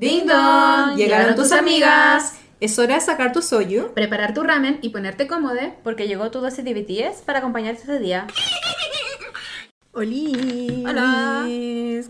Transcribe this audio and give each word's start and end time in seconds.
¡Ding 0.00 0.24
dong! 0.26 0.96
Llegaron 0.96 1.34
tus 1.36 1.52
amigas. 1.52 2.32
Es 2.58 2.78
hora 2.78 2.94
de 2.94 3.02
sacar 3.02 3.32
tu 3.32 3.42
soyu. 3.42 3.92
Preparar 3.92 4.32
tu 4.32 4.42
ramen 4.42 4.78
y 4.80 4.88
ponerte 4.88 5.26
cómodo. 5.26 5.60
Porque 5.84 6.08
llegó 6.08 6.30
tu 6.30 6.40
dosis 6.40 6.64
de 6.64 6.72
BTS 6.72 7.20
para 7.20 7.40
acompañarte 7.40 7.82
ese 7.82 7.98
día. 7.98 8.26
¡Oli! 9.92 10.84
Hola. 10.88 11.44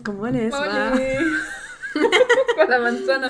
¿Cómo 0.05 0.25
les 0.27 0.53
va? 0.53 0.93
Con 2.55 2.69
la 2.69 2.79
manzana. 2.79 3.29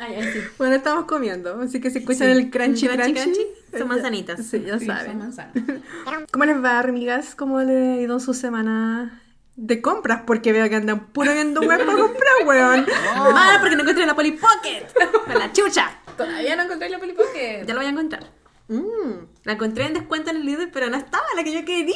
Ay. 0.00 0.42
Bueno, 0.56 0.74
estamos 0.76 1.04
comiendo, 1.04 1.60
así 1.60 1.82
que 1.82 1.90
si 1.90 1.98
escuchan 1.98 2.30
el 2.30 2.50
crunchy 2.50 2.88
Crunchy, 2.88 3.02
crunchy, 3.12 3.22
crunchy, 3.22 3.46
son 3.78 3.88
manzanitas. 3.88 4.46
Sí, 4.46 4.62
ya 4.66 4.78
Sí, 4.78 4.86
saben. 4.86 5.18
manzanas. 5.18 5.52
¿Cómo 6.32 6.44
les 6.46 6.64
va, 6.64 6.78
amigas? 6.80 7.34
¿Cómo 7.34 7.60
le 7.60 7.92
ha 7.92 8.00
ido 8.00 8.18
su 8.18 8.32
semana 8.32 9.20
de 9.56 9.80
compras? 9.80 10.22
Porque 10.26 10.52
veo 10.52 10.68
que 10.68 10.76
andan 10.76 11.06
puro 11.08 11.32
viendo 11.32 11.60
web 11.60 11.84
para 11.84 11.98
comprar, 11.98 12.34
weón. 12.46 12.86
Ah, 13.14 13.58
porque 13.60 13.76
no 13.76 13.82
encontré 13.82 14.06
la 14.06 14.14
Polly 14.14 14.32
Pocket. 14.32 14.86
Con 15.26 15.38
la 15.38 15.52
chucha. 15.52 15.98
Todavía 16.16 16.56
no 16.56 16.62
encontré 16.64 16.88
la 16.88 16.98
Polly 16.98 17.12
Pocket. 17.12 17.64
Ya 17.66 17.74
lo 17.74 17.80
voy 17.80 17.86
a 17.86 17.90
encontrar. 17.90 18.30
Mm. 18.68 19.26
La 19.44 19.52
encontré 19.52 19.86
en 19.86 19.94
descuento 19.94 20.30
en 20.30 20.36
el 20.38 20.46
líder, 20.46 20.70
pero 20.72 20.88
no 20.88 20.96
estaba 20.96 21.24
la 21.36 21.44
que 21.44 21.52
yo 21.52 21.64
quería. 21.64 21.94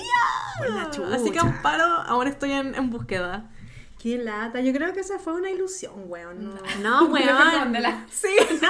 la 0.68 0.90
chucha. 0.90 1.14
Así 1.16 1.30
que 1.30 1.38
amparo, 1.38 1.84
ahora 1.84 2.30
estoy 2.30 2.52
en, 2.52 2.74
en 2.74 2.90
búsqueda. 2.90 3.50
Qué 4.00 4.16
lata. 4.18 4.60
Yo 4.60 4.72
creo 4.72 4.92
que 4.92 5.00
esa 5.00 5.18
fue 5.18 5.32
una 5.32 5.50
ilusión, 5.50 5.94
weón. 6.06 6.54
No. 6.54 6.60
No, 6.82 7.06
weón. 7.12 7.76
Sí. 8.10 8.28
No. 8.62 8.68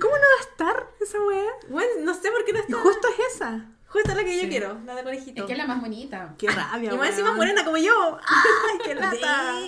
¿Cómo 0.00 0.14
no 0.14 0.20
va 0.22 0.38
a 0.38 0.50
estar 0.50 0.86
esa 1.00 1.18
weá? 1.22 1.50
Bueno, 1.68 1.90
no 2.02 2.14
sé 2.14 2.30
por 2.30 2.44
qué 2.44 2.52
no 2.52 2.58
Y 2.58 2.62
está. 2.62 2.76
justo 2.78 3.08
es 3.08 3.34
esa. 3.36 3.66
Justo 3.88 4.14
la 4.14 4.24
que 4.24 4.42
yo 4.42 4.48
quiero, 4.48 4.78
la 4.84 4.94
de 4.96 5.04
conejito. 5.04 5.42
Es 5.42 5.46
que 5.46 5.52
es 5.52 5.58
la 5.58 5.66
más 5.66 5.80
bonita. 5.80 6.34
Qué 6.38 6.48
rabia, 6.48 6.92
Y 6.92 6.96
más 6.98 7.10
encima 7.10 7.32
morena 7.34 7.64
como 7.64 7.76
yo. 7.76 8.18
¡Ay, 8.26 8.78
qué 8.84 8.94
lata! 8.94 9.54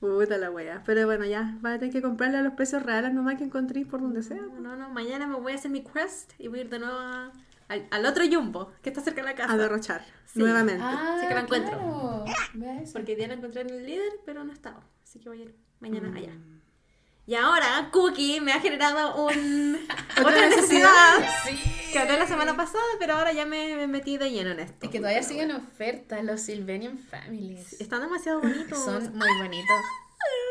Puta 0.00 0.36
la 0.38 0.50
wea. 0.50 0.82
Pero 0.84 1.06
bueno, 1.06 1.24
ya. 1.24 1.56
Vas 1.60 1.76
a 1.76 1.78
tener 1.78 1.92
que 1.92 2.02
comprarle 2.02 2.38
a 2.38 2.42
los 2.42 2.52
precios 2.54 2.82
reales 2.82 3.12
nomás 3.14 3.36
que 3.36 3.44
encontréis 3.44 3.86
por 3.86 4.00
donde 4.00 4.22
sea. 4.22 4.40
No, 4.60 4.76
no, 4.76 4.88
mañana 4.90 5.26
me 5.26 5.36
voy 5.36 5.52
a 5.52 5.54
hacer 5.56 5.70
mi 5.70 5.82
quest 5.82 6.32
y 6.38 6.48
voy 6.48 6.60
a 6.60 6.62
ir 6.62 6.70
de 6.70 6.78
nuevo 6.78 6.98
a- 6.98 7.32
al, 7.68 7.86
al 7.90 8.06
otro 8.06 8.22
Jumbo, 8.30 8.70
que 8.82 8.90
está 8.90 9.00
cerca 9.02 9.22
de 9.22 9.28
la 9.28 9.34
casa. 9.34 9.52
A 9.52 9.56
derrochar. 9.56 10.04
Sí. 10.26 10.38
Nuevamente. 10.38 10.82
Ah, 10.84 11.18
Sí 11.20 11.26
que 11.28 11.34
la 11.34 11.40
encuentro. 11.40 11.78
claro. 11.78 12.24
Porque 12.92 13.16
ya 13.16 13.26
la 13.26 13.34
encontré 13.34 13.62
en 13.62 13.70
el 13.70 13.86
líder, 13.86 14.12
pero 14.24 14.44
no 14.44 14.52
estaba. 14.52 14.80
Así 15.02 15.18
que 15.18 15.28
voy 15.28 15.40
a 15.40 15.44
ir 15.46 15.56
mañana 15.80 16.08
Mm. 16.10 16.16
allá. 16.16 16.32
Y 17.28 17.34
ahora 17.34 17.88
Cookie 17.92 18.40
me 18.40 18.52
ha 18.52 18.60
generado 18.60 19.24
un... 19.26 19.76
¿Otra 20.18 20.22
otra 20.28 20.48
necesidad? 20.48 21.18
necesidad 21.18 21.92
que 21.92 21.98
hablé 21.98 22.18
la 22.18 22.26
semana 22.26 22.56
pasada, 22.56 22.84
pero 22.98 23.14
ahora 23.14 23.32
ya 23.32 23.46
me, 23.46 23.74
me 23.76 23.86
metí 23.88 24.16
de 24.18 24.30
lleno 24.30 24.50
en 24.50 24.60
esto. 24.60 24.86
Es 24.86 24.90
que 24.92 24.98
todavía 24.98 25.22
siguen 25.22 25.50
ofertas 25.50 26.22
los 26.24 26.40
Sylvanian 26.42 26.98
Families. 26.98 27.80
Están 27.80 28.02
demasiado 28.02 28.40
bonitos. 28.40 28.78
Son 28.84 29.16
muy 29.16 29.28
bonitos. 29.38 29.76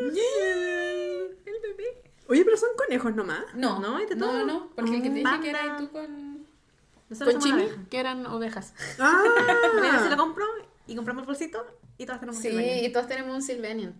El 0.00 1.60
bebé. 1.62 2.02
Oye, 2.28 2.44
pero 2.44 2.56
son 2.56 2.70
conejos 2.76 3.14
nomás. 3.14 3.44
No, 3.54 3.78
No, 3.78 3.98
no, 4.00 4.06
todo. 4.18 4.44
no, 4.46 4.70
porque 4.74 4.96
el 4.96 5.02
que 5.02 5.08
te 5.08 5.14
dije 5.14 5.24
Panda. 5.24 5.42
que 5.42 5.50
era 5.50 5.76
tú 5.76 5.90
con, 5.90 6.46
Nosotros 7.08 7.34
con 7.36 7.42
Chimi, 7.44 7.68
que 7.88 8.00
eran 8.00 8.26
ovejas. 8.26 8.74
Mañana 8.98 10.02
se 10.02 10.08
lo 10.08 10.14
Ah. 10.14 10.16
compro 10.16 10.44
y 10.86 10.96
compramos 10.96 11.22
el 11.22 11.26
bolsito 11.26 11.64
y 11.98 12.04
todas 12.06 12.20
tenemos 12.20 12.40
Sí, 12.42 12.48
el 12.48 12.56
baño. 12.56 12.68
y 12.82 12.92
todos 12.92 13.06
tenemos 13.06 13.34
un 13.34 13.42
Sylvanian. 13.42 13.94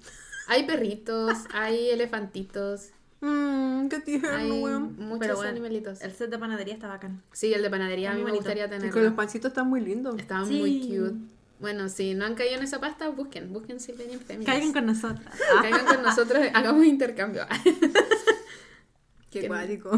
Hay 0.48 0.66
perritos, 0.66 1.32
hay 1.52 1.90
elefantitos, 1.90 2.90
Mmm, 3.20 3.88
qué 3.88 4.00
tierno, 4.00 4.28
hay 4.30 4.50
weón. 4.62 4.96
muchos 4.98 5.18
Pero 5.20 5.36
bueno, 5.36 5.50
animalitos. 5.50 6.00
El 6.02 6.12
set 6.12 6.30
de 6.30 6.38
panadería 6.38 6.74
está 6.74 6.86
bacán. 6.88 7.22
Sí, 7.32 7.52
el 7.52 7.62
de 7.62 7.70
panadería 7.70 8.10
a 8.10 8.14
mí 8.14 8.20
Muy 8.22 8.32
me 8.32 8.38
bonito. 8.38 8.50
gustaría 8.54 8.86
Y 8.86 8.90
con 8.90 9.04
los 9.04 9.14
pancitos 9.14 9.48
están 9.50 9.68
muy 9.68 9.80
lindos. 9.80 10.16
Estaba 10.18 10.44
Sí. 10.46 10.58
muy 10.58 10.80
cute. 10.82 11.14
Bueno, 11.58 11.88
si 11.88 12.12
no 12.14 12.26
han 12.26 12.34
caído 12.34 12.56
en 12.58 12.62
esa 12.64 12.78
pasta, 12.80 13.08
busquen, 13.08 13.52
busquen 13.52 13.80
Sylvanian 13.80 14.20
Families. 14.20 14.46
Caigan 14.46 14.72
con 14.74 14.84
nosotras. 14.86 15.34
Caigan 15.62 15.86
con 15.86 16.02
nosotros, 16.02 16.38
hagamos 16.54 16.84
intercambio. 16.84 17.46
Qué 19.30 19.40
Que- 19.40 19.48
cuático. 19.48 19.90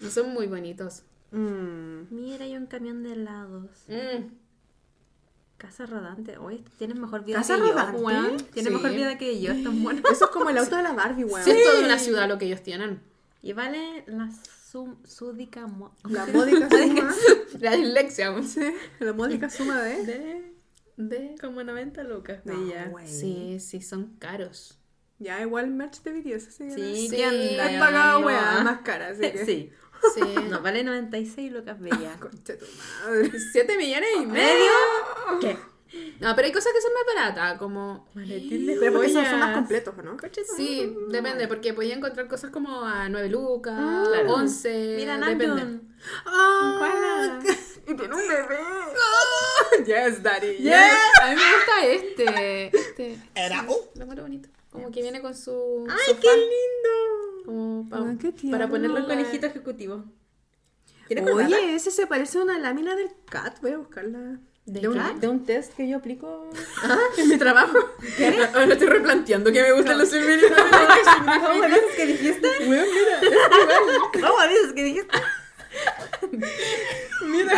No 0.00 0.10
son 0.10 0.32
muy 0.32 0.46
bonitos. 0.46 1.02
Mmm. 1.32 2.02
Mira, 2.10 2.44
hay 2.44 2.56
un 2.56 2.66
camión 2.66 3.02
de 3.02 3.12
helados. 3.12 3.70
Mm. 3.88 4.26
Casa 5.58 5.86
rodante. 5.86 6.38
Oye, 6.38 6.62
tienes 6.78 6.96
mejor 6.96 7.24
vida 7.24 7.38
¿Casa 7.38 7.54
que 7.56 7.60
yo, 7.60 7.66
rodante? 7.72 8.00
weón. 8.00 8.36
Tienes 8.52 8.72
Sí. 8.72 8.76
mejor 8.76 8.90
vida 8.96 9.18
que 9.18 9.40
yo, 9.40 9.52
están 9.52 9.82
buenos. 9.82 10.04
Eso 10.10 10.24
es 10.26 10.30
como 10.30 10.48
el 10.50 10.58
auto 10.58 10.76
de 10.76 10.82
la 10.84 10.92
Barbie, 10.92 11.24
weón. 11.24 11.42
Sí, 11.44 11.50
es 11.50 11.64
toda 11.64 11.80
una 11.84 11.98
ciudad 11.98 12.28
lo 12.28 12.38
que 12.38 12.46
ellos 12.46 12.62
tienen. 12.62 13.00
Y 13.42 13.52
vale 13.52 14.04
la 14.06 14.30
sum, 14.70 14.96
súdica 15.04 15.66
mo- 15.66 15.94
La 16.08 16.26
módica 16.32 16.68
suma. 16.70 17.14
La 17.60 17.72
dislexia. 17.72 18.42
Sí, 18.42 18.60
la 19.00 19.12
módica 19.12 19.50
suma 19.50 19.80
de. 19.82 20.04
de 20.06 20.52
De... 20.96 21.34
como 21.40 21.62
90 21.64 22.02
lucas. 22.04 22.40
No, 22.44 22.54
güey. 22.90 23.06
Sí, 23.08 23.58
sí, 23.60 23.80
son 23.80 24.14
caros. 24.18 24.78
Ya, 25.20 25.40
igual 25.42 25.68
merch 25.70 26.02
de 26.04 26.12
BTS, 26.12 26.46
así 26.48 26.64
que 26.68 26.70
Sí, 26.74 27.08
Sí. 27.08 27.16
He 27.20 27.78
pagado 27.80 28.20
weá 28.20 28.60
más 28.62 28.80
cara, 28.82 29.08
así 29.08 29.20
que. 29.22 29.44
Sí. 29.44 29.72
Sí. 30.14 30.34
No, 30.48 30.60
vale 30.60 30.84
96 30.84 31.52
lucas, 31.52 31.78
bella. 31.80 32.16
Concha 32.20 32.56
tu 32.58 32.64
madre. 33.04 33.32
7 33.52 33.76
millones 33.76 34.08
y 34.22 34.26
medio. 34.26 34.70
¿Qué? 35.40 35.58
No, 36.20 36.34
pero 36.36 36.46
hay 36.46 36.52
cosas 36.52 36.72
que 36.74 36.82
son 36.82 36.92
más 36.92 37.14
baratas, 37.14 37.58
como... 37.58 38.06
Maletín 38.12 38.66
de 38.66 38.76
Pero 38.78 38.92
porque 38.92 39.08
son, 39.08 39.24
son 39.24 39.40
más 39.40 39.54
completos, 39.54 39.94
¿o 39.98 40.02
¿no? 40.02 40.16
Sí, 40.56 40.94
depende, 41.08 41.48
porque 41.48 41.72
podía 41.72 41.94
encontrar 41.94 42.28
cosas 42.28 42.50
como 42.50 42.84
a 42.84 43.08
9 43.08 43.30
lucas, 43.30 43.74
Claro. 44.08 44.34
11, 44.34 44.94
Mira, 44.98 45.18
depende. 45.18 45.80
¡Ah! 46.26 47.40
Y 47.88 47.94
tiene 47.94 48.14
un 48.14 48.28
bebé. 48.28 48.58
Yes, 49.86 50.22
daddy. 50.22 50.58
Yes. 50.58 50.74
A 51.22 51.30
mí 51.30 51.36
me 51.36 51.54
gusta 51.54 51.86
este. 51.86 52.66
Este. 52.76 53.18
Era. 53.34 53.62
Lo 53.62 54.02
encuentro 54.02 54.22
bonito. 54.24 54.48
Como 54.70 54.90
que 54.90 55.00
viene 55.00 55.22
con 55.22 55.34
su. 55.34 55.86
¡Ay, 55.88 55.96
sofá, 56.06 56.20
qué 56.20 56.36
lindo! 56.36 57.27
Como 57.48 57.88
Ah, 57.92 58.14
qué 58.20 58.30
tierno. 58.30 58.58
para 58.58 58.68
ponerlo 58.68 58.96
Un 58.96 59.02
en 59.04 59.08
conejito 59.08 59.46
ejecutivo. 59.46 60.04
Oye, 61.32 61.74
ese 61.74 61.90
se 61.90 62.06
parece 62.06 62.36
a 62.38 62.42
una 62.42 62.58
lámina 62.58 62.94
del 62.94 63.08
CAT. 63.24 63.62
Voy 63.62 63.72
a 63.72 63.78
buscarla. 63.78 64.38
¿De 64.66 64.86
un, 64.86 64.94
cat? 64.98 65.14
de 65.16 65.28
un 65.28 65.46
test 65.46 65.72
que 65.72 65.88
yo 65.88 65.96
aplico 65.96 66.50
en 67.16 67.28
mi 67.30 67.38
trabajo. 67.38 67.72
Ahora 68.54 68.72
estoy 68.74 68.86
replanteando 68.88 69.50
que 69.50 69.62
me 69.62 69.72
gustan 69.72 69.96
los 69.96 70.10
silverinos. 70.10 70.50
¿Cómo 70.60 71.64
dices 71.64 71.94
que 71.96 72.06
dijiste? 72.06 72.48
Weón, 72.68 72.86
mira. 72.92 74.28
¿Cómo 74.28 74.42
dices 74.46 74.72
que 74.74 74.84
dijiste? 74.84 75.18
Mira. 77.24 77.52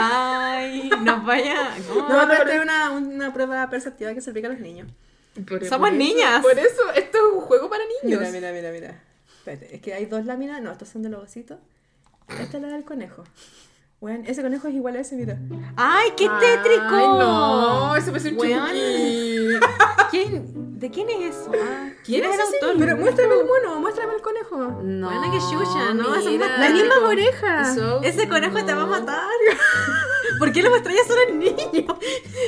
Ay, 0.57 0.89
nos 1.03 1.25
vaya. 1.25 1.75
¿Cómo? 1.89 2.09
No, 2.09 2.29
pero 2.29 2.49
es 2.53 2.63
una, 2.63 2.91
una 2.91 3.33
prueba 3.35 3.69
perceptiva 3.69 4.15
que 4.15 4.21
se 4.21 4.31
aplica 4.31 4.47
a 4.47 4.53
los 4.53 4.61
niños. 4.61 4.89
Por- 5.49 5.65
Somos 5.67 5.89
por 5.91 5.99
eso- 5.99 5.99
niñas. 5.99 6.43
Por 6.43 6.57
eso, 6.59 6.93
esto 6.95 7.19
es 7.19 7.25
un 7.35 7.41
juego 7.41 7.69
para 7.69 7.83
niños. 8.05 8.21
Mira, 8.21 8.31
mira, 8.31 8.53
mira, 8.53 8.71
mira. 8.71 9.05
Espérate, 9.53 9.75
es 9.77 9.83
que 9.83 9.95
hay 9.95 10.07
dos 10.07 10.25
láminas. 10.25 10.61
No, 10.63 10.71
estos 10.73 10.89
son 10.89 11.03
de 11.03 11.09
los 11.09 11.23
ositos. 11.25 11.59
Esta 12.41 12.57
es 12.59 12.63
la 12.63 12.69
del 12.69 12.85
conejo. 12.85 13.25
Bueno, 14.01 14.25
ese 14.27 14.41
conejo 14.43 14.69
es 14.69 14.75
igual 14.75 14.97
a 14.97 15.01
ese, 15.01 15.15
mira. 15.17 15.39
¡Ay, 15.77 16.11
qué 16.17 16.27
Ay, 16.31 16.41
tétrico! 16.41 16.91
no, 17.19 17.97
eso 17.97 18.11
parece 18.13 18.31
un. 18.31 18.39
¿Quién? 20.11 20.79
¿De 20.81 20.91
quién 20.91 21.11
es 21.11 21.37
eso? 21.37 21.53
Ah, 21.55 21.91
¿Quién 22.05 22.25
es 22.25 22.35
el 22.35 22.41
ese? 22.41 22.57
autor? 22.65 22.77
Pero 22.79 22.97
muéstrame 22.97 23.35
el 23.35 23.45
mono, 23.47 23.81
muéstrame 23.81 24.15
el 24.15 24.23
conejo. 24.23 24.57
No, 24.83 25.07
Bueno, 25.11 25.31
que 25.33 25.39
chucha, 25.39 25.93
¿no? 25.95 26.17
Mira. 26.17 26.49
más 26.49 26.59
La 26.59 26.71
misma 26.71 26.89
tétrico. 26.95 27.07
oreja. 27.09 27.63
Eso- 27.73 28.01
Ese 28.03 28.29
conejo 28.29 28.55
te 28.65 28.73
va 28.75 28.83
a 28.83 28.87
no. 28.87 28.91
matar. 28.91 29.29
¿Por 30.39 30.53
qué 30.53 30.63
lo 30.63 30.71
mostrarías 30.71 31.07
solo 31.07 31.21
al 31.29 31.39
niño? 31.39 31.99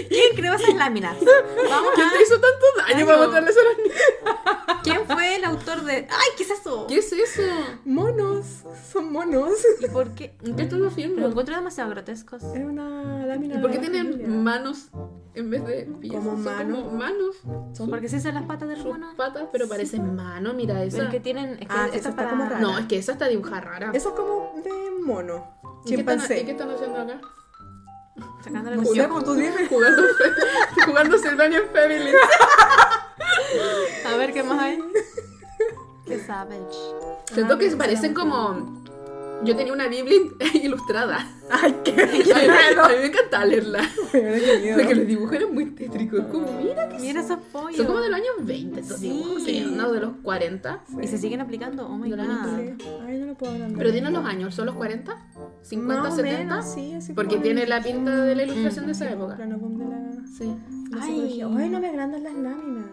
¿Quién 0.08 0.34
creó 0.34 0.54
esas 0.54 0.74
láminas? 0.74 1.16
Vamos 1.20 1.90
¿Quién 1.94 2.08
a... 2.08 2.12
te 2.12 2.22
hizo 2.22 2.40
tanto 2.40 2.66
daño 2.78 2.96
Ay, 2.98 3.04
para 3.04 3.16
no. 3.18 3.22
mostrarles 3.24 3.56
a 3.58 3.62
los 3.62 3.76
niños? 3.78 3.96
¿Quién 4.82 5.06
fue 5.06 5.36
el 5.36 5.44
autor 5.44 5.82
de...? 5.84 6.06
¡Ay, 6.10 6.28
qué 6.36 6.42
es 6.42 6.50
eso! 6.50 6.86
¿Qué 6.88 6.98
es 6.98 7.12
eso? 7.12 7.42
Monos, 7.84 8.64
son 8.92 9.12
monos. 9.12 9.52
¿Y 9.80 9.86
por 9.88 10.10
qué? 10.14 10.34
¿En 10.42 10.56
qué 10.56 10.62
estás 10.64 10.80
haciendo? 10.82 11.20
Lo 11.20 11.28
encuentro 11.28 11.54
demasiado 11.54 11.90
grotescos. 11.90 12.42
Es 12.42 12.64
una 12.64 13.24
lámina. 13.26 13.56
¿Y 13.56 13.58
por 13.58 13.70
qué 13.70 13.78
de 13.78 13.88
tienen 13.90 14.42
manos 14.42 14.88
en 15.34 15.50
vez 15.50 15.64
de 15.66 15.88
pies? 16.00 16.14
Como 16.14 16.32
Son 16.32 16.44
mano. 16.44 16.76
como 16.84 16.90
manos. 16.98 17.36
Son- 17.72 17.90
¿Por 17.90 18.00
qué 18.00 18.08
se 18.08 18.16
hacen 18.16 18.34
las 18.34 18.44
patas 18.44 18.76
Sus 18.78 18.86
mono? 18.86 19.14
patas, 19.16 19.44
pero 19.52 19.68
parecen 19.68 20.14
mano, 20.14 20.52
mira 20.54 20.82
esa. 20.82 21.02
El 21.02 21.10
que 21.10 21.20
tienen... 21.20 21.50
Es 21.54 21.58
que 21.60 21.66
Ah, 21.70 21.88
sí, 21.90 21.98
esa 21.98 22.08
es 22.08 22.14
está 22.14 22.16
para... 22.16 22.30
como 22.30 22.44
rara. 22.44 22.60
No, 22.60 22.78
es 22.78 22.86
que 22.86 22.98
esa 22.98 23.12
está 23.12 23.28
dibujada 23.28 23.60
rara. 23.60 23.90
Eso 23.94 24.08
es 24.10 24.14
como 24.14 24.52
de 24.62 24.70
mono. 25.04 25.58
¿Y 25.84 25.88
qué, 25.90 26.00
están, 26.00 26.18
Chimpancé. 26.18 26.40
¿Y 26.40 26.44
qué 26.44 26.50
están 26.52 26.70
haciendo 26.70 27.00
acá? 27.00 27.20
Sacándole 28.44 28.76
los 28.76 28.86
ojos. 28.86 29.08
pues 29.10 29.24
tú 29.24 29.34
dime. 29.34 29.66
Jugando, 29.68 30.02
jugando 30.86 31.18
Sylvanian 31.18 31.62
Family. 31.72 32.12
A 34.06 34.16
ver, 34.16 34.32
¿qué 34.32 34.42
más 34.42 34.58
hay? 34.58 34.82
Qué 36.06 36.18
savage. 36.18 36.60
Siento 37.32 37.54
Ah, 37.54 37.58
que 37.58 37.66
esa 37.66 37.78
parecen 37.78 38.12
como... 38.14 38.81
Yo 39.44 39.56
tenía 39.56 39.72
una 39.72 39.88
Biblia 39.88 40.18
ilustrada. 40.62 41.26
Ay, 41.50 41.74
qué 41.84 41.90
A 42.02 42.06
mí, 42.06 42.12
a 42.80 42.88
mí 42.88 42.94
me 43.00 43.06
encantaba 43.06 43.44
leerla. 43.44 43.80
Weón, 44.14 44.40
qué 44.40 44.58
miedo. 44.60 44.78
Porque 44.78 44.94
los 44.94 45.06
dibujos 45.06 45.32
eran 45.34 45.54
muy 45.54 45.66
tétricos. 45.66 46.20
Como, 46.26 46.52
mira 46.62 46.88
que 46.88 46.98
Mira 46.98 47.20
esos 47.20 47.38
pollos. 47.52 47.76
Son 47.76 47.86
como 47.86 48.00
de 48.00 48.08
los 48.08 48.16
años 48.18 48.30
20 48.40 48.80
estos 48.80 49.00
Sí. 49.00 49.08
dibujos, 49.10 49.42
sí, 49.44 49.72
no 49.76 49.92
de 49.92 50.00
los 50.00 50.12
40. 50.22 50.84
Y 51.02 51.06
se 51.08 51.18
siguen 51.18 51.40
aplicando. 51.40 51.86
Oh 51.88 51.96
my 51.98 52.08
la 52.10 52.24
god. 52.24 52.56
Sí. 52.78 52.84
Ay, 53.06 53.18
no 53.18 53.26
lo 53.26 53.34
puedo 53.34 53.52
hablar. 53.52 53.70
Pero 53.76 53.90
tienen 53.92 54.12
los 54.12 54.24
años, 54.24 54.54
¿son 54.54 54.66
los 54.66 54.74
40? 54.76 55.16
¿50, 55.62 55.76
Más 56.02 56.12
o 56.12 56.16
70? 56.16 56.38
menos, 56.38 56.64
sí, 56.72 56.94
así 56.94 57.12
Porque 57.12 57.36
tiene 57.38 57.66
la 57.66 57.82
pinta 57.82 58.16
de 58.24 58.34
la 58.36 58.44
ilustración 58.44 58.86
de 58.86 58.92
esa 58.92 59.10
época. 59.10 59.36
plano 59.36 59.58
boom 59.58 59.78
de 59.78 59.84
la, 59.86 60.26
Sí. 60.38 60.54
la 60.90 61.02
Ay. 61.02 61.40
Ay, 61.58 61.68
no 61.68 61.80
me 61.80 61.88
agrandan 61.88 62.22
las 62.22 62.34
láminas. 62.34 62.86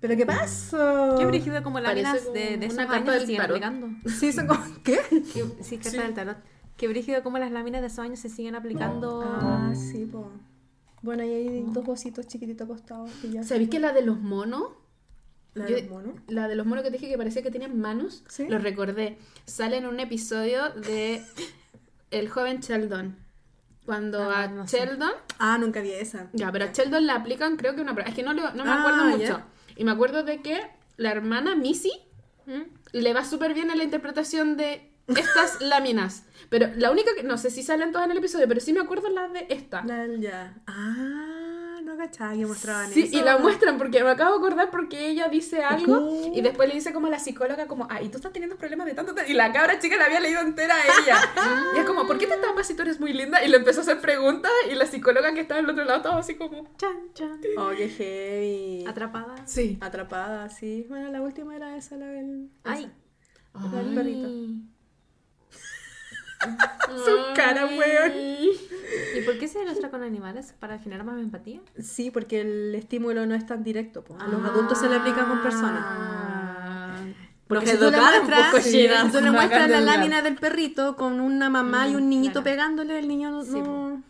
¿Pero 0.00 0.16
qué 0.16 0.24
pasó? 0.26 1.16
Qué 1.18 1.26
brígido 1.26 1.62
como 1.62 1.80
láminas 1.80 2.20
como 2.20 2.34
de, 2.34 2.56
de 2.56 2.66
esos 2.66 2.78
años 2.78 3.14
se 3.14 3.20
siguen 3.26 3.40
tarot. 3.40 3.56
aplicando. 3.56 3.88
Sí, 4.08 4.32
son 4.32 4.46
como... 4.46 4.60
¿Qué? 4.84 4.98
Qué- 5.10 5.62
sí, 5.62 5.78
carta 5.78 6.02
del 6.02 6.14
tarot. 6.14 6.36
Qué 6.76 6.86
brígido 6.86 7.22
como 7.24 7.38
las 7.38 7.50
láminas 7.50 7.80
de 7.80 7.88
esos 7.88 7.98
años 7.98 8.20
se 8.20 8.28
siguen 8.28 8.54
aplicando. 8.54 9.22
Ah, 9.24 9.72
sí, 9.74 10.04
po. 10.06 10.30
Bueno, 11.02 11.22
ahí 11.24 11.32
hay 11.34 11.64
dos 11.68 11.88
ositos 11.88 12.26
chiquititos 12.28 12.64
acostados. 12.66 13.10
¿Sabéis 13.42 13.68
que 13.70 13.80
la 13.80 13.92
de 13.92 14.02
los 14.02 14.20
monos? 14.20 14.64
¿La 15.54 15.64
de 15.64 15.82
los 15.82 15.90
monos? 15.90 16.14
La 16.28 16.46
de 16.46 16.54
los 16.54 16.64
monos 16.66 16.84
que 16.84 16.90
te 16.90 16.98
dije 16.98 17.08
que 17.10 17.18
parecía 17.18 17.42
que 17.42 17.50
tenían 17.50 17.76
manos, 17.80 18.22
Sí. 18.28 18.46
lo 18.48 18.58
recordé. 18.58 19.18
Sale 19.44 19.78
en 19.78 19.86
un 19.86 19.98
episodio 19.98 20.70
de 20.70 21.24
El 22.12 22.28
joven 22.28 22.60
Sheldon. 22.60 23.16
Cuando 23.84 24.30
Ah, 24.30 24.42
a 24.44 24.48
no 24.48 24.68
sé. 24.68 24.78
Sheldon, 24.78 25.10
Ah, 25.40 25.56
nunca 25.58 25.80
vi 25.80 25.90
esa. 25.92 26.28
ya, 26.32 26.52
pero 26.52 26.66
a 26.66 26.72
Sheldon 26.72 27.06
le 27.06 27.12
aplican 27.12 27.56
creo 27.56 27.74
que 27.74 27.80
una. 27.80 27.92
Es 28.02 28.14
que 28.14 28.22
no, 28.22 28.32
le- 28.32 28.42
no 28.54 28.64
me 28.64 28.70
Ah, 28.70 28.80
acuerdo 28.80 29.04
mucho. 29.18 29.40
Y 29.78 29.84
me 29.84 29.92
acuerdo 29.92 30.24
de 30.24 30.42
que 30.42 30.60
la 30.96 31.12
hermana 31.12 31.54
Missy 31.54 31.92
¿Mm? 32.46 32.62
le 32.92 33.14
va 33.14 33.24
súper 33.24 33.54
bien 33.54 33.70
en 33.70 33.78
la 33.78 33.84
interpretación 33.84 34.56
de 34.56 34.92
estas 35.06 35.60
láminas. 35.60 36.24
Pero 36.50 36.68
la 36.76 36.90
única 36.90 37.12
que, 37.14 37.22
no 37.22 37.38
sé 37.38 37.50
si 37.50 37.62
salen 37.62 37.92
todas 37.92 38.06
en 38.06 38.10
el 38.10 38.18
episodio, 38.18 38.48
pero 38.48 38.60
sí 38.60 38.72
me 38.72 38.80
acuerdo 38.80 39.08
la 39.08 39.28
de 39.28 39.46
esta. 39.48 39.84
La 39.84 39.98
del 39.98 40.20
ya. 40.20 40.60
Ah, 40.66 41.47
no 41.88 41.96
cachaba 41.96 42.34
que 42.34 42.46
mostraban 42.46 42.90
Sí, 42.92 43.02
eso. 43.04 43.18
y 43.18 43.22
la 43.22 43.38
muestran 43.38 43.78
porque 43.78 44.04
me 44.04 44.10
acabo 44.10 44.32
de 44.32 44.38
acordar 44.38 44.70
porque 44.70 45.08
ella 45.08 45.28
dice 45.28 45.62
algo 45.64 46.30
y 46.34 46.40
después 46.40 46.68
le 46.68 46.74
dice 46.76 46.92
como 46.92 47.08
a 47.08 47.10
la 47.10 47.18
psicóloga 47.18 47.66
como, 47.66 47.86
ay, 47.90 48.08
tú 48.08 48.18
estás 48.18 48.32
teniendo 48.32 48.56
problemas 48.56 48.86
de 48.86 48.94
tanto, 48.94 49.14
tanto". 49.14 49.30
y 49.30 49.34
la 49.34 49.52
cabra 49.52 49.78
chica 49.78 49.96
la 49.96 50.04
había 50.04 50.20
leído 50.20 50.40
entera 50.42 50.74
a 50.76 50.84
ella. 51.02 51.16
y 51.76 51.78
es 51.80 51.84
como, 51.86 52.06
¿por 52.06 52.18
qué 52.18 52.26
te 52.26 52.36
tapas 52.36 52.66
si 52.66 52.74
tú 52.74 52.82
eres 52.82 53.00
muy 53.00 53.12
linda? 53.12 53.42
Y 53.44 53.48
le 53.48 53.56
empezó 53.56 53.80
a 53.80 53.82
hacer 53.82 54.00
preguntas 54.00 54.52
y 54.70 54.74
la 54.74 54.86
psicóloga 54.86 55.32
que 55.34 55.40
estaba 55.40 55.60
al 55.60 55.68
otro 55.68 55.84
lado 55.84 55.96
estaba 55.98 56.18
así 56.18 56.34
como, 56.36 56.68
Chan, 56.76 56.96
chan. 57.14 57.40
Oh, 57.56 57.70
qué 57.76 57.88
heavy. 57.88 58.84
Atrapada. 58.86 59.34
sí. 59.46 59.78
Atrapada, 59.80 60.48
sí. 60.50 60.86
Bueno, 60.88 61.10
la 61.10 61.20
última 61.22 61.56
era 61.56 61.76
esa, 61.76 61.96
la 61.96 62.06
del... 62.06 62.50
Ay. 62.64 62.90
esa, 63.54 63.66
la 63.72 63.82
del 63.82 63.94
perrito. 63.94 64.28
Su 67.04 67.34
cara, 67.34 67.66
weón. 67.66 68.12
¿Y 68.16 69.20
por 69.24 69.38
qué 69.38 69.48
se 69.48 69.62
ilustra 69.62 69.90
con 69.90 70.02
animales? 70.02 70.54
¿Para 70.58 70.78
generar 70.78 71.04
más 71.04 71.18
empatía? 71.18 71.60
Sí, 71.80 72.10
porque 72.10 72.40
el 72.40 72.74
estímulo 72.74 73.26
no 73.26 73.34
es 73.34 73.46
tan 73.46 73.62
directo. 73.64 74.02
po. 74.04 74.16
A 74.20 74.26
los 74.26 74.44
adultos 74.44 74.78
se 74.78 74.88
le 74.88 74.96
aplica 74.96 75.26
con 75.26 75.42
personas. 75.42 75.82
Ah. 75.84 76.96
Porque 77.46 77.66
si 77.66 77.76
tú 77.78 77.90
le 77.90 77.96
muestras, 77.98 78.62
sí, 78.62 78.72
cochinas. 78.72 79.06
si 79.06 79.12
tú 79.12 79.20
le 79.24 79.30
muestras 79.30 79.70
la 79.70 79.80
lámina 79.80 80.22
del 80.22 80.36
perrito 80.36 80.96
con 80.96 81.20
una 81.20 81.48
mamá 81.48 81.88
y 81.88 81.96
un 81.96 82.08
niñito 82.08 82.42
claro. 82.42 82.44
pegándole, 82.44 82.98
el 82.98 83.08
niño 83.08 83.30
no... 83.30 83.42
Sí, 83.42 83.60
no- 83.60 84.02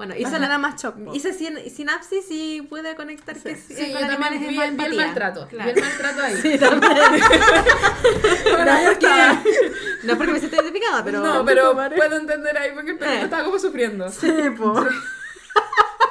Bueno, 0.00 0.14
Hice 0.16 0.38
la, 0.38 0.56
más 0.56 0.80
shock. 0.82 0.94
po. 0.96 1.14
hice 1.14 1.34
sin- 1.34 1.70
sinapsis 1.70 2.24
y 2.30 2.62
pude 2.62 2.94
conectar 2.96 3.36
que 3.36 3.54
sí, 3.54 3.74
Sí, 3.74 3.92
con 3.92 4.02
animales 4.02 4.40
también 4.40 4.42
es 4.44 4.48
vi, 4.70 4.76
vi 4.78 4.84
el 4.86 4.96
maltrato. 4.96 5.46
Claro. 5.46 5.70
Vi 5.74 5.78
el 5.78 5.84
maltrato 5.86 6.22
ahí. 6.22 6.36
Sí, 6.42 6.58
también. 6.58 6.92
Ahí 8.68 8.86
está. 8.86 9.42
No 10.04 10.16
porque 10.16 10.32
me 10.32 10.38
siento 10.38 10.56
identificada, 10.56 11.04
pero... 11.04 11.20
no, 11.20 11.44
pero 11.44 11.74
puedo 11.74 12.16
entender 12.16 12.56
ahí 12.56 12.70
porque 12.72 12.92
el 12.92 12.98
perrito 12.98 13.20
Eh. 13.20 13.24
estaba 13.24 13.44
como 13.44 13.58
sufriendo. 13.58 14.08
Sí, 14.10 14.32
po. 14.56 14.86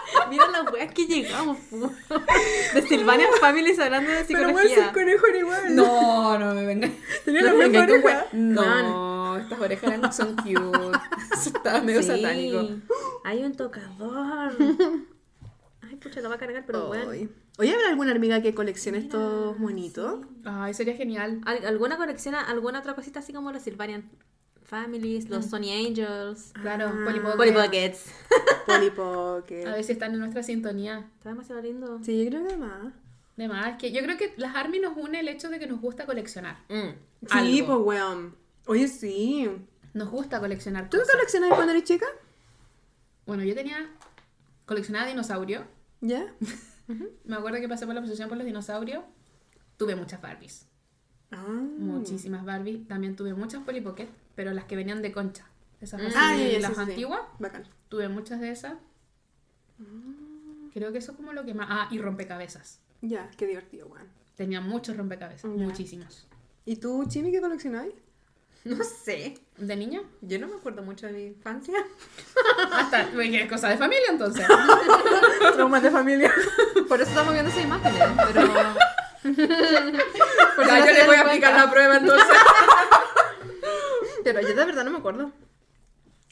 Mira 0.30 0.48
las 0.50 0.72
weas 0.72 0.94
que 0.94 1.06
llegamos. 1.06 1.58
De 2.74 2.82
Silvania 2.84 3.28
Families 3.40 3.80
hablando 3.80 4.12
de 4.12 4.26
Pero 4.26 4.52
bueno, 4.52 4.60
psicología. 4.60 4.86
el 4.88 4.94
conejo 4.94 5.28
era 5.28 5.38
igual. 5.40 5.76
No, 5.76 6.38
no 6.40 6.54
me 6.54 6.66
vengas. 6.66 6.92
Tenía 7.26 7.42
No 7.42 7.48
la 7.48 7.54
me 7.54 7.64
misma 7.70 7.86
vengáis 7.86 8.02
con 8.04 8.12
oreja. 8.12 8.28
No, 8.34 9.38
estas 9.38 9.60
orejas 9.60 9.92
eran- 9.94 10.14
son 10.14 10.36
cute. 10.38 10.98
Eso 11.34 11.50
estaba 11.56 11.82
medio 11.82 12.02
Sí. 12.02 12.08
satánico. 12.08 12.68
Hay 13.24 13.44
un 13.44 13.56
tocador. 13.56 14.54
Ay, 15.82 15.96
pucha, 15.96 16.22
lo 16.22 16.30
va 16.30 16.36
a 16.36 16.40
cargar, 16.40 16.64
pero 16.66 16.88
bueno. 16.88 17.10
Oye, 17.58 17.74
¿habrá 17.74 17.90
alguna 17.90 18.12
hormiga 18.12 18.42
que 18.42 18.54
coleccione 18.56 19.00
estos 19.00 19.58
monitos? 19.60 20.22
Ay, 20.46 20.74
sería 20.74 20.96
genial. 20.96 21.42
Al- 21.46 21.66
¿Alguna 21.66 21.98
colección, 21.98 22.36
alguna 22.36 22.80
otra 22.80 22.94
cosita 22.96 23.20
así 23.20 23.34
como 23.34 23.52
los 23.52 23.62
Sylvanian 23.64 24.10
Families, 24.70 25.30
los 25.30 25.46
Sony 25.48 25.72
Angels, 25.86 26.54
Claro, 26.62 26.88
Ah. 26.94 27.02
Polly 27.06 27.20
Pocket. 27.20 27.38
Polly 27.38 27.52
Pockets? 27.52 28.06
Polly 28.68 28.90
Pocket. 28.92 29.66
A 29.68 29.72
ver 29.76 29.84
si 29.84 29.94
están 29.94 30.14
en 30.14 30.20
nuestra 30.20 30.44
sintonía. 30.44 31.10
Está 31.18 31.30
demasiado 31.30 31.62
lindo. 31.62 32.00
Sí, 32.04 32.24
yo 32.24 32.30
creo 32.30 32.48
que 32.48 32.56
más. 32.58 32.94
De 33.36 33.48
más, 33.48 33.78
que 33.78 33.92
yo 33.92 34.02
creo 34.04 34.18
que 34.18 34.34
las 34.38 34.56
Army 34.56 34.80
nos 34.80 34.96
une 34.98 35.20
el 35.22 35.28
hecho 35.28 35.50
de 35.50 35.60
que 35.60 35.66
nos 35.68 35.82
gusta 35.82 36.06
coleccionar. 36.06 36.58
Mm. 36.70 36.90
Sí, 37.28 37.64
pues 37.66 37.78
weón. 37.82 38.36
Oye, 38.68 38.88
sí. 38.88 39.50
Nos 39.94 40.10
gusta 40.10 40.40
coleccionar 40.40 40.90
¿Tú 40.90 40.98
cosas. 41.00 41.14
coleccionabas 41.16 41.56
cuando 41.56 41.72
eres 41.72 41.86
chica? 41.86 42.06
Bueno, 43.26 43.44
yo 43.44 43.56
tenía 43.56 43.90
coleccionada 44.66 45.08
dinosaurio. 45.08 45.64
¿Ya? 46.02 46.34
Me 47.26 47.36
acuerdo 47.36 47.60
que 47.60 47.68
pasé 47.70 47.86
por 47.86 47.96
la 47.96 48.02
obsesión 48.02 48.30
por 48.30 48.38
los 48.38 48.46
dinosaurios. 48.46 49.04
Tuve 49.78 49.96
muchas 49.96 50.22
Barbies. 50.22 50.68
Ah. 51.32 51.44
Muchísimas 51.48 52.44
Barbies. 52.46 52.88
También 52.88 53.16
tuve 53.16 53.34
muchas 53.34 53.64
Polly 53.64 53.82
Pocket, 53.82 54.08
pero 54.40 54.54
las 54.54 54.64
que 54.64 54.78
venían 54.78 55.02
de 55.02 55.12
concha. 55.12 55.44
Esas 55.82 56.00
así, 56.00 56.14
Ah, 56.16 56.34
las 56.34 56.38
sí, 56.38 56.68
sí, 56.68 56.74
sí. 56.74 56.80
antiguas. 56.80 57.20
Bacán. 57.40 57.68
Tuve 57.90 58.08
muchas 58.08 58.40
de 58.40 58.52
esas. 58.52 58.76
Creo 60.74 60.94
que 60.94 61.00
eso 61.00 61.12
es 61.12 61.18
como 61.18 61.34
lo 61.34 61.44
que 61.44 61.54
más. 61.54 61.68
Ah, 61.70 61.90
y 61.92 61.98
rompecabezas. 62.00 62.80
Ya, 63.02 63.30
qué 63.36 63.48
divertido, 63.48 63.88
weón. 63.88 64.08
Tenía 64.38 64.62
muchos 64.62 64.96
rompecabezas, 64.96 65.52
Ya. 65.54 65.66
muchísimos. 65.66 66.26
¿Y 66.64 66.78
tú, 66.78 67.04
Chimi, 67.06 67.34
qué 67.34 67.42
coleccionabas? 67.42 67.90
No 68.64 68.82
sé. 68.82 69.38
¿De 69.58 69.76
niña? 69.76 70.04
Yo 70.22 70.40
no 70.40 70.48
me 70.48 70.56
acuerdo 70.56 70.84
mucho 70.84 71.08
de 71.08 71.12
mi 71.12 71.24
infancia. 71.26 71.76
Hasta, 72.72 73.10
es 73.10 73.50
cosa 73.50 73.68
de 73.68 73.78
familia 73.78 74.06
entonces. 74.10 74.48
Traumas 75.54 75.84
de 75.84 75.92
familia. 75.92 76.34
Por 76.88 77.02
eso 77.02 77.10
estamos 77.10 77.34
viendo 77.34 77.52
esas 77.52 77.66
imágenes, 77.66 78.04
pero... 78.32 78.48
Por 80.56 80.66
ya, 80.66 80.80
yo 80.86 80.94
le 80.94 81.06
voy 81.08 81.16
a 81.18 81.22
aplicar 81.24 81.54
la 81.54 81.70
prueba 81.70 81.98
entonces. 81.98 82.38
Pero 84.24 84.42
yo 84.42 84.48
de 84.56 84.66
verdad 84.66 84.84
no 84.84 84.92
me 84.92 84.98
acuerdo. 84.98 85.32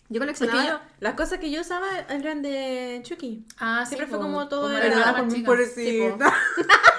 Yo 0.09 0.19
coleccionaba... 0.19 0.59
Es 0.61 0.65
que 0.67 0.71
yo- 0.73 0.79
Las 0.99 1.13
cosas 1.15 1.39
que 1.39 1.51
yo 1.51 1.61
usaba 1.61 1.87
eran 2.09 2.41
de 2.41 3.01
Chucky. 3.03 3.45
Ah, 3.59 3.85
Siempre 3.85 4.07
fue 4.07 4.19
como 4.19 4.47
todo 4.47 4.63
como 4.63 4.77
era-. 4.77 5.23
Pobrecita. 5.45 6.33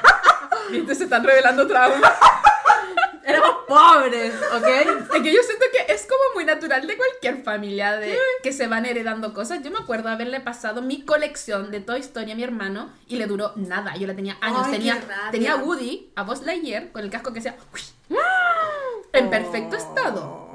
Viste, 0.70 0.94
se 0.94 1.04
están 1.04 1.24
revelando 1.24 1.66
traumas. 1.66 2.12
Éramos 3.24 3.56
pobres, 3.68 4.32
¿ok? 4.54 4.66
Es 5.14 5.22
que 5.22 5.32
yo 5.34 5.42
siento 5.42 5.66
que 5.70 5.92
es 5.92 6.02
como 6.06 6.20
muy 6.34 6.46
natural 6.46 6.86
de 6.86 6.96
cualquier 6.96 7.42
familia 7.42 7.96
de 7.96 8.16
que 8.42 8.52
se 8.54 8.66
van 8.68 8.86
heredando 8.86 9.34
cosas. 9.34 9.62
Yo 9.62 9.70
me 9.70 9.78
acuerdo 9.78 10.08
haberle 10.08 10.40
pasado 10.40 10.80
mi 10.80 11.02
colección 11.04 11.70
de 11.70 11.80
Toy 11.80 12.00
Story 12.00 12.32
a 12.32 12.34
mi 12.34 12.42
hermano 12.42 12.90
y 13.06 13.16
le 13.16 13.26
duró 13.26 13.52
nada. 13.56 13.96
Yo 13.96 14.06
la 14.06 14.16
tenía 14.16 14.38
años. 14.40 14.62
Ay, 14.64 14.72
tenía, 14.72 14.98
tenía 15.30 15.52
a 15.52 15.56
Woody, 15.56 16.10
a 16.16 16.22
Buzz 16.22 16.40
Lightyear, 16.42 16.90
con 16.90 17.02
el 17.04 17.10
casco 17.10 17.34
que 17.34 17.42
sea 17.42 17.54
en 19.12 19.28
perfecto 19.30 19.76
estado. 19.76 20.47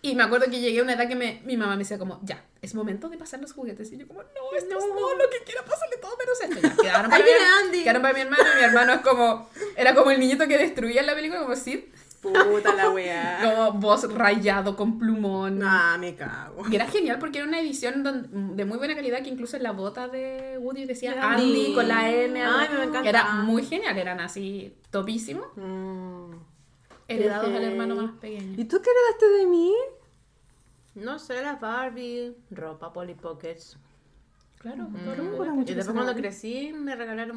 Y 0.00 0.14
me 0.14 0.22
acuerdo 0.22 0.46
que 0.50 0.60
llegué 0.60 0.78
a 0.78 0.82
una 0.84 0.92
edad 0.92 1.08
que 1.08 1.16
me, 1.16 1.40
mi 1.44 1.56
mamá 1.56 1.72
me 1.72 1.78
decía 1.78 1.98
como, 1.98 2.20
ya, 2.22 2.44
es 2.62 2.74
momento 2.74 3.08
de 3.08 3.18
pasar 3.18 3.40
los 3.40 3.52
juguetes. 3.52 3.90
Y 3.92 3.96
yo 3.98 4.06
como, 4.06 4.22
no, 4.22 4.28
esto 4.56 4.78
es 4.78 4.84
no, 4.86 4.94
lo 4.94 5.30
que 5.30 5.42
quiera, 5.44 5.64
pasarle 5.64 5.96
todo 5.96 6.12
menos 6.16 6.40
esto. 6.40 6.60
Ya, 6.60 6.82
quedaron 6.90 7.10
para, 7.10 7.16
Ahí 7.16 7.22
viene 7.24 7.38
mi, 7.40 7.66
Andy. 7.66 7.82
quedaron 7.82 8.02
para 8.02 8.14
mi 8.14 8.20
hermano 8.20 8.42
y 8.54 8.58
mi 8.58 8.64
hermano 8.64 8.92
es 8.92 9.00
como, 9.00 9.48
era 9.76 9.94
como 9.94 10.10
el 10.12 10.20
niñito 10.20 10.46
que 10.46 10.56
destruía 10.56 11.02
la 11.02 11.14
película, 11.14 11.40
como 11.42 11.56
Sid. 11.56 11.80
Puta 12.20 12.74
la 12.74 12.90
weá. 12.90 13.38
Como 13.56 13.72
voz 13.78 14.12
rayado 14.12 14.74
con 14.74 14.98
plumón. 14.98 15.62
Ah, 15.62 15.96
me 16.00 16.16
cago. 16.16 16.64
Y 16.68 16.74
era 16.74 16.86
genial 16.88 17.18
porque 17.20 17.38
era 17.38 17.46
una 17.46 17.60
edición 17.60 18.02
don- 18.02 18.56
de 18.56 18.64
muy 18.64 18.76
buena 18.76 18.96
calidad 18.96 19.22
que 19.22 19.28
incluso 19.30 19.56
en 19.56 19.62
la 19.62 19.70
bota 19.70 20.08
de 20.08 20.58
Woody 20.58 20.84
decía 20.84 21.12
Andy 21.12 21.42
Andy. 21.44 21.74
con 21.74 21.86
la 21.86 22.10
N. 22.10 22.42
Ay, 22.44 22.68
me 22.76 22.84
encanta. 22.84 23.08
Era 23.08 23.24
muy 23.44 23.64
genial, 23.64 23.96
eran 23.96 24.18
así 24.18 24.74
topísimos, 24.90 25.46
Mm. 25.54 26.32
Heredados 27.08 27.48
al 27.54 27.64
hermano 27.64 27.96
más 27.96 28.12
pequeño. 28.20 28.54
¿Y 28.56 28.64
tú 28.64 28.80
qué 28.82 28.90
heredaste 28.90 29.28
de 29.40 29.46
mí? 29.46 29.74
No 30.94 31.18
sé, 31.18 31.40
las 31.42 31.60
Barbie, 31.60 32.36
ropa, 32.50 32.92
Polly 32.92 33.14
Pockets. 33.14 33.78
Claro, 34.58 34.84
Mm. 34.88 34.96
todo. 35.04 35.44
Y 35.46 35.48
mucho 35.50 35.74
después 35.74 35.94
cuando 35.94 36.14
crecí 36.14 36.72
me 36.72 36.96
regalaron 36.96 37.36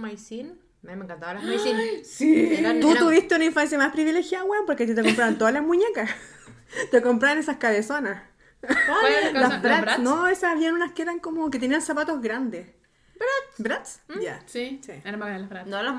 mí 0.94 0.98
me 0.98 1.06
encantaban 1.06 1.36
las 1.36 1.46
Maicin. 1.46 2.04
Sí. 2.06 2.56
Eran, 2.56 2.80
Tú 2.80 2.92
eran- 2.92 3.04
tuviste 3.04 3.36
una 3.36 3.46
infancia 3.46 3.78
más 3.78 3.92
privilegiada, 3.92 4.44
weón, 4.46 4.66
porque 4.66 4.88
te 4.88 5.04
compraban 5.04 5.38
todas 5.38 5.54
las 5.54 5.64
muñecas. 5.64 6.10
Te 6.92 7.02
compraban 7.02 7.38
esas 7.38 7.58
cabezonas. 7.58 8.24
¿Cuál 8.62 9.14
cosa? 9.34 9.40
Las 9.50 9.62
Bratz. 9.62 9.82
Bratz? 9.82 10.00
No, 10.00 10.28
esas 10.28 10.54
habían 10.54 10.74
unas 10.74 10.94
que 10.94 11.02
eran 11.02 11.20
como 11.20 11.50
que 11.52 11.60
tenían 11.60 11.82
zapatos 11.82 12.22
grandes. 12.22 12.68
¿Bratz? 13.16 13.58
¿Bratz? 13.60 14.00
Ya. 14.22 14.42
Sí, 14.48 14.80
Sí. 14.82 14.94
eran 15.04 15.20
bacanas 15.20 15.42
las 15.42 15.50
Bratz. 15.50 15.68
No, 15.68 15.84
las 15.84 15.96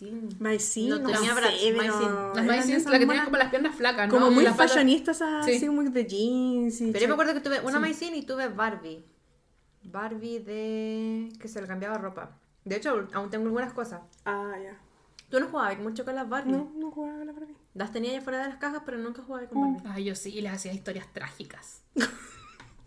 Maicin. 0.00 0.28
Maicin, 0.38 0.88
No 0.90 0.98
no, 0.98 1.10
tenía 1.12 1.34
sé, 1.34 1.34
pero 1.34 1.76
Maicin. 1.76 2.46
Las 2.46 2.68
esas 2.68 2.84
la 2.84 2.98
que 2.98 2.98
tenían 2.98 3.06
monas 3.06 3.24
como 3.24 3.36
las 3.36 3.50
piernas 3.50 3.74
flacas, 3.76 4.08
¿no? 4.08 4.14
como 4.14 4.30
Y 4.30 4.34
muy 4.34 4.44
las 4.44 4.54
patas- 4.56 4.70
fashionistas, 4.72 5.22
así 5.22 5.58
Sí. 5.58 5.66
como 5.66 5.82
de 5.82 6.06
jeans 6.06 6.80
y 6.80 6.86
Pero 6.92 7.00
yo 7.02 7.08
me 7.08 7.14
acuerdo 7.14 7.34
que 7.34 7.40
tuve 7.40 7.60
una 7.60 7.78
Maicin 7.80 8.14
y 8.14 8.22
tuve 8.22 8.48
Barbie. 8.48 9.04
Barbie 9.82 10.38
de... 10.40 11.28
que 11.40 11.48
se 11.48 11.60
le 11.60 11.66
cambiaba 11.66 11.98
ropa. 11.98 12.36
De 12.64 12.76
hecho, 12.76 13.08
aún 13.14 13.30
tengo 13.30 13.46
algunas 13.46 13.72
cosas. 13.72 14.02
Ah, 14.24 14.52
ya. 14.62 14.78
Tú 15.30 15.40
no 15.40 15.46
jugabas 15.48 15.78
mucho 15.78 16.04
con 16.04 16.14
las 16.14 16.28
Barbie. 16.28 16.52
No, 16.52 16.72
no 16.76 16.90
jugaba 16.90 17.18
con 17.18 17.26
la 17.26 17.32
Barbie. 17.32 17.56
Las 17.74 17.92
tenía 17.92 18.12
ya 18.12 18.20
fuera 18.20 18.42
de 18.42 18.48
las 18.48 18.58
cajas, 18.58 18.82
pero 18.84 18.98
nunca 18.98 19.22
jugaba 19.22 19.46
con 19.48 19.60
Barbie. 19.74 19.90
Ay, 19.94 20.04
yo 20.04 20.14
sí, 20.14 20.30
y 20.36 20.40
les 20.42 20.52
hacía 20.52 20.72
historias 20.72 21.12
trágicas. 21.12 21.82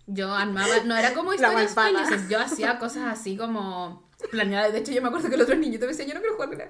Yo 0.08 0.34
armaba, 0.34 0.68
no 0.86 0.96
era 0.96 1.14
como 1.14 1.34
historias 1.34 1.74
felices, 1.74 2.28
yo 2.30 2.40
hacía 2.40 2.80
cosas 2.80 3.04
así 3.08 3.38
como 3.38 4.10
planeadas. 4.32 4.74
De 4.74 4.80
hecho, 4.80 4.92
yo 4.92 5.02
me 5.02 5.08
acuerdo 5.08 5.30
que 5.30 5.36
el 5.36 5.42
otro 5.42 5.56
niñito 5.56 5.86
me 5.86 5.92
decía, 5.94 6.06
yo 6.06 6.14
no 6.14 6.20
quiero 6.20 6.36
jugar 6.36 6.50
con 6.50 6.62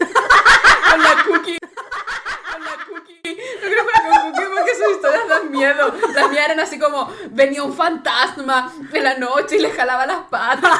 con 0.00 1.02
la 1.02 1.24
cookie. 1.24 1.58
Con 1.60 2.64
la 2.64 2.84
cookie. 2.86 3.20
Yo 3.24 3.68
creo 3.68 3.86
que 3.86 4.08
con 4.08 4.32
cookie 4.32 4.54
porque 4.54 4.74
sus 4.74 4.96
historias 4.96 5.28
dan 5.28 5.50
miedo. 5.50 5.94
Las 6.14 6.30
mías 6.30 6.44
eran 6.46 6.60
así 6.60 6.78
como, 6.78 7.12
venía 7.30 7.62
un 7.62 7.74
fantasma 7.74 8.72
en 8.92 9.04
la 9.04 9.18
noche 9.18 9.56
y 9.56 9.60
le 9.60 9.70
jalaba 9.70 10.06
las 10.06 10.20
patas. 10.28 10.78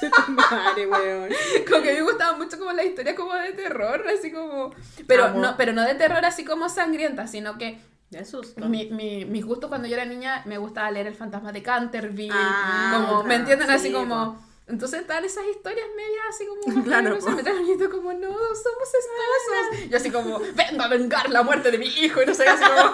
Madre, 0.28 0.86
weón. 0.86 1.30
Como 1.68 1.82
que 1.82 1.90
a 1.90 1.92
mí 1.92 1.98
me 1.98 2.04
gustaba 2.04 2.36
mucho 2.36 2.58
como 2.58 2.72
la 2.72 2.84
historia 2.84 3.14
como 3.14 3.34
de 3.34 3.52
terror, 3.52 4.04
así 4.08 4.30
como... 4.30 4.74
Pero 5.06 5.30
no, 5.30 5.56
pero 5.56 5.72
no 5.72 5.82
de 5.82 5.94
terror 5.94 6.24
así 6.24 6.44
como 6.44 6.68
sangrienta, 6.68 7.26
sino 7.26 7.58
que 7.58 7.80
de 8.10 8.24
susto. 8.24 8.68
Mi, 8.68 8.90
mi, 8.90 9.24
mis 9.24 9.44
gustos 9.44 9.68
cuando 9.68 9.88
yo 9.88 9.94
era 9.94 10.04
niña 10.04 10.42
me 10.44 10.58
gustaba 10.58 10.90
leer 10.90 11.08
El 11.08 11.14
fantasma 11.14 11.52
de 11.52 11.62
Canterville. 11.62 12.32
Ah, 12.32 13.06
como, 13.08 13.22
¿Me 13.24 13.36
entienden? 13.36 13.68
Sí, 13.68 13.74
así 13.74 13.92
como... 13.92 14.44
Entonces 14.68 15.00
estaban 15.02 15.24
esas 15.24 15.44
historias 15.46 15.86
medias 15.96 16.24
así 16.28 16.44
como... 16.46 16.84
Claro, 16.84 17.16
y 17.16 17.62
niñito 17.62 17.88
como, 17.88 18.12
no, 18.12 18.28
somos 18.28 18.88
esposos. 18.94 19.88
Yo 19.88 19.96
así 19.96 20.10
como, 20.10 20.40
vengo 20.40 20.82
a 20.82 20.88
vengar 20.88 21.30
la 21.30 21.42
muerte 21.44 21.70
de 21.70 21.78
mi 21.78 21.86
hijo, 21.86 22.20
y 22.22 22.26
no 22.26 22.34
sé, 22.34 22.48
así 22.48 22.64
como... 22.64 22.92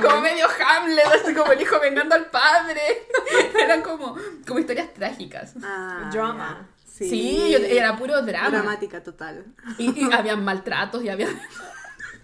como 0.02 0.20
medio 0.22 0.46
Hamlet, 0.48 1.06
así 1.22 1.34
como 1.34 1.52
el 1.52 1.60
hijo 1.60 1.78
vengando 1.80 2.14
al 2.14 2.30
padre. 2.30 2.80
Eran 3.62 3.82
como, 3.82 4.16
como 4.46 4.58
historias 4.58 4.94
trágicas. 4.94 5.52
Ah, 5.62 6.08
Drama. 6.12 6.68
Sí, 6.86 7.50
yo- 7.52 7.58
era 7.58 7.94
puro 7.98 8.22
drama. 8.22 8.48
Dramática 8.48 9.02
total. 9.02 9.44
Y, 9.76 10.06
y 10.08 10.12
habían 10.12 10.42
maltratos 10.42 11.02
y 11.04 11.10
había... 11.10 11.28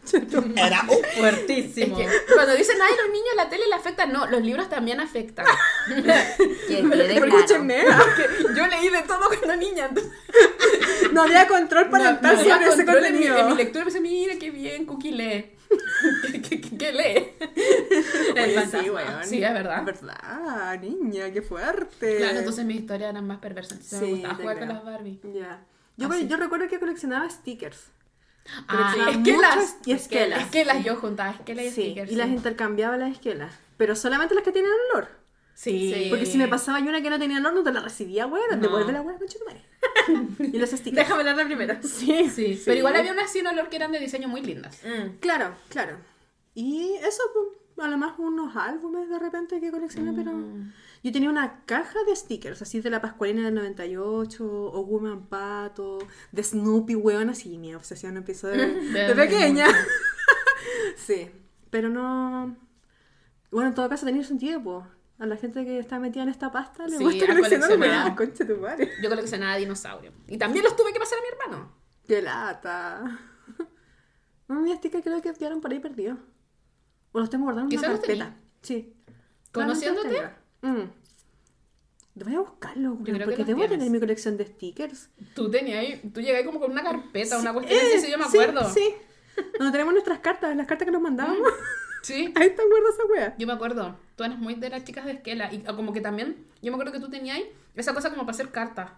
Era 0.57 0.85
Es 0.91 1.15
fuertísimo. 1.19 1.97
que 1.97 2.07
cuando 2.35 2.55
dicen, 2.55 2.77
ay, 2.83 2.93
los 3.03 3.13
niños 3.13 3.29
la 3.37 3.49
tele 3.49 3.67
le 3.69 3.75
afecta, 3.75 4.07
no, 4.07 4.27
los 4.27 4.43
libros 4.43 4.69
también 4.69 5.01
afectan. 5.01 5.47
Que 6.69 6.79
escúchenme, 6.81 7.85
Porque 7.85 8.55
yo 8.57 8.67
leí 8.67 8.89
de 8.89 9.03
todo 9.03 9.29
cuando 9.29 9.57
niña. 9.57 9.87
entonces- 9.87 10.13
no 11.13 11.23
había 11.23 11.47
control 11.47 11.85
No, 11.87 11.91
parental 11.91 12.35
no 12.35 12.41
había 12.41 12.55
sobre 12.55 12.67
ese 12.69 12.85
control 12.85 13.05
en 13.07 13.13
mi, 13.13 13.19
contenido. 13.27 13.39
en 13.39 13.49
mi 13.49 13.55
lectura 13.63 13.85
pensé, 13.85 14.01
mira 14.01 14.35
qué 14.39 14.51
bien, 14.51 14.87
Cookie 14.87 15.13
lee. 15.13 15.57
¿Qué, 16.33 16.43
qué- 16.43 16.61
qué- 16.61 16.77
qué 16.79 16.93
lee? 16.93 17.33
Oye, 18.33 18.67
sí, 18.71 18.91
weón. 18.91 19.25
Sí, 19.25 19.43
es 19.43 19.53
verdad. 19.55 19.85
verdad, 19.85 20.81
niña, 20.81 21.31
qué 21.33 21.43
fuerte. 21.43 22.17
Claro, 22.19 22.39
entonces 22.39 22.65
mis 22.65 22.81
historias 22.81 23.11
eran 23.11 23.27
más 23.27 23.39
perversas. 23.39 23.79
Entonces 23.79 24.01
me 24.01 24.07
Sí, 24.07 24.13
gustaba 24.15 24.35
jugar 24.35 24.59
con 24.59 24.67
creo. 24.69 24.75
las 24.77 24.85
Barbie. 24.85 25.21
Ya. 25.35 25.65
Yo, 25.97 26.09
Así. 26.09 26.27
yo 26.29 26.37
recuerdo 26.37 26.69
que 26.69 26.79
coleccionaba 26.79 27.29
stickers. 27.31 27.87
Ah, 28.69 28.93
Coleccionaba 28.95 29.11
es 29.13 29.19
que 29.19 29.37
las... 29.37 29.57
muchas 29.57 29.77
y 29.87 29.93
esquelas. 29.93 30.43
Es 30.43 30.47
que 30.51 30.65
las 30.65 30.85
yo 30.85 30.97
juntaba, 30.97 31.31
es 31.31 31.41
que 31.41 31.55
las 31.55 31.65
Sí, 31.67 31.71
stickers. 31.71 32.11
y 32.13 32.17
las 32.17 32.29
intercambiaba 32.29 32.97
las 32.97 33.13
esquelas. 33.13 33.55
Pero 33.77 33.95
solamente 33.97 34.35
las 34.35 34.45
que 34.45 34.53
tenían 34.53 34.73
olor. 34.93 35.09
Sí. 35.55 35.93
Sí. 35.95 36.07
Porque 36.11 36.27
si 36.27 36.39
me 36.39 36.49
pasaba 36.49 36.81
yo 36.81 36.87
una 36.89 37.03
que 37.03 37.11
no 37.11 37.19
tenía 37.19 37.39
olor, 37.39 37.55
no 37.55 37.63
te 37.63 37.73
la 37.73 37.81
recibía, 37.81 38.27
weón. 38.27 38.49
No. 38.51 38.57
Devuelve 38.57 38.93
la 38.93 39.03
weón, 39.03 39.19
concha 39.19 39.39
tu 39.39 39.45
madre. 39.45 39.63
y 40.53 40.59
los 40.59 40.71
stickers. 40.71 40.97
Déjame 40.97 41.25
leerla 41.25 41.45
primero. 41.45 41.77
Sí, 41.83 42.31
Sí, 42.31 42.61
pero 42.65 42.79
igual 42.79 42.97
había 42.97 43.13
unas 43.13 43.31
sin 43.31 43.47
olor 43.47 43.69
que 43.69 43.77
eran 43.77 43.93
de 43.93 43.99
diseño 43.99 44.29
muy 44.29 44.43
lindas. 44.43 44.79
Mm. 44.85 45.19
Claro, 45.21 45.55
claro. 45.69 45.99
Y 46.55 46.95
eso, 47.03 47.23
pues, 47.33 47.87
a 47.87 47.91
lo 47.91 47.99
más 47.99 48.19
unos 48.19 48.57
álbumes 48.57 49.09
de 49.09 49.19
repente 49.19 49.61
que 49.61 49.71
coleccioné, 49.71 50.13
pero... 50.13 50.33
Mm. 50.33 50.73
Yo 51.03 51.11
tenía 51.11 51.31
una 51.31 51.65
caja 51.65 51.99
de 52.05 52.15
stickers, 52.15 52.63
así 52.63 52.81
de 52.81 52.89
la 52.89 53.01
Pascualina 53.01 53.45
del 53.45 53.55
98, 53.55 54.45
o 54.47 54.85
Woman 54.85 55.27
Pato, 55.27 55.99
de 56.31 56.45
Snoopy, 56.45 56.95
weón, 56.95 57.29
así 57.29 57.59
mi 57.59 57.75
obsesión 57.75 58.17
empezó 58.17 58.47
de, 58.47 58.57
pequeña. 59.17 59.67
sí, 60.97 61.29
pero 61.71 61.89
no... 61.89 62.57
Bueno, 63.51 63.69
en 63.71 63.75
todo 63.75 63.89
caso 63.89 64.07
tenía 64.07 64.23
sentido, 64.23 64.63
pues. 64.63 64.85
A 65.19 65.27
la 65.27 65.37
gente 65.37 65.65
que 65.65 65.79
está 65.79 65.99
metida 65.99 66.23
en 66.23 66.31
esta 66.31 66.51
pasta 66.51 66.87
le 66.87 66.99
Sí, 66.99 67.05
gusta 67.05 67.27
coleccionar 67.27 68.17
concha 68.17 68.47
tu 68.47 68.57
madre. 68.57 68.91
Yo 69.03 69.09
coleccionaba 69.09 69.57
dinosaurios. 69.57 70.15
Y 70.27 70.37
también 70.39 70.65
los 70.65 70.75
tuve 70.75 70.93
que 70.93 70.99
pasar 70.99 71.19
a 71.19 71.23
mi 71.23 71.29
hermano. 71.29 71.73
¡Qué 72.07 72.23
lata! 72.23 73.21
Mi 74.49 74.75
sticker 74.75 75.03
creo 75.03 75.23
que 75.23 75.33
quedaron 75.33 75.61
por 75.61 75.71
ahí 75.71 75.79
perdidos. 75.79 76.19
O 77.13 77.21
los 77.21 77.31
tengo 77.31 77.45
guardados 77.45 77.71
en 77.73 77.79
una 77.79 77.89
los 77.89 77.99
carpeta. 78.01 78.25
tenía. 78.25 78.41
Sí. 78.63 78.95
¿Conociéndote? 79.53 80.23
Los. 80.63 80.73
Mm. 80.73 80.91
Voy 82.15 82.35
a 82.35 82.41
buscarlo, 82.41 82.91
que 83.05 83.13
porque 83.13 83.19
los 83.37 83.47
debo 83.47 83.61
tienes. 83.61 83.71
tener 83.71 83.91
mi 83.91 83.99
colección 84.01 84.37
de 84.37 84.47
stickers. 84.47 85.09
Tú 85.35 85.51
tenías, 85.51 86.01
tú 86.13 86.21
llegas 86.21 86.45
como 86.45 86.61
con 86.61 86.71
una 86.71 86.83
carpeta, 86.83 87.39
una 87.39 87.51
Sí, 87.51 87.55
cuestión 87.55 87.81
eh, 87.81 87.83
así, 87.97 88.07
sí, 88.07 88.13
yo 88.13 88.19
me 88.19 88.25
sí, 88.25 88.39
acuerdo. 88.39 88.71
Sí, 88.71 88.95
Donde 89.59 89.73
tenemos 89.73 89.93
nuestras 89.95 90.19
cartas, 90.19 90.55
las 90.55 90.67
cartas 90.67 90.85
que 90.87 90.93
nos 90.93 91.01
mandábamos. 91.01 91.49
Sí. 92.03 92.33
Ahí 92.37 92.49
están 92.49 92.67
guardadas 92.69 92.95
esa 92.99 93.05
wea. 93.07 93.35
Yo 93.39 93.47
me 93.47 93.53
acuerdo, 93.55 93.97
tú 94.17 94.25
eres 94.25 94.39
muy 94.39 94.55
de 94.55 94.69
las 94.69 94.85
chicas 94.85 95.07
de 95.07 95.13
esquela. 95.13 95.53
Y 95.53 95.61
como 95.61 95.93
que 95.95 96.01
también, 96.03 96.37
yo 96.61 96.71
me 96.71 96.75
acuerdo 96.77 96.93
que 96.93 97.01
tú 97.01 97.09
tenías 97.09 97.41
esa 97.75 97.95
cosa 97.95 98.11
como 98.11 98.23
para 98.23 98.33
hacer 98.33 98.51
cartas. 98.51 98.91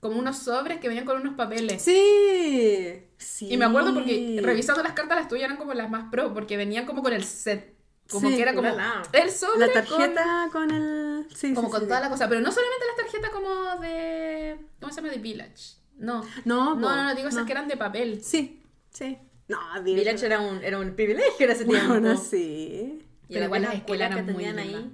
Como 0.00 0.18
unos 0.18 0.38
sobres 0.38 0.78
que 0.78 0.88
venían 0.88 1.04
con 1.06 1.20
unos 1.20 1.34
papeles. 1.34 1.82
Sí. 1.82 3.02
Sí. 3.16 3.52
Y 3.52 3.56
me 3.56 3.64
acuerdo 3.64 3.94
porque 3.94 4.40
revisando 4.42 4.82
las 4.82 4.92
cartas, 4.92 5.16
las 5.18 5.28
tuyas 5.28 5.44
eran 5.44 5.56
como 5.56 5.72
las 5.74 5.90
más 5.90 6.10
pro, 6.10 6.34
porque 6.34 6.56
venían 6.56 6.84
como 6.86 7.02
con 7.02 7.12
el 7.12 7.24
set. 7.24 7.74
Como 8.08 8.28
Sí, 8.28 8.36
que 8.36 8.42
era 8.42 8.54
como 8.54 8.68
ulala. 8.68 9.02
el 9.12 9.30
sobre 9.30 9.66
La 9.66 9.72
tarjeta 9.72 10.48
con, 10.52 10.70
el. 10.70 11.26
Sí, 11.34 11.54
como 11.54 11.68
sí, 11.68 11.72
con 11.72 11.88
toda 11.88 12.00
la 12.00 12.08
cosa. 12.08 12.28
Pero 12.28 12.40
no 12.40 12.52
solamente 12.52 12.84
las 12.86 12.96
tarjetas 13.04 13.30
como 13.30 13.80
de. 13.80 14.58
¿Cómo 14.80 14.92
se 14.92 15.00
llama? 15.00 15.12
De 15.12 15.18
Village. 15.18 15.74
No. 15.98 16.22
No, 16.44 16.74
No, 16.76 16.94
no, 16.94 17.04
no, 17.04 17.14
digo 17.16 17.28
esas 17.28 17.44
que 17.46 17.52
eran 17.52 17.66
de 17.66 17.76
papel. 17.76 18.22
Sí, 18.22 18.62
sí. 18.90 19.18
No, 19.48 19.58
Village 19.82 20.24
era 20.24 20.40
un, 20.40 20.62
era 20.62 20.78
un 20.78 20.94
privilegio 20.94 21.46
en 21.46 21.50
ese 21.50 21.64
tiempo. 21.64 21.88
Bueno, 21.88 22.16
sí. 22.16 23.02
Y 23.28 23.34
Pero 23.34 23.40
las 23.48 23.74
escuelas 23.74 23.74
escuelas 23.74 24.08
que 24.08 24.14
eran 24.14 24.24
muy 24.26 24.34
tenían 24.34 24.58
ahí. 24.58 24.90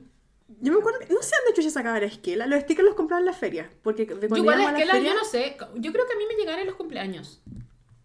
Yo 0.60 0.72
me 0.72 0.78
acuerdo, 0.78 0.98
no 1.10 1.22
sé 1.22 1.34
dónde 1.44 1.62
yo 1.62 1.70
sacaba 1.70 1.98
la 2.00 2.06
esquela. 2.06 2.46
Los 2.46 2.60
stickers 2.62 2.86
los 2.86 2.94
compraba 2.94 3.20
en 3.20 3.26
la 3.26 3.32
feria. 3.32 3.70
Porque 3.82 4.04
de 4.06 4.14
Yo 4.14 4.18
cuando 4.28 4.38
igual 4.38 4.60
es 4.60 4.66
a 4.66 4.72
la 4.72 4.78
que 4.78 4.84
la, 4.84 4.92
feria- 4.94 5.10
yo 5.12 5.16
no 5.18 5.24
sé. 5.24 5.56
Yo 5.76 5.92
creo 5.92 6.06
que 6.06 6.12
a 6.12 6.16
mí 6.16 6.24
me 6.28 6.34
llegaron 6.34 6.60
en 6.60 6.66
los 6.66 6.76
cumpleaños. 6.76 7.40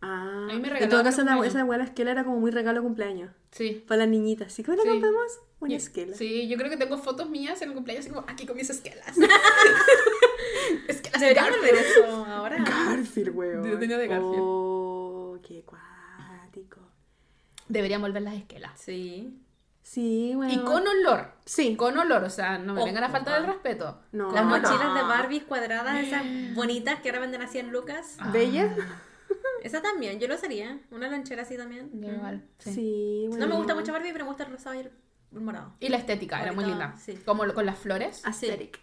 Ah, 0.01 0.47
A 0.51 0.53
mí 0.53 0.59
me 0.61 0.67
en 0.67 0.73
regalaban 0.75 0.89
todo 0.89 1.03
caso, 1.03 1.23
la, 1.23 1.45
esa 1.47 1.61
abuela 1.61 1.83
esquela 1.83 2.11
era 2.11 2.23
como 2.23 2.39
muy 2.39 2.51
regalo 2.51 2.79
de 2.81 2.83
cumpleaños. 2.85 3.31
Sí. 3.51 3.83
Para 3.87 3.99
las 3.99 4.09
niñitas. 4.09 4.53
¿Sí? 4.53 4.63
¿Cómo 4.63 4.77
le 4.77 4.83
Sí. 4.83 4.89
compramos? 4.89 5.39
Una 5.59 5.71
Yo- 5.71 5.77
esquela. 5.77 6.15
Sí, 6.15 6.47
yo 6.47 6.55
creo 6.57 6.69
que 6.69 6.77
tengo 6.77 6.97
fotos 6.99 7.29
mías 7.31 7.59
en 7.63 7.69
el 7.69 7.75
cumpleaños 7.75 8.05
así 8.05 8.13
como 8.13 8.25
aquí 8.29 8.45
con 8.45 8.55
mis 8.57 8.69
esquelas. 8.69 9.17
esquelas 10.87 11.21
Garfield. 11.21 11.61
ver 11.61 11.75
eso 11.75 12.25
ahora. 12.25 12.57
Garfield, 12.63 13.35
weón. 13.35 13.69
Yo 13.71 13.79
tenía 13.79 13.97
de 13.97 14.07
Garfield. 14.07 14.35
Oh, 14.39 15.39
qué 15.45 15.63
cuático. 15.63 16.81
Deberíamos 17.67 18.13
ver 18.13 18.21
las 18.21 18.35
esquelas. 18.35 18.79
Sí. 18.79 19.33
Sí, 19.81 20.33
weón. 20.35 20.51
Y 20.51 20.59
con 20.63 20.85
olor. 20.87 21.31
Sí. 21.47 21.75
Con 21.75 21.97
olor, 21.97 22.23
o 22.23 22.29
sea, 22.29 22.57
no 22.59 22.73
me 22.75 22.81
Oh, 22.81 22.85
vengan 22.85 23.03
a 23.05 23.09
faltar 23.09 23.39
el 23.41 23.47
respeto. 23.47 23.99
No. 24.11 24.31
Las 24.31 24.43
no. 24.43 24.49
mochilas 24.51 24.93
de 24.93 25.01
Barbies 25.01 25.43
cuadradas, 25.45 25.97
esas 25.99 26.23
bonitas 26.53 26.99
que 26.99 27.09
ahora 27.09 27.21
venden 27.21 27.41
así 27.41 27.57
en 27.57 27.71
Lucas. 27.71 28.17
¿Bella? 28.31 28.75
Esa 29.63 29.81
también, 29.81 30.19
yo 30.19 30.27
lo 30.27 30.35
usaría. 30.35 30.79
Una 30.91 31.09
lanchera 31.09 31.41
así 31.41 31.57
también. 31.57 31.89
Igual, 31.93 32.45
sí. 32.59 32.73
Sí, 32.73 33.29
No 33.37 33.47
me 33.47 33.55
gusta 33.55 33.73
mucho 33.75 33.91
Barbie, 33.91 34.11
pero 34.13 34.25
me 34.25 34.29
gusta 34.29 34.43
el 34.43 34.51
rosado 34.51 34.75
y 34.75 34.79
el 34.79 34.91
el 35.33 35.41
morado. 35.41 35.73
Y 35.81 35.89
la 35.89 35.97
estética 35.97 36.41
era 36.41 36.53
muy 36.53 36.63
linda. 36.63 36.95
sí. 36.97 37.19
Como 37.25 37.45
lo- 37.45 37.53
con 37.53 37.65
las 37.65 37.77
flores. 37.77 38.25
Aesthetic. 38.25 38.79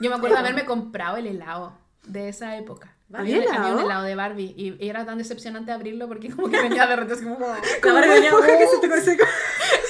Yo 0.00 0.08
me 0.10 0.16
acuerdo 0.16 0.36
de 0.36 0.40
haberme 0.40 0.64
comprado 0.64 1.18
el 1.18 1.26
helado 1.26 1.76
de 2.06 2.28
esa 2.30 2.56
época. 2.56 2.95
¿Había 3.14 3.36
Había, 3.36 3.54
había 3.54 3.74
un 3.74 3.80
helado? 3.84 4.02
de 4.04 4.14
Barbie 4.16 4.52
y, 4.56 4.84
y 4.84 4.88
era 4.88 5.06
tan 5.06 5.16
decepcionante 5.18 5.70
abrirlo 5.70 6.08
porque 6.08 6.28
como 6.28 6.50
que 6.50 6.60
venía 6.60 6.86
derretido 6.88 7.14
así 7.16 7.24
como... 7.24 7.36
Como 7.82 7.94
Barbie 7.94 8.10
venía- 8.10 8.28
esponja 8.30 8.58
que 8.58 8.66
se 8.66 8.78
te 8.88 9.00
seca. 9.00 9.26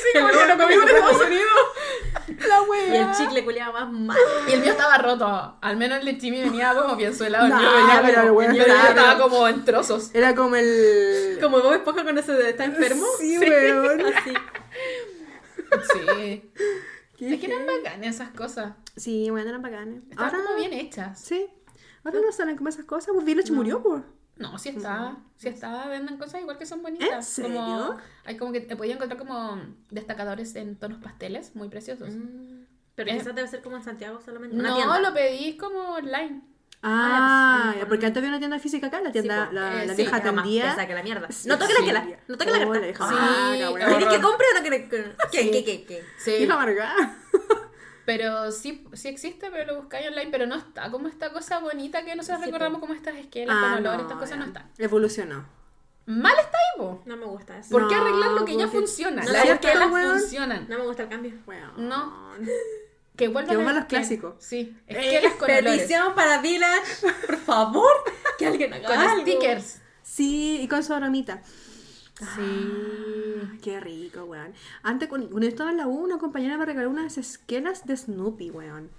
Sí, 0.06 0.18
como 0.20 0.28
que 0.28 0.46
lo 0.46 0.56
comí 0.56 0.75
en 0.75 0.82
Estados 0.82 1.23
Unidos. 1.26 2.46
La 2.49 2.62
wea. 2.62 2.94
Y 2.94 2.96
el 2.96 3.12
chicle 3.16 3.44
culiaba 3.44 3.80
más 3.87 3.92
mal. 3.92 4.16
Y 4.49 4.52
el 4.52 4.61
mío 4.61 4.70
estaba 4.70 4.99
roto. 4.99 5.58
Al 5.61 5.76
menos 5.76 5.99
el 5.99 6.04
de 6.04 6.18
Chimi 6.18 6.42
venía 6.42 6.75
como 6.75 6.94
bien 6.94 7.12
suelado. 7.14 7.46
El 7.46 7.50
Nah, 7.50 7.58
mío 7.58 7.70
venía 7.73 8.02
pero 8.04 8.20
el 8.20 8.26
como, 8.28 8.38
weón 8.38 8.50
el 8.52 8.56
mío 8.56 8.66
estaba- 8.88 9.18
como 9.18 9.49
en 9.49 9.64
trozos. 9.64 10.11
Era 10.14 10.35
como 10.37 10.54
el. 10.54 11.38
Como 11.42 11.61
Bob 11.61 11.73
Esponja 11.75 12.02
cuando 12.04 12.23
se 12.23 12.50
está 12.50 12.64
enfermo. 12.64 13.04
Sí, 13.18 13.37
weón. 13.38 14.00
Así. 14.14 14.32
Sí. 15.92 16.50
Es 17.18 17.40
que 17.40 17.46
eran 17.46 17.66
bacanas 17.66 18.14
esas 18.14 18.30
cosas. 18.30 18.75
Sí, 18.96 19.30
bueno, 19.30 19.49
eran 19.49 19.62
bacanes. 19.62 20.02
Estaban 20.11 20.35
Ahora, 20.35 20.44
como 20.46 20.58
bien 20.58 20.73
hechas. 20.73 21.18
sí. 21.20 21.49
Ahora 22.07 22.21
no 22.27 22.33
salen 22.33 22.57
como 22.57 22.69
esas 22.69 22.85
cosas. 22.85 23.11
Pues 23.15 23.25
Village 23.27 23.53
murió, 23.53 23.83
pues. 23.83 24.03
No, 24.37 24.59
sí 24.59 24.69
está. 24.71 25.17
Sí 25.37 25.49
está. 25.49 25.89
Venden 25.89 26.19
cosas 26.19 26.41
igual 26.43 26.59
que 26.59 26.67
son 26.67 26.83
bonitas. 26.83 27.39
¿En 27.39 27.45
serio? 27.45 27.55
Como, 27.59 27.97
hay 28.25 28.37
como 28.37 28.53
que 28.53 28.61
te 28.61 28.77
podía 28.77 28.95
encontrar 28.95 29.19
como 29.19 29.59
destacadores 29.91 30.55
en 30.57 30.77
tonos 30.77 30.99
pasteles 31.03 31.55
muy 31.57 31.69
preciosos. 31.69 32.11
Pero 32.95 33.11
Eh. 33.11 33.19
quizás 33.19 33.35
debe 33.35 33.49
ser 33.49 33.63
como 33.63 33.77
en 33.77 33.83
Santiago 33.85 34.21
solamente. 34.25 34.57
Una 34.57 34.71
No, 34.71 35.01
lo 35.01 35.13
pedís 35.15 35.57
como 35.57 35.79
online. 35.95 36.43
Ah, 36.83 37.71
pues, 37.73 37.81
ya, 37.83 37.89
porque 37.89 38.07
antes 38.07 38.19
había 38.19 38.29
una 38.29 38.39
tienda 38.39 38.59
física 38.59 38.87
acá, 38.89 39.01
la 39.01 39.11
tienda, 39.11 39.47
po. 39.49 39.55
la, 39.55 39.83
Eh, 39.83 39.87
la 39.87 39.95
sí, 39.95 40.03
vieja 40.03 40.13
más 40.21 40.23
tendía. 40.45 40.71
pesa 40.71 40.87
que 40.87 40.95
la 40.95 41.03
mierda. 41.03 41.33
Sí, 41.33 41.49
No 41.49 41.59
toque 41.59 41.73
la 41.73 41.79
sí. 41.81 41.85
esquela. 41.87 42.19
No 42.29 42.37
toque 42.37 42.51
la 42.51 42.59
Oh, 42.67 42.71
carta. 42.73 42.87
la 42.87 43.69
Sí. 43.69 43.75
¿Quieres 43.97 44.09
que 44.09 44.21
compre 44.21 44.47
o 44.55 44.59
no 44.59 44.63
que.? 44.63 44.89
¿Qué, 44.89 45.15
Sí. 45.43 45.51
qué, 45.51 45.65
qué, 45.65 45.85
qué? 45.85 46.05
Sí. 46.19 46.33
Vieja 46.39 46.53
amargada. 46.55 47.19
Pero 48.07 48.53
sí, 48.53 48.85
sí 48.95 49.09
existe, 49.09 49.51
pero 49.51 49.75
lo 49.75 49.81
buscáis 49.83 50.07
online, 50.09 50.29
pero 50.31 50.47
no 50.47 50.55
está 50.55 50.91
como 50.91 51.09
esta 51.09 51.33
cosa 51.33 51.59
bonita 51.59 52.05
que 52.05 52.15
nosotros 52.15 52.39
Sí, 52.41 52.47
recordamos 52.47 52.81
como 52.81 52.95
estas 52.95 53.17
esquelas 53.17 53.57
con 53.57 53.73
olor, 53.75 54.01
estas 54.01 54.17
cosas 54.17 54.39
no 54.39 54.45
están. 54.47 54.71
Evolucionó. 54.79 55.45
Mal 56.07 56.35
está 56.39 56.57
ahí, 56.57 56.79
po. 56.79 57.03
No 57.05 57.17
me 57.17 57.27
gusta 57.27 57.59
eso. 57.59 57.71
¿Por 57.71 57.89
qué 57.89 57.97
No, 57.97 58.03
arreglar 58.03 58.31
lo 58.31 58.45
que 58.45 58.57
ya 58.57 58.69
funciona? 58.69 59.23
No, 59.25 59.33
Las 59.33 59.43
¿cierto, 59.43 59.67
esquelas 59.67 59.91
funcionan. 59.91 60.67
No 60.69 60.79
me 60.79 60.85
gusta 60.87 61.03
el 61.03 61.09
cambio. 61.09 61.33
No. 61.77 62.33
Que 63.17 63.29
vuelvan, 63.29 63.57
Que 63.57 63.73
los 63.73 63.85
clásicos. 63.87 64.35
Sí, 64.41 64.77
esquelas 64.87 65.33
con 65.37 65.51
olores. 65.51 65.73
Petición 65.73 66.15
para 66.15 66.43
Village. 66.43 67.07
Por 67.27 67.37
favor. 67.39 67.91
Que 68.39 68.47
alguien 68.47 68.75
haga 68.75 68.87
Con 68.87 68.99
algo. 68.99 69.23
stickers. 69.23 69.81
Sí, 70.03 70.61
y 70.61 70.69
con 70.69 70.85
su 70.85 70.93
aromita. 70.93 71.43
Sí. 72.18 73.58
Qué 73.62 73.80
rico, 73.80 74.25
weón. 74.25 74.52
Antes, 74.82 75.08
cuando 75.08 75.28
cuando 75.28 75.44
yo 75.44 75.50
estaba 75.50 75.70
en 75.70 75.76
la 75.76 75.87
U, 75.87 76.04
una 76.04 76.18
compañera 76.18 76.56
me 76.56 76.64
regaló 76.64 76.88
unas 76.88 77.18
esquelas 77.18 77.87
de 77.87 77.96
Snoopy, 77.96 78.50
weón. 78.50 78.90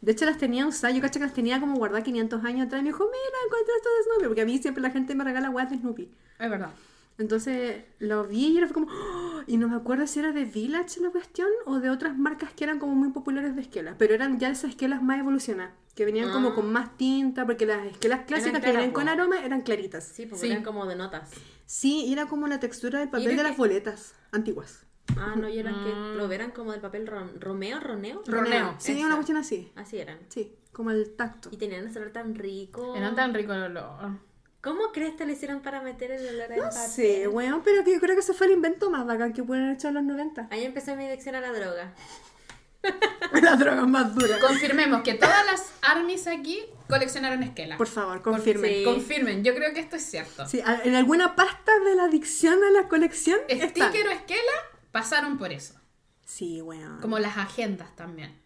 De 0.00 0.12
hecho, 0.12 0.26
las 0.26 0.38
tenía 0.38 0.66
usadas. 0.66 0.94
Yo 0.94 1.02
caché 1.02 1.18
que 1.18 1.26
las 1.26 1.34
tenía 1.34 1.60
como 1.60 1.76
guardadas 1.76 2.04
500 2.04 2.44
años 2.44 2.66
atrás. 2.66 2.80
Y 2.80 2.84
me 2.84 2.90
dijo, 2.90 3.04
mira, 3.04 3.38
encontré 3.46 3.74
esto 3.76 3.88
de 3.88 4.04
Snoopy. 4.04 4.26
Porque 4.26 4.42
a 4.42 4.46
mí 4.46 4.58
siempre 4.58 4.82
la 4.82 4.90
gente 4.90 5.14
me 5.14 5.24
regala 5.24 5.50
weas 5.50 5.70
de 5.70 5.78
Snoopy. 5.78 6.08
Es 6.38 6.50
verdad. 6.50 6.70
Entonces 7.18 7.84
lo 7.98 8.26
vi 8.26 8.46
y 8.48 8.58
era 8.58 8.68
como. 8.68 8.86
¡oh! 8.90 9.42
Y 9.46 9.56
no 9.56 9.68
me 9.68 9.76
acuerdo 9.76 10.06
si 10.06 10.20
era 10.20 10.32
de 10.32 10.44
Village 10.44 11.00
la 11.00 11.10
cuestión 11.10 11.48
o 11.66 11.80
de 11.80 11.90
otras 11.90 12.16
marcas 12.16 12.52
que 12.52 12.64
eran 12.64 12.78
como 12.78 12.94
muy 12.94 13.10
populares 13.10 13.54
de 13.56 13.62
esquelas. 13.62 13.96
Pero 13.98 14.14
eran 14.14 14.38
ya 14.38 14.50
esas 14.50 14.70
esquelas 14.70 15.02
más 15.02 15.18
evolucionadas. 15.18 15.72
Que 15.94 16.04
venían 16.04 16.30
como 16.30 16.50
Ah. 16.50 16.54
con 16.54 16.70
más 16.70 16.96
tinta. 16.96 17.44
Porque 17.46 17.66
las 17.66 17.86
esquelas 17.86 18.20
clásicas 18.26 18.62
que 18.62 18.70
venían 18.72 18.92
con 18.92 19.08
aroma 19.08 19.42
eran 19.44 19.62
claritas. 19.62 20.04
Sí, 20.04 20.26
porque 20.26 20.46
Sí. 20.46 20.50
eran 20.52 20.62
como 20.62 20.86
de 20.86 20.94
notas. 20.96 21.30
Sí, 21.66 22.04
y 22.06 22.12
era 22.12 22.26
como 22.26 22.46
la 22.46 22.60
textura 22.60 23.00
del 23.00 23.08
papel 23.08 23.26
de 23.28 23.36
que- 23.36 23.42
las 23.42 23.56
boletas 23.56 24.14
antiguas. 24.32 24.84
Ah, 25.16 25.34
no, 25.36 25.48
y 25.48 25.58
eran 25.58 25.74
que 25.82 25.90
lo 26.16 26.30
eran 26.30 26.50
como 26.52 26.72
del 26.72 26.80
papel 26.82 27.06
ron- 27.08 27.40
romeo, 27.40 27.80
roneo. 27.80 28.22
Roneo. 28.26 28.74
Sí, 28.78 28.92
Esa. 28.92 29.06
una 29.06 29.14
cuestión 29.16 29.38
así. 29.38 29.72
Así 29.74 29.98
eran. 29.98 30.18
Sí, 30.28 30.54
como 30.72 30.90
el 30.90 31.16
tacto. 31.16 31.48
Y 31.50 31.56
tenían 31.56 31.86
ese 31.86 31.98
olor 31.98 32.12
tan 32.12 32.34
rico. 32.34 32.94
Eran 32.94 33.16
tan 33.16 33.32
ricos 33.34 33.56
el 33.56 33.62
olor. 33.62 34.18
¿Cómo 34.60 34.90
crees 34.92 35.14
que 35.14 35.24
le 35.24 35.34
hicieron 35.34 35.60
para 35.60 35.80
meter 35.80 36.10
el 36.10 36.26
olor 36.28 36.52
al 36.52 36.58
No 36.58 36.64
papel? 36.64 36.88
sé, 36.90 37.28
weón, 37.28 37.62
pero 37.62 37.84
que 37.84 37.92
yo 37.92 38.00
creo 38.00 38.14
que 38.16 38.20
ese 38.20 38.34
fue 38.34 38.48
el 38.48 38.54
invento 38.54 38.90
más 38.90 39.06
bacán 39.06 39.32
que 39.32 39.42
pudieron 39.42 39.68
haber 39.68 39.76
hecho 39.78 39.88
en 39.88 39.94
los 39.94 40.02
90. 40.02 40.48
Ahí 40.50 40.64
empezó 40.64 40.96
mi 40.96 41.06
adicción 41.06 41.34
a 41.36 41.40
la 41.40 41.52
droga. 41.52 41.94
La 43.42 43.56
droga 43.56 43.86
más 43.86 44.14
dura. 44.14 44.38
Confirmemos 44.40 45.02
que 45.02 45.14
todas 45.14 45.44
las 45.46 45.72
armies 45.82 46.26
aquí 46.28 46.60
coleccionaron 46.88 47.42
esquela. 47.42 47.76
Por 47.76 47.88
favor, 47.88 48.22
confirmen. 48.22 48.72
sí. 48.72 48.84
Confirmen, 48.84 49.42
yo 49.44 49.54
creo 49.54 49.74
que 49.74 49.80
esto 49.80 49.96
es 49.96 50.02
cierto. 50.04 50.46
Sí, 50.46 50.60
a- 50.64 50.80
en 50.84 50.94
alguna 50.94 51.34
pasta 51.36 51.72
de 51.80 51.94
la 51.96 52.04
adicción 52.04 52.62
a 52.64 52.70
la 52.70 52.88
colección 52.88 53.38
está. 53.48 53.88
Sticker 53.90 54.06
o 54.08 54.10
esquela 54.12 54.52
pasaron 54.92 55.38
por 55.38 55.52
eso. 55.52 55.74
Sí, 56.24 56.62
weón. 56.62 57.00
Como 57.00 57.18
las 57.18 57.36
agendas 57.36 57.94
también. 57.96 58.40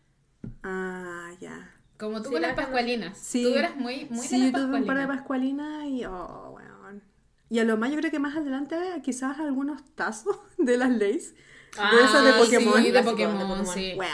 Ah, 0.62 1.30
ya. 1.38 1.71
Como 2.02 2.18
tú 2.20 2.28
Sí, 2.28 2.32
con 2.34 2.42
las 2.42 2.54
pascualinas. 2.54 3.16
Sí. 3.16 3.42
Tú 3.44 3.56
eras 3.56 3.76
muy, 3.76 4.06
muy 4.10 4.26
sí, 4.26 4.46
de 4.46 4.50
las 4.52 4.60
tuve 4.66 4.78
un 4.80 4.86
par 4.86 4.98
de 4.98 5.06
pascualinas. 5.06 5.84
y. 5.86 6.04
Oh, 6.04 6.50
weón. 6.56 7.02
Y 7.48 7.58
a 7.60 7.64
lo 7.64 7.76
más, 7.76 7.90
yo 7.90 7.96
creo 7.98 8.10
que 8.10 8.18
más 8.18 8.36
adelante, 8.36 8.76
quizás 9.04 9.38
algunos 9.38 9.82
tazos 9.94 10.36
de 10.58 10.76
las 10.78 10.90
leyes. 10.90 11.34
Ah, 11.78 11.94
de 11.94 12.02
esas 12.04 12.24
de 12.24 12.32
Pokémon. 12.32 12.78
Sí, 12.78 12.84
de 12.84 12.90
Clásico, 12.90 13.16
de 13.16 13.24
Pokémon, 13.26 13.48
Pokémon. 13.48 13.66
sí. 13.74 13.94
Weón. 13.96 14.12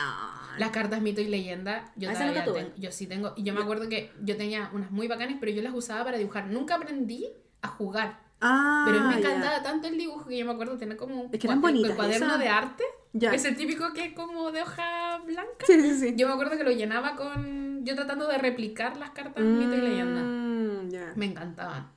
Las 0.59 0.71
cartas 0.71 1.00
mito 1.00 1.21
y 1.21 1.28
leyenda, 1.28 1.92
yo 1.97 2.11
Ah, 2.11 2.14
todavía 2.14 2.33
nunca 2.40 2.45
tuve. 2.45 2.64
tengo. 2.64 2.76
Yo 2.76 2.90
sí 2.92 3.07
tengo. 3.07 3.33
Y 3.37 3.45
yo 3.45 3.54
me 3.54 3.61
acuerdo 3.62 3.88
que 3.88 4.12
yo 4.23 4.37
tenía 4.37 4.71
unas 4.75 4.90
muy 4.90 5.07
bacanas, 5.07 5.37
pero 5.38 5.52
yo 5.52 5.62
las 5.62 5.73
usaba 5.73 6.04
para 6.04 6.18
dibujar. 6.18 6.49
Nunca 6.49 6.75
aprendí 6.75 7.28
a 7.62 7.68
jugar. 7.68 8.21
Ah, 8.40 8.85
Pero 8.87 9.04
me 9.04 9.18
encantaba 9.18 9.62
tanto 9.62 9.88
el 9.88 9.99
dibujo 9.99 10.26
que 10.26 10.37
yo 10.38 10.45
me 10.47 10.52
acuerdo 10.52 10.76
tener 10.78 10.97
como 10.97 11.23
un 11.23 11.28
Es 11.33 11.40
que 11.40 11.49
bonitas 11.49 11.97
cuaderno 11.97 12.38
de 12.38 12.49
arte. 12.49 12.85
Ya. 13.12 13.33
Es 13.33 13.45
el 13.45 13.57
típico 13.57 13.92
que 13.92 14.04
es 14.07 14.12
como 14.14 14.52
de 14.52 14.62
hoja 14.62 15.18
blanca. 15.26 15.64
Sí, 15.66 15.80
sí, 15.80 15.99
sí. 15.99 16.14
Yo 16.16 16.28
me 16.28 16.35
acuerdo 16.35 16.57
que 16.57 16.62
lo 16.64 16.71
llenaba 16.71 17.16
con. 17.16 17.67
Yo 17.88 17.95
tratando 17.97 18.28
de 18.28 18.37
replicar 18.38 18.97
las 18.99 19.11
cartas 19.11 19.42
mito 19.42 19.75
y 19.75 19.80
leyenda. 19.80 20.21
Mm. 20.23 20.90
Me 21.18 21.26
encantaban. 21.26 21.90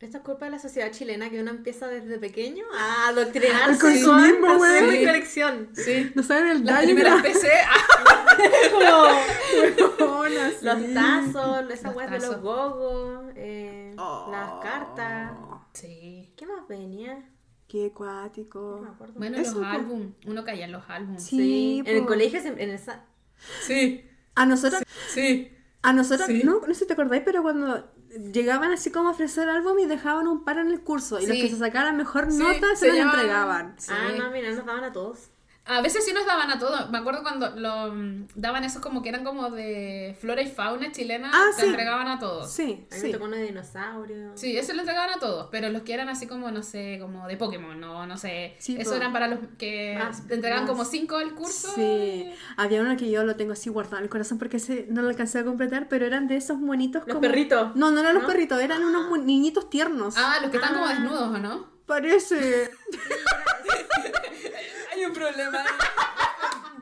Esto 0.00 0.16
es 0.18 0.24
culpa 0.24 0.46
de 0.46 0.50
la 0.50 0.58
sociedad 0.58 0.90
chilena 0.90 1.30
que 1.30 1.40
uno 1.40 1.50
empieza 1.52 1.86
desde 1.86 2.18
pequeño 2.18 2.64
a 2.76 3.06
adoctrinarse 3.08 3.78
con 4.40 4.58
güey. 4.58 4.70
hacer 4.78 4.90
Sí. 4.98 5.06
colección. 5.06 5.68
Sí. 5.74 6.10
No 6.16 6.24
saben 6.24 6.48
el 6.48 6.64
Las 6.64 6.74
daño 6.74 6.88
que 6.88 6.94
primeras 6.94 7.22
PC. 7.22 7.48
Los 10.62 10.94
tazos, 10.94 11.70
esas 11.70 11.94
weas 11.94 12.10
de 12.10 12.18
los 12.18 12.40
gogos, 12.40 13.24
eh, 13.36 13.94
Oh. 13.98 14.28
las 14.32 14.50
cartas. 14.62 15.32
Sí. 15.72 16.32
¿Qué 16.36 16.46
más 16.46 16.66
venía? 16.68 17.24
Qué 17.68 17.84
No 17.84 17.86
acuático. 17.92 18.80
me 18.82 18.88
acuerdo. 18.90 19.14
Bueno, 19.16 19.38
Eso, 19.38 19.52
los 19.60 19.60
po. 19.60 19.66
álbum. 19.66 20.12
Uno 20.26 20.44
caía 20.44 20.64
en 20.66 20.72
los 20.72 20.82
álbumes. 20.88 21.22
Sí, 21.22 21.36
Sí, 21.36 21.82
en 21.86 21.96
el 21.96 22.02
po. 22.02 22.08
colegio, 22.08 22.40
se- 22.40 22.48
en 22.48 22.70
esa... 22.70 23.04
Sí. 23.62 24.04
A 24.34 24.46
nosotros, 24.46 24.82
Sí. 25.08 25.52
a 25.82 25.92
nosotros, 25.92 26.26
Sí. 26.28 26.42
no, 26.44 26.60
no 26.60 26.66
sé 26.66 26.74
si 26.80 26.86
te 26.86 26.92
acordáis, 26.94 27.22
pero 27.24 27.42
cuando 27.42 27.90
llegaban 28.32 28.72
así 28.72 28.90
como 28.90 29.08
a 29.08 29.12
ofrecer 29.12 29.48
álbum 29.48 29.78
y 29.78 29.86
dejaban 29.86 30.26
un 30.28 30.44
par 30.44 30.58
en 30.58 30.68
el 30.68 30.80
curso 30.80 31.18
y 31.20 31.26
los 31.26 31.36
Sí. 31.36 31.42
que 31.42 31.48
se 31.50 31.56
sacaran 31.58 31.96
mejor 31.96 32.30
Sí, 32.30 32.38
nota 32.38 32.68
se 32.74 32.76
se 32.76 32.88
los 32.88 32.96
entregaban. 32.98 33.74
Sí. 33.78 33.92
Ah, 33.92 34.12
no, 34.18 34.30
mira, 34.30 34.50
nos 34.52 34.64
daban 34.64 34.84
a 34.84 34.92
todos. 34.92 35.30
A 35.64 35.80
veces 35.80 36.04
sí 36.04 36.12
nos 36.12 36.26
daban 36.26 36.50
a 36.50 36.58
todos. 36.58 36.90
Me 36.90 36.98
acuerdo 36.98 37.22
cuando 37.22 37.50
lo 37.50 37.94
mm, 37.94 38.26
daban 38.34 38.64
esos 38.64 38.82
como 38.82 39.00
que 39.00 39.10
eran 39.10 39.22
como 39.22 39.48
de 39.50 40.16
flora 40.20 40.42
y 40.42 40.48
fauna 40.50 40.90
chilena, 40.90 41.30
Ah, 41.32 41.50
te 41.54 41.62
sí. 41.62 41.68
entregaban 41.68 42.08
a 42.08 42.18
todos. 42.18 42.50
Sí, 42.50 42.84
A 42.90 42.94
mí 42.96 43.00
sí. 43.00 43.06
me 43.06 43.12
tocó 43.12 43.26
uno 43.26 43.36
de 43.36 43.44
dinosaurio. 43.44 44.32
Sí, 44.36 44.58
eso 44.58 44.72
lo 44.72 44.80
entregaban 44.80 45.10
a 45.10 45.20
todos, 45.20 45.46
pero 45.52 45.68
los 45.70 45.82
que 45.82 45.94
eran 45.94 46.08
así 46.08 46.26
como, 46.26 46.50
no 46.50 46.64
sé, 46.64 46.98
como 47.00 47.28
de 47.28 47.36
Pokémon, 47.36 47.78
no, 47.78 48.04
no 48.06 48.18
sé. 48.18 48.56
Sí, 48.58 48.76
eso 48.76 48.90
po. 48.90 48.96
eran 48.96 49.12
para 49.12 49.28
los 49.28 49.38
que 49.56 49.94
Más- 49.96 50.26
te 50.26 50.34
entregaban 50.34 50.64
más. 50.64 50.70
como 50.72 50.84
cinco 50.84 51.16
al 51.18 51.32
curso. 51.36 51.72
Sí, 51.76 52.28
había 52.56 52.80
uno 52.80 52.96
que 52.96 53.08
yo 53.08 53.22
lo 53.22 53.36
tengo 53.36 53.52
así 53.52 53.70
guardado 53.70 53.98
en 53.98 54.02
el 54.04 54.10
corazón 54.10 54.38
porque 54.38 54.56
ese 54.56 54.86
no 54.90 55.00
lo 55.02 55.10
alcancé 55.10 55.38
a 55.38 55.44
completar, 55.44 55.86
pero 55.88 56.04
eran 56.04 56.26
de 56.26 56.38
esos 56.38 56.58
monitos 56.58 57.02
Los 57.06 57.14
como... 57.14 57.20
perritos. 57.20 57.76
No, 57.76 57.92
no 57.92 58.00
eran 58.00 58.14
los 58.14 58.24
¿No? 58.24 58.28
perritos, 58.28 58.60
eran 58.60 58.82
unos 58.82 59.16
niñitos 59.20 59.70
tiernos. 59.70 60.16
Ah, 60.18 60.38
los 60.42 60.50
que 60.50 60.56
están 60.56 60.72
como 60.74 60.86
Ah. 60.86 60.94
desnudos, 60.94 61.22
¿o 61.22 61.38
no? 61.38 61.70
Parece. 61.86 62.68
Hay 64.92 65.04
un 65.04 65.12
problema. 65.12 65.64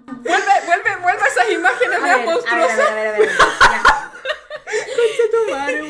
vuelve, 0.07 0.53
vuelve, 0.66 0.96
vuelve 1.03 1.23
a 1.23 1.27
esas 1.29 1.51
imágenes 1.53 1.99
A 1.99 2.03
ver, 2.03 2.12
a 2.12 2.16
ver, 2.16 2.29
a 2.49 2.57
ver, 2.57 2.81
a 2.81 2.94
ver, 2.94 3.09
a 3.09 3.18
ver. 3.18 3.31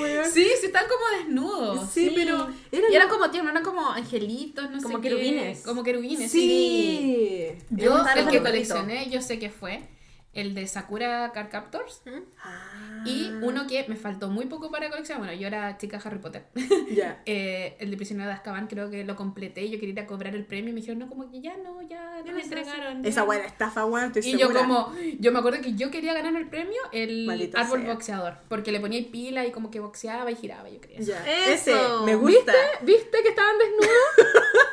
Weón. 0.00 0.24
Sí, 0.30 0.50
sí, 0.60 0.66
están 0.66 0.86
como 0.88 1.18
desnudos. 1.18 1.90
Sí, 1.92 2.08
sí. 2.08 2.12
pero 2.16 2.48
eran 2.72 2.92
Y 2.92 2.96
eran 2.96 3.08
como 3.08 3.30
tiernos, 3.30 3.52
eran 3.52 3.64
como 3.64 3.90
angelitos, 3.90 4.70
no 4.70 4.80
Como 4.82 4.96
sé 4.98 5.02
qué. 5.02 5.08
querubines. 5.08 5.60
Como 5.62 5.82
querubines, 5.82 6.30
Sí. 6.30 7.48
Yo, 7.70 7.90
Me 7.92 7.98
gustaron 7.98 8.24
el 8.26 8.30
que 8.30 8.40
coleccioné, 8.42 9.10
yo 9.10 9.20
sé 9.20 9.38
que 9.38 9.50
fue 9.50 9.82
el 10.32 10.54
de 10.54 10.66
Sakura 10.68 11.32
Card 11.32 11.48
Captors. 11.50 12.02
Ah, 12.42 13.02
Y 13.04 13.30
uno 13.42 13.66
que 13.66 13.84
me 13.88 13.96
faltó 13.96 14.28
muy 14.28 14.46
poco 14.46 14.70
para 14.70 14.88
coleccionar. 14.88 15.24
Bueno, 15.26 15.40
yo 15.40 15.48
era 15.48 15.76
chica 15.78 16.00
Harry 16.04 16.18
Potter. 16.18 16.44
Ya. 16.90 17.22
Eh, 17.26 17.76
el 17.78 17.90
de 17.90 17.96
Prisionero 17.96 18.28
de 18.28 18.34
Azkaban 18.34 18.66
creo 18.66 18.90
que 18.90 19.04
lo 19.04 19.14
completé. 19.16 19.62
y 19.62 19.70
Yo 19.70 19.78
quería 19.78 19.92
ir 19.94 20.00
a 20.00 20.06
cobrar 20.06 20.34
el 20.34 20.44
premio 20.44 20.70
y 20.70 20.72
me 20.72 20.80
dijeron, 20.80 20.98
no, 21.00 21.08
como 21.08 21.30
que 21.30 21.40
ya 21.40 21.56
no, 21.56 21.82
ya 21.82 22.20
no 22.24 22.30
hace. 22.36 22.42
entregaron. 22.42 23.04
Esa 23.04 23.20
ya". 23.20 23.26
buena 23.26 23.44
estafa, 23.44 23.84
weón, 23.86 24.06
estoy 24.06 24.22
Y 24.28 24.32
yo 24.32 24.38
segura. 24.48 24.60
como, 24.60 24.92
yo 25.18 25.32
me 25.32 25.38
acuerdo 25.38 25.60
que 25.62 25.74
yo 25.74 25.90
quería 25.90 26.14
ganar 26.14 26.34
el 26.34 26.48
premio, 26.48 26.78
el 26.92 27.26
Maldita 27.26 27.60
árbol 27.60 27.82
sea. 27.82 27.92
boxeador, 27.92 28.34
porque 28.48 28.72
le 28.72 28.80
ponía 28.80 28.98
ahí 28.98 29.04
pila 29.06 29.46
y 29.46 29.52
como 29.52 29.70
que 29.70 29.78
boxeaba 29.80 30.30
y 30.30 30.36
giraba, 30.36 30.68
yo 30.68 30.80
quería. 30.80 30.98
eso. 30.98 31.12
Ya. 31.12 31.52
Eso. 31.52 31.70
Ese, 31.70 32.04
me 32.04 32.16
gusta. 32.16 32.52
¿Viste 32.82 33.22
que 33.22 33.28
estaban 33.28 33.56
desnudos? 33.58 34.36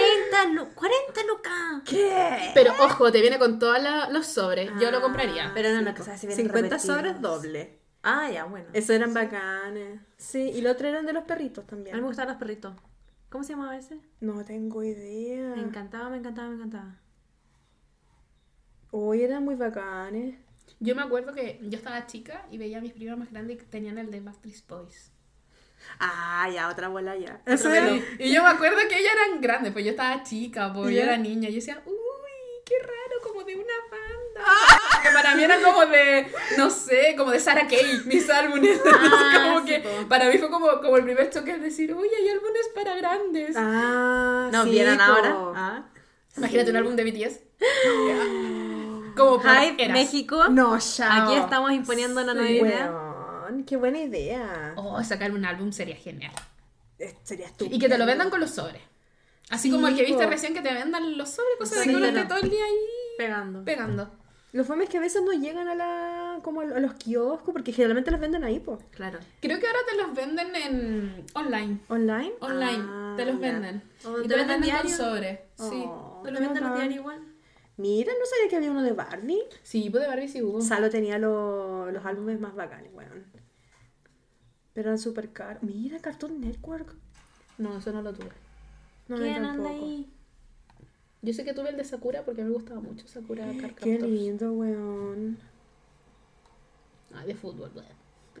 40, 0.00 0.54
lu- 0.54 0.74
40 0.74 1.24
lucas. 1.28 1.82
¿Qué? 1.84 2.50
Pero 2.54 2.72
ojo, 2.80 3.10
te 3.12 3.20
viene 3.20 3.38
con 3.38 3.58
todos 3.58 3.78
los 4.10 4.26
sobres, 4.26 4.70
yo 4.80 4.90
lo 4.90 5.00
compraría. 5.00 5.50
Pero 5.54 5.70
no, 5.72 5.82
no, 5.82 5.94
que 5.94 6.02
sabes 6.02 6.20
si 6.20 6.26
vienen 6.26 6.46
50 6.46 6.68
repetidos. 6.76 6.96
sobres 6.96 7.20
doble. 7.20 7.78
Ah, 8.02 8.30
ya, 8.30 8.44
bueno. 8.44 8.68
Esos 8.72 8.90
eran 8.90 9.12
bacanes. 9.12 10.00
Sí, 10.16 10.50
y 10.54 10.62
los 10.62 10.72
otros 10.72 10.88
eran 10.90 11.04
de 11.06 11.12
los 11.12 11.24
perritos 11.24 11.64
A 11.64 11.66
también. 11.66 11.94
mí 11.96 12.00
me 12.00 12.06
gustaban 12.08 12.28
los 12.32 12.38
perritos. 12.38 12.74
¿Cómo 13.28 13.44
se 13.44 13.52
llamaba 13.52 13.76
ese? 13.76 14.00
No 14.20 14.44
tengo 14.44 14.82
idea. 14.82 15.54
Me 15.54 15.62
encantaba, 15.62 16.08
me 16.10 16.16
encantaba, 16.16 16.48
me 16.48 16.54
encantaba. 16.56 16.96
Hoy 18.90 19.22
eran 19.22 19.44
muy 19.44 19.54
bacanes. 19.54 20.36
Yo 20.80 20.96
me 20.96 21.02
acuerdo 21.02 21.32
que 21.34 21.60
yo 21.62 21.76
estaba 21.78 22.06
chica 22.06 22.46
y 22.50 22.58
veía 22.58 22.78
a 22.78 22.80
mis 22.80 22.92
primas 22.92 23.18
más 23.18 23.30
grandes 23.30 23.58
que 23.58 23.64
tenían 23.64 23.98
el 23.98 24.10
de 24.10 24.20
Backstreet 24.20 24.66
Boys. 24.66 25.12
Ah, 25.98 26.48
ya, 26.52 26.68
otra 26.68 26.88
bola 26.88 27.16
ya. 27.16 27.40
Eso. 27.46 27.70
Y 28.18 28.32
yo 28.32 28.42
me 28.42 28.48
acuerdo 28.50 28.78
que 28.88 28.98
ellas 28.98 29.12
eran 29.14 29.40
grandes, 29.40 29.72
pues 29.72 29.84
yo 29.84 29.90
estaba 29.92 30.22
chica, 30.22 30.72
pues 30.72 30.94
yo 30.94 31.02
era 31.02 31.16
niña. 31.16 31.48
Y 31.48 31.52
yo 31.52 31.56
decía, 31.56 31.82
uy, 31.84 31.94
qué 32.64 32.74
raro, 32.80 33.20
como 33.22 33.44
de 33.44 33.54
una 33.56 33.74
banda. 33.90 34.50
Que 35.02 35.08
para 35.10 35.34
mí 35.34 35.42
era 35.42 35.60
como 35.62 35.86
de, 35.86 36.26
no 36.58 36.68
sé, 36.70 37.14
como 37.16 37.30
de 37.30 37.40
Sarah 37.40 37.66
Kay, 37.66 38.02
mis 38.04 38.28
álbumes. 38.30 38.80
Ah, 38.92 39.52
como 39.54 39.60
sí, 39.60 39.66
que 39.66 39.80
po. 39.80 40.08
para 40.08 40.28
mí 40.28 40.36
fue 40.38 40.50
como, 40.50 40.68
como 40.80 40.96
el 40.96 41.04
primer 41.04 41.30
choque 41.30 41.54
de 41.54 41.58
decir, 41.60 41.94
uy, 41.94 42.08
hay 42.18 42.28
álbumes 42.28 42.68
para 42.74 42.94
grandes. 42.96 43.56
Ah, 43.56 44.48
¿No 44.52 44.64
sí, 44.64 44.70
vieron 44.70 44.96
po. 44.98 45.02
ahora? 45.04 45.36
Ah. 45.54 45.82
Imagínate 46.36 46.70
un 46.70 46.76
álbum 46.76 46.96
de 46.96 47.04
BTS. 47.04 47.40
como 49.16 49.40
por 49.42 49.50
Hype. 49.50 49.88
México. 49.88 50.48
No, 50.48 50.78
ya. 50.78 51.24
Aquí 51.24 51.34
estamos 51.34 51.72
imponiendo 51.72 52.22
una 52.22 52.34
nueva 52.34 52.50
idea. 52.50 53.09
Weón, 53.50 53.64
qué 53.64 53.76
buena 53.76 53.98
idea. 54.00 54.74
Oh, 54.76 55.02
sacar 55.02 55.32
un 55.32 55.44
álbum 55.44 55.72
sería 55.72 55.96
genial. 55.96 56.32
Eh, 56.98 57.14
Sería 57.22 57.46
estúpido. 57.46 57.76
Y 57.76 57.78
que 57.78 57.88
te 57.88 57.98
lo 57.98 58.06
vendan 58.06 58.30
con 58.30 58.40
los 58.40 58.50
sobres. 58.50 58.82
Así 59.48 59.68
Sí, 59.68 59.74
como 59.74 59.88
el 59.88 59.96
que 59.96 60.04
viste 60.04 60.22
po. 60.24 60.30
recién 60.30 60.54
que 60.54 60.60
te 60.62 60.72
vendan 60.72 61.16
los 61.18 61.30
sobres, 61.30 61.54
cosas 61.58 61.80
Sí, 61.82 61.88
de 61.88 61.94
color 61.94 62.08
que 62.08 62.12
claro. 62.14 62.28
todo 62.28 62.38
el 62.38 62.50
día 62.50 62.64
ahí 62.64 62.78
Pegando. 63.18 63.64
pegando. 63.64 64.10
Lo 64.52 64.64
fome 64.64 64.84
es 64.84 64.90
que 64.90 64.98
a 64.98 65.00
veces 65.00 65.22
no 65.24 65.32
llegan 65.32 65.68
a 65.68 65.74
la 65.74 66.40
como 66.42 66.60
a 66.60 66.64
los 66.64 66.94
kioscos 66.94 67.52
porque 67.52 67.72
generalmente 67.72 68.10
los 68.10 68.20
venden 68.20 68.44
ahí, 68.44 68.58
pues. 68.60 68.78
Claro. 68.90 69.18
Creo 69.40 69.58
que 69.60 69.66
ahora 69.66 69.78
te 69.88 69.96
los 69.96 70.14
venden 70.14 70.54
en 70.56 71.24
online. 71.34 71.78
Online. 71.88 72.32
Online, 72.40 72.82
Ah, 72.86 73.14
te 73.16 73.24
los 73.26 73.38
venden. 73.40 73.76
Y 73.76 73.98
te 73.98 74.02
te 74.02 74.08
los 74.08 74.28
venden 74.28 74.36
venden 74.48 74.56
con 74.58 74.62
diario. 74.62 74.96
sobre. 74.96 75.44
Sí. 75.56 75.82
Oh, 75.86 76.20
¿Te 76.24 76.30
lo 76.32 76.38
qué 76.38 76.44
venden 76.44 76.64
los 76.64 76.74
diarios 76.74 76.96
igual? 76.96 77.20
Mira, 77.76 78.12
no 78.12 78.26
sabía 78.26 78.48
que 78.50 78.56
había 78.56 78.70
uno 78.72 78.82
de 78.82 78.92
Barbie. 78.92 79.42
Sí, 79.62 79.88
pues 79.90 80.02
de 80.02 80.08
Barbie 80.08 80.28
sí 80.28 80.42
hubo. 80.42 80.60
Salo 80.60 80.90
tenía 80.90 81.18
lo- 81.18 81.90
los 81.90 82.04
álbumes 82.04 82.38
más 82.40 82.54
bacanes, 82.54 82.90
weón. 82.92 83.24
Pero 84.80 84.88
eran 84.92 84.98
súper 84.98 85.30
caros. 85.30 85.62
Mira, 85.62 85.98
Cartoon 85.98 86.40
Network. 86.40 86.94
No, 87.58 87.76
eso 87.76 87.92
no 87.92 88.00
lo 88.00 88.14
tuve. 88.14 88.30
No, 89.08 89.16
¿Quién 89.16 89.44
anda 89.44 89.68
ahí? 89.68 90.08
Yo 91.20 91.34
sé 91.34 91.44
que 91.44 91.52
tuve 91.52 91.68
el 91.68 91.76
de 91.76 91.84
Sakura 91.84 92.24
porque 92.24 92.42
me 92.42 92.48
gustaba 92.48 92.80
mucho 92.80 93.06
Sakura 93.06 93.44
Qué 93.52 93.58
Carcaptors. 93.58 94.02
lindo, 94.04 94.54
weón. 94.54 95.36
Ah, 97.14 97.26
de 97.26 97.34
fútbol, 97.34 97.70
weón. 97.74 97.86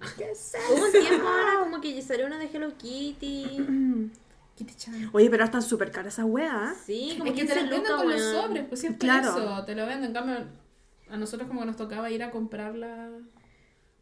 Hubo 0.00 0.84
un 0.86 0.92
tiempo 0.92 1.28
ahora 1.28 1.60
como 1.60 1.78
que 1.82 2.00
salió 2.00 2.24
una 2.24 2.38
de 2.38 2.46
Hello 2.46 2.72
Kitty. 2.78 4.10
Kitty-chan. 4.56 5.10
Oye, 5.12 5.28
pero 5.28 5.44
están 5.44 5.60
súper 5.60 5.90
caras 5.90 6.14
esas 6.14 6.24
weas. 6.24 6.74
Sí, 6.86 7.16
como 7.18 7.30
Es 7.32 7.34
que 7.38 7.40
15 7.42 7.54
te 7.54 7.60
las 7.60 7.70
venden 7.70 7.96
con 7.96 8.08
los 8.08 8.22
sobres, 8.22 8.64
pues 8.66 8.80
sí 8.80 8.86
es 8.86 8.96
Claro. 8.96 9.28
eso. 9.28 9.64
Te 9.66 9.74
lo 9.74 9.84
venden. 9.84 10.04
En 10.06 10.12
cambio, 10.14 10.36
a 11.10 11.18
nosotros 11.18 11.48
como 11.48 11.60
que 11.60 11.66
nos 11.66 11.76
tocaba 11.76 12.10
ir 12.10 12.22
a 12.22 12.30
comprarla. 12.30 13.10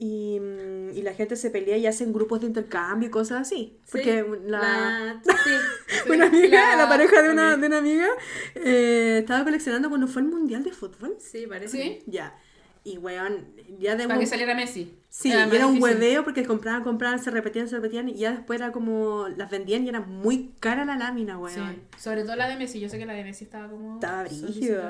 Y, 0.01 0.39
mm, 0.39 0.97
y 0.97 1.03
la 1.03 1.13
gente 1.13 1.35
se 1.35 1.51
pelea 1.51 1.77
y 1.77 1.87
hacen 1.87 2.13
grupos 2.13 2.41
de 2.41 2.47
intercambio 2.47 3.09
y 3.09 3.11
cosas 3.11 3.41
así. 3.41 3.79
Porque 3.91 4.25
la, 4.47 4.61
La- 4.61 5.23
Sí. 5.45 6.11
una 6.11 6.27
amiga, 6.27 6.77
la- 6.77 6.85
la, 6.85 6.89
pareja 6.89 7.21
de 7.23 7.31
una, 7.31 7.57
de 7.57 7.67
una 7.67 7.79
amiga, 7.79 8.07
eh, 8.55 9.19
estaba 9.21 9.43
coleccionando 9.45 9.89
cuando 9.89 10.07
fue 10.07 10.23
el 10.23 10.29
Mundial 10.29 10.63
de 10.63 10.71
Fútbol. 10.73 11.17
Sí, 11.19 11.47
parece. 11.49 11.77
¿Sí? 11.83 12.03
Ya. 12.07 12.39
Y 12.85 12.97
weón, 12.99 13.45
ya 13.81 13.97
de 13.97 14.07
Para 14.07 14.21
que 14.21 14.27
saliera 14.27 14.55
Messi. 14.55 14.95
Sí, 15.11 15.33
Era 15.33 15.47
y 15.53 15.57
era 15.57 15.67
un 15.67 15.83
hueveo 15.83 16.23
porque 16.25 16.45
compraban, 16.47 16.85
compraban, 16.85 17.19
se 17.19 17.31
repetían, 17.31 17.69
se 17.69 17.75
repetían 17.77 18.09
y 18.09 18.15
ya 18.15 18.31
después 18.31 18.61
era 18.61 18.71
como 18.73 19.27
las 19.37 19.51
vendían 19.51 19.85
y 19.85 19.89
era 19.89 20.01
muy 20.01 20.53
cara 20.61 20.85
la 20.85 20.97
lámina, 20.97 21.35
Sí. 21.35 21.59
weón. 21.61 21.83
Sobre 21.99 22.23
todo 22.23 22.37
la 22.37 22.49
de 22.49 22.57
Messi. 22.57 22.79
Yo 22.79 22.89
sé 22.89 22.99
que 22.99 23.05
la 23.05 23.15
de 23.15 23.25
Messi 23.25 23.45
estaba 23.45 23.69
como. 23.69 23.95
Estaba 23.95 24.23
brígido. 24.23 24.83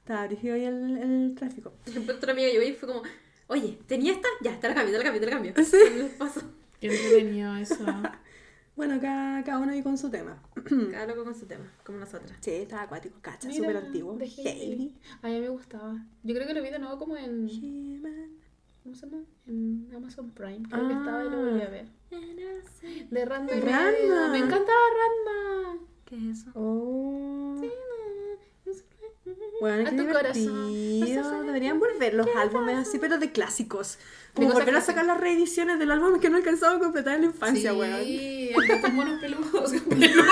Estaba 0.00 0.26
brígido 0.26 0.54
ahí 0.56 0.64
el, 0.64 0.98
el 0.98 1.34
tráfico. 1.38 1.72
Después 1.86 2.16
otra 2.16 2.32
amiga 2.32 2.48
llegó 2.48 2.64
y 2.64 2.72
fue 2.72 2.88
como, 2.88 3.02
oye, 3.52 3.78
¿tenía 3.86 4.12
esta? 4.12 4.28
Ya, 4.42 4.58
te 4.58 4.68
la 4.68 4.74
cambio, 4.74 4.92
te 4.92 4.98
la 4.98 5.04
cambio, 5.04 5.20
te 5.20 5.26
la 5.26 5.32
cambio. 5.32 5.54
Sí. 5.64 5.76
Me 5.96 6.04
pasó. 6.10 6.40
Qué 6.80 6.88
entretenido 6.88 7.54
eso. 7.56 7.76
Bueno, 8.74 8.98
cada, 9.02 9.44
cada 9.44 9.58
uno 9.58 9.70
ahí 9.70 9.82
con 9.82 9.98
su 9.98 10.08
tema. 10.10 10.42
Cada 10.92 11.06
loco 11.06 11.24
con 11.24 11.34
su 11.34 11.44
tema, 11.44 11.70
como 11.84 11.98
nosotras. 11.98 12.38
Sí, 12.40 12.52
estaba 12.52 12.82
acuático, 12.84 13.18
cacha, 13.20 13.52
súper 13.52 13.76
antiguo. 13.76 14.16
de. 14.16 14.92
A 15.20 15.28
mí 15.28 15.40
me 15.40 15.48
gustaba. 15.50 16.02
Yo 16.22 16.34
creo 16.34 16.46
que 16.46 16.54
lo 16.54 16.62
vi 16.62 16.70
de 16.70 16.78
nuevo 16.78 16.96
como 16.98 17.14
en. 17.18 18.00
¿Cómo 18.82 18.94
se 18.94 19.06
llama? 19.06 19.24
En 19.46 19.88
Amazon 19.94 20.30
Prime. 20.30 20.62
Creo 20.70 20.88
que 20.88 20.94
Ah. 20.94 20.98
estaba 20.98 21.24
y 21.24 21.28
lo 21.30 21.36
volví 21.36 21.60
a 21.60 21.68
ver. 21.68 21.86
De 23.10 23.24
Ranma. 23.26 23.52
medio. 23.52 24.28
Me 24.30 24.38
encantaba 24.38 24.80
Ranma. 24.98 25.78
¿Qué 26.06 26.16
es 26.30 26.38
eso? 26.38 26.50
Oh. 26.54 27.60
Bueno, 29.62 29.88
A 29.88 29.92
tu 29.92 30.08
corazón. 30.12 30.72
divertido. 30.74 31.42
Deberían 31.44 31.78
volver 31.78 32.14
los 32.14 32.26
álbumes 32.36 32.78
así, 32.78 32.98
pero 32.98 33.18
de 33.18 33.30
clásicos. 33.30 33.96
Como 34.34 34.48
cosas 34.48 34.64
volver 34.64 34.74
a 34.76 34.80
sacar 34.80 35.04
las 35.04 35.20
reediciones 35.20 35.78
del 35.78 35.92
álbum 35.92 36.18
que 36.18 36.30
no 36.30 36.36
alcanzaba 36.38 36.74
a 36.74 36.78
completar 36.80 37.14
en 37.14 37.20
la 37.20 37.26
infancia, 37.28 37.70
sí, 37.70 37.78
weón. 37.78 38.04
de 38.66 38.80
con 38.80 38.94
monos 38.96 39.20
peludos. 39.20 39.70
peludos. 39.88 40.26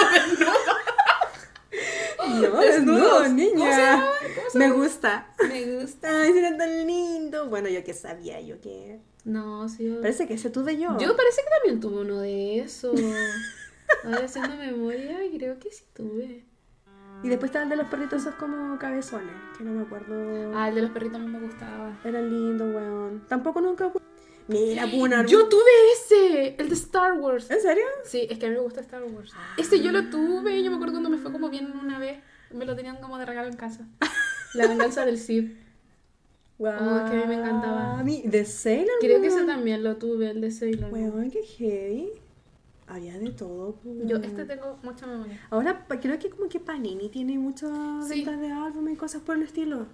No, 2.18 2.60
Desnudos. 2.60 2.64
desnudo, 2.64 3.10
¿Cómo 3.10 3.22
se 3.24 3.30
niña. 3.30 4.04
¿Cómo 4.34 4.50
se 4.50 4.58
Me 4.58 4.70
gusta. 4.72 5.32
Me 5.48 5.76
gusta. 5.76 6.22
Ay, 6.22 6.36
era 6.36 6.56
tan 6.56 6.86
lindo. 6.88 7.48
Bueno, 7.48 7.68
yo 7.68 7.84
que 7.84 7.94
sabía, 7.94 8.40
yo 8.40 8.60
que. 8.60 8.98
No, 9.24 9.68
sí. 9.68 9.84
Yo, 9.86 10.00
Parece 10.00 10.26
que 10.26 10.34
ese 10.34 10.50
tuve 10.50 10.76
yo. 10.76 10.98
yo 10.98 11.16
parece 11.16 11.42
que 11.42 11.48
también 11.56 11.78
tuve 11.80 12.00
uno 12.00 12.18
de 12.18 12.58
esos. 12.58 12.98
Ahora 14.04 14.24
haciendo 14.24 14.56
memoria, 14.56 15.18
creo 15.36 15.56
que 15.60 15.70
sí 15.70 15.84
tuve. 15.94 16.49
Y 17.22 17.28
después 17.28 17.50
estaba 17.50 17.64
el 17.64 17.70
de 17.70 17.76
los 17.76 17.86
perritos 17.88 18.22
esos 18.22 18.34
como 18.36 18.78
cabezones, 18.78 19.34
que 19.56 19.64
no 19.64 19.72
me 19.72 19.82
acuerdo. 19.82 20.52
Ah, 20.54 20.68
el 20.68 20.74
de 20.74 20.82
los 20.82 20.90
perritos 20.90 21.20
mí 21.20 21.26
me 21.28 21.40
gustaba. 21.40 21.98
Era 22.02 22.22
lindo, 22.22 22.64
weón. 22.64 23.22
Tampoco 23.28 23.60
nunca. 23.60 23.92
Mira, 24.48 24.86
Punar. 24.90 25.26
Yo 25.26 25.48
tuve 25.48 25.62
ese, 25.94 26.56
el 26.58 26.68
de 26.68 26.74
Star 26.74 27.12
Wars. 27.12 27.50
¿En 27.50 27.60
serio? 27.60 27.84
Sí, 28.04 28.26
es 28.28 28.38
que 28.38 28.46
a 28.46 28.48
mí 28.48 28.54
me 28.56 28.62
gusta 28.62 28.80
Star 28.80 29.04
Wars. 29.04 29.32
Este 29.56 29.80
yo 29.80 29.92
lo 29.92 30.08
tuve, 30.08 30.62
yo 30.62 30.70
me 30.70 30.76
acuerdo 30.76 30.94
cuando 30.94 31.10
me 31.10 31.18
fue 31.18 31.30
como 31.30 31.50
bien 31.50 31.72
una 31.78 31.98
vez. 31.98 32.18
Me 32.52 32.64
lo 32.64 32.74
tenían 32.74 32.96
como 32.96 33.18
de 33.18 33.26
regalo 33.26 33.48
en 33.48 33.56
casa. 33.56 33.86
La 34.54 34.66
venganza 34.66 35.04
del 35.04 35.18
Sith. 35.18 35.56
Wow. 36.58 36.72
Oh, 36.80 36.96
es 36.96 37.10
que 37.10 37.16
a 37.16 37.20
mí 37.20 37.26
me 37.28 37.34
encantaba. 37.36 38.02
De 38.02 38.44
Sailor 38.44 38.96
Creo 39.00 39.20
que 39.20 39.28
ese 39.28 39.44
también 39.44 39.82
lo 39.82 39.96
tuve, 39.96 40.30
el 40.30 40.40
de 40.40 40.50
Sailor. 40.50 40.92
Weón, 40.92 41.30
qué 41.30 41.42
heavy. 41.42 42.10
Había 42.90 43.18
de 43.18 43.30
todo. 43.30 43.76
Yo 43.84 44.16
weón. 44.16 44.24
este 44.24 44.44
tengo 44.44 44.76
mucha 44.82 45.06
memoria. 45.06 45.38
Ahora 45.50 45.86
creo 45.88 46.18
que 46.18 46.28
como 46.28 46.48
que 46.48 46.58
Panini 46.58 47.08
tiene 47.08 47.38
muchas 47.38 47.70
Sí. 48.08 48.16
ventas 48.16 48.40
de 48.40 48.50
álbumes 48.50 48.94
y 48.94 48.96
cosas 48.96 49.22
por 49.22 49.36
el 49.36 49.44
estilo. 49.44 49.86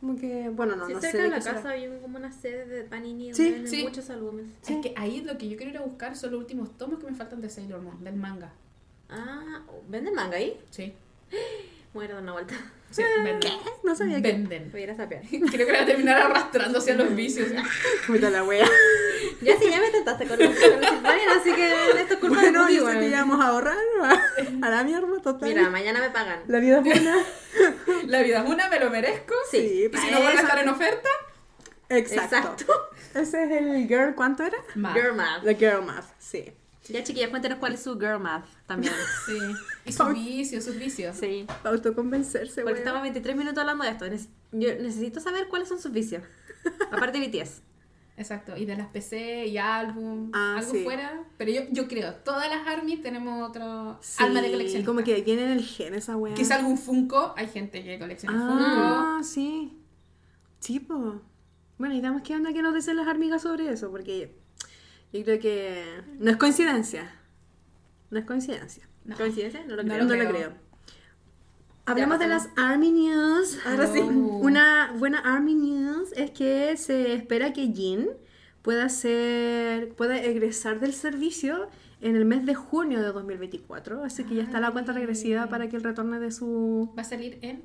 Como 0.00 0.16
que, 0.18 0.48
bueno, 0.50 0.74
no, 0.76 0.86
Sí, 0.86 0.94
no 0.94 1.00
cerca 1.00 1.12
sé. 1.12 1.16
de 1.18 1.22
de 1.24 1.30
la 1.30 1.36
qué 1.36 1.42
será. 1.42 1.54
casa 1.56 1.70
había 1.70 2.00
como 2.00 2.18
una 2.18 2.32
sede 2.32 2.66
de 2.66 2.82
Panini 2.84 3.30
donde 3.30 3.34
Sí, 3.36 3.50
venden 3.52 3.68
sí. 3.68 3.82
muchos 3.84 4.10
álbumes. 4.10 4.46
Es 4.68 4.76
que 4.82 4.92
ahí 4.96 5.22
lo 5.22 5.38
que 5.38 5.48
yo 5.48 5.56
quiero 5.56 5.70
ir 5.70 5.78
a 5.78 5.82
buscar 5.82 6.16
son 6.16 6.32
los 6.32 6.40
últimos 6.40 6.76
tomos 6.76 6.98
que 6.98 7.06
me 7.10 7.14
faltan 7.16 7.40
de 7.40 7.48
Sailor 7.48 7.80
Moon, 7.80 8.02
del 8.02 8.16
manga. 8.16 8.52
Ah, 9.08 9.62
¿venden 9.88 10.12
manga 10.14 10.36
ahí? 10.36 10.58
Sí. 10.70 10.92
Voy 11.94 12.02
a 12.02 12.04
ir 12.06 12.10
a 12.10 12.14
dar 12.14 12.22
una 12.24 12.32
vuelta. 12.32 12.54
Sí, 12.90 13.02
venden. 13.24 13.52
No 13.82 13.94
sabía 13.96 14.16
que. 14.20 14.32
Venden. 14.32 14.70
Voy 14.70 14.80
a 14.80 14.84
ir 14.84 14.90
a 14.90 14.96
sapear. 14.96 15.22
Creo 15.28 15.66
que 15.66 15.72
voy 15.72 15.76
a 15.76 15.86
terminar 15.86 16.20
arrastrando 16.20 16.78
hacia 16.78 16.94
los 16.96 17.14
vicios. 17.14 17.48
Puta 18.06 18.30
la 18.30 18.44
wea. 18.44 18.66
Ya 19.40 19.58
sí, 19.58 19.70
ya 19.70 19.80
me 19.80 19.88
tentaste 19.90 20.26
con 20.26 20.38
los 20.38 20.54
Silvanian, 20.54 21.30
así 21.40 21.52
que 21.54 21.72
esto 22.00 22.14
es 22.14 22.20
culpa 22.20 22.40
Bueno, 22.40 22.60
de 22.66 22.66
Cookie, 22.66 22.76
yo 22.76 22.86
sé 22.86 22.92
que 22.92 22.98
weón. 22.98 23.10
ya 23.10 23.18
vamos 23.20 23.40
a 23.44 23.48
ahorrar. 23.48 23.76
A 24.62 24.68
la 24.70 24.84
mierda, 24.84 25.06
total. 25.22 25.48
Mira, 25.48 25.70
mañana 25.70 26.00
me 26.00 26.10
pagan. 26.10 26.40
La 26.48 26.58
vida 26.58 26.78
es 26.78 26.84
buena. 26.84 27.16
La 28.06 28.22
vida 28.22 28.42
es 28.42 28.48
una, 28.50 28.68
me 28.68 28.78
lo 28.80 28.90
merezco. 28.90 29.34
Sí, 29.50 29.88
Y 29.92 29.96
si 29.96 30.10
no 30.10 30.18
vuelve 30.20 30.38
a 30.38 30.42
estar 30.42 30.58
en 30.58 30.68
oferta, 30.68 31.08
Exacto. 31.88 32.36
Exacto. 32.36 32.90
Ese 33.14 33.44
es 33.44 33.50
el 33.52 33.86
girl, 33.86 34.14
¿cuánto 34.16 34.42
era? 34.42 34.56
más. 34.74 34.94
Girl 34.94 35.14
math. 35.14 35.44
The 35.44 35.54
girl 35.54 35.82
math, 35.84 36.06
sí. 36.18 36.52
Ya 36.88 37.02
chiquillas, 37.02 37.30
cuéntenos 37.30 37.58
cuál 37.58 37.74
es 37.74 37.82
su 37.82 37.98
girl 37.98 38.20
math 38.20 38.44
también. 38.66 38.92
Sí. 39.26 39.38
Y 39.86 39.92
sus 39.92 40.12
vicios, 40.12 40.64
sus 40.64 40.76
vicios. 40.78 41.16
Sí. 41.16 41.46
Para 41.62 41.74
autoconvencerse, 41.76 42.62
Porque 42.62 42.78
estamos 42.80 43.02
23 43.02 43.36
minutos 43.36 43.58
hablando 43.58 43.84
de 43.84 43.90
esto. 43.90 44.06
Yo 44.52 44.68
necesito 44.80 45.20
saber 45.20 45.48
cuáles 45.48 45.68
son 45.68 45.80
sus 45.80 45.92
vicios. 45.92 46.22
Aparte 46.92 47.18
de 47.20 47.28
BTS. 47.28 47.62
Exacto. 48.16 48.56
Y 48.56 48.64
de 48.64 48.76
las 48.76 48.88
PC 48.88 49.46
y 49.46 49.58
álbum, 49.58 50.30
Ah, 50.34 50.56
algo 50.58 50.70
sí. 50.70 50.84
fuera. 50.84 51.24
Pero 51.36 51.50
yo, 51.50 51.62
yo 51.70 51.88
creo, 51.88 52.14
todas 52.16 52.48
las 52.48 52.66
armies 52.66 53.02
tenemos 53.02 53.48
otro 53.48 53.98
Sí, 54.02 54.22
alma 54.22 54.40
de 54.40 54.50
colección. 54.52 54.84
Como 54.84 55.02
que 55.02 55.20
viene 55.22 55.42
en 55.44 55.50
el 55.50 55.64
gen 55.64 55.94
esa 55.94 56.16
weá. 56.16 56.34
Quizá 56.34 56.56
algún 56.56 56.78
Funko, 56.78 57.34
hay 57.36 57.48
gente 57.48 57.82
que 57.82 57.98
colecciona 57.98 59.16
Ah, 59.18 59.22
sí. 59.24 59.76
Sí, 60.60 60.78
po. 60.80 61.20
Bueno, 61.76 61.94
y 61.94 62.00
damos 62.00 62.22
qué 62.22 62.36
onda 62.36 62.52
que 62.52 62.62
nos 62.62 62.72
dicen 62.74 62.96
las 62.96 63.08
amigas 63.08 63.42
sobre 63.42 63.68
eso, 63.68 63.90
porque 63.90 64.36
yo 65.18 65.24
creo 65.24 65.38
que 65.38 65.84
no 66.18 66.30
es 66.30 66.36
coincidencia. 66.36 67.14
No 68.10 68.18
es 68.18 68.24
coincidencia. 68.24 68.88
No. 69.04 69.16
¿Coincidencia? 69.16 69.64
No 69.66 69.76
lo 69.76 69.82
creo. 69.82 69.98
No, 69.98 70.04
lo 70.04 70.10
creo. 70.10 70.30
creo. 70.30 70.52
Hablemos 71.86 72.18
de 72.18 72.26
las. 72.26 72.48
Army 72.56 72.90
News. 72.90 73.58
Ahora 73.66 73.86
sí. 73.86 74.00
Oh. 74.00 74.08
Una 74.08 74.92
buena 74.98 75.18
Army 75.18 75.54
News 75.54 76.12
es 76.16 76.30
que 76.30 76.76
se 76.76 77.14
espera 77.14 77.52
que 77.52 77.68
Jin 77.68 78.08
pueda 78.62 78.88
ser, 78.88 79.94
pueda 79.94 80.16
egresar 80.16 80.80
del 80.80 80.94
servicio 80.94 81.68
en 82.00 82.16
el 82.16 82.24
mes 82.24 82.44
de 82.46 82.54
junio 82.54 83.00
de 83.00 83.12
2024. 83.12 84.02
Así 84.04 84.24
que 84.24 84.34
ya 84.34 84.42
está 84.42 84.58
la 84.58 84.70
cuenta 84.70 84.92
regresiva 84.92 85.46
para 85.48 85.68
que 85.68 85.76
él 85.76 85.82
retorne 85.82 86.18
de 86.18 86.32
su... 86.32 86.92
Va 86.96 87.02
a 87.02 87.04
salir 87.04 87.38
en. 87.42 87.62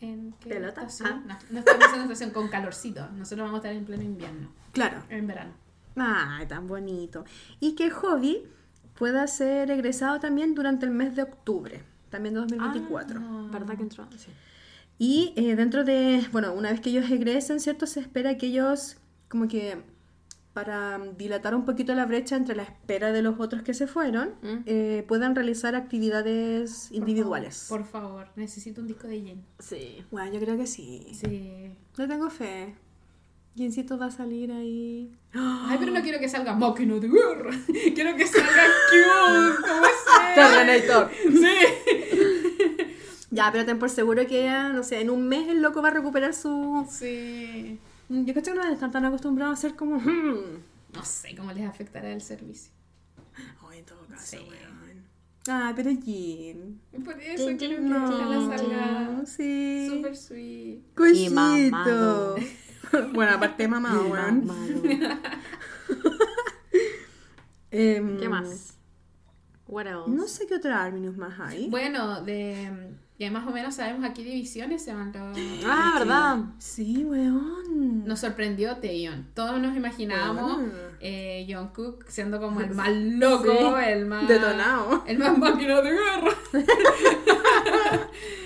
¿En 0.00 0.32
qué 0.40 0.48
¿Pelota? 0.48 0.80
estación? 0.80 1.24
Ah. 1.28 1.38
No, 1.50 1.50
no 1.50 1.58
estamos 1.58 1.84
en 1.88 1.94
una 1.94 2.02
estación 2.04 2.30
con 2.30 2.48
calorcito. 2.48 3.06
Nosotros 3.10 3.46
vamos 3.46 3.54
a 3.56 3.68
estar 3.68 3.72
en 3.74 3.84
pleno 3.84 4.02
invierno. 4.02 4.50
Claro. 4.72 5.02
En 5.10 5.26
verano. 5.26 5.52
Ay, 5.96 6.46
tan 6.46 6.66
bonito. 6.66 7.24
Y 7.60 7.74
que 7.74 7.90
Hobby 7.90 8.42
pueda 8.98 9.26
ser 9.26 9.70
egresado 9.70 10.20
también 10.20 10.54
durante 10.54 10.86
el 10.86 10.92
mes 10.92 11.16
de 11.16 11.22
octubre, 11.22 11.82
también 12.10 12.34
de 12.34 12.40
2024. 12.40 13.20
Ah. 13.22 13.48
¿Verdad 13.52 13.76
que 13.76 13.82
entró? 13.82 14.06
Sí. 14.16 14.30
Y 14.98 15.32
eh, 15.36 15.56
dentro 15.56 15.84
de, 15.84 16.26
bueno, 16.32 16.52
una 16.52 16.70
vez 16.70 16.80
que 16.80 16.90
ellos 16.90 17.10
egresen, 17.10 17.60
¿cierto? 17.60 17.86
Se 17.86 18.00
espera 18.00 18.36
que 18.36 18.46
ellos, 18.48 18.96
como 19.28 19.48
que 19.48 19.82
para 20.52 20.98
dilatar 21.16 21.54
un 21.54 21.64
poquito 21.64 21.94
la 21.94 22.04
brecha 22.06 22.36
entre 22.36 22.56
la 22.56 22.64
espera 22.64 23.12
de 23.12 23.22
los 23.22 23.38
otros 23.38 23.62
que 23.62 23.72
se 23.72 23.86
fueron, 23.86 24.30
Mm. 24.42 24.56
eh, 24.66 25.04
puedan 25.08 25.34
realizar 25.34 25.74
actividades 25.76 26.90
individuales. 26.92 27.66
Por 27.68 27.84
favor, 27.84 28.28
necesito 28.36 28.80
un 28.80 28.88
disco 28.88 29.06
de 29.06 29.20
Jen. 29.22 29.44
Sí. 29.60 30.04
Bueno, 30.10 30.32
yo 30.32 30.40
creo 30.40 30.56
que 30.58 30.66
sí. 30.66 31.06
Sí. 31.14 31.72
No 31.96 32.08
tengo 32.08 32.28
fe. 32.30 32.74
Jincito 33.56 33.98
va 33.98 34.06
a 34.06 34.10
salir 34.10 34.52
ahí. 34.52 35.10
Ay, 35.32 35.76
pero 35.78 35.92
no 35.92 36.02
quiero 36.02 36.18
que 36.18 36.28
salga 36.28 36.54
máquina 36.54 36.94
de 36.94 37.08
guerra. 37.08 37.50
Quiero 37.94 38.16
que 38.16 38.26
salga 38.26 38.64
cute. 38.90 39.68
¿Cómo 39.68 39.84
es? 39.86 40.00
Terrenator. 40.34 41.10
Sí. 41.32 42.86
Ya, 43.32 43.52
pero 43.52 43.64
ten 43.64 43.78
por 43.78 43.90
seguro 43.90 44.26
que, 44.26 44.48
ah, 44.48 44.70
no 44.70 44.82
sé, 44.82 45.00
en 45.00 45.08
un 45.08 45.28
mes 45.28 45.48
el 45.48 45.62
loco 45.62 45.80
va 45.80 45.88
a 45.88 45.92
recuperar 45.92 46.34
su... 46.34 46.84
Sí. 46.90 47.78
Yo 48.08 48.32
creo 48.34 48.42
que 48.42 48.54
no 48.54 48.64
están 48.72 48.90
tan 48.90 49.04
acostumbrados 49.04 49.56
a 49.56 49.62
ser 49.62 49.76
como... 49.76 49.98
hmm. 50.00 50.58
No 50.92 51.04
sé 51.04 51.36
cómo 51.36 51.52
les 51.52 51.64
afectará 51.64 52.10
el 52.12 52.22
servicio. 52.22 52.72
Oh, 53.62 53.70
en 53.72 53.84
todo 53.84 54.04
caso, 54.08 54.36
Sí. 54.36 54.38
weón. 54.38 55.04
Ah, 55.48 55.72
pero 55.76 55.90
Jin. 55.92 56.80
Por 57.04 57.20
eso 57.20 57.46
Jin, 57.50 57.56
que 57.58 57.78
no. 57.78 58.04
ojalá 58.04 58.56
salga 58.56 59.22
sí. 59.26 59.86
super 59.88 60.16
sweet. 60.16 60.80
Cosito. 60.96 61.32
mamado. 61.32 62.34
bueno, 63.12 63.32
aparte 63.34 63.68
mamado, 63.68 64.06
weón. 64.08 64.48
Em, 67.72 68.18
¿Qué 68.18 68.28
más? 68.28 68.74
What 69.68 69.86
else? 69.86 70.10
No 70.10 70.26
sé 70.26 70.46
qué 70.48 70.56
otra 70.56 70.82
Army 70.82 71.00
News 71.00 71.16
más 71.16 71.38
hay. 71.38 71.68
Bueno, 71.68 72.20
de 72.22 72.90
ya 73.20 73.30
más 73.30 73.46
o 73.46 73.50
menos 73.50 73.74
sabemos 73.74 74.08
aquí 74.08 74.24
divisiones 74.24 74.82
se 74.82 74.94
van 74.94 75.12
los... 75.12 75.38
Ah, 75.66 75.96
¿verdad? 75.98 76.38
Sí, 76.56 77.04
weón. 77.04 78.06
Nos 78.06 78.20
sorprendió 78.20 78.78
Taeyeon. 78.78 79.26
Todos 79.34 79.60
nos 79.60 79.76
imaginábamos 79.76 80.62
eh, 81.00 81.46
Jungkook 81.46 82.06
siendo 82.08 82.40
como 82.40 82.62
el 82.62 82.70
más 82.74 82.88
loco, 82.90 83.76
Sí. 83.76 83.84
el 83.90 84.06
más... 84.06 84.26
Detonado. 84.26 85.04
El 85.06 85.18
más 85.18 85.36
máquina 85.36 85.82
de 85.82 85.90
guerra. 85.90 86.32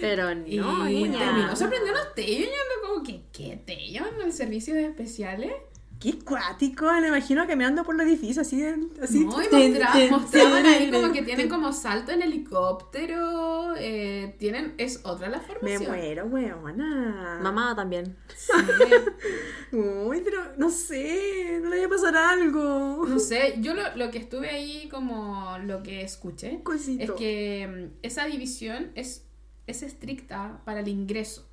Pero 0.06 0.30
Y 0.46 0.56
no, 0.58 0.84
niña. 0.84 1.18
terminó 1.18 1.56
sorprendiéndonos 1.56 2.14
Taeyeon. 2.14 2.42
Yo 2.42 2.46
ando 2.48 2.88
como 2.88 3.02
que, 3.04 3.22
¿qué 3.32 3.56
Taeyeon? 3.66 4.20
¿El 4.22 4.32
servicio 4.32 4.74
de 4.74 4.84
especiales? 4.86 5.52
Qué 6.00 6.18
cuático, 6.18 6.84
me 7.00 7.08
imagino 7.08 7.46
caminando 7.46 7.82
por 7.82 7.94
los 7.94 8.06
edificios 8.06 8.38
así. 8.46 8.62
así 9.00 9.20
No, 9.24 9.42
y 9.42 9.70
mostra- 9.70 10.10
mostraban 10.10 10.66
ahí 10.66 10.90
tin, 10.90 10.92
como 11.00 11.12
que 11.14 11.22
tienen 11.22 11.48
como 11.48 11.72
salto 11.72 12.12
en 12.12 12.20
helicóptero. 12.20 13.74
eh, 13.78 14.34
tienen, 14.38 14.74
es 14.76 15.00
otra 15.04 15.28
la 15.30 15.38
Me 15.38 15.44
formación. 15.44 15.86
muero, 15.86 16.26
weona. 16.26 17.38
Mamá 17.42 17.74
también. 17.74 18.16
Sí. 18.36 18.52
Uy, 19.72 20.20
pero 20.24 20.40
no 20.58 20.68
sé, 20.70 21.58
no 21.62 21.70
le 21.70 21.76
vaya 21.76 21.86
a 21.86 21.88
pasar 21.90 22.16
algo. 22.16 23.04
No 23.08 23.18
sé, 23.18 23.54
yo 23.60 23.72
lo, 23.74 23.82
lo 23.96 24.10
que 24.10 24.18
estuve 24.18 24.50
ahí 24.50 24.88
como 24.90 25.56
lo 25.64 25.82
que 25.82 26.02
escuché 26.02 26.60
Cosito. 26.62 27.02
es 27.02 27.10
que 27.12 27.66
mm, 27.92 27.98
esa 28.02 28.26
división 28.26 28.92
es, 28.94 29.24
es 29.66 29.82
estricta 29.82 30.60
para 30.64 30.80
el 30.80 30.88
ingreso 30.88 31.48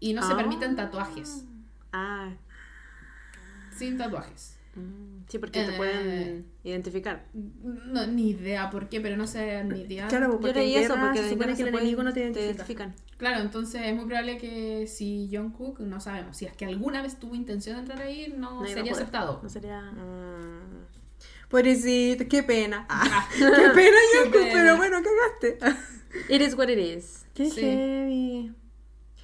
y 0.00 0.12
no 0.12 0.22
se 0.26 0.32
Ah. 0.32 0.36
permiten 0.36 0.76
tatuajes, 0.76 1.44
Ah, 1.92 2.30
sin 3.76 3.96
tatuajes. 3.98 4.56
mm, 4.74 5.24
sí, 5.28 5.38
porque 5.38 5.64
te 5.64 5.74
Eh. 5.74 5.76
pueden 5.76 6.46
identificar. 6.64 7.26
No, 7.32 8.06
ni 8.06 8.30
idea 8.30 8.68
por 8.70 8.88
qué, 8.88 9.00
pero 9.00 9.16
no 9.16 9.26
sé 9.26 9.62
ni 9.64 9.82
idea. 9.82 10.06
Claro, 10.08 10.32
Yo 10.32 10.40
porque 10.40 10.52
leí 10.54 10.74
en 10.76 10.84
eso 10.84 10.96
porque 11.00 11.18
se 11.22 11.30
supone 11.30 11.54
que 11.54 11.62
el 11.62 11.68
enemigo 11.68 12.02
no 12.02 12.12
te 12.12 12.20
te 12.30 12.40
identifica. 12.40 12.84
identifican. 12.84 12.94
Claro, 13.16 13.40
entonces 13.40 13.80
es 13.84 13.94
muy 13.96 14.04
probable 14.04 14.36
que 14.36 14.86
si 14.86 15.30
Jungkook, 15.32 15.80
no 15.80 16.00
sabemos, 16.00 16.36
si 16.36 16.44
es 16.44 16.52
que 16.54 16.66
alguna 16.66 17.00
vez 17.00 17.18
tuvo 17.18 17.34
intención 17.34 17.76
de 17.76 17.80
entrar 17.80 18.02
ahí, 18.02 18.34
no, 18.36 18.66
sería 18.66 18.92
aceptado. 18.92 19.40
No 19.42 19.48
sería. 19.48 19.80
Mm. 19.92 20.84
Pobrecito, 21.48 22.24
qué 22.28 22.42
pena. 22.42 22.86
Ah, 22.88 23.26
qué 23.38 23.44
pena, 23.74 23.96
Yoko, 24.24 24.32
pena. 24.32 24.50
pero 24.52 24.76
bueno, 24.76 24.98
cagaste. 25.02 25.58
It 26.28 26.42
is 26.42 26.54
what 26.56 26.68
it 26.68 26.78
is. 26.78 27.24
Qué 27.36 27.50
Sí. 27.50 27.60
heavy. 27.60 28.52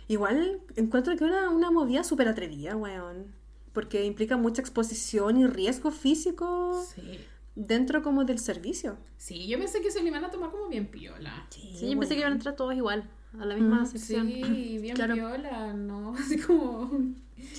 Igual 0.08 0.60
encuentro 0.76 1.16
que 1.16 1.24
era 1.24 1.48
una 1.48 1.70
movida 1.70 2.04
súper 2.04 2.28
atrevida, 2.28 2.76
weón. 2.76 3.34
Porque 3.72 4.04
implica 4.04 4.36
mucha 4.36 4.60
exposición 4.60 5.38
y 5.38 5.46
riesgo 5.46 5.90
físico 5.90 6.84
Sí. 6.94 7.18
dentro 7.54 8.02
como 8.02 8.24
del 8.24 8.38
servicio. 8.38 8.98
Sí, 9.16 9.46
yo 9.48 9.58
pensé 9.58 9.80
que 9.80 9.90
se 9.90 10.00
lo 10.02 10.08
iban 10.08 10.24
a 10.24 10.30
tomar 10.30 10.50
como 10.50 10.68
bien 10.68 10.86
piola. 10.88 11.46
Sí, 11.50 11.90
yo 11.90 11.98
pensé 11.98 12.14
que 12.14 12.20
iban 12.20 12.32
a 12.32 12.36
entrar 12.36 12.54
todos 12.54 12.74
igual, 12.74 13.08
a 13.38 13.46
la 13.46 13.54
misma 13.54 13.82
Mm, 13.82 13.86
sección. 13.86 14.26
Sí, 14.28 14.78
bien 14.82 14.94
Claro. 14.94 15.14
piola, 15.14 15.72
¿no? 15.72 16.14
Así 16.18 16.38
como... 16.38 16.90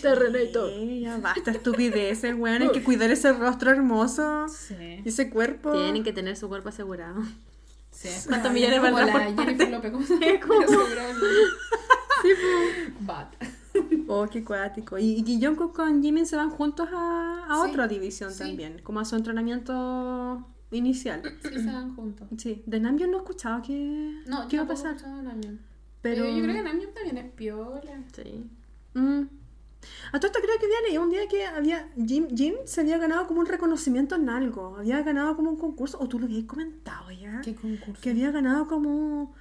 Terrenator. 0.02 0.70
Sí, 0.72 1.00
ya 1.02 1.18
basta 1.18 1.52
estupideces, 1.52 2.36
weón. 2.38 2.62
Hay 2.62 2.72
que 2.72 2.84
cuidar 2.84 3.10
ese 3.12 3.34
rostro 3.34 3.72
hermoso 3.72 4.48
Sí. 4.50 4.76
y 5.04 5.10
ese 5.10 5.30
cuerpo. 5.32 5.72
Tienen 5.72 6.04
que 6.04 6.14
tener 6.14 6.38
su 6.38 6.48
cuerpo 6.48 6.70
asegurado. 6.70 7.22
Sí. 7.94 8.10
¿Cuántos 8.28 8.52
millones 8.52 8.80
Como 8.80 8.92
valdrá 8.94 9.14
por 9.26 9.36
parte? 9.36 9.70
López, 9.70 9.92
¿cómo 9.92 10.06
se 10.06 10.20
llama? 10.20 10.40
Sí, 12.22 12.30
Bat. 13.02 13.36
Oh, 14.08 14.28
qué 14.30 14.44
cuático. 14.44 14.98
Y, 14.98 15.24
y 15.26 15.42
Jungkook 15.44 15.76
con 15.76 16.02
Jimin 16.02 16.26
se 16.26 16.36
van 16.36 16.50
juntos 16.52 16.88
a, 16.94 17.46
a 17.50 17.64
Sí, 17.64 17.70
otra 17.72 17.88
división 17.88 18.32
sí. 18.32 18.40
también, 18.40 18.82
como 18.84 19.00
a 19.00 19.06
su 19.06 19.16
entrenamiento 19.16 20.48
inicial. 20.72 21.22
Sí, 21.42 21.50
se 21.60 21.66
van 21.66 21.96
juntos. 21.96 22.28
Sí, 22.38 22.64
de 22.66 22.80
Namjoon 22.80 23.12
no 23.12 23.18
he 23.18 23.20
escuchado 23.22 23.62
que, 23.62 24.22
No, 24.28 24.48
qué 24.48 24.58
yo 24.58 24.64
iba 24.64 24.66
a 24.66 24.68
pasar. 24.68 24.96
Pero, 24.98 25.58
Pero 26.02 26.26
yo 26.30 26.44
creo 26.44 26.56
que 26.56 26.64
Namjoon 26.64 26.94
también 26.94 27.18
es 27.18 27.32
piola. 27.32 28.04
Sí. 28.14 28.50
Mm. 28.94 29.22
A 30.12 30.20
todo 30.20 30.28
esto 30.28 30.40
creo 30.42 30.58
que 30.60 30.66
había 30.66 30.82
leído 30.82 31.04
un 31.04 31.10
día 31.10 31.28
que 31.28 31.46
había 31.46 31.90
Jim, 31.96 32.28
Jim 32.36 32.56
se 32.66 32.82
había 32.82 32.98
ganado 32.98 33.28
como 33.28 33.40
un 33.40 33.46
reconocimiento 33.46 34.16
en 34.16 34.30
algo, 34.30 34.78
había 34.78 35.02
ganado 35.02 35.36
como 35.36 35.50
un 35.50 35.58
concurso, 35.58 35.98
o 36.00 36.08
tú 36.08 36.20
lo 36.20 36.26
habías 36.26 36.46
comentado 36.46 37.12
ya, 37.12 37.42
¿Qué 37.44 37.56
concurso? 37.56 38.02
que 38.02 38.10
había 38.10 38.32
ganado 38.32 38.68
como... 38.68 39.34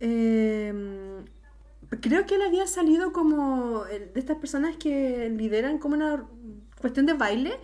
eh, 0.00 0.72
creo 2.00 2.26
que 2.26 2.34
él 2.34 2.42
había 2.42 2.66
salido 2.66 3.12
como 3.12 3.84
de 3.84 4.12
estas 4.14 4.36
personas 4.36 4.76
que 4.76 5.30
lideran 5.30 5.78
como 5.78 5.94
una 5.94 6.24
cuestión 6.80 7.06
de 7.06 7.14
baile, 7.14 7.56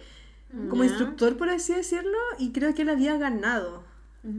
como 0.70 0.84
instructor 0.84 1.36
por 1.36 1.48
así 1.50 1.74
decirlo, 1.74 2.18
y 2.38 2.52
creo 2.52 2.74
que 2.74 2.82
él 2.82 2.88
había 2.88 3.16
ganado. 3.18 3.82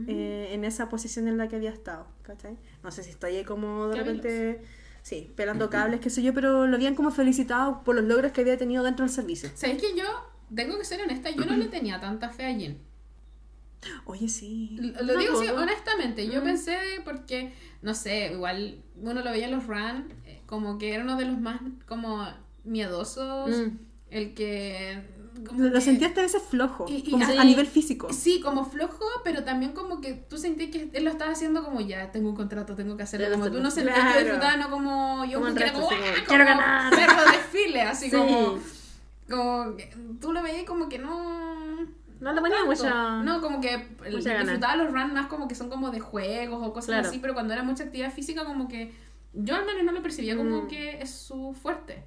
Eh, 0.08 0.48
en 0.50 0.64
esa 0.64 0.88
posición 0.88 1.28
en 1.28 1.38
la 1.38 1.46
que 1.46 1.54
había 1.54 1.70
estado, 1.70 2.08
¿cachai? 2.22 2.56
No 2.82 2.90
sé 2.90 3.04
si 3.04 3.10
estoy 3.10 3.36
ahí 3.36 3.44
como 3.44 3.86
de 3.86 3.94
repente, 3.94 4.60
sí, 5.08 5.32
pelando 5.36 5.70
cables, 5.70 6.00
qué 6.00 6.10
sé 6.10 6.20
yo, 6.22 6.34
pero 6.34 6.66
lo 6.66 6.74
habían 6.76 6.96
como 6.96 7.12
felicitado 7.12 7.84
por 7.84 7.94
los 7.94 8.04
logros 8.04 8.32
que 8.32 8.40
había 8.40 8.56
tenido 8.56 8.82
dentro 8.82 9.04
del 9.04 9.14
servicio. 9.14 9.48
¿Sabes 9.54 9.80
que 9.80 9.96
yo, 9.96 10.04
tengo 10.52 10.76
que 10.78 10.84
ser 10.84 11.00
honesta, 11.00 11.30
yo 11.30 11.44
no 11.44 11.56
le 11.56 11.68
tenía 11.68 12.00
tanta 12.00 12.28
fe 12.30 12.44
a 12.46 12.54
Jin? 12.54 12.76
Oye, 14.04 14.28
sí. 14.28 14.76
Lo 14.80 15.02
lo 15.04 15.16
digo 15.16 15.34
así, 15.36 15.46
Tampoco. 15.46 15.62
honestamente. 15.62 16.26
Yo 16.26 16.42
pensé 16.42 16.76
porque, 17.04 17.52
no 17.82 17.94
sé, 17.94 18.32
igual 18.32 18.82
uno 19.00 19.22
lo 19.22 19.30
veía 19.30 19.44
en 19.46 19.52
los 19.52 19.66
run, 19.68 20.12
eh, 20.24 20.40
como 20.46 20.76
que 20.78 20.92
era 20.92 21.04
uno 21.04 21.16
de 21.16 21.26
los 21.26 21.38
más 21.38 21.60
como 21.86 22.26
miedosos, 22.64 23.48
Mm. 23.50 23.78
el 24.10 24.34
que... 24.34 25.02
como 25.44 25.60
Lo, 25.64 25.80
sentí 25.80 26.04
hasta 26.04 26.20
a 26.20 26.24
veces 26.24 26.42
flojo, 26.42 26.86
Y- 26.88 27.02
y 27.06 27.10
como 27.10 27.24
a 27.24 27.44
nivel 27.44 27.66
físico. 27.66 28.12
Sí, 28.12 28.40
como 28.40 28.64
flojo, 28.64 29.04
pero 29.24 29.44
también 29.44 29.72
como 29.72 30.00
que 30.00 30.12
tú 30.14 30.38
sentías 30.38 30.70
que 30.70 30.90
él 30.92 31.04
lo 31.04 31.10
estaba 31.10 31.32
haciendo 31.32 31.64
como 31.64 31.80
ya, 31.80 32.10
tengo 32.12 32.28
un 32.30 32.36
contrato, 32.36 32.74
tengo 32.74 32.96
que 32.96 33.02
hacerlo. 33.02 33.30
Como 33.32 33.50
tú 33.50 33.60
no 33.60 33.70
sentías 33.70 33.96
Claro. 33.98 34.12
que 34.18 34.24
disfrutaba, 34.24 34.56
no 34.56 34.70
como 34.70 35.24
yo, 35.24 35.40
Como 35.40 35.54
resto, 35.54 35.72
como, 35.80 35.86
así 35.90 35.96
como, 35.96 36.06
¡ah! 36.06 36.24
"Quiero 36.26 36.44
como 36.46 36.56
ganar". 36.58 36.94
perro 36.94 37.24
de 37.30 37.36
desfile, 37.36 37.82
así 37.82 38.10
Sí. 38.10 38.16
como, 38.16 38.58
como 39.28 39.76
que 39.76 39.90
tú 40.20 40.32
lo 40.32 40.42
veías 40.42 40.64
como 40.64 40.88
que 40.88 40.98
no... 40.98 41.86
No 42.18 42.32
le 42.32 42.40
ponía 42.40 42.64
mucha. 42.64 43.22
No, 43.22 43.42
como 43.42 43.60
que 43.60 43.88
gana. 44.24 44.40
disfrutaba 44.42 44.76
los 44.76 44.90
runs 44.90 45.12
más 45.12 45.26
como 45.26 45.48
que 45.48 45.54
son 45.54 45.68
como 45.68 45.90
de 45.90 46.00
juegos 46.00 46.66
o 46.66 46.72
cosas 46.72 46.86
Claro. 46.86 47.08
así, 47.08 47.18
pero 47.18 47.34
cuando 47.34 47.52
era 47.52 47.62
mucha 47.62 47.84
actividad 47.84 48.10
física 48.12 48.46
como 48.46 48.68
que 48.68 48.92
yo 49.34 49.54
al 49.54 49.66
menos 49.66 49.84
no 49.84 49.92
lo 49.92 50.02
percibía 50.02 50.34
como 50.34 50.62
Mm. 50.62 50.68
que 50.68 51.02
es 51.02 51.10
su 51.10 51.52
fuerte. 51.60 52.04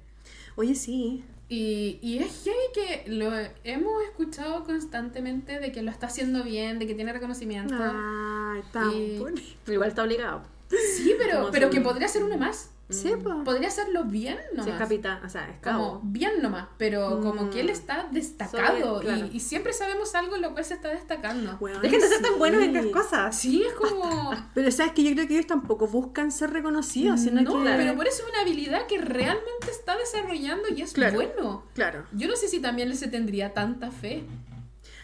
Oye, 0.56 0.74
sí. 0.74 1.22
Y, 1.52 1.98
y 2.00 2.18
es 2.18 2.44
heavy 2.44 2.56
que 2.72 3.10
lo 3.10 3.32
hemos 3.64 4.02
escuchado 4.04 4.62
constantemente 4.62 5.58
de 5.58 5.72
que 5.72 5.82
lo 5.82 5.90
está 5.90 6.06
haciendo 6.06 6.44
bien, 6.44 6.78
de 6.78 6.86
que 6.86 6.94
tiene 6.94 7.12
reconocimiento. 7.12 7.74
Ay, 7.76 8.62
tan 8.72 8.92
Y- 8.92 9.18
bonito. 9.18 9.72
Igual 9.72 9.88
está 9.88 10.04
obligado. 10.04 10.42
Sí, 10.68 11.14
pero, 11.18 11.48
pero 11.50 11.68
que 11.68 11.80
podría 11.80 12.06
ser 12.06 12.22
uno 12.22 12.38
más. 12.38 12.70
Sí, 12.90 13.12
po. 13.22 13.44
Podría 13.44 13.68
hacerlo 13.68 14.04
bien 14.04 14.38
nomás. 14.52 14.64
Si 14.66 14.70
es 14.72 14.78
capitán, 14.78 15.24
o 15.24 15.28
sea, 15.28 15.48
es 15.48 15.56
como 15.62 15.78
cabo. 15.92 16.00
bien 16.04 16.42
nomás, 16.42 16.68
pero 16.78 17.20
como 17.20 17.50
que 17.50 17.60
él 17.60 17.66
Mm. 17.68 17.70
está 17.70 18.08
destacado 18.10 19.00
claro. 19.00 19.26
y, 19.32 19.36
y 19.36 19.40
siempre 19.40 19.72
sabemos 19.72 20.14
algo 20.14 20.36
en 20.36 20.42
lo 20.42 20.52
cual 20.52 20.64
se 20.64 20.74
está 20.74 20.88
destacando. 20.88 21.56
Weón, 21.60 21.80
Dejen 21.82 22.00
de 22.00 22.08
ser 22.08 22.22
tan 22.22 22.32
sí. 22.32 22.38
buenos 22.38 22.62
en 22.62 22.74
las 22.74 22.86
cosas. 22.86 23.36
Sí, 23.36 23.62
es 23.64 23.72
como... 23.74 24.30
Pero 24.54 24.70
sabes 24.70 24.92
que 24.92 25.02
yo 25.04 25.12
creo 25.14 25.26
que 25.26 25.34
ellos 25.34 25.46
tampoco 25.46 25.86
buscan 25.86 26.30
ser 26.32 26.50
reconocidos, 26.52 27.20
sino 27.20 27.40
no, 27.42 27.62
que... 27.62 27.70
pero 27.76 27.94
por 27.96 28.06
eso 28.06 28.22
es 28.24 28.28
una 28.30 28.40
habilidad 28.42 28.86
que 28.86 28.98
realmente 28.98 29.70
está 29.70 29.96
desarrollando 29.96 30.68
y 30.74 30.82
es 30.82 30.92
Claro. 30.92 31.14
bueno. 31.16 31.64
Claro. 31.74 32.04
Yo 32.12 32.28
no 32.28 32.36
sé 32.36 32.48
si 32.48 32.60
también 32.60 32.88
le 32.88 32.96
se 32.96 33.08
tendría 33.08 33.54
tanta 33.54 33.90
fe. 33.90 34.24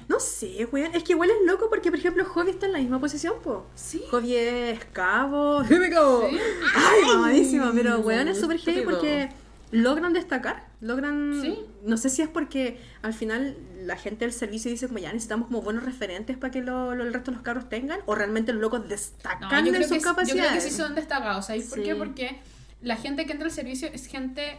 No 0.08 0.20
sé, 0.20 0.68
weón. 0.70 0.94
Es 0.94 1.02
que 1.02 1.12
igual 1.14 1.30
es 1.30 1.36
loco 1.46 1.68
porque, 1.68 1.90
por 1.90 1.98
ejemplo, 1.98 2.24
Hobby 2.24 2.50
está 2.50 2.66
en 2.66 2.72
la 2.72 2.78
misma 2.78 3.00
posición, 3.00 3.34
po. 3.42 3.66
Sí. 3.74 4.02
Es 4.30 4.84
cabo. 4.92 5.62
¡Me 5.68 5.90
cago! 5.90 6.28
Sí. 6.30 6.38
Ay, 6.74 7.02
mamadísima. 7.06 7.72
Pero, 7.74 7.98
weón, 8.00 8.28
es 8.28 8.38
súper 8.38 8.58
heavy 8.58 8.82
porque 8.82 9.30
logran 9.72 10.12
destacar. 10.12 10.68
Logran. 10.80 11.40
Sí. 11.42 11.58
No 11.82 11.96
sé 11.96 12.08
si 12.08 12.22
es 12.22 12.28
porque 12.28 12.78
al 13.02 13.14
final 13.14 13.56
la 13.82 13.96
gente 13.96 14.24
del 14.24 14.32
servicio 14.32 14.70
dice, 14.70 14.86
como 14.86 14.98
ya 15.00 15.12
necesitamos 15.12 15.48
como 15.48 15.62
buenos 15.62 15.84
referentes 15.84 16.36
para 16.36 16.52
que 16.52 16.62
lo, 16.62 16.94
lo- 16.94 17.02
el 17.04 17.12
resto 17.12 17.30
de 17.32 17.36
los 17.38 17.44
carros 17.44 17.68
tengan. 17.68 17.98
O 18.06 18.14
realmente 18.14 18.52
los 18.52 18.60
locos 18.62 18.80
No, 18.82 18.86
destacan 18.86 19.50
yo 19.64 19.70
en 19.72 19.74
creo, 19.74 19.88
sus 19.88 19.88
que, 19.88 19.94
sí- 19.94 20.04
yo 20.04 20.10
capacidades. 20.10 20.50
creo 20.50 20.62
que 20.62 20.70
sí 20.70 20.76
son 20.76 20.94
destacados. 20.94 21.46
¿Sabéis 21.46 21.66
por 21.66 21.82
qué? 21.82 21.96
Porque 21.96 22.38
la 22.80 22.94
gente 22.96 23.26
que 23.26 23.32
entra 23.32 23.46
al 23.48 23.52
servicio 23.52 23.88
es 23.92 24.06
gente 24.06 24.58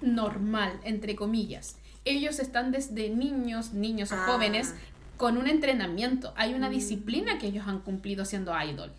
normal, 0.00 0.78
entre 0.84 1.16
comillas. 1.16 1.76
Ellos 2.04 2.38
están 2.38 2.70
desde 2.72 3.10
niños, 3.10 3.72
niños 3.72 4.10
o 4.12 4.16
Ah. 4.16 4.24
jóvenes 4.26 4.74
con 5.16 5.36
un 5.36 5.46
entrenamiento. 5.46 6.32
Hay 6.36 6.52
Mm. 6.52 6.56
una 6.56 6.70
disciplina 6.70 7.38
que 7.38 7.46
ellos 7.48 7.66
han 7.66 7.80
cumplido 7.80 8.24
siendo 8.24 8.52
idol. 8.62 8.92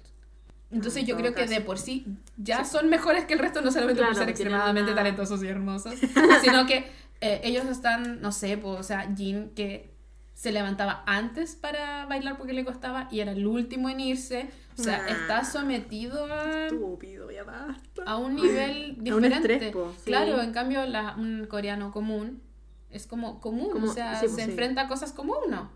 Entonces 0.70 1.04
Ah, 1.04 1.06
yo 1.08 1.18
creo 1.18 1.34
que 1.34 1.42
caso. 1.42 1.54
de 1.54 1.62
por 1.62 1.78
sí 1.80 2.06
ya 2.38 2.64
son 2.64 2.90
mejores 2.90 3.26
que 3.26 3.34
el 3.34 3.40
resto, 3.40 3.62
no 3.62 3.72
solamente 3.72 4.00
Claro, 4.00 4.12
por 4.14 4.18
ser 4.18 4.26
que 4.28 4.32
extremadamente 4.32 4.92
una- 4.92 5.02
talentosos 5.02 5.44
y 5.44 5.48
hermosos, 5.48 5.96
sino 6.44 6.66
que 6.66 6.86
eh, 7.24 7.42
ellos 7.44 7.66
están, 7.66 8.22
no 8.22 8.32
sé, 8.32 8.58
pues, 8.58 8.80
o 8.80 8.84
sea, 8.84 9.14
Jin 9.16 9.50
que 9.56 9.92
se 10.34 10.52
levantaba 10.52 11.04
antes 11.06 11.56
para 11.56 12.06
bailar 12.08 12.38
porque 12.38 12.54
le 12.54 12.66
costaba 12.66 13.08
y 13.12 13.20
era 13.20 13.32
el 13.34 13.46
último 13.46 13.90
en 13.90 14.00
irse. 14.00 14.50
O 14.80 14.82
sea, 14.82 15.04
Ah. 15.06 15.10
está 15.10 15.44
sometido 15.44 16.26
a, 16.34 16.66
Estúpido, 16.68 17.30
ya 17.30 17.44
basta. 17.44 18.04
a 18.08 18.16
un 18.18 18.36
nivel 18.36 18.96
A 18.96 18.98
un 18.98 19.04
diferente. 19.04 19.54
estrés, 19.54 19.72
po, 19.74 19.94
sí. 19.98 20.06
Claro, 20.06 20.42
en 20.42 20.52
cambio 20.54 20.84
la, 20.88 21.16
un 21.16 21.46
coreano 21.48 21.92
común 21.92 22.42
es 22.91 23.08
como 23.08 23.39
común, 23.39 23.71
Como- 23.71 23.89
o 23.89 23.93
sea, 23.93 24.15
sí, 24.19 24.27
se 24.27 24.34
pues, 24.34 24.43
sí. 24.45 24.49
enfrenta 24.51 24.82
a 24.82 24.88
cosas 24.88 25.12
como 25.13 25.36
uno. 25.45 25.71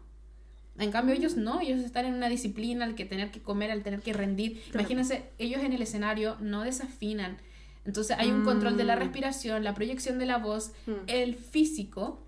En 0.78 0.92
cambio 0.92 1.16
ellos 1.16 1.38
no, 1.38 1.62
ellos 1.62 1.80
están 1.80 2.06
en 2.06 2.14
una 2.14 2.28
disciplina, 2.28 2.84
al 2.86 2.96
que 2.96 3.06
tener 3.06 3.32
que 3.32 3.42
comer, 3.42 3.72
al 3.72 3.82
tener 3.84 4.02
que 4.02 4.12
rendir. 4.14 4.62
Imagínense, 4.74 5.30
ellos 5.38 5.62
en 5.64 5.72
el 5.74 5.82
escenario 5.82 6.36
no 6.42 6.64
desafinan. 6.64 7.38
Entonces 7.86 8.18
hay 8.20 8.30
un 8.32 8.44
control 8.44 8.76
de 8.78 8.84
la 8.84 8.96
Mm. 8.96 9.00
respiración, 9.00 9.64
la 9.64 9.74
proyección 9.74 10.20
de 10.20 10.26
la 10.26 10.38
voz, 10.38 10.72
Mm. 10.88 10.92
el 11.08 11.36
físico, 11.36 12.26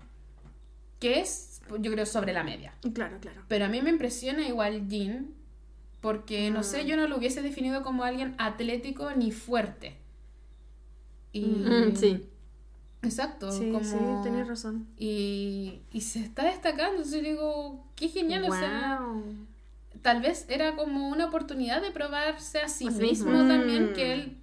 que 1.00 1.20
es, 1.20 1.60
yo 1.80 1.92
creo, 1.92 2.06
sobre 2.06 2.32
la 2.32 2.42
media. 2.42 2.72
Claro, 2.94 3.18
claro. 3.20 3.42
Pero 3.48 3.66
a 3.66 3.68
mí 3.68 3.82
me 3.82 3.90
impresiona 3.90 4.46
igual 4.48 4.88
Jean, 4.88 5.34
porque 6.00 6.50
no 6.50 6.62
sé, 6.62 6.86
yo 6.86 6.96
no 6.96 7.06
lo 7.08 7.16
hubiese 7.18 7.42
definido 7.42 7.82
como 7.82 8.04
alguien 8.04 8.34
atlético 8.38 9.10
ni 9.16 9.30
fuerte. 9.32 9.96
Y... 11.32 11.44
Mm, 11.44 11.96
sí. 11.96 12.26
Exacto. 13.02 13.50
Sí, 13.52 13.70
como... 13.70 13.84
sí, 13.84 13.96
tenés 14.22 14.48
razón. 14.48 14.86
Y, 14.96 15.80
y 15.92 16.00
se 16.00 16.20
está 16.20 16.44
destacando, 16.44 16.96
entonces 16.96 17.22
digo, 17.22 17.86
qué 17.94 18.08
genial, 18.08 18.44
o 18.48 18.52
sea, 18.54 19.00
Wow. 19.00 19.24
tal 20.02 20.20
vez 20.20 20.46
era 20.48 20.74
como 20.76 21.08
una 21.08 21.26
oportunidad 21.26 21.80
de 21.82 21.90
probarse 21.90 22.60
a 22.60 22.68
sí 22.68 22.86
sí 22.90 23.00
mismo 23.00 23.30
mismo. 23.30 23.48
también, 23.48 23.90
Mm. 23.90 23.94
que 23.94 24.12
él 24.12 24.36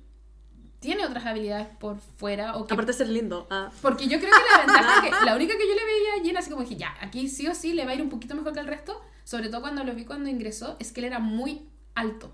tiene 0.80 1.06
otras 1.06 1.26
habilidades 1.26 1.68
por 1.80 1.98
fuera, 2.00 2.56
o 2.56 2.68
que 2.68 2.74
Aparte 2.76 2.92
de 2.92 2.98
ser 2.98 3.10
lindo. 3.10 3.48
Ah. 3.50 3.72
porque 3.82 4.08
yo 4.08 4.20
creo 4.20 4.32
que 4.32 4.52
la 4.52 4.66
ventaja 4.66 5.02
que 5.02 5.10
la 5.26 5.36
única 5.36 5.54
que 5.58 5.68
yo 5.68 5.74
le 5.74 5.86
veía 5.86 6.22
a 6.22 6.24
Jen 6.24 6.38
así 6.38 6.50
como 6.50 6.62
dije, 6.64 6.76
ya, 6.78 6.96
aquí 7.02 7.28
sí 7.28 7.48
o 7.48 7.56
sí 7.56 7.74
le 7.74 7.86
va 7.86 7.92
a 7.92 7.96
ir 7.96 8.02
un 8.02 8.10
poquito 8.10 8.36
mejor 8.36 8.54
que 8.54 8.60
el 8.60 8.68
resto, 8.68 9.02
sobre 9.24 9.50
todo 9.50 9.62
cuando 9.62 9.84
lo 9.84 9.94
vi 9.96 10.06
cuando 10.06 10.30
ingresó, 10.30 10.76
es 10.80 10.92
que 10.92 11.02
él 11.02 11.08
era 11.08 11.20
muy 11.20 11.68
alto. 11.96 12.32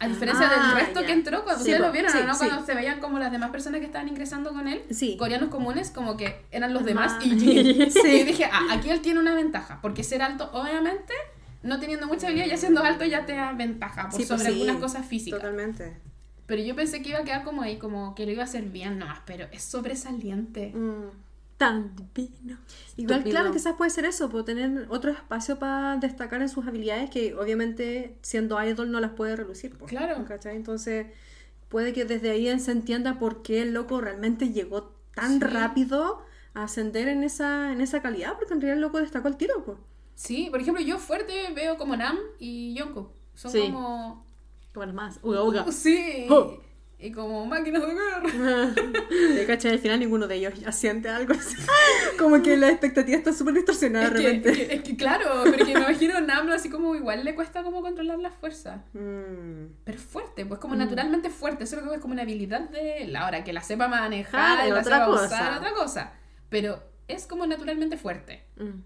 A 0.00 0.08
diferencia 0.08 0.50
Ah, 0.50 0.68
del 0.74 0.80
resto 0.84 1.00
ya. 1.00 1.06
que 1.06 1.12
entró, 1.12 1.44
cuando 1.44 1.62
Sí, 1.64 1.70
ustedes 1.70 1.80
lo 1.86 1.92
vieron, 1.92 2.10
sí, 2.10 2.18
¿no? 2.26 2.34
sí. 2.34 2.46
Cuando 2.46 2.66
se 2.66 2.74
veían 2.74 3.00
como 3.00 3.18
las 3.18 3.30
demás 3.30 3.50
personas 3.50 3.80
que 3.80 3.86
estaban 3.86 4.08
ingresando 4.08 4.52
con 4.52 4.66
él, 4.66 4.82
coreanos 5.18 5.50
comunes, 5.50 5.90
como 5.90 6.16
que 6.16 6.44
eran 6.50 6.74
los 6.74 6.84
demás 6.84 7.12
Ah. 7.14 7.20
y. 7.24 7.28
Y 8.04 8.18
yo 8.18 8.24
dije, 8.24 8.44
ah, 8.52 8.60
aquí 8.72 8.90
él 8.90 9.00
tiene 9.00 9.20
una 9.20 9.34
ventaja, 9.34 9.78
porque 9.80 10.02
ser 10.02 10.22
alto, 10.22 10.50
obviamente, 10.52 11.12
no 11.62 11.78
teniendo 11.80 12.06
mucha 12.08 12.26
habilidad, 12.26 12.46
ya 12.48 12.56
siendo 12.56 12.82
alto 12.82 13.04
ya 13.04 13.24
te 13.24 13.34
da 13.34 13.52
ventaja 13.52 14.08
por 14.10 14.16
pues 14.16 14.28
sobre 14.28 14.46
algunas 14.48 14.76
cosas 14.76 15.06
físicas. 15.06 15.40
Totalmente. 15.40 15.96
Pero 16.46 16.60
yo 16.62 16.74
pensé 16.76 17.00
que 17.00 17.10
iba 17.10 17.20
a 17.20 17.24
quedar 17.24 17.42
como 17.44 17.62
ahí, 17.62 17.78
como 17.78 18.14
que 18.14 18.26
lo 18.26 18.32
iba 18.32 18.42
a 18.42 18.44
hacer 18.44 18.64
bien 18.64 18.98
nomás, 18.98 19.20
pero 19.24 19.46
es 19.52 19.62
sobresaliente. 19.62 20.72
Mm. 20.74 21.23
Tan 21.56 21.94
divino. 22.14 22.58
Igual, 22.96 23.18
Estúpido. 23.18 23.22
claro, 23.30 23.52
quizás 23.52 23.74
puede 23.76 23.90
ser 23.90 24.04
eso, 24.06 24.28
por 24.28 24.44
tener 24.44 24.86
otro 24.90 25.12
espacio 25.12 25.58
para 25.58 25.96
destacar 25.98 26.42
en 26.42 26.48
sus 26.48 26.66
habilidades 26.66 27.10
que 27.10 27.34
obviamente 27.34 28.18
siendo 28.22 28.62
idol 28.62 28.90
no 28.90 28.98
las 29.00 29.12
puede 29.12 29.36
relucir. 29.36 29.76
Claro. 29.86 30.24
¿cachai? 30.26 30.56
Entonces 30.56 31.06
puede 31.68 31.92
que 31.92 32.04
desde 32.04 32.30
ahí 32.30 32.58
se 32.58 32.72
entienda 32.72 33.18
por 33.18 33.42
qué 33.42 33.62
el 33.62 33.72
loco 33.72 34.00
realmente 34.00 34.50
llegó 34.52 34.94
tan 35.14 35.34
Sí. 35.34 35.40
rápido 35.40 36.22
a 36.54 36.64
ascender 36.64 37.08
en 37.08 37.22
esa, 37.22 37.72
en 37.72 37.80
esa 37.80 38.02
calidad, 38.02 38.34
porque 38.36 38.54
en 38.54 38.60
realidad 38.60 38.76
el 38.76 38.82
loco 38.82 38.98
destacó 38.98 39.28
el 39.28 39.36
tiro. 39.36 39.64
po. 39.64 39.78
Sí, 40.16 40.48
por 40.50 40.60
ejemplo, 40.60 40.82
yo 40.82 40.98
fuerte 40.98 41.52
veo 41.54 41.76
como 41.76 41.96
Nam 41.96 42.16
y 42.38 42.74
Yonko. 42.74 43.12
Son 43.34 43.50
Sí. 43.50 43.60
como... 43.62 44.24
Como 44.72 44.92
más. 44.92 45.20
Uga, 45.22 45.42
uga. 45.44 45.70
Sí. 45.72 46.26
Oh. 46.30 46.58
Y 46.98 47.12
como 47.12 47.44
máquinas 47.44 47.82
de 47.82 47.92
guerra. 47.94 48.72
De 49.34 49.44
cachai, 49.46 49.72
al 49.72 49.78
final 49.78 49.98
ninguno 50.00 50.26
de 50.26 50.36
ellos 50.36 50.54
asiente 50.64 51.08
algo 51.10 51.34
así. 51.34 51.56
Como 52.18 52.40
que 52.42 52.56
la 52.56 52.70
expectativa 52.70 53.18
está 53.18 53.32
súper 53.34 53.52
distorsionada 53.54 54.06
Es 54.06 54.12
de 54.14 54.20
que, 54.20 54.26
repente. 54.26 54.50
es 54.50 54.56
que- 54.68 54.74
es 54.76 54.82
que 54.82 54.96
claro, 54.96 55.26
porque 55.44 55.64
me 55.64 55.72
imagino 55.72 56.18
Nam 56.20 56.48
así 56.50 56.70
como 56.70 56.94
igual 56.94 57.24
le 57.24 57.34
cuesta 57.34 57.62
como 57.62 57.82
controlar 57.82 58.18
la 58.20 58.30
fuerza. 58.30 58.84
Mm. 58.94 59.74
Pero 59.84 59.98
fuerte, 59.98 60.46
pues 60.46 60.60
como 60.60 60.76
naturalmente 60.76 61.28
fuerte. 61.30 61.64
Eso 61.64 61.76
es 61.92 62.00
como 62.00 62.14
una 62.14 62.22
habilidad 62.22 62.70
de 62.70 63.02
él. 63.02 63.16
Ahora 63.16 63.44
que 63.44 63.52
la 63.52 63.60
sepa 63.62 63.86
manejar, 63.88 64.60
Ah, 64.60 64.66
la 64.66 64.80
otra 64.80 64.82
sepa 64.98 65.06
cosa. 65.06 65.24
usar, 65.26 65.58
otra 65.58 65.72
cosa. 65.74 66.12
Pero 66.48 66.82
es 67.08 67.26
como 67.26 67.46
naturalmente 67.46 67.98
fuerte. 67.98 68.44
Mm. 68.56 68.80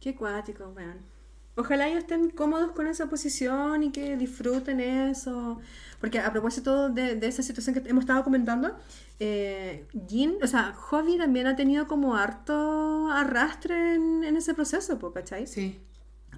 Qué 0.00 0.14
cuático, 0.14 0.64
weón. 0.76 0.98
Ojalá 1.54 1.88
ellos 1.88 2.00
estén 2.00 2.30
cómodos 2.30 2.72
con 2.72 2.86
esa 2.86 3.06
posición 3.06 3.82
y 3.82 3.92
que 3.92 4.16
disfruten 4.16 4.80
eso. 4.80 5.60
Porque 6.00 6.18
a 6.18 6.32
propósito 6.32 6.88
de, 6.88 7.14
de 7.14 7.26
esa 7.26 7.42
situación 7.42 7.74
que 7.74 7.88
hemos 7.88 8.02
estado 8.02 8.24
comentando, 8.24 8.74
eh, 9.20 9.86
Jin, 10.08 10.38
o 10.42 10.46
sea, 10.48 10.72
Hobby 10.74 11.16
también 11.16 11.46
ha 11.46 11.54
tenido 11.54 11.86
como 11.86 12.16
harto 12.16 13.08
arrastre 13.08 13.94
en, 13.94 14.36
ese 14.36 14.52
proceso, 14.52 14.98
¿cachai? 15.12 15.46
Sí. 15.46 15.78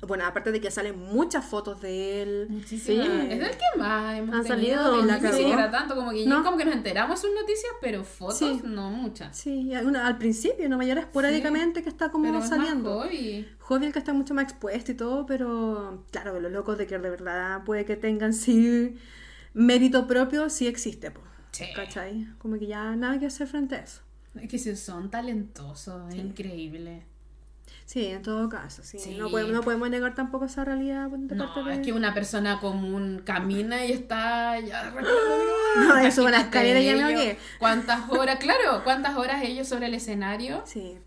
Bueno, 0.06 0.26
aparte 0.26 0.52
de 0.52 0.60
que 0.60 0.70
salen 0.70 0.98
muchas 0.98 1.44
fotos 1.46 1.80
de 1.80 2.22
él. 2.22 2.46
Muchísimas. 2.50 3.06
Sí. 3.06 3.12
Es 3.30 3.38
del 3.40 3.50
que 3.52 3.78
más 3.78 4.18
hemos 4.18 4.34
Han 4.34 4.42
tenido. 4.44 4.82
salido, 4.82 5.02
y 5.02 5.06
la 5.06 5.18
ni 5.18 5.32
siquiera 5.32 5.70
tanto 5.70 5.94
como 5.94 6.10
que 6.10 6.26
No. 6.26 6.44
como 6.44 6.56
que 6.58 6.64
nos 6.66 6.74
enteramos 6.74 7.20
sus 7.20 7.30
noticias, 7.34 7.72
pero 7.80 8.04
fotos 8.04 8.36
Sí. 8.38 8.60
no 8.64 8.90
muchas. 8.90 9.34
Sí, 9.36 9.72
al 9.74 10.18
principio, 10.18 10.68
no 10.68 10.76
mayor 10.76 10.98
esporádicamente 10.98 11.82
que 11.82 11.88
está 11.88 12.10
como 12.10 12.24
Pero 12.24 12.38
es 12.38 12.50
más 12.50 12.50
saliendo. 12.50 13.00
hobby. 13.00 13.48
Hobby 13.60 13.86
el 13.86 13.92
que 13.94 13.98
está 13.98 14.12
mucho 14.12 14.34
más 14.34 14.44
expuesto 14.44 14.92
y 14.92 14.94
todo, 14.94 15.24
pero 15.24 16.04
claro, 16.10 16.38
los 16.38 16.52
locos 16.52 16.76
de 16.76 16.86
que 16.86 16.98
de 16.98 17.10
verdad 17.10 17.64
puede 17.64 17.86
que 17.86 17.96
tengan 17.96 18.34
sí 18.34 18.96
mérito 19.54 20.06
propio, 20.06 20.50
sí 20.50 20.66
existe, 20.66 21.12
po. 21.12 21.20
Sí. 21.52 21.64
¿Cachai? 21.74 22.26
Como 22.38 22.58
que 22.58 22.66
ya 22.66 22.94
nada 22.96 23.18
que 23.18 23.26
hacer 23.26 23.46
frente 23.46 23.76
a 23.76 23.78
eso. 23.78 24.00
Es 24.34 24.48
que 24.50 24.58
si 24.58 24.74
son 24.76 25.10
talentosos, 25.10 26.12
es 26.12 26.16
increíble. 26.16 27.06
Sí, 27.86 28.06
en 28.06 28.22
todo 28.22 28.48
caso, 28.48 28.82
sí. 28.82 28.98
Sí. 28.98 29.16
No, 29.18 29.30
podemos, 29.30 29.52
no 29.52 29.62
podemos 29.62 29.90
negar 29.90 30.14
tampoco 30.14 30.46
esa 30.46 30.64
realidad 30.64 31.10
de 31.10 31.36
No, 31.36 31.52
parte 31.54 31.68
de... 31.68 31.74
es 31.76 31.80
que 31.86 31.92
una 31.92 32.14
persona 32.14 32.58
común 32.58 33.20
camina 33.24 33.84
y 33.84 33.92
está 33.92 34.58
ya 34.60 34.90
No, 35.76 35.96
eso, 35.98 36.24
una 36.24 36.40
escalera 36.40 36.80
ya 36.80 36.96
me 36.96 37.02
ahogué. 37.02 37.38
¿Cuántas 37.58 38.08
horas? 38.10 38.38
Claro, 38.38 38.82
¿cuántas 38.84 39.16
horas 39.18 39.42
ellos 39.44 39.68
sobre 39.68 39.86
el 39.86 39.94
escenario? 39.94 40.62
Sí, 40.64 40.98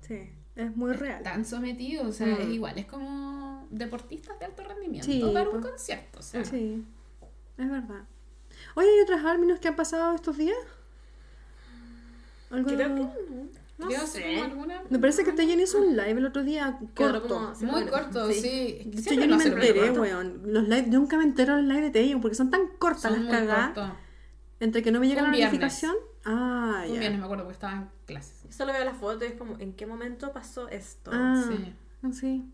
sí, 0.00 0.30
es 0.56 0.76
muy 0.76 0.92
real. 0.94 1.18
Están 1.18 1.44
sometidos, 1.44 2.06
o 2.08 2.12
sea, 2.12 2.26
Mm. 2.26 2.40
es 2.42 2.48
igual, 2.48 2.78
es 2.78 2.86
como 2.86 3.66
deportistas 3.70 4.38
de 4.40 4.46
alto 4.46 4.64
rendimiento 4.64 5.06
Sí, 5.06 5.22
dar 5.32 5.48
un 5.48 5.60
concierto, 5.62 6.18
o 6.18 6.22
sea. 6.22 6.44
Sí, 6.44 6.84
es 7.56 7.70
verdad. 7.70 8.02
Oye, 8.74 8.88
¿hay 8.88 9.00
otras 9.00 9.24
Arminos 9.24 9.60
que 9.60 9.68
han 9.68 9.76
pasado 9.76 10.14
estos 10.14 10.36
días? 10.38 10.56
¿Algo? 12.50 12.68
Creo 12.68 12.94
que 12.94 13.02
no. 13.78 13.86
No 13.86 13.90
Creo 13.90 14.06
sé. 14.06 14.22
como 14.22 14.44
alguna- 14.44 14.82
Me 14.88 14.98
parece 14.98 15.24
que 15.24 15.32
Tejen 15.32 15.60
hizo 15.60 15.78
un 15.78 15.90
live 15.96 16.12
el 16.12 16.26
otro 16.26 16.42
día 16.42 16.78
corto. 16.94 17.28
como- 17.28 17.54
Muy 17.60 17.70
bueno, 17.70 17.90
corto, 17.90 18.26
sí. 18.32 18.40
sí. 18.40 18.48
Es 18.48 18.84
que 18.84 18.84
De 18.84 18.90
hecho, 18.90 19.02
siempre 19.02 19.14
yo 19.16 19.20
ni 19.20 19.26
lo 19.28 19.36
me 19.36 19.44
enteré, 19.44 19.90
weón. 19.90 20.42
Los 20.46 20.68
live, 20.68 20.86
yo 20.90 20.98
nunca 20.98 21.16
me 21.18 21.24
entero 21.24 21.56
de 21.56 21.62
los 21.62 21.68
live 21.72 21.82
de 21.86 21.90
Tejen 21.90 22.20
porque 22.20 22.34
son 22.36 22.50
tan 22.50 22.68
cortas 22.78 23.02
Son 23.12 23.24
las 23.26 23.32
cagadas. 23.34 23.92
Entre 24.60 24.82
que 24.82 24.90
no 24.90 25.00
me 25.00 25.08
llega 25.08 25.20
la 25.22 25.28
viernes. 25.30 25.48
notificación. 25.52 25.94
Ah, 26.24 26.84
Un 26.86 26.94
ya. 26.94 27.00
viernes 27.00 27.18
me 27.20 27.24
acuerdo 27.26 27.44
porque 27.44 27.54
estaba 27.56 27.74
en 27.74 27.88
clases. 28.06 28.42
Yo 28.44 28.52
Solo 28.52 28.72
veo 28.72 28.84
las 28.84 28.96
fotos 28.96 29.22
y 29.24 29.26
es 29.26 29.34
como, 29.34 29.58
¿en 29.58 29.74
qué 29.74 29.86
momento 29.86 30.32
pasó 30.32 30.68
esto? 30.68 31.10
Ah, 31.12 31.44
Sí. 31.46 31.74
sí. 32.12 32.50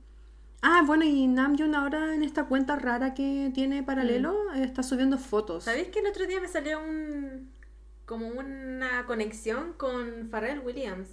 Ah, 0.62 0.82
bueno, 0.84 1.04
y 1.04 1.26
Namjoon 1.28 1.74
ahora 1.74 2.14
en 2.14 2.22
esta 2.24 2.44
cuenta 2.44 2.76
rara 2.76 3.14
que 3.14 3.50
tiene 3.54 3.82
paralelo 3.84 4.36
eh, 4.54 4.62
está 4.64 4.82
subiendo 4.82 5.18
fotos. 5.18 5.64
¿Sabéis 5.64 5.88
que 5.88 6.00
el 6.00 6.06
otro 6.06 6.26
día 6.26 6.40
me 6.40 6.48
salió 6.48 6.80
un 6.82 7.51
como 8.06 8.28
una 8.28 9.04
conexión 9.06 9.72
con 9.74 10.28
Pharrell 10.30 10.60
Williams? 10.60 11.08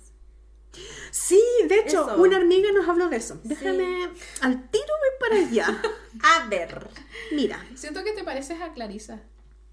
Sí, 1.11 1.41
de 1.67 1.79
hecho, 1.79 2.05
Eso. 2.11 2.21
una 2.21 2.37
amiga 2.37 2.71
nos 2.71 2.87
habló 2.87 3.09
de 3.09 3.15
eso. 3.17 3.39
Déjame, 3.43 4.09
al 4.41 4.69
tiro 4.69 4.85
voy 4.85 5.29
para 5.29 5.35
allá. 5.47 5.81
A 6.23 6.47
ver. 6.47 6.87
Mira. 7.31 7.65
Siento 7.75 8.03
que 8.03 8.11
te 8.13 8.23
pareces 8.23 8.61
a 8.61 8.73
Clarisa. 8.73 9.19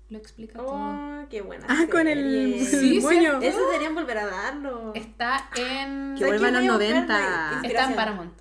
Lo 0.09 0.18
explica 0.18 0.59
todo. 0.59 0.70
Oh, 0.72 1.26
qué 1.29 1.42
buena. 1.42 1.66
Ah, 1.68 1.87
con 1.90 2.07
el. 2.07 2.64
Sí, 2.70 3.00
moño. 3.00 3.40
Eso 3.42 3.59
deberían 3.66 3.94
volver 3.94 4.18
a 4.18 4.26
darlo. 4.26 4.92
Está 4.94 5.50
en. 5.57 6.14
Que 6.14 6.24
¿Sabes 6.24 6.40
vuelva 6.40 6.59
a 6.59 6.61
qué? 6.62 6.66
los 6.68 6.76
Voy 6.76 6.87
a 6.87 6.94
buscar 7.00 7.07
90. 7.07 7.61
de 7.62 7.68
Está 7.68 7.90
en. 7.90 7.96
Paramount. 7.96 8.33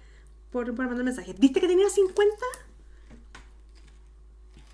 por, 0.51 0.73
por 0.75 0.87
mandar 0.87 1.03
mensaje. 1.03 1.35
¿Viste 1.37 1.59
que 1.61 1.67
tenía 1.67 1.89
50? 1.89 2.35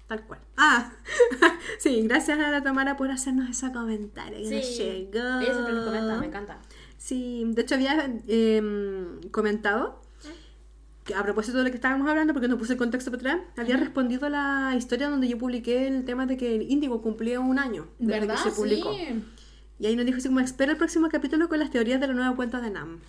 Tal 0.08 0.24
cual. 0.26 0.39
Ah, 0.56 0.91
sí, 1.80 2.01
gracias 2.08 2.39
a 2.39 2.51
la 2.51 2.62
Tamara 2.62 2.95
por 2.95 3.10
hacernos 3.10 3.49
ese 3.49 3.72
comentario 3.72 4.38
que 4.47 4.56
nos 4.56 4.78
llegó. 4.78 5.18
Ella 5.41 5.53
siempre 5.53 5.74
nos 5.74 5.86
comenta, 5.86 6.18
me 6.18 6.28
encanta. 6.28 6.60
Sí, 6.97 7.43
de 7.47 7.62
hecho 7.64 7.76
había 7.76 8.10
em, 8.28 9.22
comentado 9.32 10.01
a 11.14 11.22
propósito 11.24 11.58
de 11.60 11.66
lo 11.66 11.70
que 11.70 11.76
estábamos 11.76 12.10
hablando, 12.10 12.34
porque 12.34 12.47
no 12.47 12.58
puse 12.58 12.74
el 12.74 12.80
contexto 12.80 13.12
para 13.12 13.34
atrás, 13.36 13.47
había 13.58 13.78
respondido 13.78 14.26
a 14.26 14.30
la 14.30 14.74
historia 14.76 15.10
donde 15.10 15.28
yo 15.28 15.38
publiqué 15.38 15.88
el 15.88 16.03
tema 16.06 16.26
de 16.26 16.38
que 16.38 16.56
el 16.56 16.64
Índigo 16.64 17.01
cumplía 17.01 17.39
un 17.39 17.60
año 17.60 17.88
desde 17.99 18.22
¿Verdad? 18.22 18.43
que 18.43 18.49
se 18.49 18.56
publicó. 18.56 18.93
Sí. 18.93 19.24
Y 19.78 19.86
ahí 19.88 19.95
nos 19.95 20.06
dijo 20.06 20.18
así 20.18 20.30
como, 20.30 20.39
espera 20.39 20.72
el 20.72 20.78
próximo 20.78 21.10
capítulo 21.10 21.47
con 21.49 21.60
las 21.60 21.70
teorías 21.70 21.99
de 21.99 22.08
la 22.08 22.14
nueva 22.14 22.36
cuenta 22.36 22.62
de 22.62 22.72
Nam. 22.72 23.01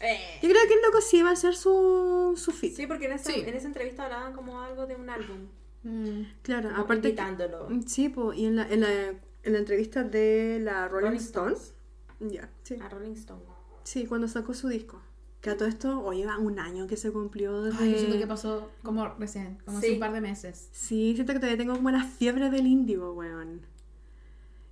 Eh. 0.00 0.18
Yo 0.42 0.48
creo 0.50 0.60
que 0.68 0.74
el 0.74 0.82
loco 0.82 1.00
sí 1.00 1.22
va 1.22 1.30
a 1.30 1.32
hacer 1.34 1.54
su, 1.54 2.34
su 2.36 2.50
fit. 2.50 2.74
Sí, 2.74 2.86
porque 2.86 3.06
en 3.06 3.12
esa, 3.12 3.30
Sí. 3.32 3.40
en 3.46 3.54
esa 3.54 3.68
entrevista 3.68 4.04
hablaban 4.04 4.32
como 4.34 4.60
algo 4.60 4.86
de 4.86 4.96
un 4.96 5.08
álbum. 5.08 5.46
Mm. 5.84 6.22
Claro, 6.42 6.68
como 6.70 6.82
aparte... 6.82 7.02
que- 7.02 7.08
invitándolo. 7.22 7.68
Sí, 7.86 8.08
po, 8.10 8.32
y 8.34 8.44
en 8.46 8.56
la, 8.56 8.68
en, 8.68 8.80
la, 8.80 8.88
en 8.90 9.52
la 9.52 9.58
entrevista 9.58 10.02
de 10.02 10.58
la 10.62 10.88
Rolling, 10.88 11.06
Rolling 11.06 11.20
Stones, 11.20 11.74
ya, 12.20 12.50
sí. 12.64 12.76
A 12.82 12.88
Rolling 12.88 13.12
Stone. 13.12 13.42
Sí, 13.84 14.04
cuando 14.06 14.28
sacó 14.28 14.52
su 14.52 14.68
disco. 14.68 15.00
Que 15.44 15.50
a 15.50 15.58
todo 15.58 15.68
esto, 15.68 16.02
oye, 16.02 16.24
va 16.24 16.38
un 16.38 16.58
año 16.58 16.86
que 16.86 16.96
se 16.96 17.12
cumplió 17.12 17.60
desde... 17.64 17.84
Ay, 17.84 17.92
yo 17.92 17.98
siento 17.98 18.16
que 18.16 18.26
pasó 18.26 18.70
como 18.82 19.06
recién, 19.18 19.58
como 19.66 19.76
hace 19.76 19.92
un 19.92 20.00
par 20.00 20.14
de 20.14 20.22
meses. 20.22 20.70
Sí, 20.72 21.12
siento 21.14 21.34
que 21.34 21.38
todavía 21.38 21.58
tengo 21.58 21.74
como 21.74 21.90
la 21.90 22.02
fiebre 22.02 22.48
del 22.48 22.66
índigo, 22.66 23.12
weón. 23.12 23.60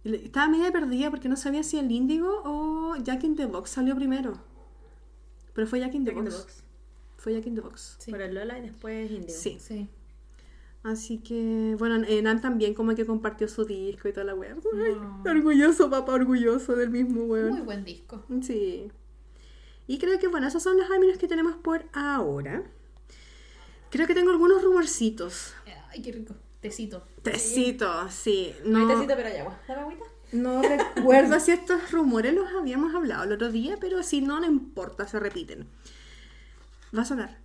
Estaba 0.02 0.48
media 0.48 0.72
perdida 0.72 1.10
porque 1.10 1.28
no 1.28 1.36
sabía 1.36 1.62
si 1.62 1.78
el 1.78 1.92
índigo 1.92 2.40
o 2.46 2.96
Jack 2.96 3.22
in 3.24 3.36
the 3.36 3.44
Box 3.44 3.68
salió 3.68 3.94
primero. 3.94 4.32
Pero 5.52 5.66
fue 5.66 5.78
Jack 5.78 5.94
in 5.94 6.06
the, 6.06 6.12
Jack 6.12 6.20
in 6.20 6.24
the 6.30 6.36
Box. 6.38 6.64
Fue 7.18 7.34
Jack 7.34 7.46
in 7.48 7.54
the 7.54 7.60
Box. 7.60 7.96
Sí. 7.98 8.10
Por 8.10 8.22
el 8.22 8.34
Lola 8.34 8.58
y 8.58 8.62
después 8.62 9.10
Indigo. 9.10 9.38
Sí. 9.38 9.58
Sí. 9.60 9.90
Así 10.84 11.18
que, 11.18 11.76
bueno, 11.78 11.98
Nam 12.22 12.40
también 12.40 12.72
como 12.72 12.94
que 12.94 13.04
compartió 13.04 13.46
su 13.46 13.66
disco 13.66 14.08
y 14.08 14.14
toda 14.14 14.24
la. 14.24 14.32
Ay, 14.32 14.94
No. 14.94 15.22
Orgulloso, 15.30 15.90
papá, 15.90 16.14
orgulloso 16.14 16.74
del 16.76 16.88
mismo, 16.88 17.24
weón. 17.24 17.50
Muy 17.50 17.60
buen 17.60 17.84
disco. 17.84 18.24
Sí. 18.40 18.90
Y 19.86 19.98
creo 19.98 20.18
que, 20.18 20.28
bueno, 20.28 20.46
esos 20.46 20.62
son 20.62 20.76
los 20.76 20.90
álbumes 20.90 21.18
que 21.18 21.28
tenemos 21.28 21.56
por 21.56 21.84
ahora. 21.92 22.62
Creo 23.90 24.06
que 24.06 24.14
tengo 24.14 24.30
algunos 24.30 24.62
rumorcitos. 24.62 25.54
Ay, 25.90 26.02
qué 26.02 26.12
rico. 26.12 26.34
Tecito. 26.60 27.06
Tecitos, 27.22 28.14
sí. 28.14 28.54
No 28.64 28.78
hay 28.78 28.86
tecito, 28.94 29.14
pero 29.16 29.28
hay 29.28 29.36
agua. 29.38 29.60
¿Dame 29.66 29.80
agüita? 29.82 30.04
no 30.32 30.62
recuerdo 30.96 31.38
si 31.40 31.50
estos 31.50 31.90
rumores 31.92 32.32
los 32.34 32.50
habíamos 32.54 32.94
hablado 32.94 33.24
el 33.24 33.32
otro 33.32 33.50
día, 33.50 33.76
pero 33.80 34.02
si 34.02 34.22
no, 34.22 34.40
no 34.40 34.46
importa, 34.46 35.06
se 35.06 35.20
repiten. 35.20 35.68
Va 36.96 37.02
a 37.02 37.04
sonar. 37.04 37.38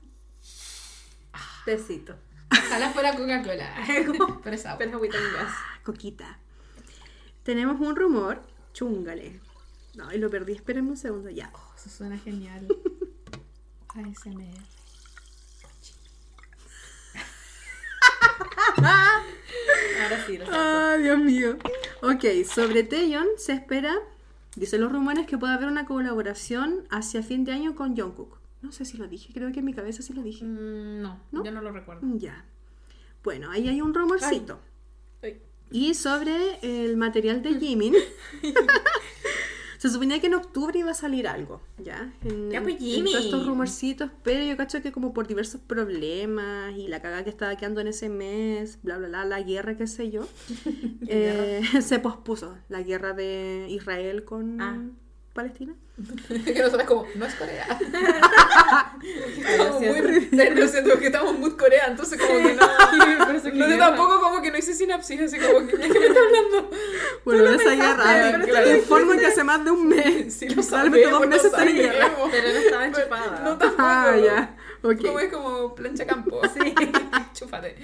Tecito. 1.65 2.15
Ojalá 2.49 2.91
fuera 2.91 3.15
Coca-Cola. 3.15 3.75
Pero 4.43 4.55
es 4.55 4.65
agua. 4.65 4.77
Pero 4.77 4.95
agüita 4.95 5.17
en 5.17 5.33
gas. 5.33 5.47
Ah, 5.49 5.79
Coquita. 5.83 6.39
Tenemos 7.43 7.79
un 7.81 7.95
rumor. 7.95 8.41
Chúngale. 8.73 9.41
No, 9.95 10.13
y 10.13 10.17
lo 10.17 10.29
perdí. 10.29 10.53
Espérenme 10.53 10.91
un 10.91 10.97
segundo 10.97 11.29
ya. 11.29 11.51
Eso 11.87 11.99
suena 11.99 12.17
genial. 12.17 12.67
ASMR. 13.87 14.59
Ahora 20.03 20.25
sí, 20.25 20.37
lo. 20.37 20.45
Ay, 20.51 21.03
Dios 21.03 21.17
mío. 21.19 21.57
Ok, 22.01 22.25
sobre 22.45 22.83
Taeyeon 22.83 23.27
se 23.37 23.53
espera, 23.53 23.95
dicen 24.57 24.81
los 24.81 24.91
rumores, 24.91 25.27
que 25.27 25.37
pueda 25.37 25.53
haber 25.53 25.69
una 25.69 25.85
colaboración 25.85 26.83
hacia 26.89 27.23
fin 27.23 27.45
de 27.45 27.53
año 27.53 27.73
con 27.73 27.95
Jungkook. 27.95 28.37
No 28.61 28.73
sé 28.73 28.83
si 28.83 28.97
lo 28.97 29.07
dije, 29.07 29.31
creo 29.33 29.53
que 29.53 29.59
en 29.59 29.65
mi 29.65 29.73
cabeza 29.73 30.01
sí 30.03 30.11
lo 30.11 30.23
dije. 30.23 30.43
Mm, 30.43 31.01
no, 31.01 31.21
¿No? 31.31 31.45
yo 31.45 31.51
no 31.51 31.61
lo 31.61 31.71
recuerdo. 31.71 32.01
Ya. 32.17 32.43
Bueno, 33.23 33.49
ahí 33.49 33.69
hay 33.69 33.79
un 33.81 33.93
rumorcito. 33.93 34.59
Ay. 35.23 35.41
Y 35.71 35.93
sobre 35.93 36.59
el 36.63 36.97
material 36.97 37.41
de 37.41 37.57
Jimin. 37.57 37.95
Se 39.77 39.89
suponía 39.89 40.19
que 40.19 40.27
en 40.27 40.33
octubre 40.33 40.77
iba 40.79 40.91
a 40.91 40.95
salir 40.95 41.27
algo, 41.27 41.61
¿ya? 41.83 42.11
En, 42.23 42.49
Ya, 42.51 42.61
pues, 42.63 42.77
en 42.81 43.05
todos 43.05 43.25
estos 43.25 43.45
rumorcitos, 43.45 44.09
pero 44.23 44.43
yo 44.43 44.57
cacho 44.57 44.81
que 44.81 44.91
como 44.91 45.13
por 45.13 45.27
diversos 45.27 45.61
problemas 45.61 46.75
y 46.75 46.87
la 46.87 47.01
cagada 47.01 47.23
que 47.23 47.29
estaba 47.29 47.55
quedando 47.55 47.81
en 47.81 47.87
ese 47.87 48.09
mes, 48.09 48.79
bla, 48.83 48.97
bla, 48.97 49.07
bla, 49.07 49.25
la 49.25 49.41
guerra, 49.41 49.77
qué 49.77 49.85
sé 49.87 50.09
yo, 50.09 50.27
eh, 51.07 51.61
se 51.81 51.99
pospuso 51.99 52.57
la 52.69 52.81
guerra 52.81 53.13
de 53.13 53.67
Israel 53.69 54.23
con 54.23 54.59
Ah. 54.61 54.81
Palestina. 55.33 55.75
que 56.27 56.59
nosotros 56.59 56.83
como, 56.83 57.07
no 57.15 57.25
es 57.25 57.33
Corea. 57.35 57.65
Estamos 59.49 59.81
muy, 59.81 60.67
siento. 60.67 60.99
que 60.99 61.07
estamos 61.07 61.39
muy 61.39 61.51
Corea, 61.51 61.85
entonces 61.87 62.19
como 62.19 62.47
que 62.47 62.53
no. 62.53 63.67
No, 63.67 63.77
tampoco 63.77 64.19
como 64.21 64.41
que 64.41 64.51
no 64.51 64.57
hice 64.57 64.73
sinapsis, 64.75 65.21
así 65.21 65.39
como 65.39 65.65
que, 65.65 65.77
¿de 65.77 65.89
qué 65.89 65.99
me 65.99 66.05
está 66.07 66.19
hablando? 66.19 66.69
Bueno, 67.25 67.45
esa 67.45 67.57
pensaste, 67.57 67.75
guerra, 67.75 68.41
pero 68.45 68.63
te 68.63 68.77
informo 68.77 69.13
que 69.13 69.25
hace 69.25 69.43
más 69.43 69.63
de 69.65 69.71
un 69.71 69.87
mes. 69.87 70.33
Sí, 70.37 70.49
lo 70.49 70.61
Realmente 70.61 71.09
dos 71.09 71.27
meses 71.27 71.45
están 71.45 71.67
en 71.67 71.75
guerra. 71.77 72.11
Pero 72.31 72.47
no 72.49 72.59
estaba 72.59 72.85
enchupada. 72.85 73.41
No 73.43 73.57
tampoco. 73.57 73.83
Ah, 73.83 74.15
ya. 74.23 74.55
Ok. 74.83 75.01
Como 75.03 75.19
es 75.19 75.33
como 75.33 75.75
plancha 75.75 76.05
campo. 76.05 76.41
Sí. 76.53 76.75
Chúfate. 77.33 77.75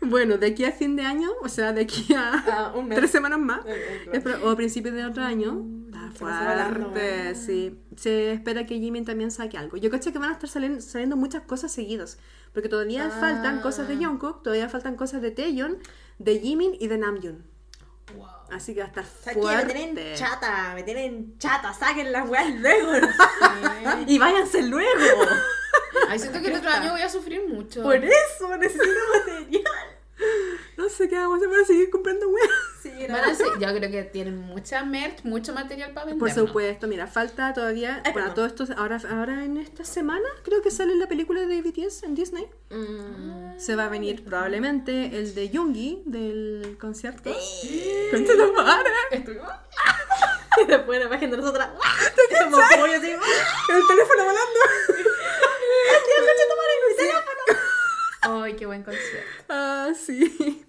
Bueno, 0.00 0.38
de 0.38 0.46
aquí 0.46 0.64
a 0.64 0.72
fin 0.72 0.96
de 0.96 1.02
año, 1.02 1.28
o 1.42 1.48
sea, 1.48 1.72
de 1.72 1.82
aquí 1.82 2.14
a 2.14 2.44
Ah, 2.46 2.72
un 2.74 2.88
mes. 2.88 2.98
tres 2.98 3.10
semanas 3.10 3.38
más, 3.38 3.60
claro. 3.62 4.36
es 4.36 4.42
o 4.42 4.50
a 4.50 4.56
principios 4.56 4.94
de 4.94 5.04
otro 5.04 5.22
año, 5.22 5.62
fuerte, 6.10 7.34
sí. 7.34 7.80
Se 7.96 8.32
espera 8.32 8.66
que 8.66 8.78
Jimin 8.78 9.04
también 9.04 9.30
saque 9.30 9.56
algo. 9.58 9.76
Yo 9.76 9.90
caché 9.90 10.12
que 10.12 10.18
van 10.18 10.30
a 10.30 10.32
estar 10.34 10.48
saliendo, 10.48 10.80
saliendo 10.80 11.16
muchas 11.16 11.42
cosas 11.42 11.72
seguidas, 11.72 12.18
porque 12.52 12.68
todavía 12.68 13.06
Ah. 13.06 13.10
faltan 13.20 13.60
cosas 13.60 13.88
de 13.88 13.96
Jungkook, 13.96 14.42
todavía 14.42 14.68
faltan 14.68 14.96
cosas 14.96 15.22
de 15.22 15.30
Taeyeon, 15.30 15.78
de 16.18 16.38
Jimin 16.38 16.76
y 16.78 16.88
de 16.88 16.98
Namjoon. 16.98 17.44
Wow. 18.16 18.26
Así 18.52 18.72
que 18.74 18.80
va 18.80 18.86
a 18.86 18.88
estar 18.88 19.04
que 19.04 19.34
me 19.36 19.42
fuerte. 19.42 19.74
tienen 19.74 20.14
chata, 20.16 20.72
me 20.74 20.82
tienen 20.82 21.38
chata, 21.38 21.72
saquen 21.74 22.10
las 22.10 22.28
weas 22.28 22.48
luego. 22.58 22.92
y 24.06 24.18
váyanse 24.18 24.62
luego. 24.62 25.26
Ay, 26.08 26.18
siento 26.18 26.40
que 26.40 26.48
el 26.48 26.56
otro 26.56 26.70
año 26.70 26.92
voy 26.92 27.02
a 27.02 27.08
sufrir 27.10 27.46
mucho. 27.46 27.82
Por 27.82 27.96
eso 27.96 28.56
necesito 28.56 28.84
material. 29.26 29.62
No 30.88 30.94
sé 30.94 31.06
qué 31.06 31.16
vamos 31.16 31.34
a 31.34 31.36
hacer 31.36 31.50
para 31.50 31.64
seguir 31.66 31.90
comprando 31.90 32.28
weas. 32.28 32.48
Sí, 32.82 32.90
yo 33.60 33.66
creo 33.74 33.90
que 33.90 34.02
tienen 34.04 34.38
mucha 34.38 34.82
merch, 34.84 35.22
mucho 35.24 35.52
material 35.52 35.92
para 35.92 36.06
vender. 36.06 36.18
Por 36.20 36.30
supuesto, 36.30 36.86
mira, 36.86 37.06
falta 37.06 37.52
todavía, 37.52 38.00
Ay, 38.04 38.12
bueno, 38.12 38.32
todo 38.32 38.46
esto, 38.46 38.64
ahora, 38.76 38.98
ahora 39.10 39.44
en 39.44 39.56
esta 39.58 39.84
semana 39.84 40.26
creo 40.44 40.62
que 40.62 40.70
sale 40.70 40.94
la 40.94 41.06
película 41.08 41.42
de 41.44 41.60
BTS 41.60 42.04
en 42.04 42.14
Disney. 42.14 42.46
Mm. 42.70 43.58
Se 43.58 43.74
va 43.76 43.86
a 43.86 43.88
venir 43.88 44.24
probablemente 44.24 45.18
el 45.18 45.34
de 45.34 45.50
Yoongi 45.50 46.02
del 46.06 46.78
concierto. 46.80 47.34
Sí. 47.38 48.08
Madre. 48.56 48.90
Estuvimos- 49.10 49.52
Y 50.62 50.64
después 50.64 50.98
la 51.00 51.06
imagen 51.06 51.30
de 51.30 51.36
nosotras. 51.36 51.68
Como 52.44 52.56
pollo 52.56 52.96
así. 52.96 53.10
El 53.10 53.86
teléfono 53.86 54.24
volando. 54.24 54.60
Ay, 58.44 58.56
qué 58.56 58.66
buen 58.66 58.82
concierto. 58.82 59.44
Ah, 59.48 59.90
sí. 59.94 60.64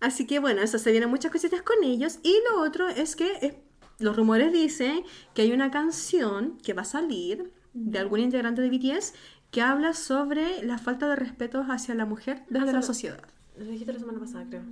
Así 0.00 0.26
que 0.26 0.38
bueno, 0.38 0.62
eso 0.62 0.78
se 0.78 0.90
vienen 0.90 1.10
muchas 1.10 1.32
cositas 1.32 1.62
con 1.62 1.82
ellos. 1.82 2.18
Y 2.22 2.34
lo 2.50 2.60
otro 2.60 2.88
es 2.88 3.16
que 3.16 3.26
eh, 3.40 3.62
los 3.98 4.16
rumores 4.16 4.52
dicen 4.52 5.04
que 5.34 5.42
hay 5.42 5.52
una 5.52 5.70
canción 5.70 6.58
que 6.58 6.74
va 6.74 6.82
a 6.82 6.86
salir 6.86 7.52
de 7.72 7.98
algún 7.98 8.20
integrante 8.20 8.62
de 8.62 8.70
BTS 8.70 9.14
que 9.50 9.62
habla 9.62 9.94
sobre 9.94 10.62
la 10.64 10.78
falta 10.78 11.08
de 11.08 11.16
respeto 11.16 11.64
hacia 11.68 11.94
la 11.94 12.04
mujer 12.04 12.44
desde 12.48 12.72
la 12.72 12.82
sociedad. 12.82 13.22
Lo 13.56 13.64
dijiste 13.64 13.92
la 13.92 13.98
semana 13.98 14.18
pasada, 14.18 14.44
creo. 14.48 14.64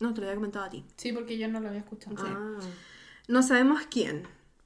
No, 0.00 0.14
te 0.14 0.20
lo 0.20 0.26
había 0.26 0.36
comentado 0.36 0.64
a 0.64 0.70
ti. 0.70 0.84
Sí, 0.96 1.12
porque 1.12 1.38
yo 1.38 1.48
no 1.48 1.60
lo 1.60 1.68
había 1.68 1.80
escuchado. 1.80 2.16
Ah. 2.18 2.58
No 3.26 3.42
sabemos 3.42 3.82
quién, 3.90 4.22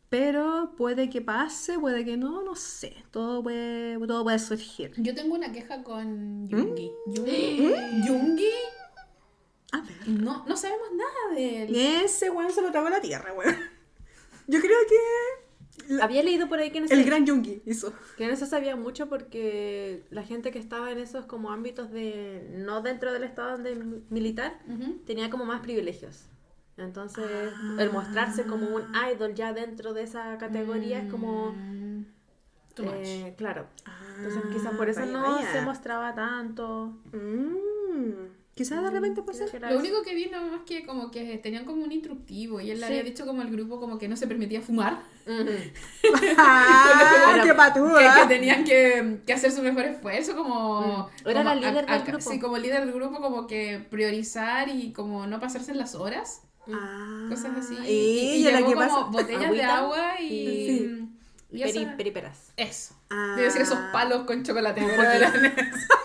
pero 0.08 0.74
puede 0.76 1.10
que 1.10 1.20
pase, 1.20 1.78
puede 1.78 2.04
que 2.04 2.16
no, 2.16 2.42
no 2.42 2.54
sé. 2.54 2.94
Todo 3.10 3.42
puede, 3.42 3.98
todo 4.06 4.22
puede 4.24 4.38
surgir. 4.38 4.92
Yo 4.98 5.14
tengo 5.14 5.34
una 5.34 5.52
queja 5.52 5.82
con 5.82 6.48
Yungi. 6.48 6.92
Yungi. 7.06 7.72
Yungi 8.06 8.50
A 9.72 9.80
ver. 9.80 10.08
No, 10.08 10.44
no 10.46 10.56
sabemos 10.56 10.88
nada 10.94 11.34
de 11.34 11.62
él. 11.64 11.74
Ese 11.74 12.30
weón 12.30 12.52
se 12.52 12.62
lo 12.62 12.70
tragó 12.70 12.88
la 12.90 13.00
tierra, 13.00 13.32
weón. 13.32 13.56
Yo 14.46 14.60
creo 14.60 14.78
que 14.88 15.94
la- 15.94 16.04
Había 16.04 16.22
leído 16.22 16.48
por 16.48 16.58
ahí 16.58 16.70
que 16.70 16.80
no, 16.80 16.86
el 16.86 16.98
se, 16.98 17.02
gran 17.04 17.26
Jungi 17.26 17.62
hizo. 17.64 17.92
que 18.18 18.28
no 18.28 18.36
se 18.36 18.46
sabía 18.46 18.76
mucho 18.76 19.08
porque 19.08 20.04
la 20.10 20.22
gente 20.22 20.50
que 20.50 20.58
estaba 20.58 20.90
en 20.92 20.98
esos 20.98 21.24
como 21.26 21.50
ámbitos 21.50 21.90
de 21.90 22.46
no 22.58 22.82
dentro 22.82 23.12
del 23.12 23.24
estado 23.24 23.58
de 23.58 23.74
mi- 23.76 24.02
militar 24.10 24.58
Ujú. 24.68 24.98
tenía 25.06 25.30
como 25.30 25.44
más 25.44 25.60
privilegios. 25.62 26.24
Entonces, 26.76 27.24
Ah. 27.54 27.76
el 27.78 27.90
mostrarse 27.92 28.44
como 28.44 28.66
un 28.76 28.82
idol 29.12 29.34
ya 29.34 29.52
dentro 29.52 29.92
de 29.94 30.02
esa 30.02 30.36
categoría 30.38 31.00
es 31.02 31.10
como 31.10 31.52
Mm, 31.52 32.04
too 32.74 32.84
much. 32.84 32.94
eh, 33.04 33.34
claro. 33.36 33.66
Ah, 33.84 34.14
Entonces, 34.18 34.42
quizás 34.52 34.74
por 34.76 34.88
eso 34.88 35.00
vaya, 35.00 35.12
no 35.12 35.22
vaya. 35.36 35.52
se 35.52 35.60
mostraba 35.62 36.14
tanto. 36.14 36.98
Mm, 37.12 38.26
Quizás 38.54 38.82
de 38.82 38.90
repente 38.90 39.22
puede 39.22 39.38
ser. 39.38 39.56
era 39.56 39.70
Lo 39.72 39.78
único 39.78 40.02
que 40.02 40.14
vi 40.14 40.26
nada 40.26 40.46
más 40.50 40.60
que 40.66 40.84
como 40.84 41.10
que 41.10 41.38
tenían 41.38 41.64
como 41.64 41.82
un 41.84 41.90
instructivo 41.90 42.60
y 42.60 42.70
él 42.70 42.80
le 42.80 42.86
Sí. 42.86 42.92
había 42.92 43.02
dicho 43.04 43.24
como 43.24 43.40
al 43.40 43.50
grupo 43.50 43.80
como 43.80 43.96
que 43.98 44.08
no 44.08 44.16
se 44.16 44.26
permitía 44.26 44.60
fumar. 44.60 45.02
¡Ah, 46.36 47.32
Era- 47.34 47.42
qué 47.42 47.48
Que, 47.48 47.54
patúa! 47.54 48.14
que 48.22 48.26
tenían 48.28 48.64
que, 48.64 49.20
que 49.26 49.32
hacer 49.32 49.50
su 49.52 49.62
mejor 49.62 49.84
esfuerzo 49.86 50.36
como... 50.36 51.08
Mm. 51.24 51.28
Era 51.28 51.42
como 51.42 51.54
la 51.54 51.54
líder 51.70 51.86
del 51.86 52.02
grupo. 52.02 52.30
Sí, 52.30 52.38
como 52.40 52.58
líder 52.58 52.80
del 52.84 52.92
grupo 52.92 53.20
como 53.20 53.46
que 53.46 53.84
priorizar 53.90 54.68
y 54.68 54.92
como 54.92 55.26
no 55.26 55.40
pasarse 55.40 55.70
en 55.72 55.78
las 55.78 55.94
horas. 55.94 56.42
Ah, 56.72 57.26
Cosas 57.28 57.56
así. 57.58 57.74
Y, 57.86 57.90
Y, 57.90 58.48
y 58.48 58.52
la 58.52 58.58
que 58.58 58.64
como 58.64 58.76
pasa. 58.76 59.04
botellas 59.04 59.50
de 59.50 59.62
agua 59.62 60.20
y... 60.20 60.28
Sí. 60.66 61.08
Y 61.52 61.62
esa- 61.62 61.80
Peri- 61.80 61.96
periperas. 61.96 62.52
Eso. 62.56 62.94
Ah. 63.10 63.34
Debe 63.36 63.50
ser 63.50 63.62
esos 63.62 63.78
palos 63.92 64.24
con 64.24 64.42
chocolate. 64.42 64.82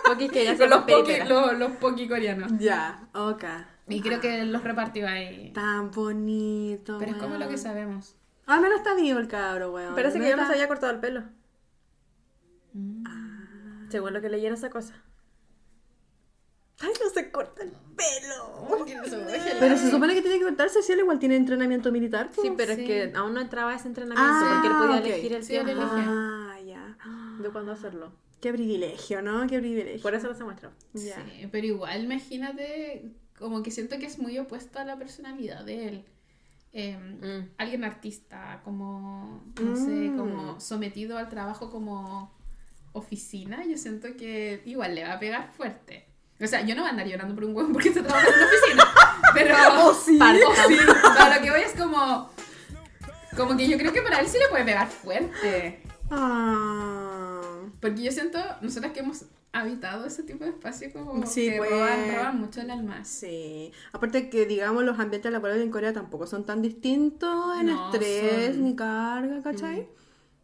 Porque 0.04 0.28
que 0.32 0.44
ya 0.44 0.52
se 0.52 0.58
con 0.58 0.70
los 0.70 0.82
poki, 0.84 1.12
los, 1.26 1.58
los 1.58 1.70
poki 1.72 2.08
coreanos. 2.08 2.52
Ya, 2.58 3.08
ok. 3.14 3.44
Y 3.88 4.00
creo 4.02 4.20
que 4.20 4.44
los 4.44 4.62
repartió 4.62 5.08
ahí. 5.08 5.52
Tan 5.54 5.90
bonito. 5.90 6.98
Pero 6.98 7.12
es 7.12 7.16
como 7.16 7.36
lo 7.36 7.48
que 7.48 7.56
sabemos. 7.58 8.14
Al 8.46 8.60
menos 8.60 8.78
está 8.78 8.94
vivo 8.94 9.18
el 9.18 9.28
cabro, 9.28 9.72
weón. 9.72 9.94
Parece 9.94 10.18
que 10.18 10.28
ya 10.28 10.36
no 10.36 10.42
está- 10.42 10.52
se 10.54 10.58
había 10.58 10.68
cortado 10.68 10.92
el 10.92 11.00
pelo. 11.00 11.22
Mm. 12.74 13.04
Ah. 13.06 13.86
Según 13.90 14.12
lo 14.12 14.20
que 14.20 14.28
leí 14.28 14.44
en 14.46 14.52
esa 14.54 14.70
cosa. 14.70 14.94
Ay, 16.80 16.90
no 17.02 17.10
se 17.12 17.30
corta 17.32 17.62
el 17.62 17.70
pelo. 17.70 18.68
Pero 18.78 19.24
Pero 19.58 19.76
se 19.76 19.90
supone 19.90 20.14
que 20.14 20.22
tiene 20.22 20.38
que 20.38 20.44
cortarse 20.44 20.82
si 20.82 20.92
él 20.92 21.00
igual 21.00 21.18
tiene 21.18 21.36
entrenamiento 21.36 21.90
militar. 21.90 22.28
Sí, 22.32 22.42
pues. 22.42 22.52
pero 22.56 22.74
Sí. 22.74 22.82
es 22.82 22.86
que 22.86 23.16
aún 23.16 23.34
no 23.34 23.40
entraba 23.40 23.74
ese 23.74 23.88
entrenamiento 23.88 24.30
Ah, 24.32 24.60
porque 24.62 24.68
él 24.68 24.74
podía 24.80 25.00
ok. 25.00 25.06
elegir 25.06 25.32
el 25.34 25.42
Sí, 25.44 25.48
tiempo. 25.52 25.72
Ah, 25.82 26.56
ya. 26.64 26.96
de 27.42 27.50
cuándo 27.50 27.72
hacerlo. 27.72 28.12
Qué 28.40 28.52
privilegio, 28.52 29.20
¿no? 29.22 29.46
Qué 29.48 29.58
privilegio. 29.58 30.00
Por 30.02 30.14
eso 30.14 30.28
no 30.28 30.34
se 30.34 30.44
muestra. 30.44 30.70
Sí, 30.94 31.10
pero 31.50 31.66
igual 31.66 32.04
imagínate, 32.04 33.10
como 33.36 33.62
que 33.64 33.70
siento 33.72 33.98
que 33.98 34.06
es 34.06 34.18
muy 34.20 34.38
opuesto 34.38 34.78
a 34.78 34.84
la 34.84 34.96
personalidad 34.96 35.64
de 35.64 35.88
él. 35.88 36.04
Eh, 36.72 36.96
Mm. 36.96 37.48
Alguien 37.58 37.82
artista, 37.84 38.60
como, 38.64 39.42
no 39.60 39.74
sé, 39.74 39.90
Mm. 40.10 40.16
como 40.18 40.60
sometido 40.60 41.18
al 41.18 41.28
trabajo 41.28 41.70
como 41.70 42.32
oficina, 42.92 43.64
yo 43.66 43.76
siento 43.76 44.08
que 44.16 44.62
igual 44.66 44.94
le 44.94 45.04
va 45.04 45.14
a 45.14 45.18
pegar 45.18 45.50
fuerte. 45.50 46.06
O 46.40 46.46
sea, 46.46 46.60
yo 46.64 46.74
no 46.74 46.82
voy 46.82 46.88
a 46.88 46.92
andar 46.92 47.06
llorando 47.06 47.34
por 47.34 47.44
un 47.44 47.54
huevo 47.56 47.72
porque 47.72 47.88
está 47.88 48.02
trabajando 48.02 48.36
en 48.36 48.42
una 48.42 48.48
oficina, 48.48 48.84
pero... 49.34 49.54
Oh, 49.86 49.94
sí. 49.94 50.16
Para- 50.18 50.38
sí, 50.38 50.44
pero 50.78 51.34
lo 51.34 51.42
que 51.42 51.50
voy 51.50 51.60
es 51.60 51.72
como... 51.74 52.30
Como 53.36 53.56
que 53.56 53.68
yo 53.68 53.76
creo 53.78 53.92
que 53.92 54.02
para 54.02 54.20
él 54.20 54.28
sí 54.28 54.38
le 54.38 54.48
puede 54.48 54.64
pegar 54.64 54.88
fuerte. 54.88 55.82
Ah. 56.10 57.40
Porque 57.80 58.02
yo 58.02 58.12
siento, 58.12 58.38
nosotras 58.60 58.92
que 58.92 59.00
hemos 59.00 59.24
habitado 59.52 60.04
ese 60.06 60.22
tipo 60.24 60.44
de 60.44 60.50
espacio 60.50 60.92
como 60.92 61.24
Sí, 61.26 61.50
que 61.50 61.56
pues. 61.58 61.70
roban, 61.70 62.14
roban 62.16 62.40
mucho 62.40 62.60
el 62.60 62.70
alma. 62.70 63.04
Sí. 63.04 63.72
Aparte 63.92 64.28
que, 64.28 64.46
digamos, 64.46 64.84
los 64.84 64.98
ambientes 64.98 65.30
laborales 65.32 65.62
en 65.62 65.70
Corea 65.70 65.92
tampoco 65.92 66.26
son 66.26 66.44
tan 66.44 66.62
distintos 66.62 67.58
en 67.60 67.66
No, 67.66 67.92
estrés 67.92 68.54
son- 68.56 68.64
ni 68.64 68.76
carga, 68.76 69.42
¿cachai? 69.42 69.88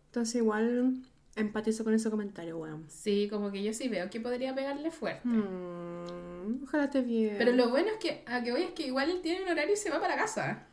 Entonces 0.07 0.37
igual 0.37 0.95
empatizo 1.37 1.85
con 1.85 1.95
ese 1.95 2.11
comentario, 2.11 2.59
weón. 2.59 2.85
Sí, 2.89 3.29
como 3.31 3.51
que 3.51 3.63
yo 3.63 3.73
sí 3.73 3.89
veo 3.89 4.09
que 4.11 4.21
podría 4.21 4.55
pegarle 4.55 4.91
fuerte. 4.91 5.27
Mm, 5.27 6.65
ojalá 6.65 6.85
esté 6.85 7.03
bien. 7.03 7.37
Pero 7.39 7.53
lo 7.53 7.71
bueno 7.71 7.89
es 7.89 7.99
que, 7.99 8.23
a 8.27 8.43
que 8.43 8.53
voy 8.53 8.63
es 8.63 8.71
que 8.73 8.87
igual 8.87 9.11
él 9.11 9.21
tiene 9.21 9.43
un 9.43 9.49
horario 9.51 9.75
y 9.75 9.77
se 9.77 9.91
va 9.91 10.01
para 10.01 10.17
casa. 10.17 10.67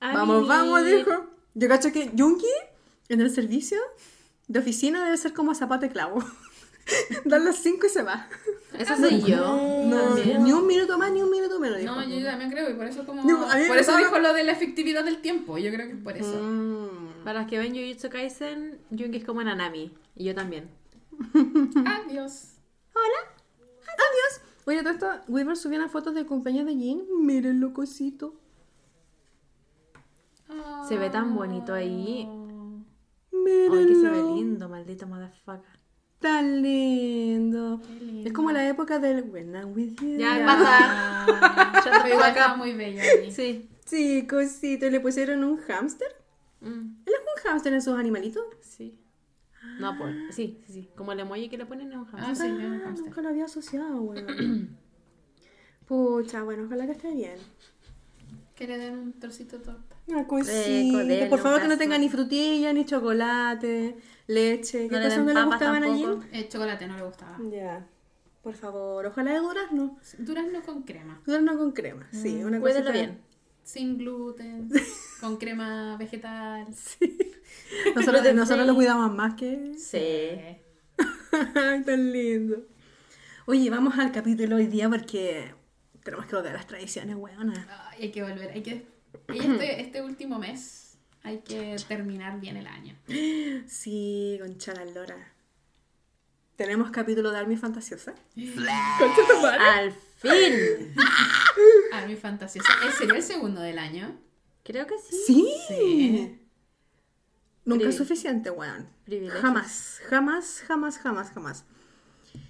Vamos, 0.00 0.46
vamos, 0.46 0.84
dijo. 0.84 1.26
Yo 1.54 1.68
cacho 1.68 1.92
que 1.92 2.10
Junki 2.16 2.46
en 3.08 3.20
el 3.20 3.30
servicio 3.30 3.78
de 4.46 4.58
oficina 4.60 5.04
debe 5.04 5.16
ser 5.16 5.32
como 5.32 5.54
zapato 5.54 5.86
de 5.86 5.92
clavo. 5.92 6.24
Dan 7.24 7.44
las 7.44 7.56
5 7.56 7.86
y 7.86 7.88
se 7.90 8.02
va. 8.02 8.28
Eso 8.78 8.96
soy 8.96 9.22
yo. 9.22 9.36
No, 9.84 10.14
ni 10.14 10.52
un 10.52 10.66
minuto 10.66 10.98
más, 10.98 11.10
ni 11.10 11.22
un 11.22 11.30
minuto 11.30 11.58
menos. 11.58 11.78
dijo. 11.78 11.94
No, 11.94 12.02
yo 12.06 12.24
también 12.24 12.50
creo, 12.50 12.70
y 12.70 12.74
por 12.74 12.86
eso 12.86 13.04
como... 13.04 13.22
Digo, 13.22 13.44
a 13.44 13.56
mí 13.56 13.62
me 13.62 13.68
por 13.68 13.78
eso 13.78 13.96
dijo 13.96 14.18
lo 14.18 14.32
de 14.32 14.44
la 14.44 14.52
efectividad 14.52 15.04
del 15.04 15.18
tiempo, 15.20 15.58
yo 15.58 15.72
creo 15.72 15.86
que 15.86 15.92
es 15.92 16.02
por 16.02 16.16
eso. 16.16 16.40
Mm. 16.40 16.97
Para 17.24 17.40
los 17.40 17.48
que 17.50 17.58
ven 17.58 17.74
Jujutsu 17.74 18.08
Kaisen, 18.10 18.80
Jungi 18.90 19.18
es 19.18 19.24
como 19.24 19.42
Nanami. 19.42 19.92
Y 20.14 20.24
yo 20.24 20.34
también. 20.34 20.70
Adiós. 21.34 22.54
Adiós. 22.94 24.40
Oye, 24.66 24.82
todo 24.82 24.92
esto, 24.92 25.10
Weaver 25.28 25.56
subió 25.56 25.78
una 25.78 25.88
foto 25.88 26.12
de 26.12 26.26
compañía 26.26 26.64
de 26.64 26.74
Jin. 26.74 27.02
Mírenlo, 27.24 27.72
cosito. 27.72 28.34
Se 30.88 30.96
ve 30.96 31.10
tan 31.10 31.34
bonito 31.34 31.74
ahí. 31.74 32.26
Mírenlo. 33.32 33.78
Ay, 33.78 33.86
que 33.86 33.94
se 33.94 34.10
ve 34.10 34.22
lindo, 34.22 34.68
maldito 34.68 35.06
motherfucker. 35.06 35.78
Tan 36.18 36.62
lindo. 36.62 37.80
Qué 37.80 38.04
lindo. 38.04 38.28
Es 38.28 38.32
como 38.32 38.50
la 38.50 38.68
época 38.68 38.98
del 38.98 39.22
When 39.30 39.54
I'm 39.54 39.72
with 39.74 39.94
you. 40.00 40.18
Ya, 40.18 40.34
the 40.36 41.82
Pero 41.84 42.08
igual 42.08 42.18
fuck 42.18 42.28
estaba 42.28 42.52
up. 42.54 42.58
muy 42.58 42.72
bello 42.74 43.00
ahí. 43.00 43.30
Sí. 43.30 43.68
Sí, 43.84 44.26
cosito. 44.26 44.86
¿Y 44.86 44.90
le 44.90 45.00
pusieron 45.00 45.44
un 45.44 45.56
hámster? 45.58 46.08
Mm, 46.60 46.96
¿Él 47.06 47.12
es 47.14 47.20
un 47.20 47.42
hámster 47.50 47.72
en 47.72 47.82
sus 47.82 47.98
animalitos? 47.98 48.44
sí. 48.60 48.98
No, 49.80 49.96
pues. 49.98 50.14
Sí, 50.30 50.60
sí, 50.66 50.72
sí. 50.72 50.88
Como 50.96 51.10
el 51.12 51.18
emoji 51.20 51.48
que 51.48 51.58
le 51.58 51.66
ponen 51.66 51.90
en 51.92 51.98
un 51.98 52.06
Ah, 52.12 52.18
hamster. 52.22 52.46
sí, 52.46 52.52
es 52.52 52.64
un 52.64 52.82
Ah, 52.86 52.94
nunca 52.96 53.20
lo 53.22 53.28
había 53.28 53.44
asociado, 53.46 54.00
weón. 54.02 54.76
Pucha, 55.86 56.42
bueno, 56.42 56.64
ojalá 56.66 56.86
que 56.86 56.92
esté 56.92 57.10
bien. 57.12 57.36
Que 58.54 58.66
le 58.66 58.78
den 58.78 58.98
un 58.98 59.12
trocito 59.18 59.58
de 59.58 59.64
torta. 59.64 59.96
Una 60.06 60.26
cosita. 60.26 60.98
denle 60.98 61.26
Por 61.26 61.38
favor, 61.40 61.60
que 61.62 61.68
no 61.68 61.78
tenga 61.78 61.98
ni 61.98 62.08
frutilla, 62.08 62.72
ni 62.72 62.84
chocolate, 62.84 63.96
leche. 64.26 64.88
¿Qué 64.88 64.94
No 64.94 64.98
le 65.00 65.04
cosas 65.08 65.24
no 65.24 65.32
le 65.34 65.44
gustaban 65.44 65.84
allí? 65.84 66.06
El 66.32 66.48
chocolate 66.48 66.86
no 66.86 66.96
le 66.96 67.02
gustaba. 67.04 67.38
Ya. 67.50 67.86
Por 68.42 68.54
favor, 68.54 69.06
ojalá 69.06 69.32
de 69.32 69.38
durazno. 69.38 69.98
Durazno 70.18 70.62
con 70.62 70.82
crema. 70.82 71.20
Durazno 71.26 71.56
con 71.58 71.72
crema, 71.72 72.08
sí. 72.12 72.42
Una 72.44 72.60
Cuídalo 72.60 72.86
cosita- 72.86 72.92
bien. 72.92 73.20
Sin 73.68 73.98
gluten. 73.98 74.70
con 75.20 75.36
crema 75.36 75.98
vegetal. 75.98 76.66
Nosotros, 76.68 78.06
Gluten 78.06 78.36
nosotros 78.36 78.60
free. 78.60 78.66
lo 78.66 78.74
cuidamos 78.74 79.14
más 79.14 79.34
que... 79.34 79.74
Sí. 79.76 79.98
Ay, 81.54 81.82
tan 81.84 82.10
lindo. 82.10 82.66
Oye, 83.44 83.68
vamos 83.68 83.98
al 83.98 84.10
capítulo 84.10 84.56
hoy 84.56 84.68
día 84.68 84.88
porque 84.88 85.52
tenemos 86.02 86.24
que 86.24 86.36
volver 86.36 86.52
a 86.52 86.56
las 86.56 86.66
tradiciones, 86.66 87.16
weona. 87.16 87.66
Ay, 87.90 88.04
hay 88.04 88.10
que 88.10 88.22
volver. 88.22 88.50
Hay 88.52 88.62
que. 88.62 88.86
y 89.34 89.38
este, 89.38 89.80
este 89.82 90.00
último 90.00 90.38
mes 90.38 90.96
hay 91.22 91.40
que 91.40 91.76
terminar 91.86 92.40
bien 92.40 92.56
el 92.56 92.66
año. 92.66 92.96
Sí, 93.66 94.38
concha 94.40 94.72
la 94.72 94.86
lora. 94.86 95.34
Tenemos 96.56 96.90
capítulo 96.90 97.30
de 97.32 97.38
Army 97.38 97.58
Fantasiosa. 97.58 98.14
Al 99.60 99.92
fin. 100.18 100.94
Army 101.92 102.16
Fantasiosa. 102.16 102.72
¿Eh, 102.86 102.92
¿Sería 102.96 103.16
el 103.16 103.22
segundo 103.22 103.60
del 103.60 103.78
año? 103.78 104.18
Creo 104.62 104.86
que 104.86 104.94
sí. 104.98 105.16
Sí. 105.26 105.54
Sí. 105.68 106.38
Nunca 107.64 107.88
es 107.88 107.96
suficiente, 107.96 108.50
weón. 108.50 108.88
Jamás, 109.42 110.00
jamás, 110.08 110.64
jamás, 110.66 110.98
jamás, 110.98 111.30
jamás. 111.30 111.64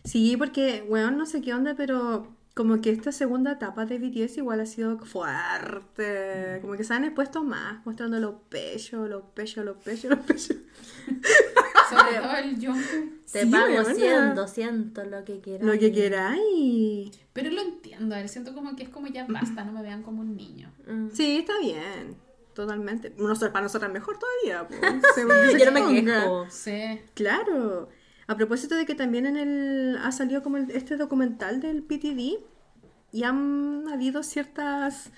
Sí, 0.05 0.37
porque, 0.37 0.85
weón, 0.89 1.19
no 1.19 1.27
sé 1.27 1.41
qué 1.41 1.55
onda, 1.55 1.75
pero 1.75 2.37
como 2.55 2.81
que 2.81 2.91
esta 2.91 3.13
segunda 3.13 3.53
etapa 3.53 3.85
de 3.87 3.99
BTS 3.99 4.39
igual 4.39 4.61
ha 4.61 4.67
sido 4.67 4.99
fuerte. 4.99 6.59
Como 6.61 6.75
que 6.75 6.85
se 6.85 6.95
han 6.95 7.05
expuesto 7.05 7.43
más, 7.45 7.85
mostrando 7.85 8.19
los 8.21 8.35
pechos, 8.49 9.09
los 9.09 9.23
pechos, 9.35 9.65
los 9.65 9.77
pechos, 9.77 10.11
los 10.11 10.21
pechos. 10.21 10.57
Sobre 11.99 12.19
todo 12.19 12.37
el 12.37 12.55
Jungkook. 12.57 13.25
Te 13.33 13.43
Sí, 13.45 13.51
pago 13.51 13.67
weona. 13.67 13.95
100, 13.95 14.35
200, 14.35 15.07
lo 15.09 15.25
que 15.25 15.41
quieras. 15.41 15.67
Lo 15.67 15.79
que 15.79 15.93
queráis. 15.93 17.19
Pero 17.33 17.51
lo 17.51 17.61
entiendo. 17.61 18.15
Ver, 18.17 18.29
siento 18.29 18.55
como 18.55 18.75
que 18.77 18.85
es 18.85 18.89
como 18.89 19.07
ya 19.09 19.27
basta, 19.29 19.65
no 19.65 19.73
me 19.73 19.83
vean 19.83 20.03
como 20.03 20.21
un 20.23 20.37
niño. 20.37 20.73
Mm. 20.87 21.09
Sí, 21.13 21.39
está 21.39 21.59
bien. 21.61 22.17
Totalmente. 22.55 23.13
Nosotros, 23.19 23.53
para 23.53 23.63
nosotras 23.65 23.93
mejor 23.93 24.19
todavía. 24.19 24.67
po. 24.67 24.75
Se- 25.15 25.59
Yo 25.59 25.71
no 25.71 25.73
me 25.81 26.03
quejo. 26.05 26.47
Sí. 26.51 27.01
Claro. 27.15 27.89
A 28.27 28.37
propósito 28.37 28.75
de 28.75 28.85
que 28.85 28.95
también 28.95 29.27
en 29.27 29.37
el 29.37 29.97
ha 30.03 30.11
salido 30.13 30.43
como 30.43 30.57
el- 30.57 30.71
este 30.73 30.97
documental 30.97 31.61
del 31.61 31.83
PTD 31.83 32.39
y 33.13 33.23
han 33.23 33.85
habido 33.93 34.23
ciertas 34.23 35.11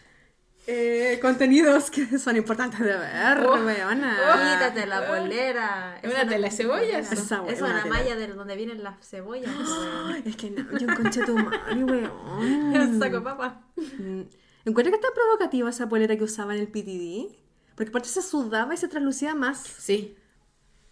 eh, 0.73 1.19
contenidos 1.21 1.91
que 1.91 2.19
son 2.19 2.37
importantes 2.37 2.79
de 2.81 2.97
ver, 2.97 3.39
Oh. 3.47 3.55
weona. 3.65 4.17
Quítate 4.53 4.87
la 4.87 5.09
bolera. 5.09 5.99
Es 6.03 6.11
una 6.13 6.29
tela 6.29 6.49
de 6.49 6.55
cebollas. 6.55 7.11
Esa 7.13 7.43
Es 7.49 7.61
weona 7.61 7.75
una 7.75 7.83
tela. 7.83 7.95
malla 7.95 8.17
de 8.17 8.27
donde 8.29 8.57
vienen 8.57 8.83
las 8.83 9.07
cebollas. 9.09 9.51
weón. 9.59 10.23
Es 10.25 10.37
que 10.37 10.51
no, 10.51 10.79
yo 10.79 10.89
enconché 10.89 11.25
tu 11.25 11.37
madre, 11.37 11.85
weón. 11.85 12.75
El 12.77 12.99
saco 13.01 13.23
papa. 13.23 13.63
Mm. 13.77 14.23
Encuentro 14.67 14.91
que 14.93 14.97
está 14.97 15.09
provocativa 15.15 15.71
esa 15.71 15.89
polera 15.89 16.17
que 16.17 16.25
usaba 16.25 16.55
en 16.55 16.61
el 16.61 16.69
PTD. 16.69 17.35
Porque 17.75 17.89
aparte 17.89 18.09
se 18.09 18.21
sudaba 18.23 18.75
y 18.75 18.77
se 18.77 18.89
traslucía 18.89 19.35
más. 19.35 19.59
Sí. 19.63 20.17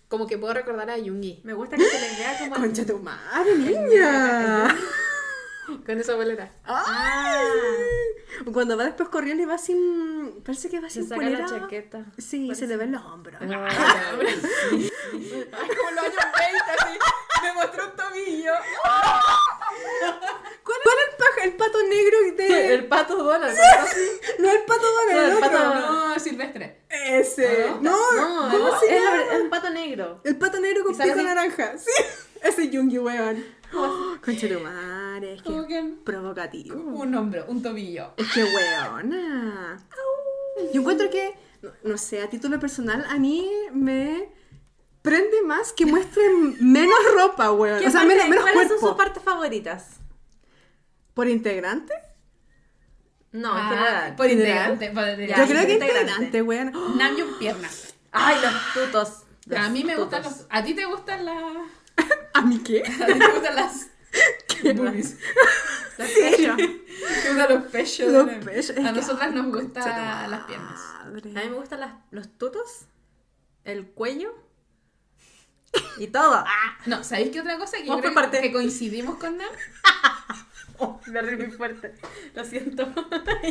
Como 0.08 0.26
que 0.26 0.38
puedo 0.38 0.54
recordar 0.54 0.88
a 0.88 0.96
Yungi 0.96 1.42
Me 1.44 1.52
gusta 1.52 1.76
que 1.76 1.84
se 1.84 2.00
les 2.00 2.18
vea 2.18 2.38
como. 2.38 2.54
Concha 2.66 2.86
tu 2.86 2.98
madre, 2.98 3.54
niña. 3.56 4.74
Con 5.84 5.98
esa 5.98 6.14
bolera. 6.14 6.50
Ah, 6.64 7.40
Cuando 8.52 8.76
va 8.76 8.84
después 8.84 9.08
corriendo 9.08 9.42
y 9.42 9.46
va 9.46 9.58
sin. 9.58 10.42
Parece 10.44 10.68
que 10.70 10.80
va 10.80 10.88
se 10.88 11.00
sin 11.00 11.08
saca 11.08 11.20
polera. 11.20 11.40
la 11.40 11.46
chaqueta. 11.46 12.04
Sí, 12.18 12.54
se 12.54 12.66
le 12.66 12.76
ven 12.76 12.92
los 12.92 13.02
hombros. 13.04 13.40
Ay, 13.42 13.48
como 15.76 15.90
los 15.90 16.04
años 16.04 16.24
20, 16.38 16.70
así. 16.78 16.98
Me 17.42 17.52
mostró 17.54 17.86
un 17.86 17.92
tobillo. 17.96 18.52
¿Cuál, 20.64 20.78
cuál 20.82 20.96
es 20.98 21.08
el, 21.08 21.16
paja- 21.16 21.44
el 21.44 21.52
pato 21.54 21.78
negro 21.82 22.18
de.? 22.36 22.74
El 22.78 22.86
pato 22.88 23.16
Donald. 23.16 23.56
No 24.38 24.50
el 24.50 24.62
pato 24.64 24.82
Donald, 24.92 25.12
No, 25.16 25.24
el 25.24 25.30
el 25.32 25.38
pato- 25.38 25.74
No, 25.74 26.18
Silvestre. 26.18 26.82
Ese. 26.88 27.66
¿Ah, 27.68 27.78
No, 27.80 28.12
No, 28.12 28.50
¿cómo 28.50 28.68
es, 28.74 28.80
se 28.80 29.00
llama? 29.00 29.22
un 29.42 29.50
pato 29.50 29.70
negro. 29.70 30.20
El 30.24 30.36
pato 30.36 30.60
negro 30.60 30.82
con 30.84 30.92
¿Y 30.92 30.96
sale 30.96 31.12
pico 31.12 31.24
naranja. 31.24 31.78
Sí. 31.78 31.90
Ese 32.42 32.64
es 32.64 32.70
Yungi, 32.70 32.98
weón. 32.98 33.44
Concha 34.24 34.48
tu 34.48 34.60
madre, 34.60 35.34
es 35.34 35.42
que 35.42 35.94
provocativo. 36.04 36.74
un 36.80 37.14
hombro, 37.14 37.44
un 37.48 37.62
tobillo. 37.62 38.12
Es 38.16 38.26
que 38.32 38.44
weona. 38.44 39.78
Yo 40.72 40.80
encuentro 40.80 41.08
que, 41.10 41.34
no, 41.62 41.70
no 41.84 41.98
sé, 41.98 42.22
a 42.22 42.28
título 42.30 42.58
personal, 42.58 43.04
a 43.08 43.16
mí 43.18 43.48
me 43.72 44.28
prende 45.02 45.42
más 45.42 45.72
que 45.72 45.86
muestren 45.86 46.56
menos 46.72 46.98
ropa, 47.14 47.52
weón. 47.52 47.80
¿Qué 47.80 47.86
O 47.88 47.90
sea, 47.90 48.00
parte- 48.00 48.14
menos, 48.14 48.28
menos 48.28 48.42
¿Cuáles 48.44 48.68
cuerpo. 48.68 48.80
son 48.80 48.88
sus 48.90 48.96
partes 48.98 49.22
favoritas? 49.22 49.86
¿Por 51.14 51.28
integrante? 51.28 51.92
No, 53.32 53.50
en 53.56 53.64
Ah, 53.64 53.68
general. 53.68 54.16
Por 54.16 54.30
integrante. 54.30 54.90
por 54.90 55.04
Ya, 55.26 55.36
Yo 55.36 55.46
creo 55.46 55.66
que 55.66 55.72
integrante. 55.74 56.12
integrante, 56.12 56.42
weón. 56.42 56.72
Namjoon 56.96 57.38
piernas. 57.38 57.94
Ay, 58.12 58.36
los 58.42 58.54
tutos. 58.74 59.22
Los 59.46 59.58
A 59.60 59.68
mí 59.68 59.84
me 59.84 59.96
gustan 59.96 60.22
los. 60.22 60.46
¿A 60.50 60.62
ti 60.64 60.74
te 60.74 60.84
gustan 60.86 61.24
las. 61.24 61.36
¿A 62.38 62.42
mí 62.42 62.58
qué? 62.62 62.80
¿A 62.82 63.06
ti 63.06 63.18
te 63.18 63.28
gustan 63.32 63.56
las. 63.56 63.88
boobies? 64.76 65.16
Los 65.98 66.08
pechos. 66.10 66.56
¿Te 66.56 67.28
gustan 67.28 67.48
los 67.54 67.62
pechos? 67.70 68.12
Los 68.12 68.30
pechos, 68.44 68.76
A 68.78 68.92
nosotras 68.92 69.32
nos 69.32 69.46
gustan 69.52 70.30
las 70.30 70.44
piernas. 70.44 70.80
madre. 71.04 71.30
A 71.30 71.44
mí 71.44 71.50
me 71.50 71.56
gustan 71.56 71.80
las- 71.80 71.94
los 72.10 72.28
tutos, 72.38 72.86
el 73.64 73.86
cuello 73.86 74.34
y 75.98 76.06
todo. 76.08 76.34
¡Ah! 76.46 76.78
No, 76.86 77.04
¿sabéis 77.04 77.30
qué 77.30 77.40
otra 77.40 77.58
cosa? 77.58 77.76
Que 77.76 77.84
yo 77.84 77.88
Vamos 77.90 78.02
creo 78.02 78.12
que, 78.14 78.20
parte. 78.20 78.40
que 78.40 78.52
coincidimos 78.52 79.16
con 79.18 79.36
Nam. 79.36 79.48
Oh, 80.80 81.00
me 81.08 81.22
muy 81.36 81.50
fuerte. 81.50 81.92
Lo 82.36 82.44
siento. 82.44 82.86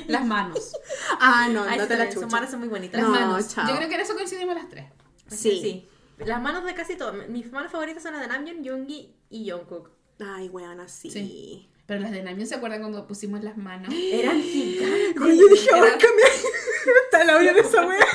Las 0.07 0.25
manos. 0.25 0.71
Ah, 1.19 1.49
no, 1.51 1.65
Ay, 1.65 1.77
no 1.77 1.85
te 1.85 1.97
la 1.97 2.09
sus 2.09 2.25
manos 2.31 2.49
son 2.49 2.59
muy 2.61 2.69
bonitas. 2.69 3.01
Las 3.01 3.09
No, 3.09 3.19
manos. 3.19 3.49
chao. 3.53 3.67
Yo 3.67 3.75
creo 3.75 3.89
que 3.89 3.95
en 3.95 3.99
eso 3.99 4.13
coincidimos 4.15 4.55
las 4.55 4.69
tres. 4.69 4.85
Sí. 5.27 5.89
Las 6.17 6.41
manos 6.41 6.65
de 6.65 6.73
casi 6.73 6.95
todo. 6.95 7.13
Mis 7.29 7.51
manos 7.51 7.71
favoritas 7.71 8.01
son 8.03 8.13
las 8.13 8.21
de 8.21 8.27
Namjoon, 8.27 8.63
Yoongi 8.63 9.15
y 9.29 9.49
Jungkook. 9.49 9.89
Ay, 10.19 10.49
weón, 10.49 10.79
así. 10.79 11.09
Sí. 11.11 11.69
Pero 11.85 12.01
las 12.01 12.11
de 12.11 12.23
Namjoon 12.23 12.47
se 12.47 12.55
acuerdan 12.55 12.79
cuando 12.81 13.05
pusimos 13.07 13.43
las 13.43 13.55
manos. 13.57 13.93
Eran 14.11 14.41
gigantes. 14.41 15.37
Yo 15.37 15.47
dije, 15.47 15.69
ahora 15.73 15.91
cambia. 15.91 16.25
Está 17.05 17.23
la 17.23 17.35
hora 17.37 17.53
de 17.53 17.59
esa 17.59 17.85
wea. 17.85 18.05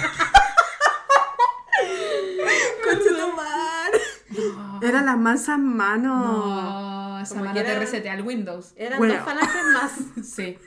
Concha 2.85 3.09
tu 3.09 3.33
madre. 3.37 4.01
Eran 4.87 5.07
las 5.07 5.17
mansas 5.19 5.59
manos. 5.59 6.25
No, 6.27 7.21
esa 7.21 7.35
Como 7.35 7.45
mano 7.45 7.55
que 7.55 7.63
te 7.65 7.79
resetea 7.79 8.15
el 8.15 8.23
Windows. 8.23 8.73
Eran 8.77 8.99
Bueno. 8.99 9.15
dos 9.15 9.25
falanges 9.25 9.65
más. 9.73 9.93
Sí. 10.25 10.59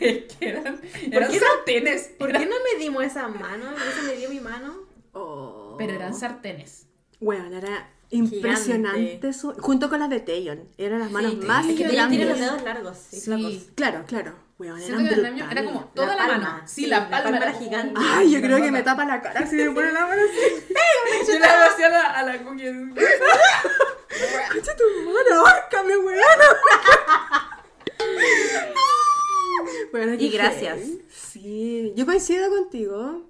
Es 0.00 0.24
que 0.34 0.48
eran, 0.48 0.80
eran 1.12 1.30
qué 1.30 1.38
no- 1.38 1.46
sartenes. 1.46 2.10
¿Por 2.18 2.30
Eran- 2.30 2.42
qué 2.42 2.48
no 2.48 2.56
medimos 2.74 3.04
esa 3.04 3.28
mano? 3.28 3.64
Eso 3.76 4.02
me 4.06 4.16
dio 4.16 4.28
mi 4.28 4.40
mano. 4.40 4.74
Oh. 5.12 5.67
Pero 5.78 5.94
eran 5.94 6.14
sartenes. 6.14 6.86
Weón, 7.20 7.52
era 7.54 7.90
impresionante 8.10 9.32
su... 9.32 9.52
Junto 9.54 9.88
con 9.88 10.00
las 10.00 10.10
de 10.10 10.20
Taeyeon. 10.20 10.68
Eran 10.76 11.00
las 11.00 11.10
manos 11.10 11.32
Sí, 11.32 11.38
más 11.38 11.66
es 11.66 11.76
que 11.76 11.88
grandes. 11.88 12.18
tiene 12.18 12.24
los 12.30 12.38
dedos 12.40 12.62
largos 12.62 12.98
Sí. 12.98 13.70
Claro, 13.74 14.04
claro. 14.06 14.34
Weón, 14.58 14.80
eran 14.80 15.04
la 15.04 15.50
era 15.52 15.64
como 15.64 15.84
toda 15.94 16.16
la, 16.16 16.26
palma, 16.26 16.48
mano. 16.50 16.62
Sí, 16.66 16.82
sí, 16.82 16.86
la 16.88 17.08
la 17.08 17.22
palma, 17.22 17.36
era 17.36 17.52
gigante. 17.52 17.94
Ay, 17.96 18.32
yo 18.32 18.40
creo 18.40 18.60
que 18.60 18.72
me 18.72 18.82
tapa 18.82 19.04
la 19.04 19.22
cara 19.22 19.46
si 19.50 19.54
me 19.54 19.70
pone 19.70 19.92
la 19.92 20.06
mano 20.06 20.20
así. 20.20 20.74
Yo 21.32 21.38
le 21.38 21.44
hago 21.44 21.72
así 21.72 21.82
a 21.84 21.88
la, 21.90 22.02
a 22.02 22.22
la 22.24 22.42
cookie. 22.42 22.64
Tu 24.78 25.34
ahórcame, 25.34 25.96
weón. 25.96 26.22
Bueno, 29.92 30.14
Y 30.14 30.28
gracias. 30.30 30.78
Sí, 31.08 31.92
yo 31.96 32.06
coincido 32.06 32.48
contigo. 32.50 33.28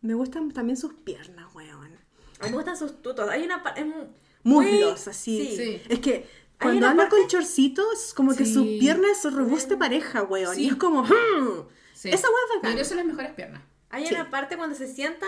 Me 0.00 0.14
gustan 0.14 0.52
también 0.52 0.76
sus 0.76 0.94
piernas. 0.94 1.37
A 2.40 2.44
mí 2.44 2.50
me 2.50 2.56
gustan 2.56 2.76
sus 2.76 3.02
tutos. 3.02 3.28
Hay 3.30 3.42
una 3.44 3.62
parte. 3.62 3.84
Muslos, 4.44 5.08
así. 5.08 5.54
Sí. 5.56 5.82
Es 5.88 5.98
que 6.00 6.26
cuando 6.60 6.86
anda 6.86 7.04
parte- 7.04 7.16
con 7.20 7.28
chorcitos, 7.28 8.14
como 8.14 8.34
que 8.34 8.46
su 8.46 8.64
pierna 8.78 9.08
es 9.10 9.24
robusta 9.32 9.76
pareja, 9.78 10.22
weón. 10.22 10.54
Sí. 10.54 10.64
Y 10.64 10.68
es 10.68 10.76
como. 10.76 11.02
hmm, 11.04 11.66
Sí. 11.94 12.10
Esa 12.10 12.28
weá 12.28 12.36
es 12.46 12.50
Yo 12.54 12.56
bacán. 12.62 12.76
que 12.76 12.84
son 12.84 12.96
las 12.98 13.06
mejores 13.06 13.32
piernas. 13.32 13.60
Hay 13.90 14.06
Sí. 14.06 14.14
una 14.14 14.30
parte 14.30 14.56
cuando 14.56 14.76
se 14.76 14.86
sienta. 14.92 15.26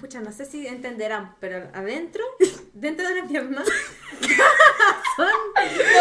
Pucha, 0.00 0.20
no 0.20 0.32
sé 0.32 0.44
si 0.46 0.66
entenderán, 0.66 1.36
pero 1.40 1.70
adentro, 1.74 2.22
dentro 2.74 3.06
de 3.08 3.20
la 3.22 3.28
pierna, 3.28 3.62
No 5.18 5.24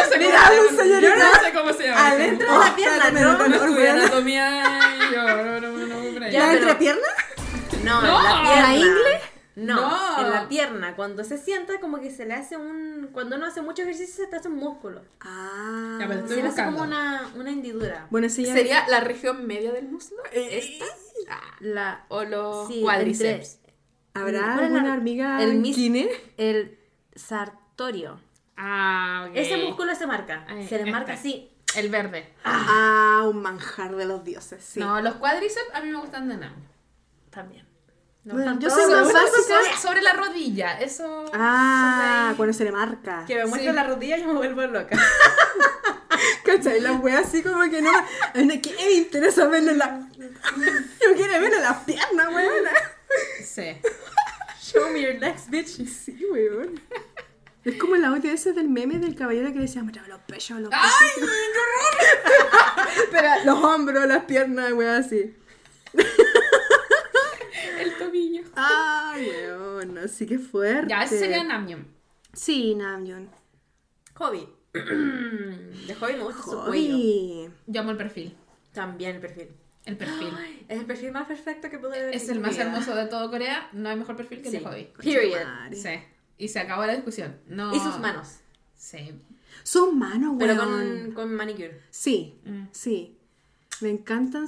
sé 0.09 0.17
Mira, 0.17 0.41
cómo 0.49 0.69
se 0.69 0.75
llama. 0.75 0.83
señorita. 0.83 1.01
Yo 1.01 1.15
no 1.15 1.43
sé 1.43 1.53
cómo 1.53 1.73
se 1.73 1.83
llama. 1.87 2.07
adentro 2.11 2.51
de 2.51 2.59
la 2.59 2.75
pierna, 2.75 3.11
¿no? 3.11 3.47
No 3.47 3.55
estudié 3.55 3.75
weón. 3.83 3.99
anatomía 3.99 4.89
y 4.97 5.13
yo 5.13 5.21
no, 5.23 5.43
no, 5.43 5.59
no, 5.61 5.87
no, 6.67 6.77
pierna. 6.79 7.07
¿la 7.83 8.75
ingle? 8.75 9.21
No, 9.55 9.75
No. 9.75 10.21
en 10.25 10.31
la 10.31 10.47
pierna. 10.49 10.95
Cuando 10.97 11.23
se 11.23 11.37
sienta, 11.37 11.79
como 11.79 11.99
que 12.01 12.11
se 12.11 12.25
le 12.25 12.33
hace 12.33 12.57
un. 12.57 13.09
Cuando 13.13 13.37
uno 13.37 13.45
hace 13.45 13.61
mucho 13.61 13.83
ejercicio, 13.83 14.25
se 14.25 14.29
te 14.29 14.35
hace 14.35 14.49
un 14.49 14.57
músculo. 14.57 15.01
Ah. 15.21 15.97
Ya, 16.01 16.07
pero 16.07 16.19
Se 16.21 16.25
Estoy 16.27 16.41
le 16.43 16.47
hace 16.49 16.63
como 16.65 16.77
buscando. 16.79 16.97
una, 16.97 17.29
una 17.35 17.49
hendidura. 17.51 18.07
Bueno, 18.09 18.27
ya. 18.27 18.33
¿Sería 18.53 18.87
la 18.89 18.99
región 18.99 19.47
media 19.47 19.71
del 19.71 19.87
muslo? 19.87 20.17
Eh, 20.33 20.57
¿Esta? 20.57 20.85
Ah, 21.29 21.55
La, 21.61 22.05
¿O 22.09 22.23
los 22.25 22.67
Sí, 22.67 22.81
cuádriceps? 22.81 23.59
¿Habrá 24.13 24.39
¿Cuál 24.39 24.65
es 24.65 24.71
la- 24.71 24.77
alguna 24.77 24.93
hormiga 24.93 25.41
el 25.43 25.55
mis- 25.59 25.75
kine? 25.75 26.09
el 26.37 26.77
sartorio. 27.15 28.19
Ah, 28.57 29.25
ok. 29.29 29.35
Ese 29.35 29.57
músculo 29.57 29.95
se 29.95 30.07
marca. 30.07 30.45
Ay, 30.47 30.67
se 30.67 30.83
le 30.83 30.91
marca 30.91 31.13
este. 31.13 31.29
así. 31.29 31.51
El 31.75 31.89
verde. 31.89 32.29
Ah, 32.45 33.25
un 33.29 33.41
manjar 33.41 33.95
de 33.95 34.05
los 34.05 34.23
dioses, 34.23 34.63
sí. 34.63 34.79
No, 34.79 35.01
los 35.01 35.15
cuádriceps 35.15 35.73
a 35.73 35.81
mí 35.81 35.89
me 35.89 35.97
gustan 35.97 36.29
de 36.29 36.37
nada. 36.37 36.55
También. 37.29 37.64
Bueno, 38.25 38.59
yo 38.59 38.69
soy 38.71 38.91
más 38.91 39.13
básica. 39.13 39.77
sobre- 39.79 40.01
la 40.01 40.13
rodilla, 40.13 40.79
eso. 40.79 41.25
Ah, 41.33 42.33
cuando 42.35 42.53
se 42.53 42.63
le 42.63 42.71
marca. 42.71 43.23
Que 43.27 43.35
me 43.35 43.45
muestra 43.45 43.71
Sí. 43.71 43.75
la 43.75 43.83
rodilla 43.83 44.17
y 44.17 44.21
yo 44.21 44.27
me 44.27 44.33
vuelvo 44.33 44.61
loca. 44.63 44.97
¿Cachai? 46.43 46.79
La 46.81 46.93
wea 46.93 47.19
así 47.19 47.43
como 47.43 47.61
que 47.69 47.81
no. 47.81 47.91
¿Qué 48.33 48.75
me 48.77 48.91
interesa 48.93 49.47
verle 49.47 49.75
la. 49.75 50.07
Yo 50.17 51.15
quiero 51.15 51.33
verle 51.41 51.59
las 51.59 51.83
piernas, 51.83 52.27
weona. 52.33 52.71
Sí. 53.43 53.77
Show 54.61 54.89
me 54.91 55.01
your 55.01 55.15
legs, 55.15 55.47
bitch. 55.49 55.87
Sí, 55.87 56.17
weón. 56.31 56.81
Es 57.63 57.75
como 57.77 57.95
la 57.95 58.07
audio 58.09 58.31
ese 58.31 58.53
del 58.53 58.69
meme 58.69 58.97
del 58.99 59.15
caballero 59.15 59.51
que 59.53 59.59
decía, 59.59 59.81
muéstrame 59.83 60.07
los 60.09 60.21
pechos, 60.21 60.59
los 60.59 60.69
pechos. 60.69 60.85
¡Ay, 61.01 61.09
qué 61.15 63.01
Pero 63.11 63.27
los 63.45 63.63
hombros, 63.63 64.05
las 64.07 64.23
piernas, 64.25 64.71
weón, 64.73 64.95
así. 64.95 65.35
El 67.81 67.97
tobillo. 67.97 68.41
Ay, 68.55 69.27
weón, 69.29 69.97
así 69.97 70.25
que 70.25 70.39
fuerte. 70.39 70.89
Ya, 70.89 71.03
ese 71.03 71.19
sería 71.19 71.43
Namjoon. 71.43 71.85
Sí, 72.33 72.75
Namjoon. 72.75 73.29
Hobby. 74.15 74.47
De 74.73 75.95
hobby 75.99 76.13
me 76.13 76.23
gusta 76.23 76.41
su 76.43 76.51
cuello. 76.65 76.95
Uy. 76.95 77.49
Yo 77.67 77.81
amo 77.81 77.91
el 77.91 77.97
perfil. 77.97 78.35
También 78.73 79.15
el 79.15 79.21
perfil. 79.21 79.49
El 79.85 79.97
perfil. 79.97 80.29
Es 80.67 80.79
el 80.79 80.85
perfil 80.85 81.11
más 81.11 81.27
perfecto 81.27 81.69
que 81.69 81.77
pude 81.77 81.91
ver. 82.05 82.15
Es 82.15 82.27
el 82.29 82.39
más 82.39 82.57
hermoso 82.57 82.95
de 82.95 83.05
todo 83.05 83.29
Corea. 83.29 83.69
No 83.71 83.87
hay 83.89 83.95
mejor 83.95 84.15
perfil 84.15 84.41
que 84.41 84.47
el 84.49 84.53
de 84.53 84.59
Hobby. 84.61 84.89
Period. 84.97 85.41
Sí. 85.73 85.89
Y 86.37 86.47
se 86.47 86.59
acabó 86.59 86.85
la 86.85 86.95
discusión. 86.95 87.37
No. 87.47 87.73
Y 87.73 87.79
sus 87.79 87.99
manos. 87.99 88.39
Sí. 88.75 89.13
Sus 89.63 89.93
manos, 89.93 90.35
weón. 90.35 90.39
Pero 90.39 90.55
con, 90.57 91.11
con 91.13 91.33
manicure. 91.35 91.81
Sí, 91.91 92.39
Mm. 92.45 92.63
sí. 92.71 93.17
Me 93.81 93.89
encantan. 93.89 94.47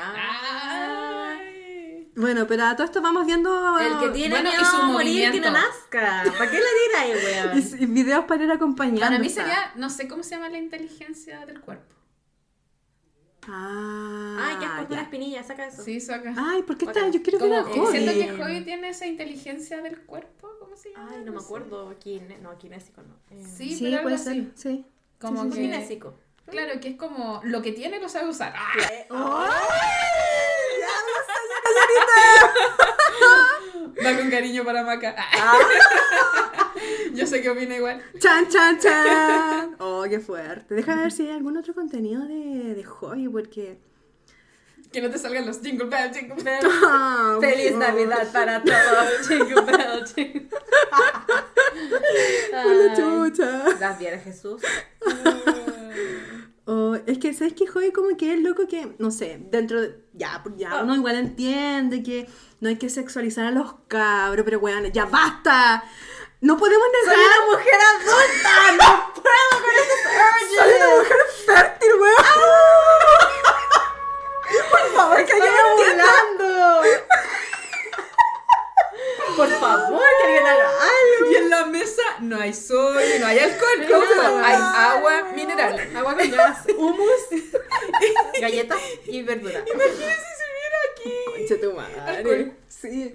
Ay. 0.00 2.12
Bueno, 2.16 2.46
pero 2.48 2.64
a 2.64 2.74
todo 2.74 2.84
esto 2.84 3.00
vamos 3.00 3.24
viendo 3.26 3.78
El 3.78 3.98
que 4.00 4.08
tiene 4.10 4.34
Bueno, 4.34 4.48
y 4.50 4.52
miedo 4.52 4.64
su 4.64 4.76
a 4.76 4.82
morir 4.86 5.30
que 5.30 5.40
no 5.40 5.50
nazca. 5.52 6.24
¿Para 6.36 6.50
qué 6.50 6.58
le 6.58 7.04
tiras, 7.04 7.06
y 7.06 7.24
weón? 7.24 7.72
y 7.82 7.86
videos 7.86 8.24
para 8.24 8.44
ir 8.44 8.50
acompañando. 8.50 9.00
Para 9.00 9.18
mí 9.18 9.28
sería, 9.30 9.72
no 9.76 9.88
sé 9.88 10.08
cómo 10.08 10.22
se 10.24 10.34
llama 10.34 10.48
la 10.48 10.58
inteligencia 10.58 11.46
del 11.46 11.60
cuerpo. 11.60 11.94
Ah, 13.50 14.48
Ay, 14.50 14.56
que 14.58 14.64
es 14.66 14.70
por 14.72 14.92
una 14.92 15.02
espinilla, 15.02 15.42
saca 15.42 15.66
eso. 15.68 15.82
Sí, 15.82 16.00
saca. 16.00 16.34
Ay, 16.36 16.62
¿por 16.64 16.76
qué 16.76 16.84
está? 16.84 17.08
Yo 17.08 17.22
quiero 17.22 17.38
ver 17.38 17.54
a 17.54 17.62
Como, 17.62 17.86
Hobby. 17.86 17.98
siento 17.98 18.12
que 18.12 18.42
Hobby 18.42 18.64
tiene 18.64 18.88
esa 18.90 19.06
inteligencia 19.06 19.80
del 19.80 20.00
cuerpo, 20.00 20.50
¿cómo 20.60 20.76
se 20.76 20.90
llama? 20.92 21.10
Ay, 21.14 21.22
no 21.24 21.32
me 21.32 21.38
sé. 21.40 21.44
acuerdo. 21.46 21.98
Kine... 21.98 22.38
No, 22.42 22.58
kinésico 22.58 23.00
no. 23.02 23.14
Eh, 23.30 23.42
Sí, 23.56 23.74
Sí, 23.74 23.84
pero 23.84 23.98
algo 23.98 24.02
puede 24.02 24.14
así. 24.16 24.24
ser. 24.24 24.46
Sí. 24.54 24.84
Como 25.18 25.44
sí, 25.44 25.50
que... 25.50 25.60
kinésico. 25.62 26.14
Claro, 26.50 26.80
que 26.80 26.88
es 26.90 26.96
como 26.96 27.40
lo 27.44 27.62
que 27.62 27.72
tiene 27.72 28.00
lo 28.00 28.08
sabe 28.08 28.28
usar. 28.28 28.52
¡Ah! 28.56 28.72
Va 34.04 34.16
con 34.16 34.30
cariño 34.30 34.64
para 34.64 34.84
Maca. 34.84 35.14
Ah. 35.40 35.58
Yo 37.12 37.26
sé 37.26 37.42
que 37.42 37.50
opina 37.50 37.76
igual. 37.76 38.02
Chan, 38.18 38.48
chan, 38.48 38.78
chan. 38.78 39.76
Oh, 39.78 40.04
qué 40.08 40.20
fuerte. 40.20 40.74
Déjame 40.74 41.02
ver 41.02 41.12
si 41.12 41.26
hay 41.26 41.32
algún 41.32 41.56
otro 41.56 41.74
contenido 41.74 42.26
de, 42.26 42.74
de 42.74 42.84
hobby, 42.84 43.28
porque. 43.28 43.78
Que 44.92 45.02
no 45.02 45.10
te 45.10 45.18
salgan 45.18 45.46
los 45.46 45.60
jingle 45.60 45.86
bells, 45.86 46.16
jingle 46.16 46.42
bells. 46.42 46.64
Ah, 46.84 47.36
Feliz 47.40 47.72
oh, 47.74 47.78
Navidad 47.78 48.32
para 48.32 48.62
todos. 48.62 49.28
Jingle 49.28 49.62
bell, 49.62 50.04
jingle. 50.06 50.48
por 52.50 52.72
la 52.72 52.92
Ay, 52.92 52.96
chucha. 52.96 53.64
Las 53.78 53.98
Jesús. 53.98 54.62
Oh, 55.04 55.57
es 57.06 57.16
que, 57.18 57.32
¿sabes 57.32 57.54
qué? 57.54 57.66
Hobby 57.66 57.92
como 57.92 58.14
que 58.16 58.34
es 58.34 58.40
loco 58.40 58.68
que, 58.68 58.94
no 58.98 59.10
sé, 59.10 59.38
dentro 59.50 59.80
de... 59.80 59.96
Ya, 60.12 60.40
pues 60.42 60.54
ya, 60.58 60.82
uno 60.82 60.94
igual 60.94 61.16
entiende 61.16 62.02
que 62.02 62.28
no 62.60 62.68
hay 62.68 62.76
que 62.76 62.90
sexualizar 62.90 63.46
a 63.46 63.50
los 63.50 63.72
cabros, 63.88 64.44
pero 64.44 64.58
weón, 64.58 64.84
ya 64.92 65.06
basta. 65.06 65.82
No 66.42 66.56
podemos 66.58 66.86
Soy 67.04 67.16
negar... 67.16 67.26
una 67.26 67.40
mujer 67.52 67.74
adulta. 67.94 68.52
No 68.84 69.12
puedo 69.14 69.62
con 69.62 69.70
esos 69.74 70.00
Soy 70.62 70.72
una 70.76 70.88
urges. 70.88 70.98
mujer 70.98 71.20
fértil, 71.46 71.92
weón. 72.00 72.16
Por 74.70 74.84
favor, 74.94 75.16
que 75.24 75.32
entienda. 75.32 76.04
hablando. 76.04 76.82
Por 79.38 79.48
favor, 79.60 80.02
que 80.20 80.26
alguien 80.26 80.46
haga 80.46 80.68
algo. 80.68 81.30
Y 81.30 81.34
en 81.36 81.50
la 81.50 81.66
mesa 81.66 82.02
no 82.20 82.40
hay 82.40 82.52
soya, 82.52 83.18
no 83.20 83.26
hay 83.26 83.38
alcohol, 83.38 83.86
No. 83.88 84.14
no, 84.38 84.44
hay 84.44 84.54
agua 84.56 85.22
mineral. 85.34 85.88
Agua 85.96 86.16
con 86.16 86.30
gas, 86.30 86.58
humus, 86.76 87.22
galletas 88.40 88.78
y 89.06 89.22
verdura. 89.22 89.60
Imagínense 89.66 90.26
si 90.38 90.44
hubiera 90.50 90.78
aquí. 90.92 91.14
Conche 91.38 91.56
tu 91.56 91.72
madre. 91.72 92.00
Alcohol. 92.18 92.52
Sí. 92.68 93.12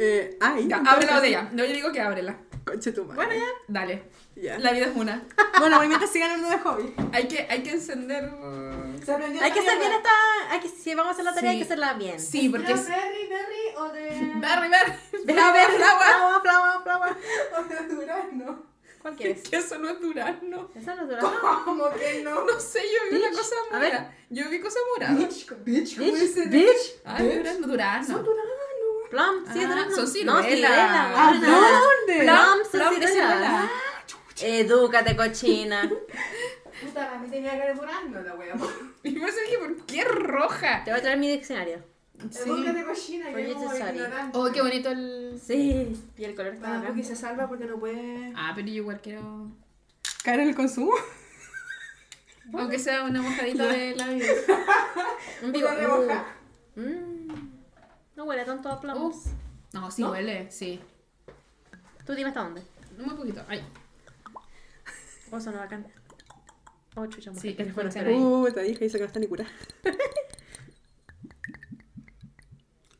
Eh, 0.00 0.36
ay, 0.40 0.66
Ya, 0.68 0.82
abre 0.86 1.06
la 1.06 1.14
botella. 1.16 1.48
No, 1.52 1.64
yo 1.64 1.72
digo 1.72 1.92
que 1.92 2.00
ábrela. 2.00 2.38
Conche 2.66 2.90
tu 2.92 3.04
madre. 3.04 3.14
Bueno, 3.16 3.32
ya. 3.34 3.46
Dale. 3.68 4.02
Ya. 4.34 4.58
La 4.58 4.72
vida 4.72 4.86
es 4.86 4.96
una. 4.96 5.22
Bueno, 5.58 5.78
mientras 5.80 6.10
sigan 6.10 6.32
hablando 6.32 6.50
de 6.50 6.58
hobby. 6.62 6.94
Hay 7.14 7.28
que, 7.28 7.46
hay 7.48 7.62
que 7.62 7.70
encender. 7.70 8.24
Hay 8.24 9.52
que 9.52 9.60
hacer 9.60 9.78
bien 9.78 9.92
esta. 9.92 10.10
Hay 10.50 10.60
que, 10.60 10.68
si 10.68 10.94
vamos 10.94 11.10
a 11.10 11.12
hacer 11.12 11.24
la 11.24 11.34
tarea, 11.34 11.50
Sí. 11.50 11.54
hay 11.54 11.58
que 11.58 11.64
hacerla 11.64 11.92
bien. 11.94 12.20
Sí, 12.20 12.48
porque 12.50 12.72
es. 12.72 12.86
berry, 12.86 13.26
berry 13.28 13.76
o 13.78 13.88
de... 13.88 14.32
Berry, 14.36 14.68
berry. 14.68 14.92
Flower, 15.24 15.70
Flower. 15.70 16.40
flower, 16.42 16.42
flower, 16.42 16.82
flower. 16.82 17.16
o 17.56 17.62
de 17.64 17.94
durazno. 17.94 18.66
¿Cuál 19.00 19.16
quieres? 19.16 19.48
Que 19.48 19.56
eso 19.56 19.78
no 19.78 19.88
es 19.88 19.98
durazno. 20.00 20.70
¿Esa 20.74 20.94
no 20.94 21.02
es 21.02 21.08
durazno? 21.08 21.62
¿Cómo 21.64 21.90
que 21.94 22.22
no? 22.22 22.44
No 22.44 22.60
sé, 22.60 22.80
yo 22.82 23.10
vi 23.10 23.16
una 23.22 23.28
Bitch. 23.30 23.38
cosa 23.38 23.54
A 23.70 23.78
ver. 23.78 23.92
morada. 23.94 24.14
Yo 24.28 24.50
vi 24.50 24.60
cosa 24.60 24.78
morada. 24.94 25.14
Bitch, 25.18 25.48
bitch, 25.64 25.96
¿cómo 25.98 26.12
Bitch, 26.12 26.20
dice? 26.20 26.46
bitch. 26.48 27.00
Ay, 27.06 27.36
durazno, 27.38 27.66
durazno. 27.66 28.18
Plum, 29.10 29.44
sí, 29.52 29.60
Ah, 29.62 29.68
durazno. 29.68 29.94
son 30.06 30.26
No, 30.26 30.42
ciruelas. 30.42 30.94
¿A 31.16 31.32
dónde? 31.32 32.22
Plum, 32.24 32.58
son 32.70 32.94
ciruelas. 32.94 33.10
ciruela. 33.12 33.70
Edúcate, 34.42 35.16
cochina. 35.16 35.90
Puta, 36.82 37.14
a 37.14 37.18
mí 37.18 37.28
tenía 37.30 37.52
que 37.58 37.68
de 37.68 37.74
durazno 37.74 38.20
la 38.22 38.34
wea. 38.34 38.54
Y 39.02 39.18
por 39.18 39.28
eso 39.28 39.38
dije, 39.46 39.58
¿por 39.58 39.86
qué 39.86 40.04
roja? 40.04 40.82
Te 40.84 40.90
voy 40.90 40.98
a 40.98 41.02
traer 41.02 41.18
mi 41.18 41.30
diccionario. 41.30 41.82
Sí. 42.30 42.50
de 42.50 42.84
cochina, 42.84 43.32
que 43.32 43.42
ignorante. 43.50 44.38
Oh, 44.38 44.50
qué 44.52 44.60
bonito 44.62 44.88
el. 44.90 45.38
Sí. 45.44 45.96
Y 46.16 46.24
el 46.24 46.34
color 46.34 46.54
está 46.54 46.78
Ah, 46.78 46.82
porque 46.86 47.04
se 47.04 47.14
salva 47.14 47.46
porque 47.46 47.66
no 47.66 47.78
puede 47.78 48.32
Ah, 48.34 48.52
pero 48.54 48.66
yo 48.68 48.74
igual 48.74 49.00
quiero. 49.02 49.48
caer 50.24 50.40
en 50.40 50.48
el 50.48 50.54
consumo. 50.54 50.92
Aunque 52.54 52.78
sea 52.78 53.02
una 53.04 53.20
mojadita 53.22 53.66
de 53.66 53.94
labio. 53.96 54.24
Un 55.42 55.52
vivo. 55.52 55.68
Una 55.68 55.76
remoja. 55.76 56.24
Mm. 56.76 57.15
No 58.16 58.24
huele 58.24 58.44
tanto 58.44 58.68
a. 58.68 58.80
Uh. 58.96 59.14
No, 59.72 59.90
sí 59.90 60.02
¿No? 60.02 60.10
huele, 60.10 60.50
sí. 60.50 60.80
Tú 62.04 62.14
dime 62.14 62.28
hasta 62.28 62.42
dónde. 62.42 62.62
Muy 62.98 63.14
poquito. 63.14 63.42
Ay. 63.48 63.62
Oh, 65.30 65.40
son 65.40 65.54
bacán. 65.54 65.86
Oh, 66.94 67.06
chucha, 67.06 67.30
Sí, 67.34 67.50
mujer, 67.50 67.56
que 67.56 67.64
que 67.64 67.72
fuera 67.72 67.90
fuera 67.90 68.08
ahí. 68.08 68.16
Uh, 68.16 68.48
te 68.54 68.62
dije, 68.62 68.84
dice 68.84 68.96
que 68.98 69.02
no 69.02 69.06
está 69.06 69.20
ni 69.20 69.26
curada. 69.26 69.50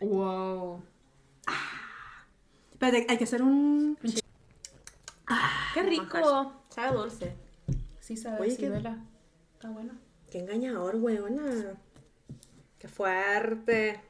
Wow. 0.01 0.83
Espérate, 2.73 3.07
hay 3.09 3.17
que 3.19 3.25
hacer 3.25 3.43
un... 3.43 3.99
¡Qué 5.75 5.83
rico! 5.83 6.53
Sabe 6.69 6.97
dulce. 6.97 7.35
Sí, 8.01 8.17
sabe, 8.17 8.41
Oye, 8.43 8.51
sí 8.53 8.59
qué- 8.59 8.69
duela. 8.69 8.99
Está 9.55 9.71
bueno. 9.71 9.95
Qué 10.31 10.41
engañador, 10.41 10.97
weona. 10.97 11.75
Qué 12.79 12.89
fuerte. 12.89 14.01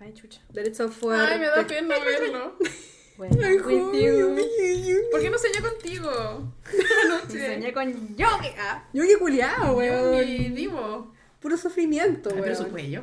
Ay, 0.00 0.14
chucha. 0.14 0.40
So 0.74 0.88
fuerte. 0.88 1.34
Ay, 1.34 1.38
me 1.40 1.46
da 1.46 1.66
pena 1.66 1.94
verlo. 1.98 2.56
Bueno, 3.18 3.36
Ay, 3.44 3.56
with 3.58 3.92
you. 4.00 4.34
¿Por 5.10 5.20
qué 5.20 5.28
no 5.28 5.36
soñé 5.36 5.60
contigo? 5.60 6.10
Me 6.72 7.14
Anoche. 7.14 7.54
soñé 7.54 7.72
con 7.74 8.16
Yogi. 8.16 8.48
Ah. 8.58 8.88
Yo 8.94 9.02
qué 9.04 9.18
culiado, 9.18 9.76
weón. 9.76 10.26
Y 10.26 10.48
Divo. 10.48 11.12
Puro 11.38 11.58
sufrimiento, 11.58 12.30
Ay, 12.30 12.34
weón. 12.36 12.44
pero 12.44 12.56
su 12.56 12.68
cuello. 12.70 13.02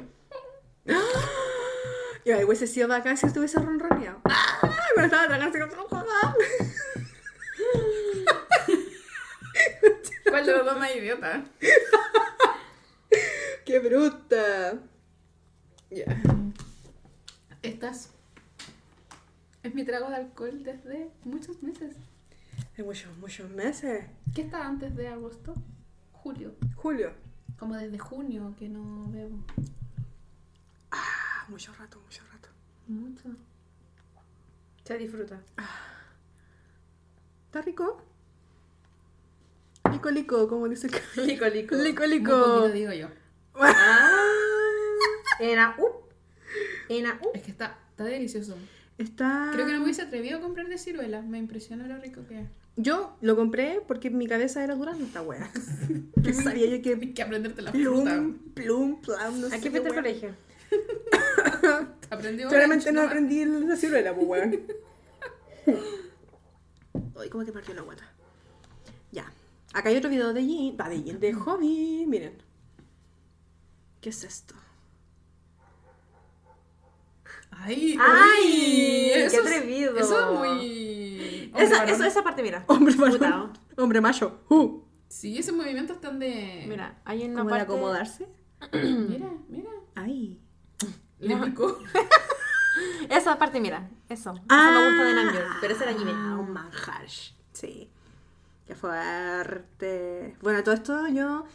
Y 2.26 2.32
ahí 2.32 2.44
hubiese 2.44 2.66
sido 2.66 2.88
bacán 2.88 3.16
si 3.16 3.28
estuviese 3.28 3.60
ronroneado. 3.60 4.20
¡Ah! 4.26 4.60
Cuando 4.96 5.06
estaba 5.06 5.28
tragando 5.28 5.66
así 5.66 5.78
como... 5.78 5.88
¿Cuál 10.30 10.46
de 10.46 10.52
los 10.52 10.66
dos 10.66 10.78
más 10.78 10.96
idiota? 10.96 11.44
¡Qué 13.66 13.80
bruta! 13.80 14.80
Ya. 15.90 16.06
Estas. 17.62 18.12
Es 19.64 19.74
mi 19.74 19.84
trago 19.84 20.10
de 20.10 20.16
alcohol 20.18 20.64
desde 20.64 21.10
muchos 21.24 21.62
meses. 21.64 21.96
Hay 22.78 22.84
muchos, 22.84 23.16
muchos 23.18 23.50
meses. 23.52 24.06
¿Qué 24.34 24.42
está 24.44 24.66
antes 24.66 24.96
de 24.96 25.08
agosto? 25.10 25.54
Julio. 26.14 26.54
Julio. 26.76 27.12
Como 27.60 27.76
desde 27.76 27.98
junio 27.98 28.54
que 28.58 28.70
no 28.70 29.08
bebo. 29.12 29.38
Ah, 30.92 31.46
mucho 31.50 31.74
rato, 31.74 32.00
mucho 32.00 32.22
rato. 32.32 32.50
Mucho. 32.88 33.30
Se 34.84 34.98
disfruta. 34.98 35.42
¿Está 37.48 37.62
rico? 37.62 38.02
Lico, 39.92 40.10
lico, 40.12 40.48
como 40.48 40.68
dice 40.70 40.88
el 40.88 40.94
Lico, 41.28 41.46
lico. 41.48 41.76
Lico, 41.76 42.02
Muy 42.04 42.10
lico. 42.20 42.32
poquito 42.32 42.70
digo 42.72 42.94
yo. 42.94 43.08
Ah. 43.60 44.24
Ena, 45.40 45.76
Ena, 46.90 47.20
up. 47.22 47.32
Es 47.34 47.44
que 47.44 47.52
está, 47.52 47.80
está 47.92 48.04
delicioso. 48.04 48.56
Está... 48.98 49.50
Creo 49.54 49.66
que 49.66 49.74
no 49.74 49.80
me 49.80 49.86
hubiese 49.86 50.02
atrevido 50.02 50.40
a 50.40 50.42
comprar 50.42 50.68
de 50.68 50.78
ciruela. 50.78 51.22
Me 51.22 51.38
impresiona 51.38 51.88
lo 51.88 51.98
rico 51.98 52.22
que 52.28 52.42
es. 52.42 52.48
Yo 52.76 53.18
lo 53.22 53.36
compré 53.36 53.82
porque 53.88 54.08
en 54.10 54.18
mi 54.18 54.28
cabeza 54.28 54.64
era 54.64 54.76
durando 54.76 55.04
esta 55.04 55.22
wea. 55.22 55.52
que 56.24 56.34
sabía 56.34 56.68
yo 56.68 56.82
que... 56.82 56.94
Hay 56.94 57.14
que 57.14 57.22
aprenderte 57.22 57.62
la 57.62 57.72
fruta. 57.72 58.12
Plum, 58.12 58.38
plum, 58.54 59.02
plum, 59.02 59.42
no 59.42 59.50
sé 59.50 59.56
Aquí 59.56 59.64
qué 59.64 59.72
fuiste 59.72 59.90
al 59.90 59.96
colegio. 59.96 60.36
Aprendí 62.10 62.44
Claramente 62.44 62.92
no 62.92 63.02
aprendí 63.02 63.46
la 63.46 63.76
ciruela, 63.76 64.14
pues 64.14 64.28
weón. 64.28 64.64
Ay, 67.20 67.30
como 67.30 67.46
que 67.46 67.52
partió 67.52 67.74
la 67.74 67.82
guata. 67.82 68.04
Ya. 69.12 69.32
Acá 69.74 69.90
hay 69.90 69.98
otro 69.98 70.10
video 70.10 70.34
de 70.34 70.44
Jin, 70.44 70.78
va 70.80 70.90
de 70.90 71.02
Jin, 71.02 71.20
de 71.20 71.34
hobby, 71.34 72.06
miren. 72.08 72.34
¿Qué 74.02 74.10
es 74.10 74.24
esto? 74.24 74.56
Ay, 77.60 77.98
¡Ay! 78.00 79.12
¡Qué 79.14 79.26
es- 79.26 79.38
atrevido! 79.38 79.98
Eso 79.98 80.20
es 80.34 80.40
muy. 80.40 81.52
Esa, 81.56 81.80
Hombre, 81.80 81.92
eso, 81.92 81.98
varón. 82.00 82.04
esa 82.06 82.24
parte, 82.24 82.44
mira. 82.44 82.64
Hombre 82.68 82.96
macho. 82.96 83.54
Hombre 83.78 84.02
macho. 84.02 84.42
Uh. 84.50 84.82
Sí, 85.08 85.38
esos 85.38 85.56
movimientos 85.56 85.96
están 85.98 86.20
de. 86.20 86.66
Mira, 86.68 87.00
hay 87.06 87.24
una 87.26 87.40
¿Cómo 87.40 87.46
de 87.46 87.50
parte... 87.60 87.64
acomodarse? 87.74 88.28
mira, 88.74 89.30
mira. 89.50 89.70
Ay. 89.96 90.40
Le 91.20 91.36
picó. 91.38 91.80
Esa 93.10 93.38
parte, 93.40 93.60
mira. 93.60 93.90
Eso. 94.10 94.32
Eso 94.34 94.72
me 94.72 94.88
gusta 94.90 95.04
de 95.06 95.14
Namjoon. 95.14 95.44
Pero 95.62 95.74
ese 95.74 95.84
era 95.84 95.94
Jimmy. 95.98 96.12
Ah, 96.14 96.38
un 96.40 96.52
manjar. 96.52 97.06
Sí. 97.54 97.90
Qué 98.68 98.76
fuerte. 98.76 100.36
Bueno, 100.42 100.64
todo 100.64 100.76
esto 100.76 101.08
yo 101.08 101.46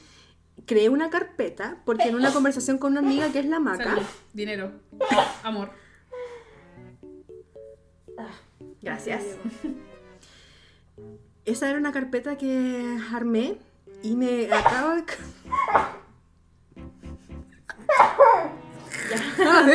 creé 0.66 0.88
una 0.88 1.10
carpeta 1.10 1.78
porque 1.84 2.08
en 2.08 2.14
una 2.16 2.32
conversación 2.32 2.78
con 2.78 2.92
una 2.92 3.00
amiga 3.00 3.30
que 3.30 3.38
es 3.40 3.46
la 3.46 3.60
maca. 3.60 3.84
Salud, 3.84 4.02
dinero, 4.32 4.72
amor. 5.44 5.70
Ah, 8.18 8.34
gracias. 8.80 9.22
Esa 11.44 11.68
era 11.68 11.78
una 11.78 11.92
carpeta 11.92 12.36
que 12.36 12.98
armé 13.12 13.58
y 14.02 14.14
me 14.14 14.52
acabo 14.52 14.94
de... 14.96 15.04
Ah, 19.44 19.66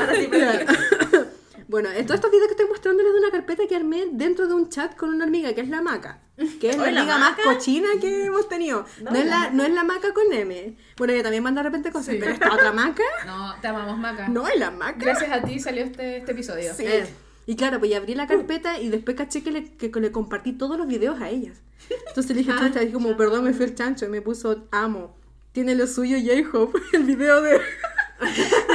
ahora 0.00 0.14
sí, 0.14 0.28
pero... 0.30 1.28
Bueno, 1.68 1.90
todos 1.90 2.14
estos 2.14 2.30
videos 2.30 2.46
que 2.46 2.52
estoy 2.52 2.66
mostrando 2.66 3.02
es 3.02 3.12
de 3.12 3.18
una 3.18 3.30
carpeta 3.30 3.66
que 3.66 3.76
armé 3.76 4.06
dentro 4.10 4.48
de 4.48 4.54
un 4.54 4.70
chat 4.70 4.96
con 4.96 5.10
una 5.10 5.26
hormiga, 5.26 5.52
que 5.52 5.60
es 5.60 5.68
la 5.68 5.82
maca. 5.82 6.18
Que 6.60 6.70
es 6.70 6.76
la 6.78 6.90
¿la 6.90 7.00
amiga 7.00 7.18
más 7.18 7.38
cochina 7.40 7.88
que 8.00 8.26
hemos 8.26 8.48
tenido. 8.48 8.84
No, 9.02 9.14
es, 9.14 9.26
la, 9.26 9.50
no 9.50 9.64
es 9.64 9.72
la 9.72 9.84
maca 9.84 10.12
con 10.14 10.32
M. 10.32 10.76
Bueno, 10.96 11.12
ella 11.12 11.22
también 11.22 11.42
manda 11.42 11.62
de 11.62 11.68
repente 11.68 11.90
cosas, 11.90 12.16
pero 12.18 12.30
esta 12.30 12.52
otra 12.52 12.72
maca, 12.72 13.02
No, 13.26 13.54
te 13.60 13.68
amamos, 13.68 13.98
Maca. 13.98 14.28
no 14.28 14.46
es 14.46 14.58
la 14.58 14.70
maca. 14.70 14.98
Gracias 14.98 15.30
a 15.30 15.42
ti 15.42 15.58
salió 15.58 15.84
este, 15.84 16.18
este 16.18 16.32
episodio. 16.32 16.72
Sí. 16.74 16.84
Eh. 16.86 17.06
Y 17.46 17.56
claro, 17.56 17.78
pues 17.78 17.90
ya 17.90 17.96
abrí 17.96 18.14
la 18.14 18.26
carpeta 18.26 18.78
y 18.78 18.88
después 18.90 19.16
caché 19.16 19.42
que 19.42 19.50
le, 19.50 19.64
que 19.64 19.88
le 19.88 20.12
compartí 20.12 20.52
todos 20.52 20.76
los 20.76 20.86
videos 20.86 21.20
a 21.20 21.30
ellas. 21.30 21.62
Entonces 22.08 22.36
le 22.36 22.42
dije, 22.42 22.52
Ah, 22.54 22.66
chucha, 22.66 22.80
dije 22.80 22.92
como, 22.92 23.16
perdón, 23.16 23.44
me 23.44 23.52
fui 23.54 23.64
el 23.64 23.74
chancho. 23.74 24.04
Y 24.04 24.08
me 24.08 24.20
puso, 24.20 24.66
amo. 24.70 25.16
Tiene 25.52 25.74
lo 25.74 25.86
suyo 25.86 26.18
J-Hope, 26.18 26.78
el 26.92 27.04
video 27.04 27.40
de... 27.40 27.58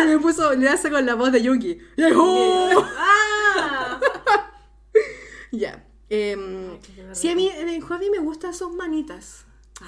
y 0.04 0.08
me 0.08 0.18
puso, 0.20 0.54
le 0.54 0.68
hace 0.68 0.90
con 0.90 1.06
la 1.06 1.14
voz 1.16 1.32
de 1.32 1.44
Yungi. 1.44 1.78
¡J-Hope! 1.98 2.84
¡Ah! 2.98 4.00
Ya. 5.52 5.83
Em, 6.14 6.80
sí, 7.14 7.30
a 7.30 7.36
mí 7.36 7.50
en 7.50 7.82
hobby 7.82 8.10
me 8.10 8.20
gustan 8.20 8.54
sus 8.54 8.72
manitas. 8.74 9.46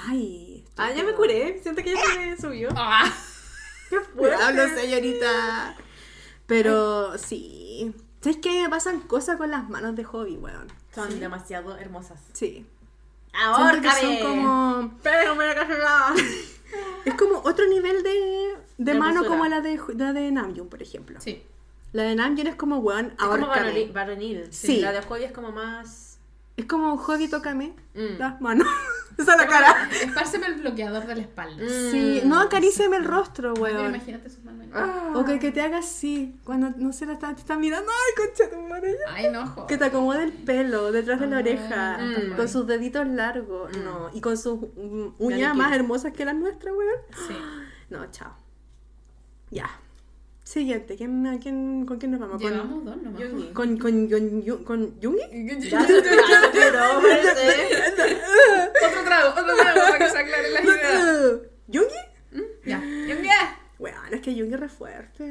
Ay. 0.07 0.65
Ah, 0.77 0.91
ya 0.91 1.03
me 1.03 1.13
curé. 1.13 1.59
Siento 1.61 1.81
que 1.83 1.93
ya 1.93 2.01
se 2.01 2.19
me 2.19 2.37
subió. 2.37 2.69
Ah, 2.75 3.11
¡Qué 3.89 4.33
Hablo, 4.33 4.67
señorita. 4.69 5.75
Pero 6.47 7.17
sí. 7.17 7.93
¿Sabes 8.21 8.39
qué? 8.41 8.63
Me 8.63 8.69
pasan 8.69 9.01
cosas 9.01 9.37
con 9.37 9.51
las 9.51 9.69
manos 9.69 9.95
de 9.95 10.03
hobby, 10.03 10.37
weón. 10.37 10.67
Son 10.93 11.19
demasiado 11.19 11.77
hermosas. 11.77 12.19
Sí. 12.33 12.65
Ahora, 13.33 13.81
son 13.99 14.17
como... 14.19 14.97
Pero 15.03 15.35
me. 15.35 15.45
Es 17.05 17.13
como 17.13 17.37
otro 17.45 17.67
nivel 17.67 18.01
de, 18.01 18.55
de 18.77 18.93
mano 18.95 19.21
hermosura. 19.21 19.29
como 19.29 19.47
la 19.47 19.61
de, 19.61 19.79
la 19.95 20.13
de 20.13 20.31
Namjoon, 20.31 20.67
por 20.67 20.81
ejemplo. 20.81 21.21
sí. 21.21 21.43
La 21.93 22.03
de 22.03 22.15
Namjoon 22.15 22.47
es 22.47 22.55
como, 22.55 22.79
weón, 22.79 23.13
Es 23.17 23.25
como 23.25 23.47
varonil. 23.47 24.51
Sí. 24.51 24.81
La 24.81 24.91
de 24.91 25.01
hobby 25.01 25.23
es 25.23 25.31
como 25.31 25.51
más. 25.53 26.04
Es 26.57 26.65
como, 26.65 26.97
hobby, 26.97 27.27
tócame 27.27 27.73
Mm. 27.95 28.17
las 28.19 28.41
manos. 28.41 28.67
Esa 29.17 29.33
es 29.33 29.37
la 29.39 29.47
cara. 29.47 29.89
Espárceme 30.03 30.47
el 30.47 30.55
bloqueador 30.55 31.05
de 31.07 31.15
la 31.15 31.21
espalda. 31.21 31.63
Mm. 31.63 31.91
Sí, 31.91 32.21
no, 32.25 32.39
acaríciame 32.41 32.97
el 32.97 33.05
rostro, 33.05 33.53
weón. 33.53 33.89
imagínate 33.95 34.29
sus 34.29 34.43
manos. 34.43 34.67
Ah. 34.73 35.13
O 35.15 35.23
que, 35.23 35.39
que 35.39 35.51
te 35.53 35.61
haga 35.61 35.77
así, 35.77 36.37
cuando 36.43 36.71
no 36.77 36.91
se 36.91 37.05
la 37.05 37.13
está, 37.13 37.33
te 37.33 37.39
está 37.39 37.57
mirando, 37.57 37.89
ay, 37.89 38.25
concha 38.25 38.49
tu 38.53 38.61
madre. 38.61 38.93
Ay, 39.07 39.29
no, 39.31 39.47
joder. 39.47 39.67
Que 39.67 39.77
te 39.77 39.85
acomode 39.85 40.23
el 40.23 40.33
pelo 40.33 40.91
detrás 40.91 41.19
de 41.21 41.27
la 41.27 41.37
Ah, 41.37 41.39
oreja, 41.39 41.97
mm. 41.99 42.35
con 42.35 42.49
sus 42.49 42.67
deditos 42.67 43.07
largos, 43.07 43.75
no, 43.77 44.09
y 44.13 44.19
con 44.19 44.37
sus 44.37 44.59
mm, 44.75 45.13
uñas 45.19 45.55
más 45.55 45.73
hermosas 45.73 46.11
que 46.11 46.25
las 46.25 46.35
nuestras, 46.35 46.73
weón. 46.75 46.99
Sí. 47.27 47.35
No, 47.89 48.03
chao. 48.11 48.35
Ya. 49.51 49.69
Siguiente, 50.45 50.95
¿quién, 50.95 51.25
a 51.25 51.39
quién, 51.39 51.87
¿con 51.87 51.97
quién 51.97 52.11
nos 52.11 52.19
vamos? 52.19 52.39
¿Con, 52.39 52.51
Llevamos 52.51 52.85
dos 52.85 53.01
nomás. 53.01 53.19
Yungi. 53.19 53.47
con, 53.51 53.77
con, 53.79 54.07
con, 54.07 54.63
con 54.63 54.99
Yungi? 54.99 55.23
Ya 55.69 55.81
se 55.81 56.01
pero 56.53 56.79
parece. 57.01 58.19
Otro 58.87 59.03
trago, 59.03 59.29
otro 59.31 59.55
trago 59.57 59.81
para 59.81 59.97
que 59.97 60.09
se 60.11 60.17
aclaren 60.19 60.53
las 60.53 60.63
ideas. 60.63 61.39
¿Yungi? 61.67 61.95
Ya. 62.63 62.79
Yungi. 62.79 63.27
Bueno, 63.79 63.97
es 64.11 64.21
que 64.21 64.35
Yungi 64.35 64.53
es 64.53 64.59
re 64.59 64.69
fuerte. 64.69 65.23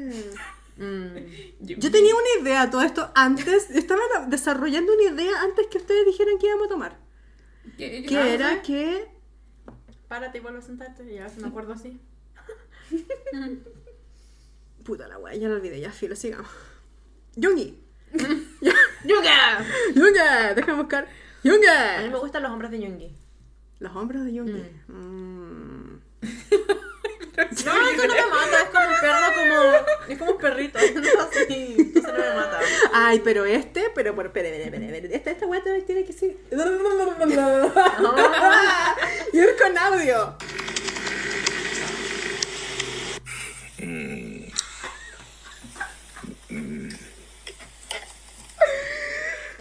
Mm. 0.75 1.15
Yo 1.61 1.91
tenía 1.91 2.13
una 2.13 2.41
idea, 2.43 2.69
todo 2.69 2.81
esto 2.81 3.09
antes, 3.15 3.69
estaba 3.69 4.01
desarrollando 4.27 4.91
una 4.93 5.15
idea 5.15 5.41
antes 5.43 5.67
que 5.67 5.77
ustedes 5.77 6.05
dijeran 6.05 6.37
que 6.39 6.47
íbamos 6.47 6.65
a 6.65 6.69
tomar. 6.69 6.99
¿Qué, 7.77 8.03
Que 8.05 8.33
era 8.33 8.61
que 8.61 9.07
Párate 10.09 10.39
y 10.39 10.41
vuelve 10.41 10.59
a 10.59 10.61
sentarte. 10.61 11.09
Ya 11.13 11.29
se 11.29 11.39
me 11.39 11.47
acuerdo 11.47 11.71
así. 11.71 12.01
Puta 14.85 15.07
la 15.07 15.17
wea, 15.17 15.33
ya 15.35 15.49
lo 15.49 15.55
olvidé, 15.55 15.79
ya 15.79 15.91
filo, 15.91 16.15
sigamos. 16.15 16.47
Yungi. 17.35 17.81
¡Yuga! 19.03 19.65
Yunga, 19.95 20.53
déjame 20.53 20.77
buscar. 20.77 21.05
A 21.05 21.07
mí 21.07 21.13
Yunga. 21.49 22.01
me 22.11 22.19
gustan 22.19 22.43
los 22.43 22.51
hombres 22.51 22.69
de 22.69 22.81
Yungi. 22.81 23.11
Los 23.79 23.95
hombros 23.95 24.23
de 24.25 24.33
Yungi. 24.33 24.63
Mm. 24.87 26.01
No, 27.35 27.41
eso 27.41 27.65
no 28.07 28.13
me 28.13 28.27
mata, 28.29 28.61
es 28.61 28.69
como 28.69 28.87
un 28.87 28.93
perro, 29.01 29.27
como. 29.35 29.57
Es 30.07 30.17
como 30.19 30.31
un 30.31 30.37
perrito. 30.37 30.79
No 30.95 31.01
así. 31.23 31.75
Entonces 31.79 32.13
no 32.13 32.19
me 32.19 32.35
mata. 32.35 32.59
Ay, 32.93 33.21
pero 33.23 33.43
este, 33.45 33.89
pero 33.93 34.13
por, 34.13 34.27
espere, 34.27 34.49
espere, 34.49 34.65
espere, 34.85 34.97
espere. 34.97 35.15
Esta, 35.15 35.31
esta 35.31 35.45
también 35.45 35.63
tiene 35.85 36.03
que 36.05 36.13
ser. 36.13 36.37
y 39.33 39.39
es 39.39 39.61
con 39.61 39.75
audio. 39.77 40.37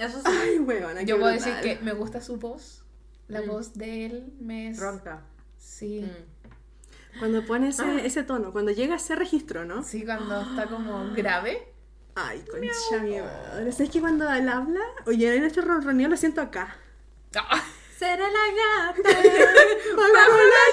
Eso 0.06 0.18
sí. 0.20 0.24
Ay, 0.26 0.58
qué 0.98 1.04
Yo 1.06 1.18
puedo 1.18 1.32
brutal. 1.32 1.54
decir 1.54 1.54
que 1.78 1.84
me 1.84 1.92
gusta 1.92 2.20
su 2.20 2.36
voz. 2.36 2.84
La 3.28 3.40
Mm. 3.42 3.46
voz 3.46 3.74
de 3.74 4.06
él 4.06 4.32
me 4.40 4.68
es... 4.68 4.78
Ronca. 4.78 5.22
Sí. 5.58 6.00
Mm. 6.02 7.18
Cuando 7.18 7.44
pone 7.46 7.66
Ah. 7.66 7.70
ese, 7.70 8.06
ese 8.06 8.22
tono, 8.24 8.52
cuando 8.52 8.70
llega 8.72 8.94
a 8.94 8.96
ese 8.96 9.14
registro, 9.14 9.64
¿no? 9.64 9.82
Sí, 9.82 10.04
cuando 10.04 10.40
está 10.42 10.66
como 10.66 11.12
grave. 11.14 11.68
Ay, 12.16 12.44
concha 12.50 13.02
mi 13.02 13.18
madre. 13.20 13.72
¿Sabes 13.72 13.90
que 13.90 14.00
cuando 14.00 14.30
él 14.32 14.48
habla? 14.48 14.80
Oye, 15.06 15.34
en 15.34 15.44
este 15.44 15.60
ronroneo 15.60 16.08
lo 16.08 16.16
siento 16.16 16.40
acá. 16.40 16.76
Ah, 17.36 17.62
Será 17.98 18.24
la 18.28 18.92
gata. 18.92 19.02
¡Bajo 19.96 20.36
la 20.36 20.64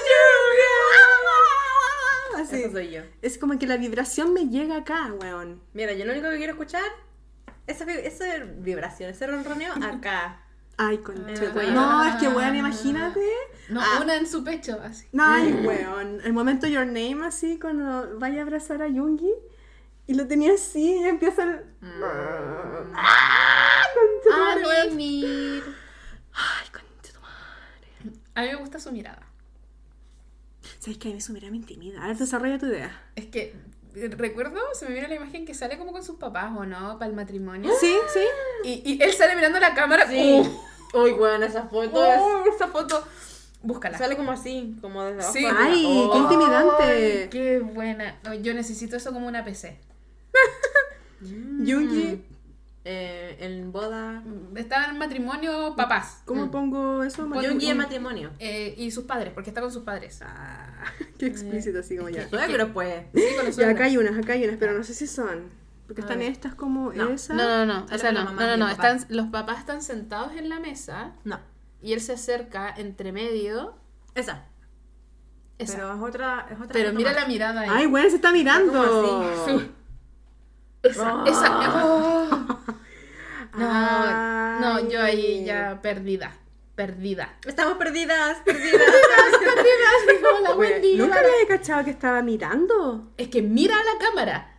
lluvia! 2.32 2.42
Así. 2.42 2.56
Eso 2.62 2.72
soy 2.72 2.90
yo. 2.90 3.02
Es 3.22 3.38
como 3.38 3.58
que 3.58 3.66
la 3.66 3.76
vibración 3.76 4.32
me 4.32 4.48
llega 4.48 4.76
acá, 4.78 5.12
weón. 5.20 5.60
Mira, 5.74 5.92
yo 5.92 6.04
lo 6.04 6.12
único 6.12 6.28
que 6.30 6.36
quiero 6.38 6.52
escuchar. 6.52 6.82
Esa, 7.66 7.84
esa 7.92 8.24
vibración, 8.58 9.10
ese 9.10 9.26
ronroneo 9.26 9.72
acá. 9.82 10.40
Ay, 10.78 10.98
concha. 10.98 11.22
Ah. 11.28 11.34
tu 11.34 11.54
madre. 11.54 11.70
No, 11.72 12.04
es 12.04 12.14
que 12.16 12.28
weón, 12.28 12.56
imagínate. 12.56 13.20
No, 13.68 13.80
Ah. 13.80 14.00
una 14.02 14.16
en 14.16 14.26
su 14.26 14.42
pecho, 14.42 14.80
así. 14.82 15.06
Ay, 15.18 15.52
weón. 15.64 16.20
El 16.24 16.32
momento 16.32 16.66
Your 16.66 16.86
Name, 16.86 17.24
así, 17.26 17.58
cuando 17.60 18.18
vaya 18.18 18.40
a 18.40 18.42
abrazar 18.42 18.82
a 18.82 18.88
Yungi. 18.88 19.30
Y 20.06 20.14
lo 20.14 20.26
tenía 20.26 20.54
así 20.54 20.96
y 20.96 21.04
empieza 21.04 21.44
el... 21.44 21.64
¡Ah! 22.94 23.82
Concha 23.94 24.22
tu 24.36 24.42
madre, 24.42 24.66
weón. 24.66 24.96
Mimir. 24.96 25.62
Ay, 26.32 26.66
concha 26.72 27.12
tu 27.12 27.20
madre. 27.20 28.18
A 28.34 28.42
mí 28.42 28.48
me 28.48 28.54
gusta 28.56 28.80
su 28.80 28.90
mirada. 28.92 29.22
¿Sabes 30.80 30.98
que 30.98 31.08
a 31.08 31.12
mí 31.12 31.18
eso 31.18 31.32
mira 31.32 31.48
me 31.50 31.56
intimida? 31.58 32.02
A 32.02 32.08
ver, 32.08 32.16
desarrolla 32.16 32.58
tu 32.58 32.66
idea. 32.66 33.00
Es 33.14 33.26
que 33.26 33.54
recuerdo, 33.94 34.60
se 34.74 34.86
me 34.86 34.92
viene 34.92 35.08
la 35.08 35.14
imagen 35.16 35.44
que 35.44 35.54
sale 35.54 35.78
como 35.78 35.92
con 35.92 36.02
sus 36.02 36.16
papás 36.16 36.52
o 36.56 36.64
no, 36.64 36.98
para 36.98 37.08
el 37.10 37.16
matrimonio. 37.16 37.70
¿Sí? 37.80 37.94
¿Sí? 38.12 38.20
Y, 38.64 38.92
y 38.94 39.02
él 39.02 39.12
sale 39.12 39.34
mirando 39.36 39.58
la 39.60 39.74
cámara. 39.74 40.08
Sí. 40.08 40.40
¡Uh! 40.94 40.98
Uy, 41.02 41.12
bueno, 41.12 41.44
esa 41.46 41.62
foto 41.64 41.92
¡Oh, 41.94 42.44
esa 42.54 42.68
foto! 42.68 43.02
Búscala. 43.62 43.96
Sale 43.96 44.16
como 44.16 44.32
así, 44.32 44.76
como 44.80 45.04
desde 45.04 45.20
abajo. 45.20 45.32
Sí. 45.32 45.46
Ay, 45.56 45.84
Oh. 45.86 46.10
qué 46.12 46.18
intimidante. 46.18 47.28
¡Qué 47.30 47.58
buena! 47.60 48.18
No, 48.24 48.34
yo 48.34 48.52
necesito 48.54 48.96
eso 48.96 49.12
como 49.12 49.26
una 49.28 49.44
PC. 49.44 49.78
Yungi, 51.20 52.24
Eh, 52.84 53.36
en 53.40 53.70
boda. 53.70 54.24
Está 54.56 54.86
en 54.90 54.98
matrimonio 54.98 55.74
papás. 55.76 56.22
¿cómo 56.24 56.50
pongo 56.50 57.04
eso? 57.04 57.28
Yungi 57.40 57.70
en 57.70 57.76
matrimonio. 57.76 58.30
eh, 58.40 58.74
y 58.76 58.90
sus 58.90 59.04
padres, 59.04 59.32
porque 59.32 59.50
está 59.50 59.60
con 59.60 59.70
sus 59.70 59.84
padres. 59.84 60.20
Ah, 60.22 60.82
qué 61.18 61.26
explícito, 61.26 61.78
así 61.78 61.96
como 61.96 62.08
ya. 62.08 62.28
Suegro, 62.28 62.72
pues. 62.72 63.04
Sí, 63.14 63.22
con 63.36 63.46
los 63.46 63.56
Ya, 63.56 63.66
acá 63.68 63.76
suegros. 63.76 63.80
hay 63.86 63.96
unas, 63.98 64.18
acá 64.18 64.32
hay 64.32 64.44
unas, 64.44 64.56
pero 64.58 64.72
no 64.72 64.82
sé 64.82 64.94
si 64.94 65.06
son. 65.06 65.50
Porque 65.86 66.02
A 66.02 66.04
están 66.04 66.18
ver. 66.18 66.32
estas 66.32 66.54
como 66.56 66.92
No. 66.92 67.10
esa. 67.10 67.34
No, 67.34 67.44
no, 67.44 67.66
no, 67.66 67.86
con 67.86 67.98
la 68.02 68.12
no, 68.12 68.24
mamá 68.24 68.42
no, 68.42 68.48
no, 68.48 68.54
y 68.54 68.58
no, 68.58 68.68
están, 68.68 69.04
los 69.10 69.26
papás 69.28 69.60
están 69.60 69.80
sentados 69.82 70.32
en 70.32 70.48
la 70.48 70.58
mesa 70.58 71.12
No. 71.24 71.38
y 71.80 71.92
él 71.92 72.00
se 72.00 72.14
acerca 72.14 72.72
entre 72.76 73.12
medio. 73.12 73.76
Esa. 74.16 74.44
Esa. 75.58 75.74
Pero 75.76 75.94
es 75.94 76.00
otra. 76.02 76.46
Es 76.50 76.56
otra 76.56 76.68
Pero 76.72 76.92
mira 76.92 77.12
más. 77.12 77.22
la 77.22 77.28
mirada 77.28 77.60
ahí. 77.60 77.68
Ay, 77.70 77.86
bueno, 77.86 78.10
se 78.10 78.16
está 78.16 78.32
mirando. 78.32 78.72
como 78.72 79.22
así. 79.22 79.58
Sí. 79.60 79.70
Esa, 80.82 81.24
esa. 81.26 81.84
oh. 81.84 82.58
No, 83.54 83.68
Ay. 83.70 84.60
no, 84.62 84.88
yo 84.88 85.02
ahí 85.02 85.44
ya 85.44 85.78
perdida. 85.82 86.32
Perdida. 86.74 87.36
Estamos 87.46 87.74
perdidas, 87.76 88.38
perdidas. 88.46 88.72
Perdida, 89.40 90.22
como 90.22 90.38
la 90.40 90.52
Güey, 90.54 90.72
Wendy. 90.72 90.96
Nunca 90.96 91.20
me 91.20 91.26
había 91.28 91.46
cachado 91.48 91.84
que 91.84 91.90
estaba 91.90 92.22
mirando. 92.22 93.12
Es 93.18 93.28
que 93.28 93.42
mira 93.42 93.74
a 93.78 93.84
la 93.84 93.98
cámara. 93.98 94.54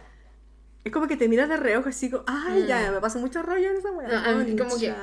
Es 0.83 0.91
como 0.91 1.07
que 1.07 1.17
te 1.17 1.27
miras 1.27 1.49
de 1.49 1.57
reojo 1.57 1.89
así 1.89 2.11
como, 2.11 2.23
ay, 2.27 2.67
ya, 2.67 2.91
me 2.91 2.99
pasa 2.99 3.17
mucho 3.17 3.41
rollo 3.41 3.71
en 3.71 3.77
esa 3.77 3.91
weá. 3.91 4.09
Ah, 4.11 4.33
como 4.57 4.77
que-. 4.77 4.93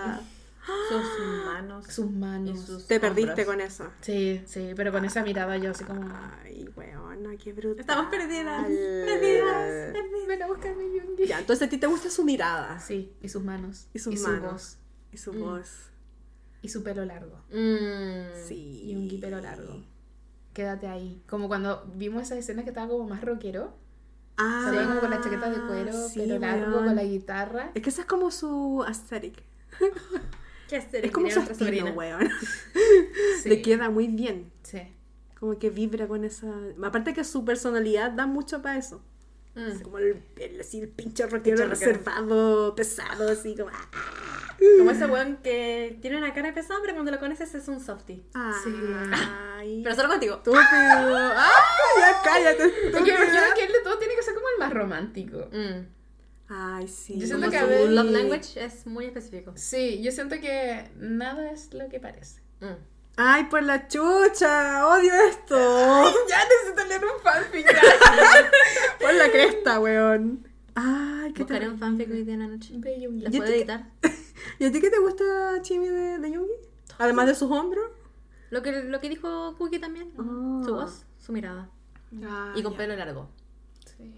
Sus 0.89 1.45
manos. 1.47 1.87
Sus 1.87 2.11
manos. 2.11 2.59
Y 2.59 2.67
sus 2.67 2.87
Te 2.87 3.01
perdiste 3.01 3.45
con 3.47 3.61
eso. 3.61 3.91
Sí, 4.01 4.43
sí, 4.47 4.73
pero 4.77 4.93
con 4.93 5.05
esa 5.05 5.23
mirada 5.23 5.57
yo 5.57 5.71
así 5.71 5.85
como. 5.85 6.09
Ay, 6.43 6.69
weona, 6.77 7.37
qué 7.37 7.53
brutal. 7.53 7.81
Estamos 7.81 8.07
perdidas. 8.11 8.67
Perdidas. 8.67 9.93
Ven 10.29 10.43
a 10.43 10.47
buscarme 10.47 10.85
Yungi. 10.85 11.27
Ya, 11.27 11.41
entonces 11.41 11.67
a 11.67 11.71
ti 11.71 11.79
te 11.79 11.87
gusta 11.87 12.09
su 12.11 12.25
mirada 12.25 12.79
Sí, 12.79 13.13
y 13.21 13.29
sus 13.29 13.43
manos. 13.43 13.89
y 13.93 13.99
sus 13.99 14.21
su 14.21 14.29
manos 14.29 14.53
voz. 14.53 14.79
y 15.13 15.17
su 15.17 15.33
Mm. 15.33 15.41
voz. 15.41 15.91
Y 16.63 16.69
su 16.69 16.83
pelo 16.85 17.05
largo. 17.05 17.37
Mm. 17.51 18.47
Sí. 18.47 18.91
Yungi 18.93 19.19
pelo 19.19 19.41
largo. 19.41 19.83
Quédate 20.53 20.87
ahí. 20.89 21.23
Como 21.29 21.49
cuando 21.49 21.85
vimos 21.97 22.23
esa 22.25 22.37
escena 22.37 22.63
que 22.65 22.69
estaba 22.71 22.89
como 22.89 23.09
más 23.09 23.23
rockero. 23.25 23.73
Ah, 24.37 24.63
Salía 24.67 24.87
como 24.87 25.01
con 25.01 25.11
la 25.11 25.21
chaqueta 25.21 25.51
de 25.51 25.61
cuero, 25.67 25.93
sí, 26.09 26.21
pero 26.27 26.39
largo, 26.39 26.77
con 26.79 26.95
la 26.97 27.03
guitarra. 27.05 27.71
Es 27.75 27.83
que 27.83 27.91
esa 27.91 28.03
es 28.03 28.07
como 28.07 28.31
su 28.31 28.85
aesthetic. 28.87 29.43
Es 30.77 31.11
como 31.13 31.31
su 31.31 31.41
estilo, 31.41 31.91
weón. 31.93 32.29
Sí. 33.43 33.49
Le 33.49 33.63
queda 33.63 33.89
muy 33.91 34.09
bien. 34.09 34.53
Sí. 34.63 34.81
Como 35.39 35.59
que 35.59 35.71
vibra 35.71 36.07
con 36.07 36.25
esa... 36.25 36.47
Aparte 36.85 37.15
que 37.15 37.25
su 37.25 37.45
personalidad 37.45 38.11
da 38.13 38.27
mucho 38.27 38.61
para 38.61 38.77
eso. 38.79 39.03
Mm. 39.55 39.67
Así 39.73 39.83
como 39.83 39.99
el, 39.99 40.23
el- 40.37 40.61
así, 40.61 40.81
el 40.83 40.89
pinche 40.89 41.27
rockero 41.27 41.67
reservado, 41.67 42.75
pesado, 42.75 43.31
así 43.31 43.57
como... 43.57 43.71
ah. 43.71 43.89
Como 44.79 44.91
ese 44.91 45.07
weón 45.07 45.39
que 45.43 45.99
tiene 46.03 46.19
una 46.19 46.35
cara 46.35 46.53
pesada, 46.53 46.79
pero 46.83 46.93
cuando 46.93 47.11
lo 47.11 47.19
conoces 47.19 47.55
es 47.55 47.67
un 47.69 47.81
softie. 47.81 48.23
Sí. 48.63 48.71
Ay, 49.57 49.81
Pero 49.83 49.97
solo 49.97 50.09
contigo. 50.11 50.35
estúpido. 50.37 50.61
¡Ay, 50.69 51.97
ya 51.99 52.21
cállate, 52.23 52.73
Porque 52.93 53.11
me 53.13 53.19
imagino 53.25 53.55
que 53.55 53.65
él 53.65 53.73
de 53.73 53.81
todo 53.83 53.99
tiene 53.99 54.15
que 54.15 54.23
ser 54.23 54.35
como 54.35 54.47
el 54.51 54.59
más 54.59 54.73
romántico. 54.75 55.49
Mm. 55.51 56.00
Ay, 56.53 56.89
sí. 56.89 57.15
Yo 57.19 57.27
siento 57.27 57.47
Como 57.47 57.51
que 57.53 57.59
a 57.59 57.63
su 57.63 57.69
ver- 57.69 57.91
love 57.91 58.11
language 58.11 58.65
es 58.65 58.87
muy 58.87 59.05
específico. 59.07 59.53
Sí, 59.55 60.03
yo 60.03 60.11
siento 60.11 60.35
que 60.41 60.91
nada 60.97 61.53
es 61.53 61.73
lo 61.73 61.89
que 61.89 62.01
parece. 62.01 62.41
Mm. 62.61 62.75
Ay, 63.17 63.45
por 63.45 63.63
la 63.63 63.87
chucha, 63.87 64.87
odio 64.89 65.13
esto. 65.29 65.55
Ya 66.29 66.39
necesito 66.45 66.85
leer 66.89 67.05
un 67.05 67.23
fanfic. 67.23 67.67
Por 69.01 69.15
la 69.15 69.31
cresta, 69.31 69.81
weón. 69.81 70.47
Ay, 70.75 71.33
qué 71.33 71.43
Buscaré 71.43 71.67
te... 71.67 71.71
un 71.73 71.79
fanfic 71.79 72.11
hoy 72.11 72.25
día 72.25 72.35
en 72.35 72.41
la 72.41 72.47
noche. 72.49 72.75
De 72.77 72.97
Jungi. 73.05 73.23
¿Las 73.23 73.33
Yo 73.33 73.39
puedo 73.39 73.51
te- 73.53 73.59
editar? 73.59 73.87
¿Y 74.59 74.65
a 74.65 74.73
ti 74.73 74.81
qué 74.81 74.91
te 74.91 74.99
gusta, 74.99 75.25
Chimi, 75.63 75.89
de, 75.89 76.19
de 76.19 76.33
Yungi? 76.33 76.53
Además 76.99 77.27
de 77.27 77.35
sus 77.35 77.51
hombros. 77.51 77.91
Lo 78.51 78.63
que, 78.63 78.83
lo 78.85 79.01
que 79.01 79.09
dijo 79.09 79.55
Cookie 79.57 79.79
también. 79.79 80.13
Ah. 80.19 80.63
Su 80.65 80.75
voz, 80.75 81.05
su 81.19 81.33
mirada. 81.33 81.69
Ah, 82.25 82.53
y 82.57 82.63
con 82.63 82.75
pelo 82.77 82.97
largo. 82.97 83.29
Sí, 83.97 84.13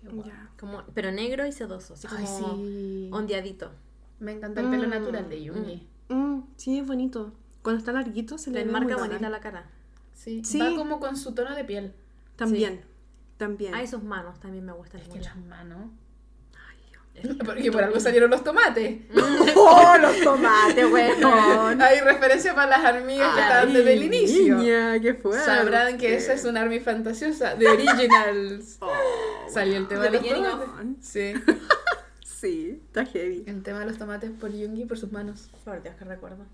qué 0.00 0.08
guay. 0.08 0.28
Ya. 0.28 0.50
Como, 0.64 0.82
pero 0.94 1.12
negro 1.12 1.46
y 1.46 1.52
sedoso. 1.52 1.94
Así 1.94 2.06
como 2.06 2.20
Ay, 2.20 2.26
sí. 2.26 3.10
ondeadito. 3.12 3.70
Me 4.18 4.32
encanta 4.32 4.60
el 4.62 4.70
pelo 4.70 4.86
Mm. 4.86 4.90
natural 4.90 5.28
de 5.28 5.48
Jungi. 5.48 5.88
Mm, 6.08 6.40
sí, 6.56 6.78
es 6.78 6.86
bonito. 6.86 7.32
Cuando 7.62 7.78
está 7.80 7.92
larguito 7.92 8.38
se 8.38 8.50
le 8.50 8.64
Le 8.64 8.72
marca 8.72 8.96
bonita 8.96 9.28
la 9.28 9.40
cara. 9.40 9.68
Sí. 10.14 10.42
Sí. 10.44 10.58
Va 10.58 10.74
como 10.74 11.00
con 11.00 11.16
su 11.16 11.34
tono 11.34 11.54
de 11.54 11.64
piel. 11.64 11.92
También, 12.36 12.80
también. 13.36 13.74
Ay, 13.74 13.86
sus 13.86 14.02
manos 14.02 14.40
también 14.40 14.64
me 14.64 14.72
gustan 14.72 15.00
Es 15.02 15.08
que 15.08 15.16
mucho. 15.18 15.30
las 15.34 15.36
manos. 15.46 15.90
Porque 17.44 17.72
por 17.72 17.82
algo 17.82 17.98
salieron 18.00 18.30
los 18.30 18.44
tomates. 18.44 18.98
¡Oh, 19.56 19.94
los 20.00 20.20
tomates, 20.20 20.84
weón! 20.90 21.80
Hay 21.80 22.00
referencia 22.00 22.54
para 22.54 22.78
las 22.78 22.94
hormigas 22.94 23.34
que 23.34 23.40
estaban 23.40 23.72
desde 23.72 23.92
el 23.94 24.02
inicio. 24.04 24.56
Niña, 24.58 25.00
qué 25.00 25.14
fuerte. 25.14 25.44
Sabrán 25.44 25.96
que 25.96 26.14
esa 26.14 26.34
es 26.34 26.44
una 26.44 26.62
army 26.62 26.80
fantasiosa 26.80 27.54
de 27.54 27.68
Originals. 27.68 28.78
Oh, 28.84 28.90
Salió 29.48 29.76
el 29.76 29.88
tema 29.88 30.04
de 30.04 30.10
los 30.10 30.28
tomates. 30.28 30.96
Sí. 31.00 31.34
Sí, 32.24 32.82
está 32.86 33.06
heavy. 33.06 33.44
El 33.46 33.62
tema 33.62 33.80
de 33.80 33.86
los 33.86 33.96
tomates 33.96 34.30
por 34.30 34.50
Jungi 34.50 34.84
por 34.84 34.98
sus 34.98 35.12
manos. 35.12 35.48
Por 35.64 35.82
Dios, 35.82 35.94
que 35.96 36.04
recuerdo. 36.04 36.44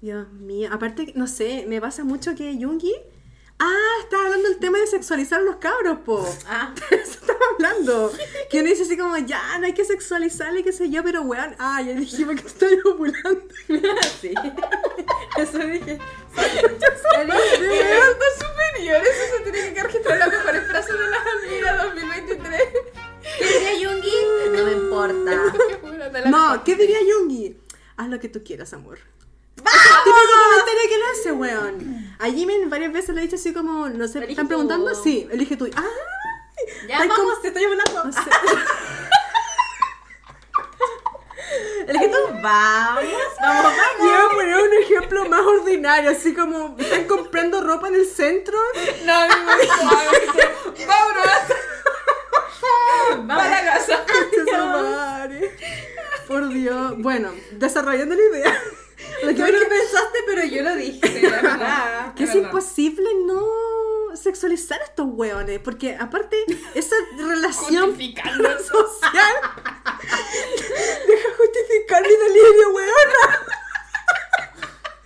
Dios 0.00 0.30
mío. 0.32 0.70
Aparte, 0.72 1.12
no 1.14 1.26
sé, 1.26 1.64
me 1.68 1.80
pasa 1.80 2.04
mucho 2.04 2.34
que 2.34 2.56
Yungi. 2.56 2.94
Ah, 3.60 3.96
estaba 4.02 4.24
hablando 4.26 4.48
del 4.50 4.58
tema 4.58 4.78
de 4.78 4.86
sexualizar 4.86 5.40
a 5.40 5.42
los 5.42 5.56
cabros, 5.56 5.98
po. 6.00 6.24
Ah, 6.46 6.72
Eso 6.90 7.12
estaba 7.20 7.38
hablando. 7.54 8.12
Que 8.50 8.60
uno 8.60 8.68
dice 8.68 8.82
así 8.84 8.96
como, 8.96 9.16
ya, 9.18 9.58
no 9.58 9.66
hay 9.66 9.72
que 9.74 9.84
sexualizarle, 9.84 10.62
qué 10.62 10.72
sé 10.72 10.90
yo, 10.90 11.02
pero 11.02 11.22
weón, 11.22 11.56
ah, 11.58 11.82
ya 11.82 11.92
dijimos 11.94 12.36
que 12.36 12.42
te 12.42 12.48
estás 12.48 12.72
ovulando. 12.84 13.42
sí. 14.20 14.32
Eso 15.36 15.58
dije. 15.58 15.98
Alto 17.16 18.24
superior, 18.38 19.02
eso 19.02 19.36
se 19.36 19.42
tiene 19.50 19.68
que 19.68 19.74
quedar 19.74 19.86
registrado 19.86 20.14
en 20.14 20.20
la 20.20 20.26
mejor 20.28 20.64
frase 20.68 20.92
de 20.92 21.10
las 21.10 21.20
amigas 21.44 21.82
2023. 21.84 22.62
¿Qué 23.38 23.44
diría 23.44 23.74
Yungi? 23.80 24.12
No 24.56 24.64
me 24.64 24.72
importa. 24.72 25.52
De 26.12 26.20
la- 26.22 26.30
No, 26.30 26.64
¿qué 26.64 26.74
diría 26.76 26.98
Yungi? 27.02 27.56
Haz 27.96 28.08
lo 28.08 28.18
que 28.20 28.28
tú 28.28 28.42
quieras, 28.44 28.72
amor. 28.72 28.98
Hace, 31.20 31.32
weón. 31.32 32.14
A 32.18 32.26
Jimin 32.26 32.68
varias 32.70 32.92
veces 32.92 33.14
le 33.14 33.20
he 33.20 33.24
dicho 33.24 33.36
así 33.36 33.52
como, 33.52 33.88
no 33.88 34.06
sé, 34.08 34.18
Elige 34.18 34.32
¿están 34.32 34.46
tú. 34.46 34.48
preguntando? 34.48 34.94
Sí, 34.94 35.28
elige 35.30 35.56
tú. 35.56 35.68
¡Ah! 35.76 35.84
Ya 36.88 36.98
vamos, 37.06 37.40
te 37.42 37.48
estoy 37.48 37.64
hablando. 37.64 38.04
No 38.04 38.12
sé. 38.12 38.20
El 41.86 41.98
que 41.98 42.08
tú, 42.08 42.16
vamos, 42.42 43.04
vamos, 43.40 43.72
voy 43.98 44.10
a 44.10 44.28
poner 44.34 44.56
un 44.56 44.74
ejemplo 44.82 45.24
más 45.30 45.40
ordinario, 45.40 46.10
así 46.10 46.34
como 46.34 46.76
están 46.78 47.04
comprando 47.04 47.62
ropa 47.62 47.88
en 47.88 47.94
el 47.94 48.04
centro. 48.06 48.58
No, 49.06 49.14
a 49.14 49.26
me 49.26 49.62
dijo, 49.62 49.76
vámonos 50.86 51.26
vamos. 53.26 53.44
la 53.48 53.64
casa. 53.64 54.04
Por 56.26 56.48
Dios. 56.50 56.94
Bueno, 56.98 57.32
desarrollando 57.52 58.14
la 58.14 58.22
idea. 58.22 58.62
Lo 59.22 59.28
que 59.28 59.34
que, 59.34 59.42
pensaste, 59.42 60.18
pero 60.26 60.44
yo 60.44 60.62
lo 60.62 60.76
dije. 60.76 61.20
Verdad. 61.20 62.14
que 62.16 62.24
es 62.24 62.34
verdad. 62.34 62.46
imposible 62.46 63.08
no 63.24 63.44
sexualizar 64.14 64.80
a 64.80 64.84
estos 64.84 65.06
hueones, 65.10 65.60
porque 65.60 65.96
aparte 65.96 66.36
esa 66.74 66.96
relación 67.16 67.96
social 67.96 69.34
deja 71.06 71.28
justificar 71.36 72.02
mi 72.02 72.08
delirio, 72.08 72.70
hueona. 72.74 73.46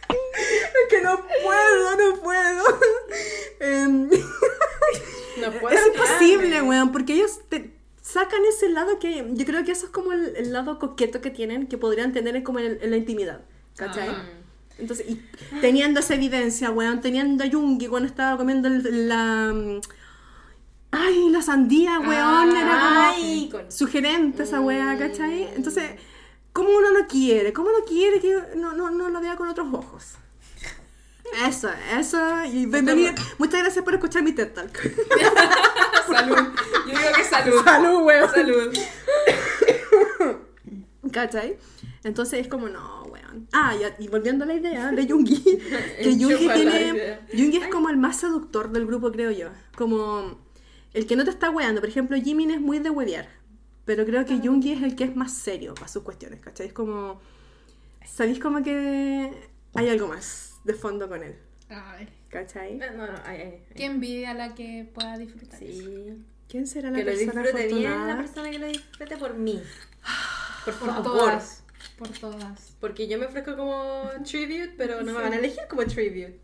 Es 0.09 0.89
que 0.89 1.01
no 1.03 1.27
puedo, 1.43 1.97
no 1.97 2.21
puedo. 2.21 2.79
Em, 3.61 4.11
No 5.41 5.51
puedo 5.53 5.77
es 5.77 5.87
imposible, 5.87 6.63
weón, 6.63 6.93
porque 6.93 7.15
ellos 7.15 7.41
te 7.49 7.73
sacan 8.01 8.45
ese 8.45 8.69
lado 8.69 8.99
que 8.99 9.27
yo 9.33 9.45
creo 9.45 9.65
que 9.65 9.73
eso 9.73 9.87
es 9.87 9.93
como 9.93 10.13
el, 10.13 10.37
el 10.37 10.53
lado 10.53 10.79
coqueto 10.79 11.21
que 11.21 11.31
tienen, 11.31 11.67
que 11.67 11.79
podrían 11.79 12.13
tener 12.13 12.43
como 12.43 12.59
en, 12.59 12.79
en 12.81 12.91
la 12.91 12.97
intimidad, 12.97 13.41
¿cachai? 13.77 14.09
Ah. 14.09 14.25
Entonces, 14.79 15.07
y 15.09 15.23
teniendo 15.61 16.01
esa 16.01 16.15
evidencia, 16.15 16.71
weón, 16.71 17.01
teniendo 17.01 17.45
a 17.45 17.47
Yungi 17.47 17.87
cuando 17.89 18.09
estaba 18.09 18.37
comiendo 18.37 18.69
el- 18.69 19.09
la... 19.09 19.55
Ay, 20.91 21.29
la 21.31 21.41
sandía, 21.43 22.01
weón, 22.01 22.57
era 22.57 23.13
como 23.17 23.51
con- 23.51 23.73
sugerente 23.73 24.43
esa 24.43 24.61
weá, 24.61 24.95
Mm. 24.95 24.99
¿cachai? 24.99 25.49
Entonces, 25.55 25.91
¿cómo 26.53 26.69
uno 26.71 26.91
no 26.91 27.07
quiere? 27.07 27.53
¿Cómo 27.53 27.71
no 27.71 27.85
quiere 27.87 28.21
que 28.21 28.37
no, 28.57 28.73
no, 28.73 28.91
no 28.91 29.09
lo 29.09 29.21
vea 29.21 29.37
con 29.37 29.49
otros 29.49 29.69
ojos? 29.73 30.15
Eso, 31.47 31.71
eso, 31.99 32.45
y 32.45 32.67
bienvenida. 32.67 33.15
Muchas 33.39 33.61
gracias 33.63 33.83
por 33.85 33.95
escuchar 33.95 34.23
mi 34.23 34.33
TED 34.33 34.53
Talk. 34.53 34.77
Salud. 36.11 36.37
Yo 36.87 36.99
digo 36.99 37.13
que 37.17 37.25
salud. 37.25 37.65
Salud, 37.65 38.03
weón. 38.03 38.31
Salud. 38.31 38.75
¿Cachai? 41.13 41.57
Entonces 42.05 42.41
es 42.41 42.49
como, 42.49 42.69
no, 42.69 43.05
weón. 43.05 43.22
Ah, 43.53 43.75
ya, 43.81 43.95
y 43.99 44.09
volviendo 44.09 44.45
a 44.45 44.47
la 44.47 44.55
idea 44.55 44.91
de 44.93 45.07
Yungi, 45.07 45.43
que 46.03 46.17
la 46.47 46.55
tiene. 46.55 47.19
Yungi 47.33 47.57
es 47.59 47.69
como 47.69 47.89
el 47.89 47.97
más 47.97 48.17
seductor 48.19 48.71
del 48.73 48.87
grupo, 48.87 49.11
creo 49.13 49.31
yo. 49.31 49.49
Como 49.77 50.39
el 50.95 51.07
que 51.07 51.17
no 51.17 51.25
te 51.25 51.31
está 51.31 51.51
weando. 51.51 51.81
Por 51.81 51.89
ejemplo, 51.89 52.17
Jimin 52.17 52.51
es 52.51 52.61
muy 52.61 52.79
de 52.79 52.91
wedear. 52.91 53.29
Pero 53.85 54.05
creo 54.07 54.25
que 54.25 54.39
Yungi 54.41 54.73
es 54.73 54.83
el 54.83 54.95
que 54.95 55.05
es 55.05 55.17
más 55.17 55.33
serio 55.33 55.75
para 55.75 55.89
sus 55.89 56.03
cuestiones, 56.03 56.41
¿cachai? 56.41 56.69
Es 56.69 56.73
como. 56.73 57.21
¿Sabéis 58.05 58.39
como 58.39 58.63
que 58.63 59.33
hay 59.75 59.89
algo 59.89 60.09
más 60.09 60.55
de 60.65 60.75
fondo 60.75 61.09
con 61.09 61.23
él? 61.23 61.37
Ay. 61.69 62.09
¿Cachai? 62.29 62.77
No, 62.77 62.87
no, 62.97 63.05
ay, 63.25 63.41
ay, 63.41 63.41
ay. 63.43 63.63
Qué 63.75 63.85
envidia 63.87 64.35
la 64.35 64.55
que 64.55 64.89
pueda 64.95 65.19
disfrutar. 65.19 65.63
eso. 65.63 65.83
Sí. 65.85 66.25
¿Quién 66.49 66.67
será 66.67 66.91
la 66.91 66.99
Que 66.99 67.05
lo 67.05 67.11
persona 67.13 67.43
disfrute 67.43 67.67
bien 67.69 67.83
la 67.85 67.91
afortunada? 67.91 68.23
persona 68.23 68.51
que 68.51 68.59
lo 68.59 68.67
disfrute 68.69 69.17
por 69.17 69.35
mí. 69.35 69.63
Por, 70.65 70.75
Por 70.75 70.89
favor. 70.89 71.03
todas. 71.05 71.62
Por 71.99 72.09
todas. 72.09 72.75
Porque 72.81 73.07
yo 73.09 73.19
me 73.19 73.27
ofrezco 73.27 73.57
como 73.57 74.05
tribute, 74.25 74.75
pero 74.77 75.03
no 75.03 75.13
me 75.13 75.21
van 75.21 75.33
a 75.33 75.37
elegir 75.37 75.63
como 75.69 75.85
tribute. 75.85 76.39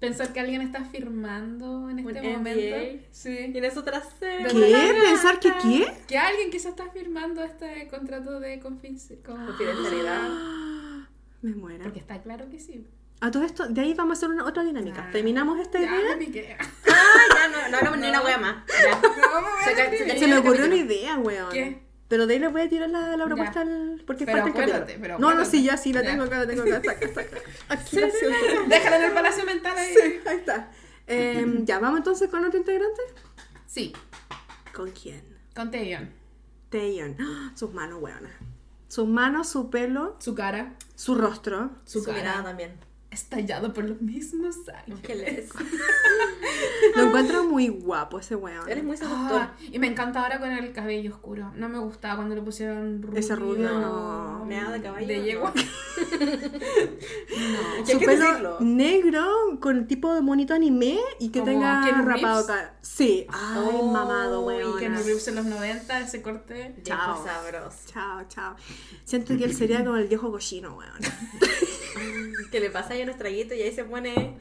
Pensar 0.00 0.32
que 0.32 0.38
alguien 0.40 0.60
está 0.62 0.84
firmando 0.84 1.90
en 1.90 1.98
este 1.98 2.22
momento. 2.22 3.02
Sí. 3.10 3.48
Tiene 3.50 3.70
su 3.72 3.82
trasero. 3.82 4.48
¿Qué? 4.50 4.94
¿Pensar 5.02 5.40
que 5.40 5.50
qué? 5.62 5.92
Que 6.06 6.16
alguien 6.18 6.50
quizás 6.50 6.66
está 6.72 6.88
firmando 6.90 7.42
este 7.42 7.88
contrato 7.88 8.38
de 8.38 8.60
confidencialidad. 8.60 10.28
Me 11.42 11.52
muero. 11.54 11.82
Porque 11.84 11.98
está 12.00 12.20
claro 12.22 12.48
que 12.50 12.58
sí. 12.60 12.86
A 13.20 13.30
todo 13.32 13.42
esto, 13.44 13.66
de 13.68 13.80
ahí 13.80 13.94
vamos 13.94 14.16
a 14.16 14.18
hacer 14.18 14.28
una 14.28 14.44
otra 14.44 14.62
dinámica. 14.62 15.06
Ah. 15.08 15.10
Terminamos 15.10 15.58
esta 15.58 15.80
Ya 15.80 15.86
idea. 15.86 16.16
me. 16.16 16.56
Ah, 16.88 17.24
ya, 17.34 17.48
no, 17.48 17.68
no 17.70 17.76
hablamos 17.78 17.98
ni 17.98 18.08
una 18.08 18.22
wea 18.22 18.38
más. 18.38 18.64
Ya. 18.68 19.00
Se 19.64 19.74
ca- 19.74 19.90
se 19.90 19.98
Se 19.98 20.04
termina 20.04 20.26
me 20.28 20.32
el 20.34 20.38
ocurrió 20.38 21.87
Pero 22.08 22.26
de 22.26 22.34
ahí 22.34 22.40
les 22.40 22.50
voy 22.50 22.62
a 22.62 22.68
tirar 22.68 22.88
la, 22.88 23.16
la 23.16 23.24
propuesta 23.26 23.60
al, 23.60 24.02
porque 24.06 24.24
Pero 24.24 24.38
falta 24.42 24.64
el 24.64 24.70
capítulo. 24.70 24.98
pero 25.02 25.18
no, 25.18 25.34
no, 25.34 25.44
sí, 25.44 25.62
ya 25.62 25.76
sí, 25.76 25.92
la 25.92 26.02
Ya. 26.02 26.10
tengo 26.10 26.24
acá, 26.24 26.38
la 26.38 26.46
tengo 26.46 26.62
acá, 26.62 26.76
está 26.76 26.92
acá, 26.92 27.04
está 27.06 27.20
acá. 27.20 27.36
Aquí 27.68 27.84
siento. 27.96 28.16
Déjala 28.68 28.96
en 28.96 29.04
el 29.04 29.12
palacio 29.12 29.44
mental 29.44 29.76
ahí. 29.76 29.92
Sí, 29.94 30.20
ahí 30.26 30.36
está. 30.38 30.70
Em, 31.06 31.64
ya, 31.66 31.78
¿vamos 31.78 31.98
entonces 31.98 32.28
con 32.30 32.44
otro 32.44 32.58
integrante? 32.58 33.00
Sí, 33.66 33.92
¿Con 34.74 34.90
quién? 34.90 35.22
con 35.54 35.70
Taeyeon. 35.70 36.10
Taeyeon. 36.70 37.16
¡Ah! 37.20 37.52
Sus 37.54 37.72
manos, 37.74 38.00
weona. 38.02 38.30
Sus 38.88 39.06
manos, 39.08 39.48
su 39.48 39.68
pelo, 39.70 40.16
Su 40.18 40.34
cara. 40.34 40.74
su 40.94 41.14
rostro. 41.14 41.70
Su, 41.84 41.98
Su 42.00 42.06
cara. 42.06 42.18
mirada 42.18 42.44
también. 42.44 42.72
Estallado 43.18 43.72
por 43.72 43.84
los 43.84 44.00
mismos 44.00 44.56
años. 44.68 45.00
¿Qué 45.02 45.14
lees? 45.14 45.48
Lo 46.96 47.02
encuentro 47.04 47.44
muy 47.44 47.68
guapo 47.68 48.18
ese 48.18 48.36
weón. 48.36 48.68
Eres 48.68 48.84
muy 48.84 48.96
seductor. 48.96 49.40
Ah, 49.42 49.54
y 49.60 49.78
me 49.78 49.86
encanta 49.88 50.22
ahora 50.22 50.38
con 50.38 50.50
el 50.50 50.72
cabello 50.72 51.12
oscuro. 51.12 51.52
No 51.56 51.68
me 51.68 51.78
gustaba 51.78 52.16
cuando 52.16 52.34
le 52.34 52.42
pusieron 52.42 53.02
rubio. 53.02 53.18
Ese 53.18 53.34
rubio, 53.36 53.68
no. 53.78 54.44
Meado 54.46 54.72
de 54.72 54.80
caballo, 54.82 55.06
De 55.06 55.22
yegua. 55.22 55.52
no. 55.56 55.62
¿Qué 57.84 57.92
hay 57.92 57.98
Su 57.98 58.04
pelo 58.04 58.56
negro 58.60 59.58
con 59.60 59.86
tipo 59.86 60.14
de 60.14 60.20
monito 60.20 60.54
anime 60.54 60.98
y 61.18 61.30
que 61.30 61.40
Como 61.40 61.52
tenga 61.52 61.82
Keanu 61.84 62.04
rapado 62.04 62.44
acá. 62.44 62.74
Sí. 62.80 63.26
Ay, 63.30 63.58
Oh, 63.58 63.92
mamado, 63.92 64.42
weón. 64.42 64.78
Que 64.78 64.88
no 64.88 64.98
Reeves 65.02 65.28
en 65.28 65.34
los 65.36 65.44
90, 65.46 66.00
ese 66.00 66.22
corte. 66.22 66.76
Chao. 66.82 67.14
Viejo 67.14 67.24
sabroso. 67.26 67.78
Chao, 67.86 68.22
chao. 68.28 68.56
Siento 69.04 69.36
que 69.36 69.44
él 69.44 69.54
sería 69.54 69.84
como 69.84 69.96
el 69.96 70.08
viejo 70.08 70.30
cochino, 70.30 70.74
weón. 70.76 70.92
Que 72.50 72.60
le 72.60 72.70
pasa 72.70 72.94
ahí 72.94 73.02
unos 73.02 73.16
traguitos 73.18 73.56
y 73.56 73.62
ahí 73.62 73.74
se 73.74 73.84
pone. 73.84 74.38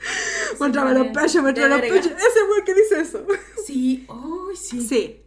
Muéstrame 0.60 0.94
los 0.94 1.08
pechos, 1.08 1.42
muéstrame 1.42 1.70
los 1.70 1.82
pechos. 1.82 2.12
Ese 2.12 2.44
weón 2.50 2.66
que 2.66 2.74
dice 2.74 3.00
eso. 3.02 3.26
Sí, 3.66 4.06
oh, 4.08 4.50
sí. 4.56 4.82
Sí. 4.82 5.22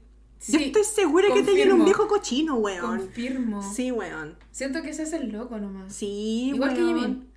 Yo 0.48 0.58
estoy 0.58 0.84
segura 0.84 1.28
que 1.28 1.42
te 1.42 1.52
viene 1.52 1.70
confirmo. 1.70 1.76
un 1.80 1.84
viejo 1.84 2.08
cochino, 2.08 2.54
weón. 2.56 2.80
Confirmo. 2.98 3.62
Sí, 3.74 3.90
weón. 3.92 4.38
Siento 4.50 4.80
que 4.82 4.90
ese 4.90 5.02
es 5.02 5.12
el 5.12 5.28
loco 5.30 5.58
nomás. 5.58 5.94
Sí, 5.94 6.52
Igual 6.54 6.70
que. 6.74 6.80
Jimin. 6.80 7.28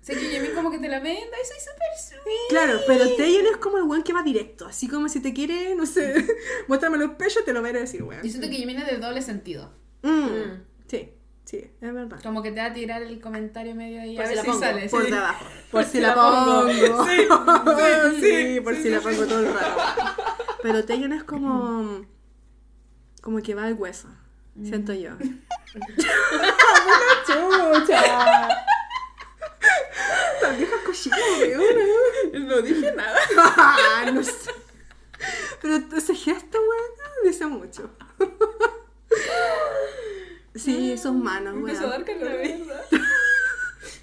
sé 0.00 0.14
que 0.14 0.20
Jimin 0.30 0.52
como 0.54 0.70
que 0.70 0.78
te 0.78 0.88
la 0.88 1.00
venda 1.00 1.20
y 1.20 1.46
soy 1.46 1.58
súper 1.60 2.22
sweet. 2.22 2.48
Claro, 2.48 2.80
pero 2.86 3.04
Taeyeon 3.16 3.46
es 3.46 3.56
como 3.58 3.76
el 3.78 3.82
weón 3.84 4.02
que 4.02 4.12
va 4.12 4.22
directo. 4.22 4.66
Así 4.66 4.88
como 4.88 5.08
si 5.08 5.20
te 5.20 5.34
quiere, 5.34 5.74
no 5.74 5.84
sé, 5.84 6.14
muéstrame 6.68 6.96
los 6.96 7.10
pechos, 7.16 7.44
te 7.44 7.52
lo 7.52 7.60
ir 7.68 7.76
a 7.76 7.80
decir, 7.80 8.02
weón. 8.02 8.22
Yo 8.22 8.28
siento 8.30 8.48
que 8.48 8.56
Jimin 8.56 8.78
es 8.78 8.86
de 8.86 8.98
doble 8.98 9.20
sentido. 9.22 9.70
Mm, 10.02 10.08
Mm. 10.08 10.62
Sí, 11.46 11.58
es 11.80 11.94
verdad. 11.94 12.20
Como 12.24 12.42
que 12.42 12.50
te 12.50 12.58
va 12.60 12.66
a 12.66 12.72
tirar 12.72 13.02
el 13.02 13.20
comentario 13.20 13.72
medio 13.76 14.00
ahí. 14.02 14.16
Por 14.16 14.24
a 14.24 14.28
si 14.28 14.34
ver 14.34 14.36
la 14.36 14.42
si 14.42 14.48
pongo, 14.48 14.60
sale. 14.60 14.88
Por 14.88 15.04
sí. 15.04 15.10
debajo. 15.12 15.44
Por 15.70 15.84
si 15.84 16.00
la 16.00 16.08
la 16.08 16.14
pongo. 16.14 16.62
pongo. 16.62 17.06
Sí, 17.06 18.20
Sí, 18.20 18.60
por 18.64 18.74
si 18.74 18.90
la 18.90 19.00
pongo 19.00 19.26
todo 19.26 19.40
el 19.40 19.54
rato. 19.54 19.82
Pero 20.62 20.84
Taeyeon 20.84 21.12
es 21.12 21.22
como. 21.22 22.04
Como 23.22 23.40
que 23.42 23.54
va 23.54 23.64
al 23.64 23.74
hueso. 23.74 24.08
Siento 24.60 24.92
yo. 24.92 25.10
chucha! 27.26 28.00
Tan 30.40 30.56
viejas 30.56 30.80
cochinas, 30.84 31.20
weón. 31.40 32.48
No 32.48 32.62
dije 32.62 32.92
nada. 32.92 33.18
Ah, 33.38 34.10
no 34.12 34.22
sé. 34.22 34.50
Pero 35.62 35.76
ese 35.96 36.14
gesto, 36.14 36.58
weón, 36.58 36.90
dice 37.24 37.46
mucho. 37.46 37.90
Sí, 40.58 40.96
sus 40.98 41.12
manos, 41.14 41.54
Me 41.54 41.60
empezó 41.72 41.86
a 41.86 41.90
dar 41.90 42.04
calor, 42.04 42.22
de 42.32 42.36
verdad. 42.36 42.84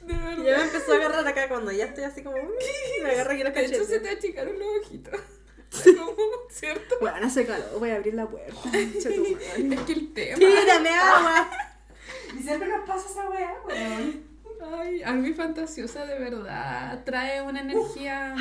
De 0.02 0.14
verdad. 0.14 0.44
Ya 0.44 0.58
me 0.58 0.64
empezó 0.64 0.92
a 0.94 0.96
agarrar 0.96 1.28
acá 1.28 1.48
cuando 1.48 1.72
ya 1.72 1.86
estoy 1.86 2.04
así 2.04 2.22
como. 2.24 2.36
Me 3.04 3.10
agarra 3.12 3.34
aquí 3.34 3.44
los 3.44 3.54
De 3.54 3.62
hecho, 3.62 3.72
cachetes. 3.72 3.88
se 3.88 4.00
te 4.00 4.10
achicaron 4.10 4.58
los 4.60 4.68
ojitos. 4.86 5.20
Como, 5.84 6.16
¿Cierto? 6.52 6.96
Weón, 7.02 7.24
hace 7.24 7.48
calor, 7.48 7.80
voy 7.80 7.90
a 7.90 7.96
abrir 7.96 8.14
la 8.14 8.28
puerta. 8.28 8.54
Es 8.78 9.04
que 9.08 9.94
el 9.94 10.14
tema. 10.14 10.38
¡Tírame 10.38 10.90
agua! 10.90 11.50
Y 12.38 12.44
siempre 12.44 12.68
nos 12.70 12.88
pasa 12.88 13.10
esa 13.10 13.28
weá, 13.28 13.56
weón. 13.68 14.24
Ay, 14.80 15.02
Army 15.04 15.34
fantasiosa 15.34 16.06
de 16.06 16.20
verdad. 16.20 17.04
Trae 17.06 17.42
una 17.42 17.62
energía. 17.62 18.36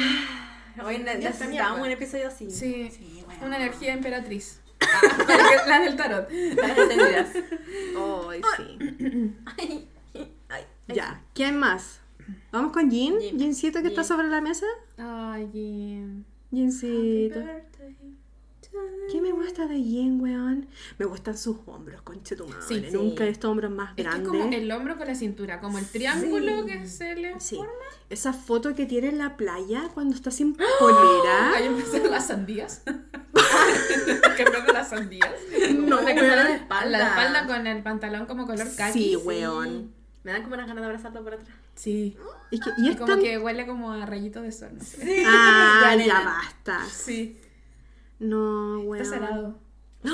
Hoy 0.85 0.99
ne- 0.99 1.21
Ya 1.21 1.31
está 1.31 1.47
necesitamos 1.47 1.81
un 1.81 1.91
episodio 1.91 2.29
así. 2.29 2.51
Sí, 2.51 2.91
Sí, 2.95 3.25
weón. 3.27 3.45
una 3.45 3.57
energía 3.57 3.95
emperatriz. 3.95 4.61
Ah, 4.83 5.65
la 5.69 5.81
del 5.81 5.97
tarot. 5.97 6.31
Las 6.31 6.79
entendidas. 6.79 7.29
Ay, 8.29 8.41
sí. 8.57 9.35
Ay, 9.59 9.89
ay. 10.49 10.63
Ya, 10.89 11.23
¿quién 11.35 11.59
más? 11.59 12.01
¿Vamos 12.51 12.73
con 12.73 12.91
Jin? 12.91 13.21
Jin. 13.21 13.39
¿Jincito 13.39 13.81
que 13.83 13.89
está 13.89 14.03
Jin. 14.03 14.09
sobre 14.09 14.29
la 14.29 14.41
mesa? 14.41 14.67
Ay, 14.99 15.49
Jim. 15.53 16.25
Jincito. 16.51 17.41
To 17.41 17.72
¿Qué 19.11 19.21
me 19.21 19.33
gusta 19.33 19.67
de 19.67 19.75
Jin, 19.77 20.21
weón? 20.21 20.67
Me 20.99 21.05
gustan 21.05 21.37
sus 21.37 21.57
hombros, 21.67 22.01
conche 22.03 22.35
tu 22.37 22.47
madre. 22.47 22.63
Sí, 22.67 22.81
sí. 22.89 22.93
Nunca 22.93 23.25
he 23.25 23.29
visto 23.29 23.51
hombros 23.51 23.71
más 23.71 23.91
Es 23.91 23.97
que 23.97 24.03
es 24.03 24.09
grandes. 24.09 24.29
como 24.29 24.45
el 24.53 24.73
hombro 24.73 24.97
con 24.97 25.07
la 25.07 25.15
cintura, 25.15 25.61
como 25.61 25.79
el 25.79 25.87
triángulo 25.87 26.65
que 26.65 26.87
se 26.87 27.15
le 27.17 27.39
Sí. 27.39 27.57
forma. 27.57 27.73
Esa 28.09 28.33
foto 28.33 28.75
que 28.75 28.87
tiene 28.87 29.09
en 29.09 29.19
la 29.19 29.37
playa 29.37 29.91
cuando 29.93 30.15
está 30.15 30.31
sin 30.31 30.55
polera. 30.55 31.53
Ahí 31.57 31.67
empezaron 31.67 32.11
las 32.11 32.27
sandías. 32.29 32.83
que 34.37 34.43
en 34.43 34.53
vez 34.53 34.67
de 34.67 34.73
las 34.73 34.89
sandías. 34.89 35.31
No, 35.75 35.99
cosa 35.99 36.15
weón. 36.15 36.47
de 36.47 36.55
espalda. 36.55 36.99
La 36.99 37.09
espalda 37.09 37.47
con 37.47 37.67
el 37.67 37.83
pantalón 37.83 38.27
como 38.27 38.47
color 38.47 38.69
kaki. 38.77 38.93
Sí, 38.99 39.17
weón. 39.17 39.93
Me 40.25 40.33
dan 40.33 40.43
como 40.43 40.55
unas 40.55 40.67
ganas 40.69 40.83
de 40.83 40.87
abrazarlo 40.87 41.23
por 41.25 41.35
atrás. 41.35 41.57
Sí. 41.75 42.17
Es 42.51 42.61
que, 42.61 42.71
y 42.79 42.87
Y 42.87 42.91
es 42.91 42.97
como 42.97 43.09
tan- 43.09 43.21
que 43.21 43.39
huele 43.39 43.67
como 43.67 43.93
a 43.93 44.07
rayito 44.07 44.41
de 44.41 44.53
sol. 44.53 44.71
No, 44.75 44.85
sé. 44.85 45.05
Sí. 45.05 45.23
Ah, 45.27 45.97
Ya, 46.07 46.21
basta. 46.23 46.85
sí. 46.91 47.39
No, 48.23 48.81
weón. 48.81 49.03
Está 49.03 49.19
cerrado. 49.19 49.59
Sí. 50.03 50.11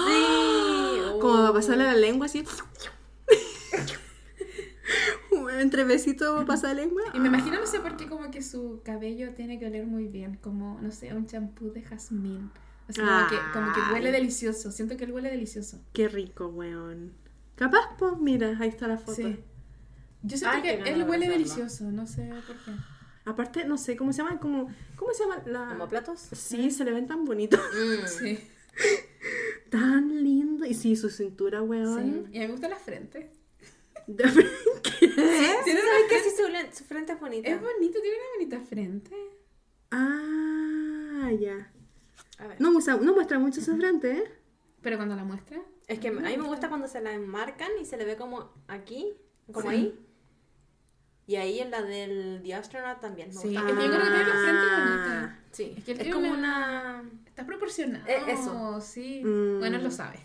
Como 1.21 1.35
Oh. 1.35 1.43
va 1.43 1.49
a 1.49 1.53
pasarle 1.53 1.85
la 1.85 1.95
lengua 1.95 2.27
así. 2.27 2.45
Entre 5.61 5.85
besitos 5.85 6.45
pasa 6.45 6.69
la 6.69 6.75
lengua. 6.75 7.03
Y 7.15 7.19
me 7.21 7.29
imagino, 7.29 7.59
no 7.59 7.67
sé 7.67 7.81
por 7.81 7.97
qué, 7.97 8.07
como 8.07 8.31
que 8.31 8.43
su 8.43 8.81
cabello 8.85 9.35
tiene 9.35 9.59
que 9.59 9.67
oler 9.67 9.87
muy 9.87 10.07
bien. 10.07 10.37
Como, 10.37 10.79
no 10.81 10.91
sé, 10.91 11.13
un 11.15 11.27
champú 11.27 11.71
de 11.73 11.83
jazmín. 11.83 12.51
O 12.89 12.93
sea, 12.93 13.05
como, 13.05 13.29
que, 13.29 13.37
como 13.53 13.73
que 13.73 13.93
huele 13.93 14.13
delicioso. 14.13 14.71
Siento 14.73 14.97
que 14.97 15.05
él 15.05 15.13
huele 15.13 15.31
delicioso. 15.31 15.81
Qué 15.93 16.09
rico, 16.09 16.47
weón. 16.49 17.13
Capaz, 17.57 17.97
pues, 17.99 18.17
mira, 18.19 18.57
ahí 18.59 18.69
está 18.69 18.89
la 18.89 18.99
foto. 18.99 19.15
Sí. 19.17 19.39
Yo 20.23 20.37
siento 20.39 20.57
Ay, 20.57 20.63
que 20.63 20.91
él 20.91 21.03
huele 21.05 21.29
delicioso. 21.29 21.85
No 21.91 22.07
sé 22.07 22.31
por 22.47 22.57
qué. 22.57 22.73
Aparte, 23.29 23.65
no 23.67 23.77
sé, 23.77 23.97
¿cómo 23.97 24.13
se 24.13 24.23
llama? 24.23 24.41
Como, 24.41 24.69
¿Cómo 24.97 25.13
se 25.13 25.25
llama 25.25 25.43
la...? 25.47 25.73
¿Homoplatos? 25.73 26.19
Sí, 26.33 26.71
se 26.71 26.85
le 26.85 26.93
ven 26.93 27.07
tan 27.07 27.25
bonitos. 27.25 27.61
Mm. 27.61 28.07
Sí. 28.19 28.39
Tan 29.71 30.23
lindo. 30.23 30.65
Y 30.65 30.73
sí, 30.73 30.97
su 30.97 31.11
cintura, 31.11 31.59
sí. 31.61 31.65
weón. 31.67 32.29
Y 32.33 32.39
a 32.39 32.41
mí 32.41 32.47
me 32.47 32.53
gusta 32.53 32.69
la 32.69 32.77
frente. 32.77 33.31
¿Qué? 34.07 34.15
Tiene 34.99 35.15
¿Sabes 35.81 36.05
que 36.09 36.21
sí 36.21 36.31
su, 36.73 36.85
frente 36.85 37.13
es 37.13 37.21
bonita? 37.21 37.49
Es 37.51 37.61
bonito, 37.61 38.01
tiene 38.01 38.17
una 38.17 38.27
bonita 38.37 38.61
frente. 38.61 39.15
Ah, 39.91 41.31
ya. 41.39 41.71
A 42.39 42.47
ver. 42.47 42.61
No, 42.61 42.73
muestra, 42.73 42.97
no 42.97 43.15
muestra 43.15 43.39
mucho 43.39 43.61
su 43.61 43.77
frente, 43.77 44.11
¿eh? 44.13 44.25
Pero 44.81 44.97
cuando 44.97 45.17
la 45.17 45.25
muestra. 45.25 45.61
Es 45.87 45.99
que 45.99 46.09
a 46.09 46.13
mí 46.13 46.37
me 46.37 46.47
gusta 46.47 46.69
cuando 46.69 46.89
se 46.89 47.01
la 47.01 47.13
enmarcan 47.13 47.71
y 47.81 47.85
se 47.85 47.97
le 47.99 48.05
ve 48.05 48.17
como 48.17 48.53
aquí, 48.69 49.13
como 49.53 49.69
Sí. 49.71 49.77
ahí. 49.77 50.08
Y 51.29 51.37
ahí 51.37 51.61
en 51.61 51.71
la 51.71 51.83
del 51.83 52.41
The 52.43 52.55
Astronaut 52.55 53.01
también. 53.01 53.29
me 53.29 53.35
Sí. 53.35 53.49
gusta. 53.55 53.61
Es 53.69 53.75
que 53.77 53.83
yo 53.85 53.91
creo 53.91 54.01
que 54.01 54.11
tiene 54.11 54.25
la 54.25 54.33
frente 54.33 54.67
Ah. 54.73 54.79
bonita. 54.89 55.39
Sí. 55.53 55.75
Es 55.77 55.85
que 55.85 56.11
como 56.11 56.31
una- 56.31 56.39
una... 56.39 57.11
Está 57.27 57.47
proporcionado. 57.47 58.05
Eh, 58.09 58.19
eso. 58.29 58.81
Sí. 58.81 59.23
Mm. 59.25 59.59
Bueno, 59.61 59.77
él 59.77 59.85
lo 59.85 59.91
sabe. 59.91 60.19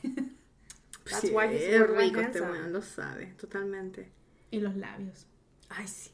That's 1.03 1.19
sí, 1.21 1.31
why 1.31 1.45
he's 1.53 1.61
es 1.61 1.87
rico 1.89 2.19
este 2.21 2.41
weón, 2.41 2.71
lo 2.71 2.81
sabe, 2.81 3.33
totalmente. 3.37 4.09
y 4.51 4.59
los 4.61 4.75
labios. 4.77 5.27
Ay, 5.69 5.87
sí. 5.87 6.11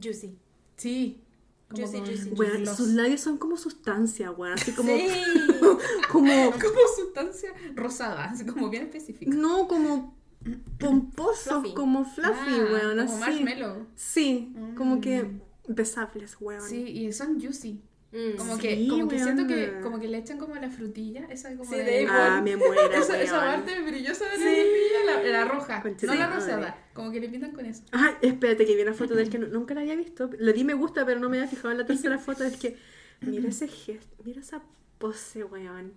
Juicy. 0.00 0.36
Sí. 0.76 1.22
Como 1.70 1.86
Juicy, 1.86 1.98
juicy, 2.00 2.30
juicy. 2.36 2.66
Sus 2.66 2.88
labios 2.88 3.20
son 3.22 3.38
como 3.38 3.56
sustancia, 3.56 4.30
weón. 4.32 4.52
Así 4.54 4.72
como. 4.72 4.94
Sí. 4.94 5.06
como 6.12 6.50
Como 6.60 6.80
sustancia 6.96 7.52
rosada, 7.74 8.24
así 8.26 8.44
como 8.44 8.68
bien 8.68 8.82
específica. 8.84 9.34
no, 9.34 9.66
como 9.66 10.13
pomposos, 10.78 11.42
Fluffy. 11.62 11.74
como 11.74 12.04
fluffy, 12.04 12.32
Ah, 12.60 12.68
weón. 12.72 12.96
Como 12.98 13.00
Así. 13.02 13.20
marshmallow. 13.20 13.86
Sí, 13.94 14.52
como 14.76 15.00
que 15.00 15.22
Mm. 15.22 15.40
besables, 15.68 16.36
weón. 16.40 16.62
Sí, 16.68 16.82
y 16.88 17.12
son 17.12 17.40
juicy. 17.40 17.80
Mm. 18.12 18.36
Como 18.36 18.54
Sí, 18.56 18.60
que, 18.62 18.88
como 18.88 19.08
que 19.08 19.18
siento 19.18 19.46
que, 19.48 19.80
como 19.82 19.98
que 19.98 20.06
le 20.06 20.18
echan 20.18 20.38
como 20.38 20.54
la 20.54 20.70
frutilla, 20.70 21.24
esa 21.30 21.50
como 21.56 21.68
Sí, 21.68 21.78
de, 21.78 21.82
de 21.84 22.06
Ah, 22.08 22.40
me 22.44 22.56
muero, 22.56 22.92
esa, 22.94 23.20
esa 23.20 23.40
parte 23.40 23.80
brillosa 23.82 24.24
de 24.26 24.30
la 24.30 24.36
frutilla, 24.36 25.04
la, 25.06 25.22
la 25.30 25.44
roja, 25.46 25.82
Concha 25.82 26.06
no 26.06 26.14
la 26.14 26.28
madre. 26.28 26.40
rosada, 26.40 26.78
como 26.92 27.10
que 27.10 27.18
le 27.18 27.28
pintan 27.28 27.50
con 27.50 27.66
eso. 27.66 27.82
Ay, 27.90 28.14
espérate 28.22 28.66
que 28.66 28.76
vi 28.76 28.82
una 28.82 28.94
foto 28.94 29.16
del 29.16 29.28
que 29.30 29.38
nu- 29.40 29.48
nunca 29.48 29.74
la 29.74 29.80
había 29.80 29.96
visto. 29.96 30.30
Le 30.38 30.52
di 30.52 30.62
me 30.62 30.74
gusta, 30.74 31.04
pero 31.04 31.18
no 31.18 31.28
me 31.28 31.38
había 31.38 31.48
fijado 31.50 31.72
en 31.72 31.78
la 31.78 31.86
tercera 31.86 32.18
foto. 32.18 32.44
Es 32.44 32.56
que, 32.56 32.76
mira 33.20 33.48
ese 33.48 33.66
gesto, 33.66 34.22
mira 34.24 34.40
esa 34.42 34.62
pose, 34.98 35.42
weón. 35.42 35.92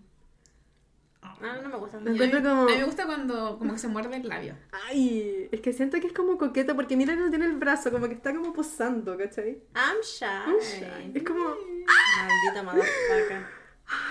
Ah, 1.22 1.60
no 1.62 1.70
me 1.70 1.78
gusta. 1.78 2.00
Me 2.00 2.12
encuentro 2.12 2.40
a, 2.40 2.42
mí, 2.42 2.48
como- 2.48 2.62
a 2.64 2.66
mí 2.72 2.78
me 2.78 2.84
gusta 2.86 3.06
cuando 3.06 3.58
como 3.60 3.74
que 3.74 3.80
se 3.80 3.88
muerde 3.88 4.16
el 4.18 4.28
labio. 4.28 4.56
Ay, 4.88 5.50
es 5.52 5.62
que 5.62 5.74
siento 5.74 6.00
que 6.00 6.08
es 6.08 6.14
como 6.14 6.38
coqueta 6.38 6.76
porque 6.76 6.96
mira 6.96 7.14
que 7.16 7.20
no 7.22 7.30
tiene 7.30 7.46
el 7.46 7.58
brazo, 7.58 7.92
como 7.92 8.08
que 8.08 8.14
está 8.16 8.34
como 8.34 8.54
posando, 8.54 9.18
¿cachai? 9.18 9.62
I'm 9.76 10.02
shy. 10.04 11.12
Es 11.14 11.24
como, 11.24 11.44
Maldita 11.44 12.64
motherfucker. 12.64 13.46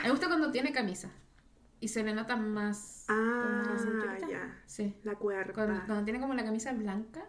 Me 0.02 0.10
gusta 0.10 0.26
cuando 0.26 0.50
tiene 0.50 0.72
camisa 0.72 1.10
y 1.80 1.88
se 1.88 2.02
le 2.02 2.14
nota 2.14 2.36
más 2.36 3.04
ah, 3.08 3.76
ya, 4.28 4.62
Sí. 4.66 4.94
la 5.04 5.14
cuerpa. 5.16 5.52
Cuando, 5.52 5.84
cuando 5.86 6.04
tiene 6.04 6.20
como 6.20 6.34
la 6.34 6.44
camisa 6.44 6.72
blanca, 6.72 7.24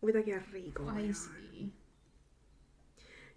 Puta 0.00 0.22
que 0.22 0.38
rico, 0.38 0.86
ay 0.94 1.04
weón. 1.04 1.14
sí. 1.14 1.72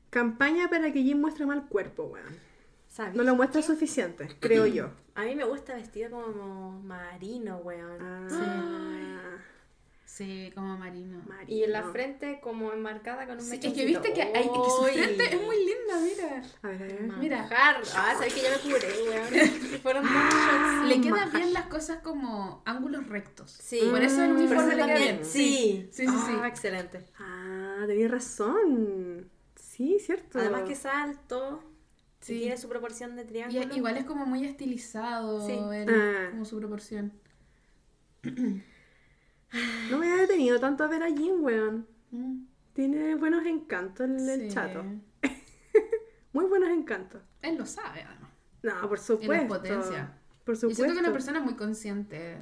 Campaña 0.09 0.69
para 0.69 0.91
que 0.91 1.01
Jim 1.03 1.19
muestre 1.19 1.45
mal 1.45 1.67
cuerpo, 1.67 2.03
weón. 2.05 2.48
¿Sabes? 2.89 3.15
No 3.15 3.23
lo 3.23 3.35
muestra 3.35 3.61
suficiente, 3.61 4.27
creo 4.39 4.65
yo. 4.65 4.89
A 5.15 5.23
mí 5.23 5.35
me 5.35 5.45
gusta 5.45 5.75
vestido 5.75 6.09
como 6.09 6.71
marino, 6.81 7.57
weón. 7.57 7.97
Ah, 8.01 9.37
Sí, 10.05 10.51
como 10.53 10.75
marino. 10.75 11.21
Marino. 11.27 11.45
Y 11.47 11.63
en 11.63 11.71
la 11.71 11.83
frente 11.83 12.41
como 12.41 12.73
enmarcada 12.73 13.25
con 13.25 13.37
un 13.37 13.41
Sí, 13.41 13.59
es 13.61 13.73
que 13.73 13.85
viste 13.85 14.11
que, 14.11 14.23
hay, 14.23 14.43
es 14.43 14.49
que 14.49 14.69
su 14.69 14.83
frente 14.91 15.23
es 15.35 15.41
muy 15.41 15.55
linda, 15.55 15.99
mira. 16.01 16.43
A 16.63 16.67
ver, 16.67 16.81
a 16.81 16.85
ver. 16.85 17.01
Mira. 17.19 17.37
Manjar. 17.43 17.75
Ah, 17.95 18.13
sabes 18.17 18.33
que 18.33 18.41
ya 18.41 18.49
me 18.49 18.57
curé, 18.57 18.87
weón. 19.07 19.49
Fueron 19.83 20.03
shots. 20.03 20.87
Le 20.89 20.99
queda 20.99 21.11
maja. 21.11 21.37
bien 21.37 21.53
las 21.53 21.67
cosas 21.67 22.01
como 22.01 22.63
ángulos 22.65 23.07
rectos. 23.07 23.51
Sí. 23.51 23.81
Por 23.89 24.01
eso 24.01 24.21
el 24.23 24.31
uniforme 24.31 24.75
le 24.75 24.83
queda 24.83 24.97
bien. 24.97 25.19
Sí. 25.23 25.87
Sí, 25.91 26.05
sí, 26.05 26.13
sí. 26.25 26.33
Ah, 26.41 26.47
excelente. 26.47 27.05
Ah, 27.17 27.83
tenías 27.87 28.11
razón. 28.11 29.29
Sí, 29.55 29.99
cierto. 29.99 30.39
Además 30.39 30.63
que 30.63 30.73
es 30.73 30.85
alto. 30.85 31.63
Sí. 32.19 32.35
Y 32.35 32.39
tiene 32.41 32.57
su 32.57 32.67
proporción 32.69 33.15
de 33.15 33.23
Y 33.23 33.25
triángulo. 33.25 33.75
igual 33.75 33.97
es 33.97 34.05
como 34.05 34.25
muy 34.25 34.43
estilizado, 34.45 35.45
Sí. 35.45 35.53
el- 35.53 35.89
Ah. 35.89 36.27
como 36.31 36.45
su 36.45 36.57
proporción. 36.57 37.13
No 38.23 39.97
me 39.97 40.07
había 40.11 40.21
detenido 40.21 40.59
tanto 40.59 40.83
a 40.83 40.87
ver 40.87 41.03
a 41.03 41.07
Jin, 41.07 41.41
weón. 41.41 41.87
Mm, 42.11 42.43
Tiene 42.73 43.15
buenos 43.15 43.45
encantos 43.45 44.07
el, 44.09 44.29
el 44.29 44.41
sí. 44.49 44.55
chato. 44.55 44.83
Muy 46.33 46.45
buenos 46.45 46.69
encantos. 46.69 47.21
Él 47.41 47.57
lo 47.57 47.65
sabe, 47.65 48.03
además. 48.03 48.29
No, 48.61 48.87
por 48.87 48.99
supuesto. 48.99 49.47
potencia. 49.47 50.13
Por 50.45 50.55
Yo 50.55 50.61
supuesto. 50.61 50.83
siento 50.83 50.93
que 50.93 50.99
es 50.99 51.05
una 51.05 51.11
persona 51.13 51.39
muy 51.41 51.55
consciente 51.55 52.37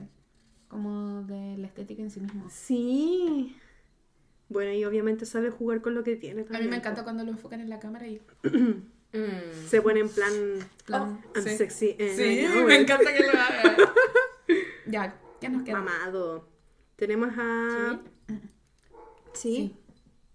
como 0.67 1.23
de 1.23 1.57
la 1.57 1.67
estética 1.67 2.01
en 2.01 2.11
sí 2.11 2.19
mismo. 2.19 2.49
Sí. 2.49 3.55
Bueno, 4.49 4.71
y 4.73 4.83
obviamente 4.85 5.25
sabe 5.25 5.49
jugar 5.49 5.81
con 5.81 5.95
lo 5.95 6.03
que 6.03 6.15
tiene 6.17 6.41
A 6.41 6.43
mí 6.43 6.49
también, 6.49 6.69
me 6.71 6.75
encanta 6.77 7.03
cuando 7.03 7.23
lo 7.23 7.31
enfocan 7.31 7.61
en 7.61 7.69
la 7.69 7.79
cámara 7.79 8.07
y... 8.07 8.21
Mm. 9.13 9.67
Se 9.67 9.81
pone 9.81 9.99
en 10.01 10.09
plan... 10.09 10.34
plan, 10.85 11.21
I'm 11.35 11.43
sí. 11.43 11.57
sexy. 11.57 11.95
I 11.99 12.09
Sí, 12.15 12.47
me 12.65 12.75
encanta 12.75 13.13
que 13.13 13.23
lo 13.23 13.31
haga. 13.31 13.93
ya, 14.85 15.19
¿qué 15.39 15.49
nos 15.49 15.63
queda? 15.63 15.77
Mamado. 15.77 16.47
Tenemos 16.95 17.29
a... 17.38 17.99
Sí. 18.27 18.35
Sí. 19.34 19.75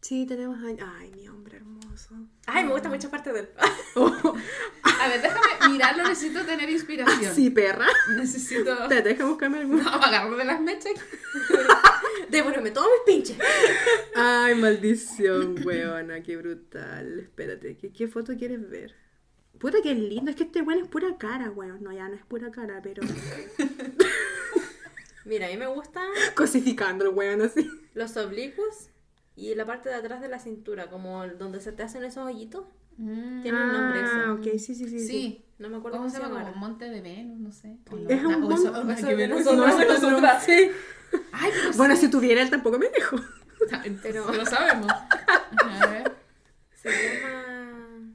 Sí, 0.00 0.26
tenemos 0.26 0.58
a... 0.58 0.98
Ay, 0.98 1.12
mi 1.14 1.28
hombre 1.28 1.60
hermoso. 1.92 2.14
Ay, 2.46 2.64
me 2.64 2.72
gusta 2.72 2.88
mucho 2.88 3.10
parte 3.10 3.32
del. 3.32 3.48
A 3.94 5.08
ver, 5.08 5.22
déjame 5.22 5.72
mirarlo, 5.72 6.08
necesito 6.08 6.44
tener 6.44 6.68
inspiración. 6.70 7.34
Sí, 7.34 7.50
perra. 7.50 7.86
Necesito... 8.16 8.72
Espérate, 8.82 9.10
déjame 9.10 9.30
buscarme 9.30 9.58
algún... 9.58 9.82
No, 9.82 9.88
agarro 9.90 10.36
de 10.36 10.44
las 10.44 10.60
mechas. 10.60 10.92
Devuélveme 12.30 12.70
todos 12.70 12.88
mis 12.88 13.14
pinches. 13.14 13.36
Ay, 14.14 14.54
maldición, 14.54 15.56
weona, 15.64 16.22
qué 16.22 16.36
brutal. 16.36 17.20
Espérate, 17.20 17.76
¿qué, 17.76 17.92
qué 17.92 18.08
foto 18.08 18.36
quieres 18.36 18.68
ver? 18.68 18.94
Puta 19.58 19.78
que 19.82 19.92
es 19.92 19.98
lindo, 19.98 20.30
es 20.30 20.36
que 20.36 20.44
este 20.44 20.62
weón 20.62 20.82
es 20.82 20.88
pura 20.88 21.16
cara, 21.18 21.50
weón. 21.50 21.82
No, 21.82 21.92
ya 21.92 22.08
no 22.08 22.14
es 22.14 22.24
pura 22.24 22.50
cara, 22.50 22.80
pero. 22.82 23.02
Mira, 25.24 25.46
a 25.46 25.50
mí 25.50 25.56
me 25.56 25.68
gustan 25.68 26.08
Cosificando 26.34 27.04
el 27.04 27.14
weón 27.14 27.42
así. 27.42 27.70
los 27.94 28.16
oblicuos 28.16 28.88
y 29.36 29.54
la 29.54 29.64
parte 29.66 29.88
de 29.88 29.94
atrás 29.96 30.20
de 30.20 30.28
la 30.28 30.38
cintura, 30.38 30.88
como 30.90 31.26
donde 31.26 31.60
se 31.60 31.72
te 31.72 31.82
hacen 31.82 32.04
esos 32.04 32.24
hoyitos. 32.26 32.66
Tiene 32.96 33.52
un 33.52 33.72
nombre 33.72 34.00
Ah, 34.04 34.22
eso. 34.24 34.32
ok, 34.34 34.58
sí, 34.58 34.74
sí, 34.74 34.74
sí. 34.74 34.88
sí. 35.00 35.06
Sí. 35.06 35.44
No 35.58 35.68
me 35.70 35.76
acuerdo 35.78 35.96
¿Cómo 35.98 36.10
cómo 36.10 36.16
se 36.24 36.28
llama? 36.28 36.44
Como. 36.44 36.56
Monte 36.56 36.90
de 36.90 37.00
Venus, 37.00 37.38
no 37.38 37.50
sé. 37.52 37.78
No. 37.90 38.08
Es 38.08 38.22
un 38.24 38.32
Ah, 38.32 38.36
o 38.36 38.40
mon- 38.40 38.52
eso- 38.52 38.68
o 38.68 38.84
nada 38.84 38.92
eso 38.94 39.02
que 39.06 39.10
de 39.10 39.16
ver. 39.16 39.30
nosotros, 39.30 39.56
No, 39.56 39.66
eso 39.68 39.92
nosotras. 39.92 40.46
no- 40.48 40.54
sí. 40.54 40.70
Ay, 41.32 41.50
Bueno, 41.76 41.94
sí. 41.96 42.02
si 42.02 42.10
tuviera 42.10 42.42
él 42.42 42.50
tampoco 42.50 42.78
me 42.78 42.88
dejo. 42.90 43.16
Pero- 44.02 44.30
Lo 44.32 44.44
sabemos. 44.44 44.88
A 44.90 45.86
ver. 45.86 46.12
Se 46.74 46.90
llama. 46.90 48.14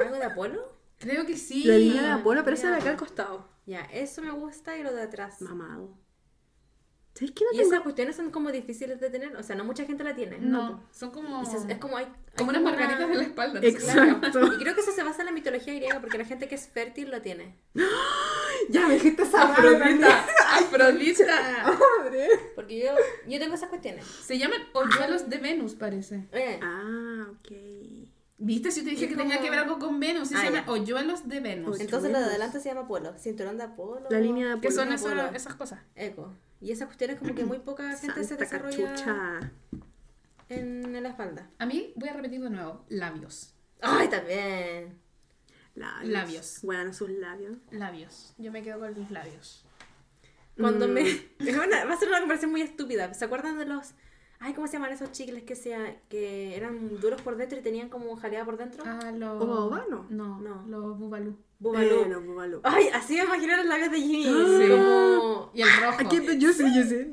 ¿Algo 0.00 0.14
de 0.16 0.24
Apolo? 0.24 0.76
Creo 0.98 1.26
que 1.26 1.36
sí. 1.36 1.64
La 1.64 1.76
línea 1.78 2.02
de 2.02 2.10
Apolo, 2.10 2.44
pero 2.44 2.54
esa 2.56 2.70
de 2.70 2.76
acá 2.76 2.90
al 2.90 2.96
costado. 2.96 3.48
Ya, 3.66 3.80
eso 3.92 4.22
me 4.22 4.30
gusta 4.30 4.76
y 4.76 4.82
lo 4.84 4.94
de 4.94 5.02
atrás. 5.02 5.40
Mamado. 5.40 5.96
¿Sabes 7.16 7.32
qué 7.34 7.44
no 7.44 7.50
Y 7.52 7.56
tengo? 7.56 7.70
esas 7.72 7.82
cuestiones 7.82 8.14
son 8.16 8.30
como 8.30 8.52
difíciles 8.52 9.00
de 9.00 9.08
tener, 9.08 9.34
o 9.36 9.42
sea, 9.42 9.56
no 9.56 9.64
mucha 9.64 9.84
gente 9.86 10.04
la 10.04 10.14
tiene. 10.14 10.36
No, 10.38 10.84
son 10.92 11.10
como... 11.12 11.44
Se- 11.46 11.72
es 11.72 11.78
como 11.78 11.96
hay, 11.96 12.04
hay 12.04 12.12
como 12.36 12.50
unas 12.50 12.62
margaritas 12.62 13.08
de 13.08 13.14
la 13.14 13.22
espalda. 13.22 13.60
Exacto. 13.62 14.46
Y 14.54 14.58
creo 14.58 14.74
que 14.74 14.82
eso 14.82 14.92
se 14.92 15.02
basa 15.02 15.22
en 15.22 15.26
la 15.26 15.32
mitología 15.32 15.72
griega 15.74 15.98
porque 16.00 16.18
la 16.18 16.26
gente 16.26 16.46
que 16.46 16.54
es 16.56 16.68
fértil 16.68 17.10
lo 17.10 17.22
tiene. 17.22 17.56
Ya 18.70 18.88
me 18.88 18.94
dijiste 18.94 19.22
esa 19.22 19.52
Afrodita. 19.52 20.24
Afrodita. 20.54 21.76
madre. 22.00 22.28
Porque 22.54 22.80
yo, 22.80 22.90
yo 23.28 23.38
tengo 23.38 23.54
esas 23.54 23.68
cuestiones. 23.68 24.04
Se 24.06 24.38
llaman 24.38 24.60
hoyuelos 24.72 25.28
de 25.28 25.38
Venus, 25.38 25.74
parece. 25.74 26.26
Eh, 26.32 26.58
Ah, 26.62 27.26
ok. 27.30 27.52
¿Viste? 28.38 28.70
Si 28.70 28.82
te 28.82 28.90
dije 28.90 29.08
que 29.08 29.14
como- 29.14 29.28
tenía 29.28 29.40
que 29.42 29.50
ver 29.50 29.60
algo 29.60 29.78
con 29.78 30.00
Venus. 30.00 30.28
Sí, 30.28 30.34
Ah, 30.36 30.40
se 30.40 30.46
llaman 30.46 30.64
ya. 30.66 30.72
hoyuelos 30.72 31.28
de 31.28 31.40
Venus. 31.40 31.80
entonces 31.80 32.10
lo 32.10 32.18
de 32.18 32.24
adelante 32.24 32.60
se 32.60 32.68
llama 32.68 32.82
Apolo. 32.82 33.14
Cinturón 33.18 33.56
de 33.58 33.64
Apolo. 33.64 34.06
La 34.10 34.18
línea 34.20 34.54
de 34.56 34.60
¿Qué 34.60 34.70
son 34.70 34.90
Apolo. 34.92 34.94
eso- 34.94 35.08
Apolo. 35.22 35.36
esas 35.36 35.54
cosas? 35.54 35.80
Eco. 35.94 36.32
Y 36.60 36.72
esas 36.72 36.86
cuestiones 36.86 37.18
como 37.18 37.34
que 37.34 37.44
muy 37.44 37.58
poca 37.58 37.96
gente 37.96 38.24
se 38.24 38.36
desarrolla 38.36 38.88
cachucha. 38.94 39.52
en 40.48 41.02
la 41.02 41.08
espalda. 41.08 41.50
A 41.58 41.66
mí, 41.66 41.92
voy 41.96 42.08
a 42.08 42.12
repetir 42.14 42.40
de 42.42 42.50
nuevo, 42.50 42.84
labios. 42.88 43.54
Ay, 43.80 44.08
también. 44.08 44.98
Labios. 45.74 46.10
Labios. 46.12 46.58
Bueno, 46.62 46.92
sus 46.94 47.10
labios. 47.10 47.58
Labios. 47.70 48.34
Yo 48.38 48.50
me 48.50 48.62
quedo 48.62 48.78
con 48.80 48.94
los 48.94 49.10
labios. 49.10 49.64
Cuando 50.58 50.88
Mm. 50.88 50.92
me... 50.92 51.02
es 51.38 51.56
una- 51.56 51.84
va 51.84 51.92
a 51.92 51.96
ser 51.98 52.08
una 52.08 52.20
conversación 52.20 52.50
muy 52.50 52.62
estúpida. 52.62 53.12
¿Se 53.12 53.24
acuerdan 53.26 53.58
de 53.58 53.66
los... 53.66 53.92
Ay, 54.38 54.52
¿cómo 54.54 54.66
se 54.66 54.74
llaman 54.74 54.92
esos 54.92 55.12
chicles 55.12 55.42
que, 55.44 55.54
sea, 55.56 55.98
que 56.08 56.56
eran 56.56 56.98
duros 57.00 57.20
por 57.22 57.36
dentro 57.36 57.58
y 57.58 57.62
tenían 57.62 57.88
como 57.90 58.16
jaleada 58.16 58.44
por 58.46 58.56
dentro? 58.56 58.82
Ah, 58.86 59.10
los... 59.12 59.38
¿Como? 59.38 59.70
No, 60.10 60.38
No. 60.40 60.64
los 60.66 60.98
bubalú. 60.98 61.36
Bubalú. 61.58 62.02
Eh, 62.02 62.16
bubalú. 62.16 62.60
Ay, 62.64 62.88
así 62.92 63.14
me 63.16 63.24
imagino 63.24 63.56
los 63.56 63.66
labios 63.66 63.90
de 63.90 63.98
Jimmy. 63.98 64.24
Sí. 64.24 64.70
Como... 64.70 65.50
Y 65.54 65.62
el 65.62 65.68
rojo. 65.80 66.00
Aquí, 66.00 66.38
yo 66.38 66.52
sé, 66.52 66.64
yo 66.74 66.84
sé. 66.84 67.10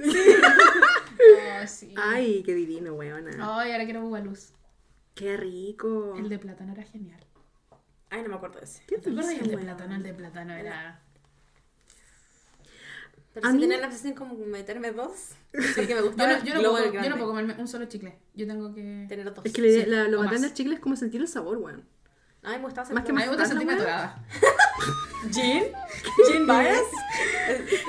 Oh, 1.63 1.67
sí. 1.67 1.93
Ay, 1.97 2.43
qué 2.45 2.53
divino, 2.53 2.93
weona. 2.93 3.31
Ay, 3.59 3.71
ahora 3.71 3.85
quiero 3.85 4.01
bubalús. 4.01 4.49
Qué 5.15 5.37
rico. 5.37 6.15
El 6.17 6.27
de 6.27 6.39
plátano 6.39 6.73
era 6.73 6.83
genial. 6.83 7.23
Ay, 8.09 8.21
no 8.23 8.29
me 8.29 8.35
acuerdo 8.35 8.59
de 8.59 8.65
ese. 8.65 8.83
¿Qué 8.87 8.97
¿Te 8.97 9.09
acuerdas? 9.09 9.29
dice, 9.29 9.43
El 9.43 9.51
de 9.51 9.57
plátano, 9.57 9.95
el 9.95 10.03
de 10.03 10.13
plátano 10.13 10.53
era... 10.53 11.01
Pero 13.33 13.47
A 13.47 13.49
si 13.51 13.55
mí- 13.55 13.61
tenía 13.61 13.77
la 13.79 13.87
obsesión 13.87 14.13
como 14.13 14.35
meterme 14.45 14.91
dos. 14.91 15.29
Porque 15.51 15.95
me 15.95 16.01
Yo 16.01 16.05
gustaba 16.07 16.33
no, 16.39 16.43
yo, 16.45 16.53
no 16.55 16.61
puedo, 16.71 16.83
del 16.91 16.93
yo 17.03 17.09
no 17.09 17.15
puedo 17.15 17.27
comerme 17.29 17.55
un 17.57 17.67
solo 17.67 17.85
chicle. 17.85 18.19
Yo 18.35 18.45
tengo 18.45 18.73
que... 18.75 19.05
Tener 19.09 19.33
dos. 19.33 19.43
Es 19.45 19.53
que 19.53 19.61
la 19.61 19.83
Sí, 19.83 19.89
la- 19.89 20.07
lo 20.07 20.19
bacán 20.19 20.41
del 20.41 20.53
chicle 20.53 20.75
es 20.75 20.79
como 20.79 20.95
sentir 20.95 21.21
el 21.21 21.27
sabor, 21.27 21.57
weón. 21.57 21.83
Ay, 22.43 22.57
me 22.57 22.65
gustaba 22.65 22.89
Más 22.89 23.03
que 23.05 23.13
me 23.13 23.27
gusta 23.27 23.43
¿Bastante 23.43 23.65
sentirme 23.65 23.81
atorada. 23.81 24.15
Jean? 25.31 25.63
Jean 26.27 26.45
Bias? 26.47 26.81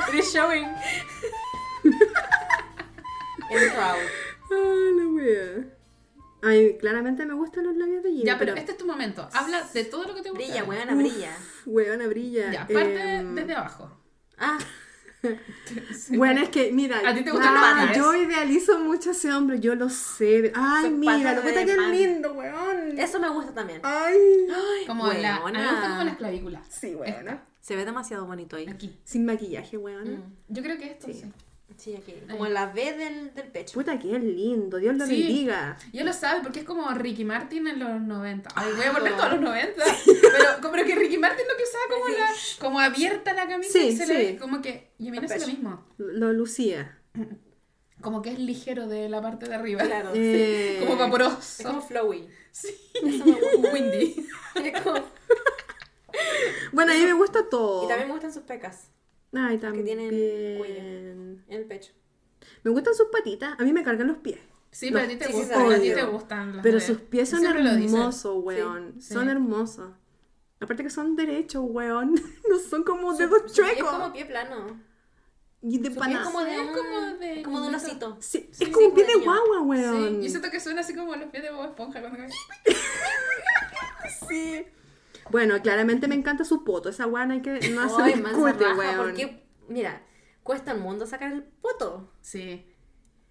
It 0.09 0.14
is 0.14 0.32
showing. 0.32 0.68
In 1.85 3.70
crowd. 3.70 3.98
Ah, 4.51 4.90
la 4.97 5.06
wea. 5.09 5.64
Ay, 6.43 6.76
claramente 6.78 7.24
me 7.26 7.35
gustan 7.35 7.64
los 7.64 7.76
labios 7.76 8.02
de 8.02 8.10
Jim. 8.12 8.24
Ya, 8.24 8.39
pero 8.39 8.55
este 8.55 8.72
es 8.72 8.78
tu 8.78 8.86
momento. 8.86 9.28
Habla 9.32 9.62
de 9.72 9.85
todo 9.85 10.05
lo 10.05 10.14
que 10.14 10.22
te 10.22 10.31
gusta. 10.31 10.44
Brilla, 10.44 10.64
weona, 10.64 10.94
brilla. 10.94 11.31
Weona 11.66 12.06
brilla. 12.06 12.52
Ya, 12.52 12.60
parte 12.66 13.16
Em, 13.16 13.35
desde 13.35 13.55
abajo. 13.55 13.90
Ah, 14.39 14.59
Bueno, 16.10 16.42
es 16.42 16.48
que, 16.51 16.72
mira, 16.72 16.98
¿A 17.05 17.14
ti 17.14 17.22
te 17.22 17.30
gustan 17.30 17.55
ah, 17.56 17.86
los 17.86 17.96
yo 17.96 18.14
idealizo 18.14 18.78
mucho 18.80 19.10
a 19.10 19.12
ese 19.12 19.32
hombre, 19.32 19.60
yo 19.60 19.74
lo 19.74 19.88
sé. 19.88 20.52
Ay, 20.55 20.90
Sus 20.90 20.98
mira, 20.98 21.34
lo 21.34 21.42
que 21.42 21.62
es 21.62 21.76
pan. 21.76 21.90
lindo, 21.90 22.32
weón. 22.32 22.98
eso 22.98 23.20
me 23.20 23.28
gusta 23.30 23.52
también. 23.55 23.80
Ay. 23.82 24.16
Como 24.86 25.12
la... 25.12 25.36
A 25.36 25.46
mí 25.46 25.52
me 25.52 25.70
gusta 25.70 25.88
como 25.88 26.05
las 26.05 26.16
clavículas. 26.16 26.66
Sí, 26.68 26.94
weona. 26.94 27.44
Se 27.60 27.76
ve 27.76 27.84
demasiado 27.84 28.26
bonito 28.26 28.56
ahí. 28.56 28.66
Aquí. 28.68 28.98
Sin 29.05 29.24
maquillaje, 29.24 29.78
weona. 29.78 30.18
Mm. 30.18 30.32
Yo 30.48 30.62
creo 30.62 30.76
que 30.78 30.90
esto 30.90 31.06
sí. 31.06 31.14
Sí, 31.14 31.32
aquí. 31.74 32.14
Como 32.30 32.46
la 32.46 32.66
B 32.66 32.92
del, 32.94 33.34
del 33.34 33.46
pecho. 33.48 33.74
Puta 33.74 33.98
que 33.98 34.16
es 34.16 34.22
lindo, 34.22 34.78
Dios 34.78 34.96
lo 34.96 35.06
Sí. 35.06 35.22
bendiga. 35.22 35.76
Yo 35.92 36.05
lo 36.05 36.12
sabe 36.12 36.40
porque 36.42 36.60
es 36.60 36.64
como 36.64 36.88
Ricky 36.90 37.24
Martin 37.24 37.66
en 37.66 37.78
los 37.78 38.01
90. 38.01 38.51
Ay, 38.55 38.72
voy 38.76 38.84
a 38.86 38.92
volver 38.92 39.16
todos 39.16 39.32
los 39.32 39.40
90. 39.40 39.84
Pero 40.06 40.60
como 40.62 40.74
que 40.74 40.94
Ricky 40.94 41.18
Martin 41.18 41.44
lo 41.51 41.56
que 41.56 41.62
usaba 41.64 41.84
como 41.90 42.09
la 42.09 42.28
como 42.60 42.80
abierta 42.80 43.32
la 43.34 43.46
camisa 43.48 43.72
Sí, 43.72 43.86
y 43.88 43.96
se 43.96 44.06
le 44.06 44.14
sí. 44.16 44.32
ve 44.32 44.38
como 44.38 44.62
que 44.62 44.92
y 44.98 45.09
a 45.09 45.10
mí 45.10 45.18
no 45.18 45.24
hace 45.26 45.40
lo 45.40 45.46
mismo. 45.46 45.84
Lo 45.98 46.32
lucía. 46.32 46.98
Como 48.01 48.20
que 48.22 48.30
es 48.32 48.38
ligero 48.38 48.86
de 48.86 49.09
la 49.09 49.22
parte 49.22 49.46
de 49.48 49.55
arriba. 49.55 49.82
Claro. 49.82 50.10
Eh, 50.14 50.78
Como 50.80 50.96
vaporoso. 50.96 51.38
Es 51.40 51.66
como 51.66 51.80
flowy. 51.80 52.28
Sí. 52.51 52.68
Me 53.02 53.18
gusta. 53.18 53.72
Windy. 53.72 54.26
Es 54.62 54.82
como- 54.82 55.01
Bueno, 56.72 56.92
a 56.92 56.94
mí 56.94 57.01
me 57.02 57.12
gusta 57.14 57.48
todo. 57.48 57.84
Y 57.84 57.88
también 57.88 58.09
me 58.09 58.12
gustan 58.14 58.32
sus 58.32 58.42
pecas 58.44 58.88
Ay, 59.36 59.59
también. 59.59 59.85
tienen 59.85 60.59
cuello. 60.59 60.74
en 60.77 61.44
el 61.48 61.65
pecho. 61.66 61.93
Me 62.62 62.70
gustan 62.70 62.94
sus 62.94 63.09
patitas, 63.11 63.59
a 63.59 63.62
mí 63.65 63.73
me 63.73 63.82
cargan 63.82 64.09
los 64.09 64.19
pies. 64.19 64.39
Sí, 64.70 64.90
pero 64.93 65.05
a 65.05 65.09
ti 65.09 65.16
te 65.16 65.27
Sí, 65.27 65.32
sí, 65.32 65.39
gustan, 65.39 65.61
a 65.62 65.74
ti 65.77 65.81
odio. 65.81 65.94
te 65.94 66.02
gustan 66.05 66.56
las 66.56 66.62
Pero 66.62 66.78
de- 66.78 66.85
sus 66.86 66.98
pies 66.98 67.28
son 67.28 67.44
hermosos, 67.47 68.44
weón. 68.44 68.94
Sí, 69.01 69.15
Son 69.15 69.24
sí. 69.24 69.31
hermosos. 69.31 69.90
Aparte 70.61 70.82
que 70.82 70.90
son 70.90 71.16
derechos, 71.16 71.62
weón. 71.66 72.15
No 72.48 72.59
son 72.59 72.82
como 72.85 73.12
Su- 73.12 73.19
dedos 73.19 73.43
pie 73.43 73.47
Es 73.47 73.52
chuecos. 73.55 73.90
como 73.90 74.12
pie 74.12 74.27
plano. 74.27 74.81
Y 75.62 75.78
de 75.78 75.94
Su 75.94 76.01
pie 76.01 76.12
es 76.12 76.19
como 76.20 76.40
de 76.44 76.55
Es 76.55 76.61
un, 76.61 76.66
como 76.74 77.01
de 77.19 77.43
como 77.43 77.61
de 77.62 77.69
un 77.69 77.74
osito. 77.77 78.16
Sí, 78.20 78.51
Sí, 78.52 78.65
es 78.65 78.69
como 78.70 78.81
sí, 78.81 78.86
un 78.89 78.94
pie 78.94 79.05
de 79.06 79.15
guagua, 79.24 79.59
Sí, 79.59 79.62
weón. 79.65 80.23
yo 80.23 80.28
siento 80.28 80.51
que 80.51 80.61
suena 80.61 80.81
así 80.82 80.94
como 80.94 81.15
los 81.16 81.31
pies 81.31 81.43
de 81.44 81.51
Bob 81.51 81.65
Esponja 81.66 82.01
cuando. 82.01 82.19
Sí. 84.28 84.66
Bueno, 85.30 85.60
claramente 85.62 86.09
me 86.09 86.14
encanta 86.14 86.44
su 86.44 86.64
poto. 86.64 86.88
Esa 86.88 87.06
weón 87.06 87.30
hay 87.30 87.40
que 87.42 87.52
no 87.70 87.88
se 87.94 88.02
Ay, 88.02 88.14
discute, 88.14 88.52
raja, 88.64 88.76
weón. 88.76 88.96
Porque, 88.96 89.42
mira, 89.68 90.02
cuesta 90.42 90.74
un 90.74 90.80
mundo 90.82 91.06
sacar 91.06 91.32
el 91.32 91.42
poto. 91.42 92.12
Sí. 92.20 92.66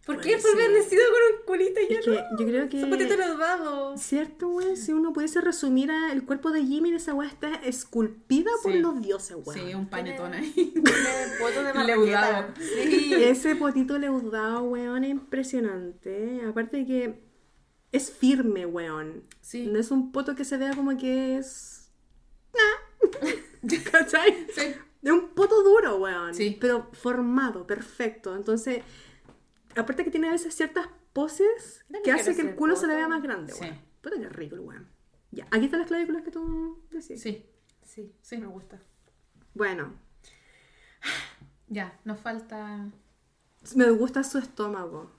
¿Por 0.05 0.15
Bueno, 0.15 0.29
qué 0.31 0.37
fue 0.37 0.51
sí. 0.51 0.57
bendecido 0.57 1.01
con 1.11 1.39
un 1.39 1.45
culito 1.45 1.79
y 1.79 1.93
yo 1.93 1.99
Es 1.99 2.05
que 2.05 2.11
no? 2.11 2.37
yo 2.37 2.45
creo 2.45 2.67
que... 2.69 2.81
Son 2.81 2.89
patitos 2.89 3.17
leudado. 3.17 3.97
Cierto, 3.97 4.49
weón, 4.49 4.75
si 4.75 4.91
uno 4.91 5.13
pudiese 5.13 5.39
resumir 5.39 5.91
a- 5.91 6.11
el 6.11 6.25
cuerpo 6.25 6.51
de 6.51 6.65
Jimmy, 6.65 6.93
esa 6.93 7.13
weá 7.13 7.29
está 7.29 7.55
esculpida 7.63 8.51
por 8.61 8.75
los 8.75 9.01
dioses, 9.01 9.37
weón. 9.45 9.57
Sí, 9.65 9.73
un 9.73 9.87
panetón 9.87 10.33
ahí. 10.33 10.51
Tiene 10.51 10.81
poto 11.39 11.63
de 11.63 11.83
Leudado. 11.85 12.47
Sí. 12.59 13.13
Ese 13.13 13.55
potito 13.55 13.97
leudado, 13.97 14.63
weón, 14.63 15.05
es 15.05 15.11
impresionante. 15.11 16.41
Aparte 16.49 16.77
de 16.77 16.85
que 16.85 17.23
es 17.93 18.11
firme, 18.11 18.65
weón. 18.65 19.23
Sí. 19.39 19.67
No 19.67 19.79
es 19.79 19.89
un 19.91 20.11
poto 20.11 20.35
que 20.35 20.43
se 20.43 20.57
vea 20.57 20.73
como 20.75 20.97
que 20.97 21.37
es... 21.37 21.72
Nah. 22.53 23.81
¿Cachai? 23.91 24.47
Sí. 24.53 24.75
Es 25.01 25.11
un 25.11 25.30
poto 25.30 25.63
duro, 25.63 25.97
weón. 25.97 26.34
Sí. 26.34 26.57
Pero 26.59 26.89
formado, 26.93 27.65
perfecto. 27.67 28.35
Entonces, 28.35 28.84
aparte 29.75 30.03
que 30.03 30.11
tiene 30.11 30.30
a 30.30 30.31
veces 30.31 30.53
ciertas 30.55 30.88
poses 31.13 31.84
que 32.03 32.11
hace 32.11 32.35
que 32.35 32.41
el 32.41 32.55
culo 32.55 32.75
se 32.75 32.88
le 32.88 32.95
vea 32.95 33.07
más 33.07 33.21
grande, 33.21 33.53
Sí. 33.53 33.61
weón. 33.61 33.80
Puta 34.01 34.17
que 34.19 34.30
rico 34.30 34.55
weón. 34.57 34.88
Ya, 35.31 35.47
aquí 35.51 35.65
están 35.65 35.80
las 35.80 35.88
clavículas 35.88 36.21
que 36.23 36.31
tú 36.31 36.84
decías. 36.91 37.19
Sí. 37.21 37.45
Sí, 37.84 38.13
Sí. 38.21 38.38
me 38.38 38.47
gusta. 38.47 38.81
Bueno, 39.53 39.93
Ya, 41.67 41.99
nos 42.05 42.19
falta. 42.19 42.89
me 43.75 43.89
gusta 43.91 44.23
su 44.23 44.38
estómago. 44.38 45.11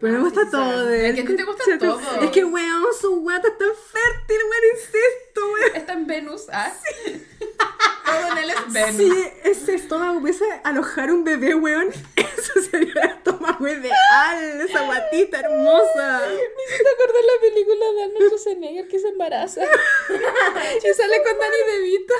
Pero 0.00 0.14
me 0.14 0.20
gusta 0.20 0.44
sí, 0.44 0.50
todo 0.50 0.82
sí. 0.82 0.88
de 0.88 1.08
él. 1.10 1.18
Es 1.18 1.26
que 1.26 1.34
te 1.34 1.44
gusta 1.44 1.64
todo. 1.78 2.00
Es 2.22 2.30
que, 2.30 2.44
weón, 2.44 2.84
su 2.98 3.20
guata 3.20 3.48
es 3.48 3.58
tan 3.58 3.68
fértil, 3.68 4.38
weón, 4.48 4.64
insisto, 4.72 5.52
weón. 5.52 5.76
Está 5.76 5.92
en 5.92 6.06
Venus, 6.06 6.46
¿ah? 6.50 6.72
Todo 8.06 8.32
en 8.32 8.38
él 8.38 8.50
es 8.50 8.72
Venus. 8.72 8.96
Si 8.96 9.32
ese 9.44 9.74
estómago 9.74 10.20
pudiese 10.20 10.44
alojar 10.64 11.12
un 11.12 11.22
bebé, 11.22 11.54
weón, 11.54 11.90
eso 12.16 12.52
sería 12.70 12.92
el 13.02 13.10
estómago 13.10 13.68
ideal, 13.68 14.60
esa 14.62 14.86
guatita 14.86 15.40
hermosa. 15.40 16.22
Me 16.26 16.64
hiciste 16.64 16.88
acordar 16.94 17.22
la 17.22 17.40
película 17.42 17.92
de 17.92 18.02
Arnold 18.04 18.26
Schwarzenegger 18.26 18.88
que 18.88 18.98
se 18.98 19.08
embaraza. 19.08 19.60
y 20.08 20.94
sale 20.94 21.22
con 21.22 21.38
Danny 21.38 21.56
DeVito. 21.74 22.14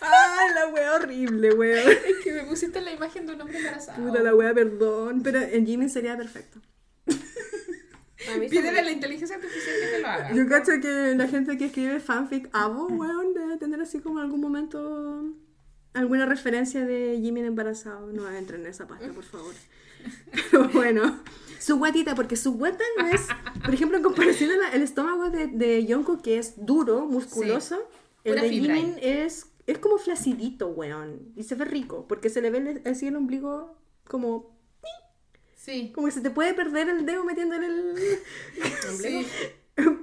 Ay, 0.00 0.54
la 0.54 0.66
wea 0.68 0.94
horrible, 0.94 1.54
weón. 1.54 1.90
Es 1.90 2.16
que 2.22 2.32
me 2.32 2.44
pusiste 2.44 2.82
la 2.82 2.92
imagen 2.92 3.26
de 3.26 3.32
un 3.32 3.40
hombre 3.40 3.58
embarazado. 3.58 4.02
Puta 4.02 4.22
la 4.22 4.34
wea, 4.34 4.52
perdón. 4.52 5.22
Pero 5.22 5.40
en 5.40 5.66
Jimmy 5.66 5.88
sería 5.88 6.18
perfecto. 6.18 6.60
Pídele 8.50 8.78
a 8.80 8.82
la 8.82 8.90
inteligencia 8.92 9.36
artificial 9.36 9.74
que 9.80 9.86
te 9.96 10.00
lo 10.00 10.08
haga. 10.08 10.32
Yo 10.34 10.48
cacho 10.48 10.72
que 10.80 11.14
la 11.16 11.28
gente 11.28 11.56
que 11.58 11.66
escribe 11.66 12.00
fanfic 12.00 12.48
abo, 12.52 12.86
weón, 12.88 13.34
debe 13.34 13.56
tener 13.56 13.80
así 13.80 14.00
como 14.00 14.18
algún 14.20 14.40
momento 14.40 15.24
alguna 15.92 16.26
referencia 16.26 16.84
de 16.84 17.18
Jimmy 17.22 17.40
el 17.40 17.46
embarazado. 17.46 18.10
No 18.12 18.28
entren 18.30 18.62
en 18.62 18.66
esa 18.68 18.86
pasta, 18.86 19.08
por 19.12 19.24
favor. 19.24 19.54
Pero 20.50 20.68
bueno, 20.68 21.20
su 21.58 21.76
guatita, 21.78 22.14
porque 22.14 22.36
su 22.36 22.52
guata 22.54 22.84
no 22.98 23.06
es, 23.08 23.22
por 23.64 23.72
ejemplo, 23.72 23.96
en 23.96 24.02
comparación 24.02 24.50
al 24.72 24.82
estómago 24.82 25.30
de, 25.30 25.46
de 25.46 25.86
Yonko, 25.86 26.20
que 26.20 26.38
es 26.38 26.54
duro, 26.66 27.06
musculoso, 27.06 27.88
el 28.24 28.34
de 28.34 28.40
Jimin 28.50 28.96
es, 29.00 29.46
es 29.66 29.78
como 29.78 29.96
flacidito, 29.98 30.68
weón. 30.68 31.32
Y 31.36 31.44
se 31.44 31.54
ve 31.54 31.64
rico, 31.64 32.06
porque 32.08 32.28
se 32.28 32.42
le 32.42 32.50
ve 32.50 32.58
el- 32.58 32.82
así 32.90 33.06
el 33.06 33.16
ombligo 33.16 33.78
como, 34.06 34.53
Sí. 35.64 35.92
como 35.94 36.06
que 36.08 36.12
se 36.12 36.20
te 36.20 36.30
puede 36.30 36.52
perder 36.52 36.90
el 36.90 37.06
dedo 37.06 37.24
metiéndole 37.24 37.66
el... 37.66 37.94
Sí. 39.00 39.26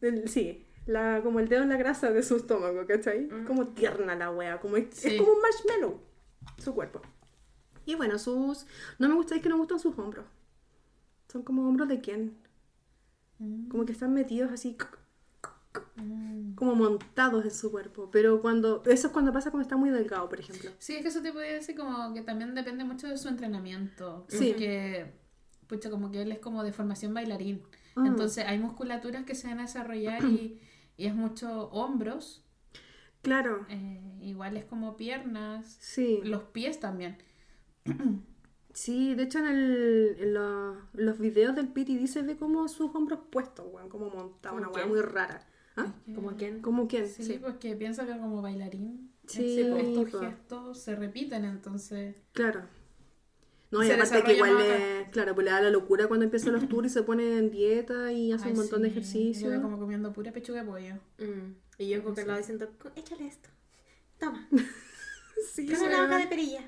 El- 0.00 0.28
sí, 0.28 0.66
la, 0.86 1.20
como 1.22 1.40
el 1.40 1.48
dedo 1.48 1.62
en 1.62 1.68
la 1.70 1.76
grasa 1.76 2.10
de 2.12 2.22
su 2.22 2.36
estómago, 2.36 2.86
¿cachai? 2.86 3.28
Como 3.46 3.68
tierna 3.68 4.14
la 4.14 4.30
wea, 4.30 4.60
como 4.60 4.76
es, 4.76 4.86
como 5.18 5.32
un 5.32 5.40
marshmallow, 5.40 6.00
su 6.58 6.74
cuerpo. 6.74 7.00
Y 7.86 7.94
bueno, 7.96 8.18
sus... 8.18 8.66
No 8.98 9.08
me 9.08 9.14
gusta, 9.14 9.34
es 9.34 9.42
que 9.42 9.48
no 9.48 9.56
me 9.56 9.60
gustan 9.60 9.78
sus 9.80 9.98
hombros. 9.98 10.26
Son 11.30 11.42
como 11.42 11.66
hombros 11.68 11.88
de 11.88 12.00
quién. 12.00 12.36
Como 13.68 13.84
que 13.84 13.92
están 13.92 14.14
metidos 14.14 14.52
así, 14.52 14.76
Mm. 15.96 16.54
como 16.54 16.74
montados 16.74 17.44
en 17.44 17.50
su 17.50 17.70
cuerpo. 17.70 18.08
Pero 18.12 18.40
cuando... 18.40 18.82
Eso 18.86 19.08
es 19.08 19.12
cuando 19.12 19.32
pasa 19.32 19.50
cuando 19.50 19.62
está 19.62 19.76
muy 19.76 19.90
delgado, 19.90 20.28
por 20.28 20.40
ejemplo. 20.40 20.70
Sí, 20.78 20.96
es 20.96 21.02
que 21.02 21.08
eso 21.08 21.22
te 21.22 21.32
podría 21.32 21.54
decir 21.54 21.76
como 21.76 22.12
que 22.14 22.22
también 22.22 22.54
depende 22.54 22.84
mucho 22.84 23.08
de 23.08 23.16
su 23.16 23.28
entrenamiento. 23.28 24.24
Sí. 24.28 24.50
Porque, 24.50 25.12
pucha, 25.66 25.90
como 25.90 26.10
que 26.10 26.22
él 26.22 26.32
es 26.32 26.38
como 26.38 26.62
de 26.62 26.72
formación 26.72 27.14
bailarín. 27.14 27.62
Mm. 27.96 28.06
Entonces 28.06 28.44
hay 28.46 28.58
musculaturas 28.58 29.24
que 29.24 29.34
se 29.34 29.48
van 29.48 29.58
a 29.60 29.62
desarrollar 29.62 30.24
y, 30.24 30.60
y 30.96 31.06
es 31.06 31.14
mucho 31.14 31.68
hombros. 31.70 32.44
Claro, 33.22 33.64
eh, 33.70 34.18
igual 34.20 34.56
es 34.56 34.64
como 34.64 34.96
piernas. 34.96 35.76
sí. 35.80 36.20
Los 36.24 36.42
pies 36.44 36.80
también. 36.80 37.18
Sí, 38.74 39.14
de 39.14 39.22
hecho 39.22 39.38
en, 39.38 39.46
el, 39.46 40.16
en 40.18 40.34
los 40.34 41.18
videos 41.20 41.54
del 41.54 41.68
PTD 41.68 42.06
se 42.08 42.22
ve 42.22 42.36
como 42.36 42.66
sus 42.66 42.92
hombros 42.92 43.20
puestos, 43.30 43.64
weón, 43.72 43.88
como 43.88 44.10
montados, 44.10 44.58
una 44.58 44.66
¿Como 44.66 44.76
weá 44.76 44.86
muy 44.86 45.00
rara. 45.00 45.46
¿Ah? 45.76 45.92
¿Como 46.14 46.36
quién? 46.36 46.60
¿Como 46.62 46.86
quién? 46.88 47.08
Sí, 47.08 47.24
Sí, 47.24 47.38
pues 47.40 47.56
que 47.56 47.74
piensa 47.74 48.06
que 48.06 48.12
como 48.18 48.40
bailarín 48.42 49.10
Sí, 49.26 49.60
ese- 49.60 50.00
estos 50.02 50.20
gestos 50.20 50.78
se 50.82 50.94
repiten, 50.94 51.44
entonces... 51.44 52.16
claro. 52.32 52.62
No, 53.70 53.82
y 53.82 53.90
aparte 53.90 54.22
que 54.22 54.34
igual 54.34 54.56
le, 54.56 55.08
claro, 55.10 55.34
pues 55.34 55.46
le 55.46 55.50
da 55.50 55.60
la 55.60 55.70
locura 55.70 56.06
cuando 56.06 56.22
empieza 56.24 56.50
los 56.52 56.68
tours 56.68 56.86
y 56.86 56.90
se 56.94 57.02
pone 57.02 57.38
en 57.38 57.50
dieta 57.50 58.12
y 58.12 58.30
hace 58.30 58.44
ay, 58.44 58.50
un 58.52 58.58
montón 58.58 58.82
de 58.82 58.88
ejercicio. 58.88 59.52
yo 59.52 59.60
como 59.60 59.80
comiendo 59.80 60.12
pura 60.12 60.30
pechuga 60.30 60.62
de 60.62 60.68
pollo. 60.70 60.94
Mm. 61.18 61.54
Y 61.78 61.88
yo 61.88 62.04
con 62.04 62.14
que 62.14 62.24
lado 62.24 62.38
diciendo, 62.38 62.70
échale 62.94 63.26
esto. 63.26 63.48
Toma. 64.18 64.48
Sí, 65.52 65.66
Toma 65.66 65.86
una 65.86 66.04
hoja 66.04 66.18
de 66.18 66.26
perilla. 66.28 66.60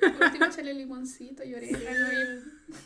Por 0.00 0.26
último, 0.26 0.44
échale 0.46 0.74
limoncito 0.74 1.44
y 1.44 1.54
orégano 1.54 2.08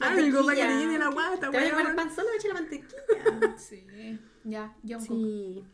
Algo 0.00 0.44
para 0.44 0.56
que 0.56 0.64
le 0.66 0.76
llene 0.80 0.98
la 0.98 1.08
guata, 1.08 1.50
Te 1.50 1.58
voy 1.58 1.68
a 1.68 1.76
weón. 1.76 1.96
pan 1.96 2.14
solo, 2.14 2.28
echa 2.36 2.48
la 2.48 2.54
mantequilla. 2.54 3.54
Sí, 3.56 3.86
ya, 4.44 4.74
John 4.86 5.00
Sí. 5.00 5.64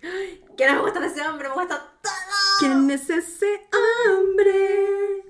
que 0.57 0.67
no 0.67 0.75
me 0.75 0.81
gusta 0.83 1.01
de 1.01 1.07
ese 1.07 1.23
hombre, 1.23 1.49
me 1.49 1.55
gusta 1.55 1.79
todo. 2.03 2.13
¿Quién 2.61 2.91
es 2.91 3.09
ese 3.11 3.69
hombre 4.09 5.25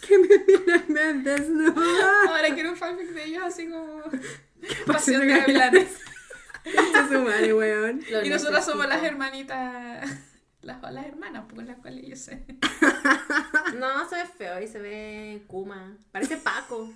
que 0.00 0.18
me 0.18 0.28
mira 0.28 0.84
y 0.88 0.92
me 0.92 1.12
desnuda? 1.22 2.12
Ahora 2.28 2.54
quiero 2.54 2.70
un 2.70 2.76
fanfic 2.76 3.08
de 3.10 3.24
ellos 3.24 3.42
así 3.44 3.68
como... 3.68 4.02
Pasión 4.86 4.86
Pasión 4.86 5.20
de 5.20 5.26
gavilanes. 5.28 5.88
Su 7.10 7.20
madre, 7.20 7.52
weón. 7.52 8.00
Lo 8.10 8.24
y 8.24 8.30
nosotras 8.30 8.64
somos 8.64 8.86
las 8.88 9.02
hermanitas... 9.02 10.10
Las, 10.62 10.80
las 10.80 11.04
hermanas, 11.06 11.44
pues 11.54 11.66
las 11.66 11.76
cuales 11.76 12.06
yo 12.08 12.16
sé. 12.16 12.42
No, 13.78 14.08
se 14.08 14.16
ve 14.16 14.26
feo 14.26 14.60
y 14.62 14.68
se 14.68 14.80
ve 14.80 15.44
Kuma. 15.46 15.96
Parece 16.12 16.36
Paco. 16.36 16.90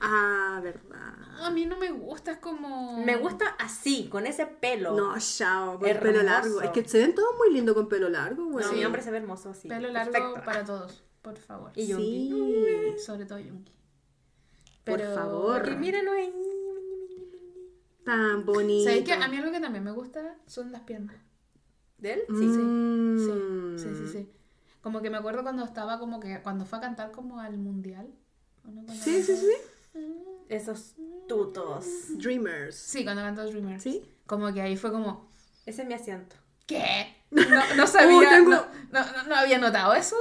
Ah, 0.00 0.60
verdad. 0.62 1.14
A 1.40 1.50
mí 1.50 1.64
no 1.66 1.76
me 1.78 1.90
gusta, 1.90 2.32
es 2.32 2.38
como... 2.38 3.02
Me 3.04 3.16
gusta 3.16 3.46
así, 3.58 4.08
con 4.10 4.26
ese 4.26 4.46
pelo. 4.46 4.94
No, 4.94 5.14
chao, 5.18 5.78
con 5.78 5.88
Hermoso. 5.88 6.06
pelo 6.12 6.22
largo. 6.22 6.60
Es 6.60 6.70
que 6.70 6.86
se 6.86 6.98
ven 6.98 7.14
todos 7.14 7.30
muy 7.38 7.52
lindos 7.54 7.74
con 7.74 7.88
pelo 7.88 8.08
largo, 8.10 8.42
No, 8.44 8.56
weón. 8.56 8.74
mi 8.76 8.84
hombre 8.84 9.02
se 9.02 9.10
ve 9.10 9.18
hermoso 9.18 9.50
así. 9.50 9.68
Pelo 9.68 9.88
largo 9.90 10.12
Perfecto. 10.12 10.44
para 10.44 10.64
todos, 10.64 11.02
por 11.22 11.36
favor. 11.38 11.72
Y. 11.76 11.86
Sí. 11.94 12.94
Sobre 13.04 13.24
todo 13.24 13.38
Yunki. 13.38 13.72
Por 14.84 15.00
favor. 15.00 15.58
Porque 15.62 15.76
míralo 15.76 16.12
ahí. 16.12 16.32
Tan 18.04 18.44
bonito. 18.44 18.90
¿Sabes 18.90 19.04
qué? 19.04 19.12
A 19.12 19.28
mí 19.28 19.36
algo 19.36 19.50
que 19.52 19.60
también 19.60 19.84
me 19.84 19.92
gusta 19.92 20.36
son 20.46 20.72
las 20.72 20.82
piernas. 20.82 21.16
¿De 21.98 22.14
él? 22.14 22.22
Sí, 22.28 22.34
Sí, 22.38 22.48
sí. 23.24 23.78
Sí, 23.78 23.94
sí, 24.06 24.12
sí. 24.12 24.30
Como 24.80 25.02
que 25.02 25.10
me 25.10 25.18
acuerdo 25.18 25.42
cuando 25.42 25.64
estaba 25.64 25.98
como 25.98 26.20
que 26.20 26.40
cuando 26.42 26.64
fue 26.64 26.78
a 26.78 26.80
cantar 26.82 27.10
como 27.10 27.40
al 27.40 27.58
mundial. 27.58 28.08
¿o 28.66 28.70
no? 28.70 28.82
Sí, 28.94 29.22
sí, 29.22 29.36
sí. 29.36 29.52
Esos 30.48 30.94
tutos. 31.28 31.84
Dreamers. 32.18 32.74
Sí, 32.76 33.04
cuando 33.04 33.22
cantó 33.22 33.44
Dreamers. 33.46 33.82
Sí. 33.82 34.02
Como 34.26 34.52
que 34.52 34.62
ahí 34.62 34.76
fue 34.76 34.90
como, 34.92 35.28
Ese 35.66 35.82
es 35.82 35.88
mi 35.88 35.94
asiento. 35.94 36.36
¿qué? 36.66 37.16
No, 37.30 37.42
no 37.76 37.86
sabía, 37.86 38.16
Oh, 38.16 38.30
tengo- 38.30 38.50
no, 38.50 38.66
no, 38.92 39.12
no- 39.12 39.22
no 39.28 39.34
había 39.34 39.58
notado 39.58 39.92
eso 39.94 40.16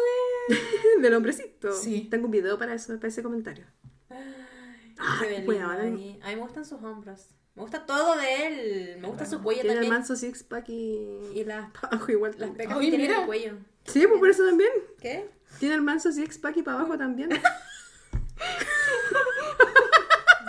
de... 0.49 0.57
Del 1.01 1.13
hombrecito. 1.13 1.71
Sí. 1.73 2.07
Tengo 2.09 2.25
un 2.25 2.31
video 2.31 2.57
para 2.57 2.73
eso, 2.73 2.95
para 2.95 3.07
ese 3.07 3.21
comentario. 3.23 3.65
Weón. 5.45 5.71
ahí. 5.71 6.19
A 6.23 6.29
mí 6.29 6.35
me 6.35 6.41
gustan 6.41 6.65
sus 6.65 6.81
hombros. 6.83 7.27
Me 7.55 7.61
gusta 7.63 7.85
todo 7.85 8.15
de 8.17 8.47
él. 8.47 8.97
Me 8.99 9.07
gusta 9.07 9.25
su 9.25 9.41
cuello 9.41 9.61
Tiene 9.61 9.73
el 9.75 9.79
también. 9.81 9.93
manso 9.93 10.15
six 10.15 10.43
pack 10.43 10.69
y. 10.69 11.31
Y 11.35 11.43
las, 11.45 11.69
igual. 12.09 12.35
las 12.37 12.51
pecas 12.51 12.77
Ay, 12.79 12.89
que 12.91 12.97
tiene 12.97 13.13
en 13.13 13.19
el 13.21 13.25
cuello. 13.25 13.57
Sí, 13.91 14.05
pues 14.07 14.19
por 14.19 14.29
eso 14.29 14.45
también. 14.45 14.71
¿Qué? 15.01 15.29
Tiene 15.59 15.75
el 15.75 15.81
manso 15.81 16.11
six 16.11 16.37
pack 16.37 16.57
y 16.57 16.61
para 16.63 16.79
abajo 16.79 16.97
también. 16.97 17.29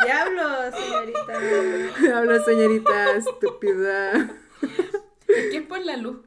Diablo, 0.05 0.71
señorita. 0.73 2.19
Habla 2.19 2.45
señorita 2.45 3.11
estúpida. 3.13 4.13
Es 5.29 5.51
que 5.51 5.57
es 5.59 5.63
por 5.67 5.81
la 5.81 5.97
luz. 5.97 6.19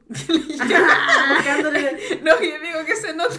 No, 2.22 2.40
yo 2.40 2.60
digo 2.60 2.84
que 2.86 2.96
se 2.96 3.14
nota. 3.14 3.34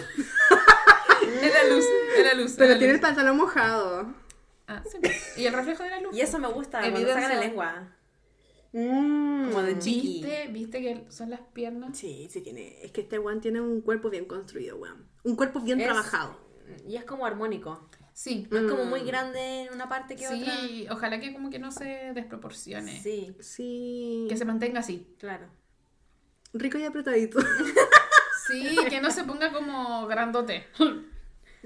Es 1.42 1.52
la 1.52 1.64
luz, 1.74 1.84
es 2.16 2.24
la 2.24 2.34
luz. 2.34 2.54
Pero 2.56 2.72
la 2.72 2.78
tiene 2.78 2.94
el 2.94 3.00
pantalón 3.00 3.36
mojado. 3.36 4.14
Ah, 4.68 4.82
sí. 4.90 4.98
Y 5.40 5.46
el 5.46 5.52
reflejo 5.54 5.82
de 5.82 5.90
la 5.90 6.00
luz. 6.00 6.14
Y 6.16 6.20
eso 6.20 6.38
me 6.38 6.48
gusta, 6.48 6.78
cuando 6.80 6.98
Evidencia. 6.98 7.22
sacan 7.22 7.36
la 7.38 7.44
lengua. 7.44 7.95
Mm. 8.78 9.48
Como 9.52 9.62
de 9.62 9.78
chiqui. 9.78 10.22
¿Viste? 10.22 10.48
¿Viste 10.48 10.82
que 10.82 11.04
son 11.10 11.30
las 11.30 11.40
piernas? 11.52 11.96
Sí, 11.96 12.28
sí 12.30 12.42
tiene. 12.42 12.84
Es 12.84 12.92
que 12.92 13.00
este 13.02 13.18
weón 13.18 13.40
tiene 13.40 13.60
un 13.60 13.80
cuerpo 13.80 14.10
bien 14.10 14.26
construido, 14.26 14.76
weón. 14.76 15.06
Un 15.24 15.34
cuerpo 15.36 15.60
bien 15.60 15.80
Es- 15.80 15.86
trabajado. 15.86 16.36
Y 16.86 16.96
es 16.96 17.04
como 17.04 17.24
armónico. 17.24 17.88
Sí. 18.12 18.46
No 18.50 18.58
es 18.58 18.70
como 18.70 18.84
muy 18.84 19.02
Mm. 19.02 19.06
grande 19.06 19.62
en 19.62 19.72
una 19.74 19.88
parte 19.88 20.16
que 20.16 20.26
otra. 20.26 20.38
Sí, 20.60 20.86
ojalá 20.90 21.20
que 21.20 21.32
como 21.32 21.48
que 21.50 21.58
no 21.58 21.70
se 21.70 22.12
desproporcione. 22.14 23.00
Sí, 23.00 23.34
Sí. 23.40 24.26
Que 24.28 24.36
se 24.36 24.44
mantenga 24.44 24.80
así. 24.80 25.06
claro. 25.18 25.46
Rico 26.52 26.78
y 26.78 26.84
apretadito. 26.84 27.38
Sí, 28.46 28.76
que 28.88 29.00
no 29.00 29.10
se 29.10 29.24
ponga 29.24 29.52
como 29.52 30.06
grandote. 30.06 30.66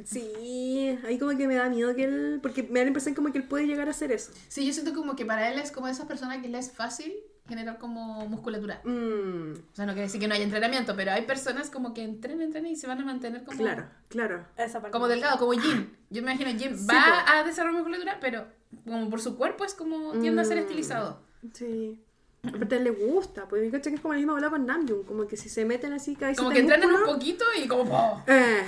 Sí, 0.04 0.98
ahí 1.06 1.18
como 1.18 1.36
que 1.36 1.46
me 1.46 1.54
da 1.54 1.68
miedo 1.68 1.94
que 1.94 2.04
él, 2.04 2.38
porque 2.42 2.62
me 2.64 2.80
da 2.80 2.84
la 2.84 2.88
impresión 2.88 3.14
como 3.14 3.32
que 3.32 3.38
él 3.38 3.44
puede 3.44 3.66
llegar 3.66 3.88
a 3.88 3.90
hacer 3.92 4.12
eso. 4.12 4.32
Sí, 4.48 4.66
yo 4.66 4.72
siento 4.72 4.94
como 4.94 5.16
que 5.16 5.24
para 5.26 5.50
él 5.50 5.58
es 5.58 5.70
como 5.72 5.88
esa 5.88 6.06
persona 6.08 6.40
que 6.42 6.48
le 6.48 6.58
es 6.58 6.72
fácil 6.72 7.12
generar 7.48 7.78
como 7.78 8.26
musculatura. 8.28 8.80
Mm, 8.84 9.52
O 9.72 9.74
sea, 9.74 9.84
no 9.86 9.92
quiere 9.92 10.02
decir 10.06 10.20
que 10.20 10.28
no 10.28 10.34
haya 10.34 10.44
entrenamiento, 10.44 10.94
pero 10.94 11.10
hay 11.12 11.22
personas 11.22 11.68
como 11.70 11.92
que 11.94 12.02
entrenan, 12.04 12.42
entrenan 12.42 12.70
y 12.70 12.76
se 12.76 12.86
van 12.86 13.00
a 13.00 13.04
mantener 13.04 13.42
como, 13.44 13.58
claro, 13.58 13.86
claro. 14.08 14.46
Esa 14.56 14.80
parte. 14.80 14.92
como 14.92 15.08
delgado, 15.08 15.38
como 15.38 15.52
Jim. 15.52 15.88
Yo 16.10 16.22
me 16.22 16.32
imagino 16.32 16.50
Jim 16.58 16.76
Sí, 16.76 16.86
va 16.86 17.24
po. 17.26 17.30
a 17.32 17.42
desarrollar 17.44 17.74
musculatura, 17.80 18.18
pero 18.20 18.46
como 18.84 19.10
por 19.10 19.20
su 19.20 19.36
cuerpo 19.36 19.64
es 19.64 19.74
como 19.74 20.12
tiende 20.20 20.42
a 20.42 20.44
ser 20.44 20.58
Mm. 20.58 20.60
estilizado. 20.60 21.22
Sí. 21.52 22.00
Aparte 22.42 22.80
le 22.80 22.90
gusta, 22.90 23.46
pues 23.48 23.62
mi 23.62 23.70
caché 23.70 23.90
que 23.90 23.96
es 23.96 24.00
como 24.00 24.14
la 24.14 24.18
misma 24.18 24.32
bola 24.34 24.48
con 24.48 24.64
Namjoon, 24.64 25.02
como 25.02 25.26
que 25.26 25.36
si 25.36 25.48
se 25.50 25.64
meten 25.66 25.92
así 25.92 26.14
cabecita 26.16 26.42
Como 26.42 26.54
que 26.54 26.60
entrenan 26.60 26.90
un 26.90 27.04
poquito 27.04 27.44
y 27.62 27.66
como... 27.68 28.22
eh, 28.28 28.62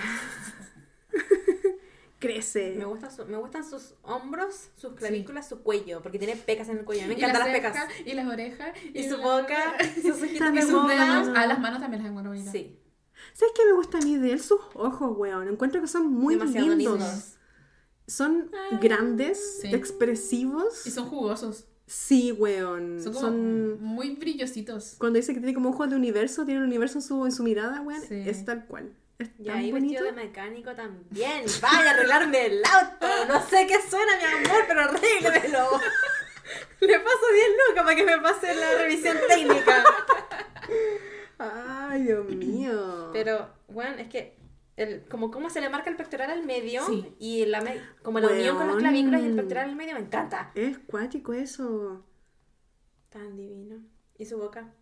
crece. 2.19 2.75
Me, 2.79 2.85
gusta 2.85 3.11
su- 3.11 3.27
me 3.27 3.37
gustan 3.37 3.69
sus 3.69 3.95
hombros, 4.03 4.69
sus 4.77 4.93
clavículas, 4.95 5.49
su 5.49 5.63
cuello, 5.63 6.03
porque 6.03 6.19
tiene 6.19 6.37
pecas 6.37 6.69
en 6.69 6.79
el 6.79 6.85
cuello. 6.85 7.07
Me 7.09 7.15
encantan 7.15 7.41
las 7.41 7.49
pecas. 7.49 7.77
Y 8.07 8.13
las 8.13 8.27
orejas. 8.29 8.77
Y 8.95 9.05
su 9.09 9.17
boca, 9.19 9.75
y 9.97 10.03
sus 10.03 10.23
ojitos 10.23 10.53
de 10.55 10.63
sus 10.63 10.89
dedos. 10.89 11.29
Ah, 11.37 11.47
las 11.47 11.59
manos 11.59 11.81
también 11.81 12.03
las 12.03 12.11
encuentro 12.11 12.31
bonitas. 12.33 12.53
Sí, 12.53 12.79
¿Sabes 13.35 13.53
qué 13.57 13.65
me 13.67 13.73
gusta 13.73 13.99
a 13.99 14.01
mí 14.03 14.17
de 14.17 14.33
él? 14.33 14.41
Sus 14.41 14.61
ojos, 14.75 15.17
weón. 15.17 15.49
Encuentro 15.49 15.81
que 15.81 15.87
son 15.87 16.09
muy 16.13 16.35
demasiado 16.35 16.69
lindos. 16.75 16.99
lindos. 16.99 17.35
Son 18.07 18.51
grandes, 18.81 19.61
Sí. 19.63 19.69
expresivos. 19.73 20.87
Y 20.87 20.91
son 20.91 21.07
jugosos. 21.09 21.67
Sí, 21.87 22.33
weón. 22.33 23.01
Son 23.01 23.81
muy 23.83 24.17
brillositos. 24.17 24.97
Cuando 24.99 25.19
dice 25.19 25.35
que 25.35 25.41
tiene 25.41 25.55
como 25.55 25.71
ojos 25.71 25.89
de 25.91 25.97
universo, 25.97 26.45
tiene 26.45 26.61
el 26.61 26.67
universo 26.67 26.99
en 26.99 27.03
su, 27.03 27.25
en 27.25 27.33
su 27.33 27.43
mirada, 27.43 27.81
weón. 27.81 28.01
Sí. 28.01 28.23
Es 28.27 28.45
tal 28.45 28.67
cual. 28.67 28.93
Es 29.23 29.31
Y 29.39 29.45
tan 29.45 29.57
ahí 29.59 29.71
bonito. 29.73 30.03
vestido 30.03 30.05
de 30.05 30.27
mecánico 30.27 30.75
también. 30.75 31.45
Vaya 31.61 31.91
a 31.91 31.95
arreglarme 31.95 32.47
el 32.47 32.63
auto. 32.65 33.07
No 33.29 33.41
sé 33.47 33.67
qué 33.67 33.77
suena, 33.89 34.13
mi 34.17 34.47
amor, 34.49 34.65
pero 34.67 34.81
arréglemelo. 34.83 35.69
Le 36.81 36.99
paso 37.01 37.27
10 37.35 37.47
lucas 37.69 37.85
para 37.85 37.97
que 37.97 38.05
me 38.05 38.19
pase 38.21 38.55
la 38.55 38.75
revisión 38.75 39.17
técnica. 39.29 39.85
Ay, 41.39 42.03
Dios 42.03 42.27
mío. 42.29 43.11
Pero, 43.13 43.49
bueno, 43.69 43.97
es 43.97 44.09
que 44.09 44.37
el, 44.77 45.05
como 45.09 45.31
cómo 45.31 45.51
se 45.51 45.61
le 45.61 45.69
marca 45.69 45.91
el 45.91 45.97
pectoral 45.97 46.31
al 46.31 46.45
medio 46.45 46.85
Sí. 46.87 47.15
y 47.19 47.47
la 47.47 47.61
me- 47.61 47.81
como 48.03 48.21
la 48.21 48.29
unión 48.29 48.57
con 48.57 48.67
las 48.67 48.77
clavículas 48.77 49.23
y 49.23 49.27
el 49.27 49.37
pectoral 49.37 49.71
al 49.71 49.77
medio 49.77 49.95
me 49.95 50.01
encanta. 50.01 50.51
Es 50.55 50.79
cuático 50.79 51.33
eso. 51.33 52.05
Tan 53.11 53.37
divino. 53.37 53.83
Y 54.19 54.27
su 54.27 54.39
boca. 54.39 54.73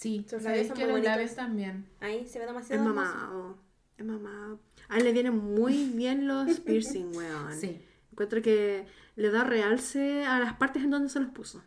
Sí, 0.00 0.24
Sus 0.30 0.42
labios 0.44 0.68
son 0.68 0.76
que 0.76 0.82
muy 0.84 0.92
los 0.92 0.92
bonitos. 1.00 1.10
labios 1.16 1.34
también. 1.34 1.88
Ahí 2.00 2.24
se 2.26 2.38
ve 2.38 2.44
Es 2.44 2.48
demasiado. 2.50 2.82
hermoso. 2.84 3.04
mamado. 3.04 3.58
Es 3.96 4.04
mamado. 4.04 4.60
A 4.88 4.98
él 4.98 5.04
le 5.04 5.12
vienen 5.12 5.36
muy 5.36 5.86
bien 5.88 6.28
los 6.28 6.60
piercing, 6.60 7.16
weón. 7.16 7.52
Sí. 7.58 7.84
Encuentro 8.12 8.40
que 8.40 8.86
le 9.16 9.30
da 9.30 9.42
realce 9.42 10.24
a 10.24 10.38
las 10.38 10.54
partes 10.54 10.84
en 10.84 10.90
donde 10.90 11.08
se 11.08 11.18
los 11.18 11.30
puso. 11.30 11.64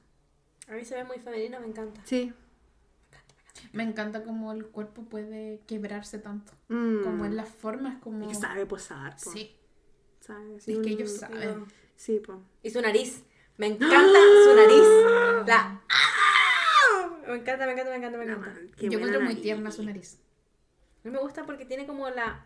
A 0.69 0.73
mí 0.75 0.85
se 0.85 0.95
ve 0.95 1.03
muy 1.03 1.17
femenino, 1.19 1.59
me 1.59 1.67
encanta. 1.67 1.99
Sí. 2.05 2.31
Me 3.73 3.83
encanta 3.83 4.23
cómo 4.23 4.53
el 4.53 4.65
cuerpo 4.67 5.03
puede 5.03 5.61
quebrarse 5.67 6.17
tanto. 6.17 6.53
Mm. 6.69 7.03
Como 7.03 7.25
en 7.25 7.35
las 7.35 7.49
formas, 7.49 7.97
como... 8.01 8.23
Y 8.25 8.29
que 8.29 8.35
sabe 8.35 8.65
posar, 8.65 9.15
po. 9.21 9.31
Sí. 9.31 9.55
Sabe, 10.21 10.55
Es 10.55 10.63
que 10.65 10.89
ellos 10.89 11.17
saben. 11.17 11.65
Sí, 11.97 12.19
po. 12.19 12.41
Y 12.63 12.69
su 12.69 12.81
nariz. 12.81 13.23
Me 13.57 13.67
encanta 13.73 14.19
su 14.45 14.55
nariz. 14.55 15.47
La. 15.47 15.81
Me 17.31 17.39
encanta, 17.39 17.65
me 17.65 17.71
encanta, 17.73 17.91
me 17.91 17.97
encanta, 17.97 18.17
me 18.17 18.25
No, 18.25 18.33
encanta. 18.33 18.59
man, 18.59 18.69
Yo 18.77 18.85
encuentro 18.97 19.19
muy 19.21 19.29
nariz. 19.29 19.41
tierna 19.43 19.71
su 19.71 19.83
nariz. 19.83 20.19
A 21.03 21.07
mí 21.07 21.11
me 21.11 21.19
gusta 21.19 21.45
porque 21.45 21.65
tiene 21.65 21.85
como 21.87 22.09
la. 22.09 22.45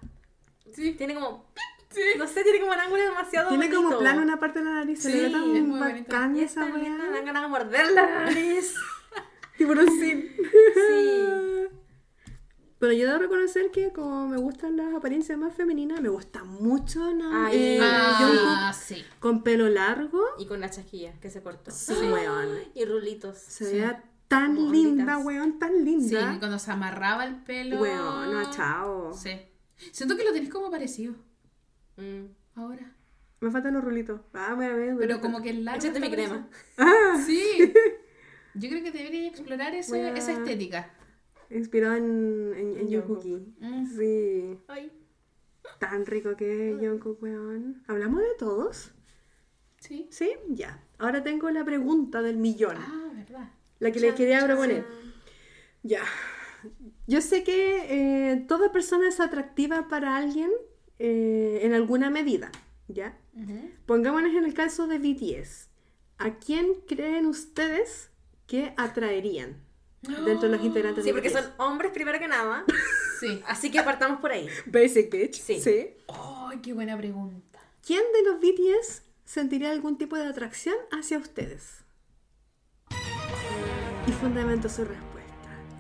Sí. 0.74 0.94
Tiene 0.94 1.14
como. 1.16 1.46
No 2.18 2.28
sé, 2.28 2.44
tiene 2.44 2.60
como 2.60 2.72
un 2.74 2.80
ángulo 2.80 3.02
demasiado. 3.04 3.50
Tiene 3.50 3.70
como 3.70 3.84
bonito. 3.84 4.00
plano 4.00 4.22
una 4.22 4.38
parte 4.40 4.60
de 4.60 4.66
la 4.66 4.72
nariz. 4.72 5.02
Se 5.02 5.10
Sí, 5.12 5.16
le 5.16 5.22
ve 5.22 5.28
es 5.28 5.32
tan 5.34 5.42
muy 5.50 5.80
bonito. 5.80 6.12
bacán 6.12 6.36
Y 6.36 6.42
es 6.42 6.52
esa 6.52 6.66
weá. 6.66 6.98
dan 7.14 7.26
ganas 7.26 7.42
de 7.44 7.48
morder 7.48 7.92
la 7.94 8.06
nariz. 8.26 8.76
Tiburoncín. 9.58 10.32
Sí. 10.36 11.68
Pero 12.78 12.92
yo 12.92 13.08
debo 13.08 13.20
reconocer 13.20 13.72
que 13.72 13.92
como 13.94 14.28
me 14.28 14.38
gustan 14.38 14.76
las 14.76 14.94
apariencias 14.94 15.38
más 15.38 15.56
femeninas, 15.56 16.02
me 16.02 16.10
gusta 16.10 16.44
mucho 16.44 17.14
¿no? 17.14 17.46
Ay, 17.46 17.78
Eh, 17.78 17.80
Ah, 17.82 18.74
sí. 18.78 19.04
con 19.20 19.44
pelo 19.44 19.70
largo. 19.70 20.22
Y 20.38 20.46
con 20.46 20.60
la 20.60 20.70
chasquilla 20.70 21.14
que 21.22 21.30
se 21.30 21.42
cortó. 21.42 21.72
Sí, 21.72 21.94
weón. 21.94 22.60
Y 22.74 22.84
rulitos. 22.86 23.38
Se 23.38 23.70
Sí. 23.70 23.78
Tan 24.28 24.56
Como 24.56 24.72
linda, 24.72 25.18
onditas. 25.18 25.26
weón, 25.26 25.60
tan 25.60 25.74
Sí, 25.74 25.84
linda. 25.84 26.36
cuando 26.40 26.60
se 26.60 26.72
amarraba 26.72 27.26
el 27.26 27.36
pelo. 27.44 27.80
Weón, 27.82 28.32
no, 28.34 28.52
chao. 28.52 29.14
Sí. 29.14 29.32
Siento 29.92 30.16
que 30.18 30.24
lo 30.24 30.32
tenés 30.34 30.50
como 30.50 30.70
parecido 30.72 31.14
Mm. 31.98 32.26
ahora. 32.56 32.92
Me 33.42 33.52
faltan 33.52 33.74
los 33.74 33.84
rulitos. 33.84 34.22
Ah, 34.34 34.56
me 34.58 34.72
ve. 34.74 34.96
Pero 34.98 35.22
como 35.22 35.42
que 35.42 35.50
el 35.52 35.64
largo. 35.66 35.80
Échate 35.84 36.00
mi 36.00 36.10
crema. 36.10 36.48
Ah, 36.78 37.22
Sí. 37.26 37.74
Yo 38.56 38.70
creo 38.70 38.84
que 38.84 38.92
debería 38.92 39.28
explorar 39.28 39.76
ese- 39.76 40.18
esa 40.18 40.32
estética. 40.32 40.92
inspirado 41.50 41.96
en, 41.96 42.54
en, 42.58 42.78
en 42.80 42.88
Jungkook. 42.92 43.22
Jungkook. 43.22 43.54
Mm. 43.60 43.86
Sí. 43.98 44.60
Ay. 44.68 44.92
Tan 45.80 46.06
rico 46.06 46.36
que 46.36 46.72
es 46.72 46.80
Jungkook, 46.80 47.22
weón. 47.22 47.84
¿Hablamos 47.88 48.22
de 48.22 48.34
todos? 48.40 48.92
Sí. 49.80 50.08
Sí, 50.10 50.32
ya. 50.50 50.82
Ahora 50.98 51.22
tengo 51.24 51.50
la 51.52 51.64
pregunta 51.64 52.22
del 52.22 52.38
millón. 52.38 52.78
Ah, 52.80 53.12
verdad. 53.14 53.52
La 53.86 53.92
que 53.94 54.00
les 54.00 54.16
quería 54.16 54.40
chan. 54.40 54.48
proponer. 54.48 54.86
Ya. 55.84 56.04
Yo 57.08 57.22
sé 57.22 57.44
que 57.44 58.32
eh, 58.32 58.46
toda 58.48 58.72
persona 58.72 59.08
es 59.08 59.20
atractiva 59.20 59.88
para 59.88 60.18
alguien 60.18 60.50
eh, 60.98 61.60
en 61.62 61.74
alguna 61.74 62.10
medida, 62.10 62.52
¿ya? 62.88 63.18
Pongámonos 63.86 64.34
en 64.34 64.46
el 64.46 64.54
caso 64.54 64.88
de 64.88 64.98
BTS. 64.98 65.70
¿A 66.18 66.36
quién 66.40 66.74
creen 66.88 67.26
ustedes 67.26 68.10
que 68.48 68.74
atraerían 68.78 69.58
dentro 70.02 70.50
de 70.50 70.56
los 70.58 70.66
integrantes 70.66 71.04
Sí, 71.04 71.10
de 71.10 71.14
porque 71.14 71.30
BTS? 71.30 71.40
son 71.44 71.54
hombres 71.58 71.92
primero 71.92 72.18
que 72.20 72.28
nada. 72.28 72.66
Sí. 73.20 73.42
Así 73.48 73.72
que 73.72 73.82
partamos 73.82 74.20
por 74.20 74.30
ahí. 74.32 74.50
Basic 74.66 75.10
bitch. 75.10 75.36
Sí. 75.42 75.94
¡Ay, 76.10 76.60
qué 76.62 76.74
buena 76.74 76.98
pregunta! 76.98 77.60
¿Quién 77.82 78.04
de 78.12 78.24
los 78.24 78.40
BTS 78.42 79.04
sentiría 79.24 79.72
algún 79.72 79.98
tipo 79.98 80.18
de 80.18 80.26
atracción 80.26 80.76
hacia 80.92 81.18
ustedes? 81.18 81.86
Y 84.08 84.12
fundamento 84.12 84.70
su 84.70 84.86
respuesta. 84.86 85.32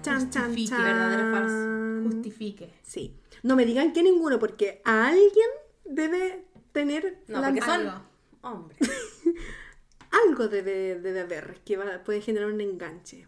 Chan, 0.01 0.29
chan, 0.29 0.43
Justifique, 0.45 0.69
chan. 0.69 0.83
verdadero 0.83 1.29
o 1.29 1.31
falso. 1.31 2.09
Justifique. 2.09 2.73
Sí. 2.83 3.19
No 3.43 3.55
me 3.55 3.65
digan 3.65 3.93
que 3.93 4.01
ninguno, 4.03 4.39
porque 4.39 4.81
a 4.85 5.07
alguien 5.07 5.49
debe 5.85 6.45
tener 6.71 7.23
No, 7.27 7.39
la- 7.41 7.47
porque 7.47 7.61
son 7.61 7.81
Algo. 7.87 8.01
hombres. 8.41 8.79
algo 10.27 10.47
debe, 10.47 10.99
debe 10.99 11.21
haber 11.21 11.61
que 11.63 11.77
va- 11.77 12.03
puede 12.03 12.21
generar 12.21 12.49
un 12.51 12.61
enganche. 12.61 13.27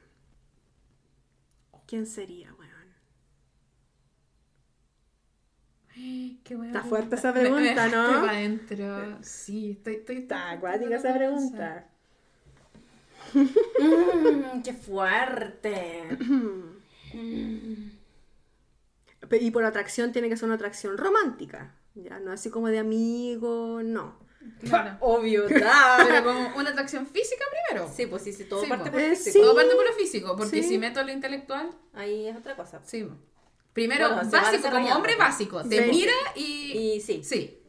¿Quién 1.85 2.05
sería, 2.05 2.53
weón? 2.55 2.67
Qué 6.43 6.55
buena 6.55 6.77
Está 6.79 6.89
fuerte 6.89 7.15
esa 7.15 7.31
Me- 7.33 7.43
me 7.43 7.49
pregunta, 7.49 7.87
¿no? 7.89 8.27
adentro. 8.27 9.17
Sí, 9.21 9.71
estoy, 9.71 9.95
estoy 9.95 10.17
Está 10.17 10.51
acuática 10.51 10.95
esa 10.95 11.13
pregunta. 11.13 11.89
Mm, 13.33 14.61
¡Qué 14.63 14.73
fuerte! 14.73 16.17
Pe- 19.29 19.37
Y 19.41 19.51
por 19.51 19.63
atracción 19.65 20.11
tiene 20.11 20.29
que 20.29 20.37
ser 20.37 20.45
una 20.45 20.55
atracción 20.55 20.97
romántica. 20.97 21.75
Ya, 21.95 22.19
no 22.19 22.31
así 22.31 22.49
como 22.49 22.67
de 22.67 22.79
amigo, 22.79 23.81
no. 23.83 24.19
Claro. 24.63 24.97
Obvio, 25.01 25.45
Pero 25.47 26.23
como 26.23 26.55
una 26.57 26.69
atracción 26.69 27.05
física 27.07 27.43
primero. 27.69 27.91
Sí, 27.93 28.05
pues 28.05 28.23
sí, 28.23 28.33
sí, 28.33 28.45
todo 28.45 28.61
Sí, 28.63 28.69
parte 28.69 28.85
po. 28.85 28.91
por 28.91 29.01
Eh, 29.01 29.09
físico. 29.15 29.33
sí. 29.33 29.39
Todo 29.41 29.55
parte 29.55 29.75
por 29.75 29.85
lo 29.85 29.93
físico, 29.93 30.35
porque 30.37 30.61
Sí. 30.63 30.69
si 30.69 30.77
meto 30.77 31.03
lo 31.03 31.11
intelectual, 31.11 31.69
Ahí 31.93 32.27
es 32.27 32.37
otra 32.37 32.55
cosa. 32.55 32.81
sí. 32.85 33.07
Primero, 33.73 34.09
Bueno, 34.15 34.31
básico, 34.31 34.69
como 34.71 34.89
hombre 34.95 35.15
básico. 35.17 35.61
Te 35.63 35.83
Sí. 35.83 35.89
mira 35.91 36.13
y... 36.35 36.95
Y 36.95 37.01
sí. 37.01 37.21
Sí. 37.23 37.61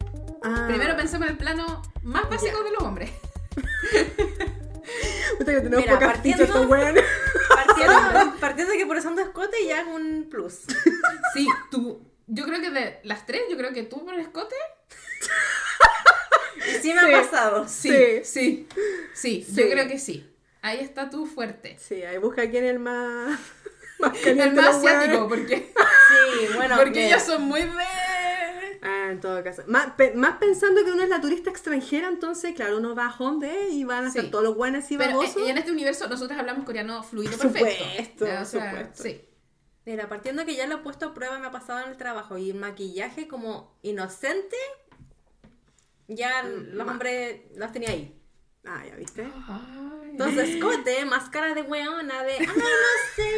Ah, 0.43 0.65
Primero 0.67 0.97
pensemos 0.97 1.27
en 1.27 1.33
el 1.33 1.39
plano 1.39 1.83
más 2.03 2.31
básico 2.31 2.63
de 2.63 2.71
los 2.71 2.83
hombres. 2.83 3.11
puta 5.39 5.53
que 5.53 5.61
tenemos 5.61 5.81
Mira, 5.85 5.95
pocas 5.95 6.09
partiendo- 6.09 6.45
fichas, 6.45 6.57
estos 6.57 6.67
weones. 6.71 7.05
Partiendo, 7.55 8.35
partiendo 8.41 8.73
de 8.73 8.79
que 8.79 8.87
por 8.87 8.97
usando 8.97 9.21
escote 9.23 9.57
ya 9.67 9.81
es 9.83 9.87
un 9.87 10.29
plus. 10.31 10.61
Sí, 11.35 11.47
tú... 11.71 12.03
Yo 12.27 12.45
creo 12.45 12.61
que 12.61 12.71
de 12.71 13.01
las 13.05 13.25
tres, 13.27 13.43
yo 13.51 13.57
creo 13.57 13.73
que 13.73 13.83
tú 13.85 14.05
por 14.05 14.15
el 14.15 14.21
escote... 14.21 14.55
Y 16.57 16.83
sí 16.83 16.93
me 16.93 17.01
Sí. 17.01 17.15
ha 17.15 17.23
pasado. 17.23 17.69
Sí, 17.69 17.89
Sí. 17.89 18.25
sí, 18.25 18.69
sí, 19.15 19.47
Sí. 19.49 19.63
yo 19.63 19.71
creo 19.71 19.89
que 19.89 19.99
sí. 19.99 20.29
Ahí 20.63 20.81
está 20.81 21.09
tú 21.09 21.25
fuerte. 21.27 21.77
Sí, 21.79 22.03
ahí 22.03 22.19
busca 22.19 22.49
quién 22.51 22.65
es 22.65 22.71
el 22.73 22.79
más, 22.81 23.39
más 23.99 24.13
El 24.27 24.53
más 24.55 24.77
asiático, 24.77 25.29
porque, 25.29 25.73
Sí, 26.09 26.49
bueno. 26.57 26.77
porque 26.77 27.07
ellos 27.07 27.23
son 27.23 27.43
muy 27.43 27.63
de... 27.63 27.69
Ah, 28.83 29.09
en 29.11 29.21
todo 29.21 29.43
caso. 29.43 29.63
Más, 29.67 29.93
pe- 29.93 30.15
más 30.15 30.37
pensando 30.39 30.85
que 30.85 30.93
uno 30.93 31.03
es 31.03 31.09
la 31.09 31.21
turista 31.21 31.51
extranjera, 31.51 32.09
entonces, 32.09 32.55
claro, 32.55 32.79
uno 32.79 32.95
va 32.95 33.07
a 33.07 33.17
Honda 33.17 33.49
y 33.71 33.85
van 33.85 34.07
a 34.07 34.11
Sí. 34.11 34.19
estar 34.19 34.31
todos 34.31 34.45
los 34.45 34.57
buenos 34.57 34.91
y 34.91 34.97
Pero 34.97 35.11
babosos. 35.19 35.37
eh, 35.43 35.47
y 35.47 35.51
en 35.51 35.59
este 35.59 35.73
universo 35.73 36.09
nosotros 36.09 36.39
hablamos 36.39 36.65
coreano 36.65 37.03
fluido 37.03 37.33
Por 37.39 37.53
perfecto. 37.53 37.85
supuesto, 37.85 38.25
o 38.25 38.29
sea, 38.29 38.45
supuesto. 38.45 39.03
Sí. 39.03 39.25
Mira, 39.87 40.09
partiendo 40.09 40.45
que 40.45 40.55
ya 40.55 40.67
lo 40.67 40.77
he 40.77 40.79
puesto 40.79 41.07
a 41.07 41.15
prueba, 41.15 41.39
me 41.39 41.47
ha 41.47 41.51
pasado 41.51 41.81
en 41.85 41.91
el 41.91 41.97
trabajo. 41.97 42.37
Y 42.37 42.51
el 42.51 42.57
maquillaje 42.59 43.27
como 43.27 43.75
inocente, 43.83 44.57
ya 46.09 46.43
los 46.43 46.87
ma- 46.87 46.95
los 46.95 47.57
los 47.57 47.73
tenía 47.73 47.91
ahí. 47.91 48.15
Ah, 48.71 48.83
ya 48.87 48.97
viste. 48.97 49.27
Entonces, 50.11 50.51
escote, 50.51 51.05
máscara 51.07 51.55
de 51.55 51.63
weona, 51.63 52.23
de, 52.23 52.33
ay, 52.33 52.47
no 52.47 52.55
sé, 53.17 53.31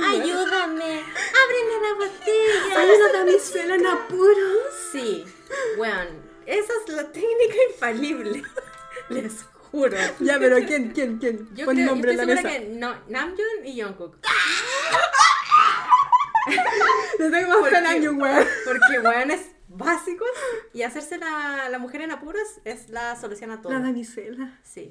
ayúdame, 0.02 1.02
ábreme 1.42 1.74
la 1.82 1.94
botella. 1.96 2.78
Hay 2.78 2.88
una 2.90 3.12
damisela 3.12 3.74
en 3.74 3.86
apuros. 3.86 4.62
Sí, 4.92 5.24
weón, 5.76 6.22
esa 6.46 6.72
es 6.86 6.92
la 6.94 7.10
técnica 7.10 7.56
infalible, 7.72 8.42
les 9.08 9.44
juro. 9.70 9.96
Ya, 10.20 10.38
pero 10.38 10.56
¿quién, 10.66 10.92
quién, 10.92 11.18
quién? 11.18 11.48
Yo, 11.54 11.64
Pon 11.64 11.74
creo, 11.74 11.86
yo 11.86 11.90
nombre 11.92 12.12
estoy 12.12 12.30
en 12.30 12.34
la 12.36 12.42
mesa. 12.42 12.48
que 12.48 12.60
no, 12.68 12.94
Namjoon 13.08 13.64
y 13.66 13.80
Jungkook. 13.82 14.16
Le 17.18 17.30
tengo 17.30 17.48
más 17.48 17.58
¿Por 17.58 17.70
fe 17.70 17.76
a? 17.76 17.80
Namjoon, 17.80 18.22
weón. 18.22 18.46
Porque 18.64 18.98
weones 19.00 19.40
básicos 19.76 20.28
y 20.72 20.82
hacerse 20.82 21.18
la, 21.18 21.68
la 21.70 21.78
mujer 21.78 22.00
en 22.02 22.10
apuros 22.12 22.42
es 22.64 22.88
la 22.88 23.16
solución 23.16 23.50
a 23.50 23.60
todo. 23.60 23.72
La 23.72 23.80
damisela. 23.80 24.58
Sí. 24.62 24.90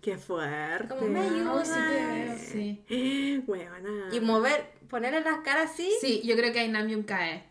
Qué 0.00 0.16
fuerte. 0.18 0.88
Como 0.94 1.06
me 1.08 1.20
ayuda. 1.20 1.52
Oh, 1.54 1.64
sí 1.64 2.82
sí. 2.88 3.44
Weona. 3.46 4.08
Y 4.12 4.20
mover, 4.20 4.70
ponerle 4.88 5.20
las 5.20 5.38
caras 5.40 5.70
así. 5.72 5.90
Sí, 6.00 6.22
yo 6.24 6.36
creo 6.36 6.52
que 6.52 6.60
ahí 6.60 6.68
Namjoon 6.68 7.02
cae. 7.04 7.44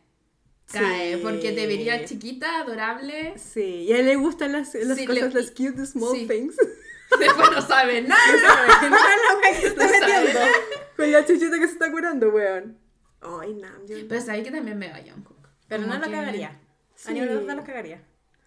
Cae, 0.72 1.16
Sí. 1.18 1.20
porque 1.22 1.52
te 1.52 1.68
vería 1.68 2.06
chiquita, 2.06 2.62
adorable. 2.62 3.34
Sí, 3.38 3.84
y 3.88 3.94
a 3.94 4.00
él 4.00 4.06
le 4.06 4.16
gustan 4.16 4.54
las, 4.54 4.74
las 4.74 4.98
Sí, 4.98 5.06
cosas, 5.06 5.34
le- 5.34 5.42
las 5.42 5.52
cute 5.52 5.86
small 5.86 6.16
sí. 6.16 6.28
things. 6.28 6.56
Después 7.20 7.52
no 7.52 7.62
sabe 7.62 8.02
nada. 8.04 8.22
No 8.82 8.90
la 8.90 9.38
wea 9.42 9.60
que 9.60 9.68
estoy 9.68 9.86
No 9.86 9.92
sabe. 9.92 10.24
metiendo. 10.24 10.40
Con 10.96 11.12
la 11.12 11.26
chichita 11.26 11.60
que 11.60 11.68
se 11.68 11.74
está 11.74 11.92
curando, 11.92 12.30
weón. 12.30 12.78
Ay, 13.20 13.54
Namjoon. 13.56 14.06
Pero 14.08 14.22
sabéis 14.22 14.46
que 14.46 14.52
también 14.52 14.80
veo 14.80 14.94
a 14.96 15.00
Jungkook. 15.02 15.38
Pero 15.68 15.86
no 15.88 15.96
lo 15.98 16.06
que- 16.06 16.12
cagaría. 16.12 16.58
Sí. 17.02 17.10
A 17.10 17.14
nivel 17.14 17.30
de 17.30 17.36
verdad 17.36 17.56
lo 17.56 17.64
cagaría. 17.64 18.04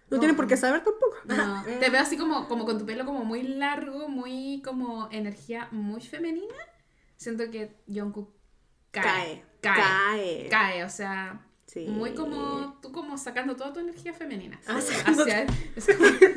No 0.09 0.19
tienen 0.19 0.35
por 0.37 0.47
qué 0.47 0.55
saber 0.55 0.83
tampoco. 0.83 1.17
No, 1.25 1.63
te 1.79 1.89
veo 1.89 1.99
así 2.01 2.15
como, 2.15 2.47
como 2.47 2.63
con 2.65 2.77
tu 2.77 2.85
pelo 2.85 3.05
como 3.05 3.25
muy 3.25 3.41
largo, 3.43 4.07
muy 4.07 4.61
como 4.63 5.09
energía 5.11 5.67
muy 5.71 5.99
femenina. 6.01 6.55
Siento 7.17 7.49
que 7.51 7.75
Jungkook 7.87 8.29
cae. 8.91 9.43
Cae. 9.61 9.73
Cae. 9.73 9.81
Cae. 9.81 10.47
Cae, 10.49 10.83
o 10.83 10.89
sea, 10.89 11.41
Sí. 11.65 11.87
muy 11.87 12.13
como 12.13 12.79
tú 12.81 12.91
como 12.91 13.17
sacando 13.17 13.55
toda 13.55 13.73
tu 13.73 13.79
energía 13.79 14.13
femenina. 14.13 14.59
Ah, 14.67 14.77
hacia 14.77 15.03
como- 15.05 15.25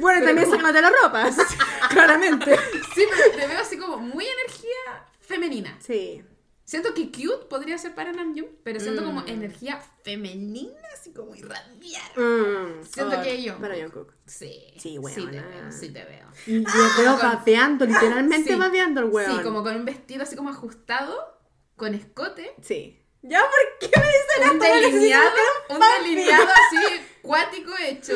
Bueno, 0.01 0.25
también 0.27 0.51
sácate 0.51 0.81
la 0.81 0.91
ropa. 1.03 1.29
Claramente. 1.91 2.57
sí, 2.95 3.03
pero 3.11 3.37
te 3.37 3.47
veo 3.47 3.61
así 3.61 3.77
como 3.79 3.99
muy 3.99 4.25
energía 4.27 5.07
femenina. 5.21 5.77
Sí. 5.81 6.25
Siento 6.69 6.93
que 6.93 7.07
cute 7.11 7.47
podría 7.49 7.79
ser 7.79 7.95
para 7.95 8.13
Namjoon, 8.13 8.51
pero 8.63 8.79
siento 8.79 9.03
como 9.03 9.23
Mm. 9.23 9.29
energía 9.29 9.81
femenina, 10.05 10.77
así 10.93 11.15
como 11.15 11.35
irradiar. 11.35 12.11
Mm. 12.19 12.85
Siento 12.85 13.17
Oh, 13.19 13.23
que 13.23 13.43
yo. 13.43 13.57
Para 13.59 13.75
Jungkook. 13.77 14.13
Sí. 14.27 14.53
Sí, 14.75 14.79
Sí, 14.81 14.99
weona. 14.99 15.31
te 15.33 15.41
veo, 15.41 15.73
sí 15.73 15.89
te 15.89 16.05
veo. 16.05 16.29
Y 16.47 16.63
yo 16.63 16.71
veo 16.99 17.17
babeando, 17.17 17.87
literalmente 17.87 18.51
Sí. 18.53 18.59
babeando 18.59 19.01
el 19.01 19.07
weón. 19.07 19.39
Sí, 19.39 19.43
como 19.43 19.63
con 19.63 19.77
un 19.77 19.87
vestido 19.87 20.25
así 20.25 20.37
como 20.37 20.51
ajustado, 20.51 21.41
con 21.77 21.95
escote, 21.95 22.55
Sí. 22.61 23.03
¿Ya 23.23 23.41
por 23.41 23.79
qué 23.91 23.99
me 23.99 24.07
dicen 24.07 24.57
un 24.59 24.63
esto? 24.63 24.75
Delineado, 24.91 25.37
un 25.71 25.81
delineado 26.05 26.45
así 26.53 27.01
cuático 27.23 27.73
hecho, 27.83 28.13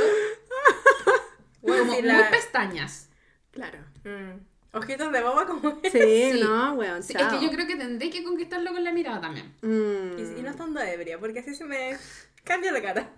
Bueno, 1.63 1.83
como 1.85 1.95
sí, 1.97 2.03
muy 2.03 2.09
la- 2.09 2.31
pestañas. 2.31 3.09
Claro. 3.51 3.79
Mm. 4.05 4.52
Ojitos 4.75 5.13
de 5.13 5.23
boba 5.23 5.47
como. 5.47 5.81
Sí, 5.83 5.91
Sí. 6.33 6.41
no, 6.41 6.75
weón. 6.75 7.03
Sí, 7.03 7.15
es 7.19 7.27
que 7.27 7.45
yo 7.45 7.51
creo 7.51 7.67
que 7.67 7.77
tendré 7.77 8.11
que 8.11 8.25
conquistarlo 8.25 8.73
con 8.73 8.83
la 8.83 8.93
mirada 8.93 9.21
también. 9.21 9.55
Mm. 9.63 10.19
Y, 10.19 10.41
y 10.41 10.43
no 10.43 10.51
estando 10.51 10.81
ebria, 10.81 11.19
porque 11.19 11.41
así 11.41 11.55
se 11.55 11.65
me 11.65 11.97
cambia 12.45 12.73
la 12.73 12.83
cara. 12.83 13.13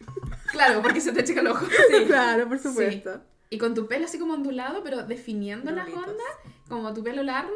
Claro, 0.52 0.82
porque 0.82 1.00
se 1.00 1.12
te 1.12 1.22
checa 1.22 1.40
el 1.40 1.46
ojo. 1.46 1.64
Claro, 2.06 2.48
por 2.48 2.58
supuesto. 2.58 3.20
Y 3.50 3.58
con 3.58 3.74
tu 3.74 3.86
pelo 3.86 4.04
así 4.06 4.18
como 4.18 4.34
ondulado, 4.34 4.82
pero 4.82 5.02
definiendo 5.04 5.70
las 5.70 5.88
ondas, 5.88 6.26
como 6.68 6.92
tu 6.94 7.02
pelo 7.04 7.22
largo. 7.22 7.52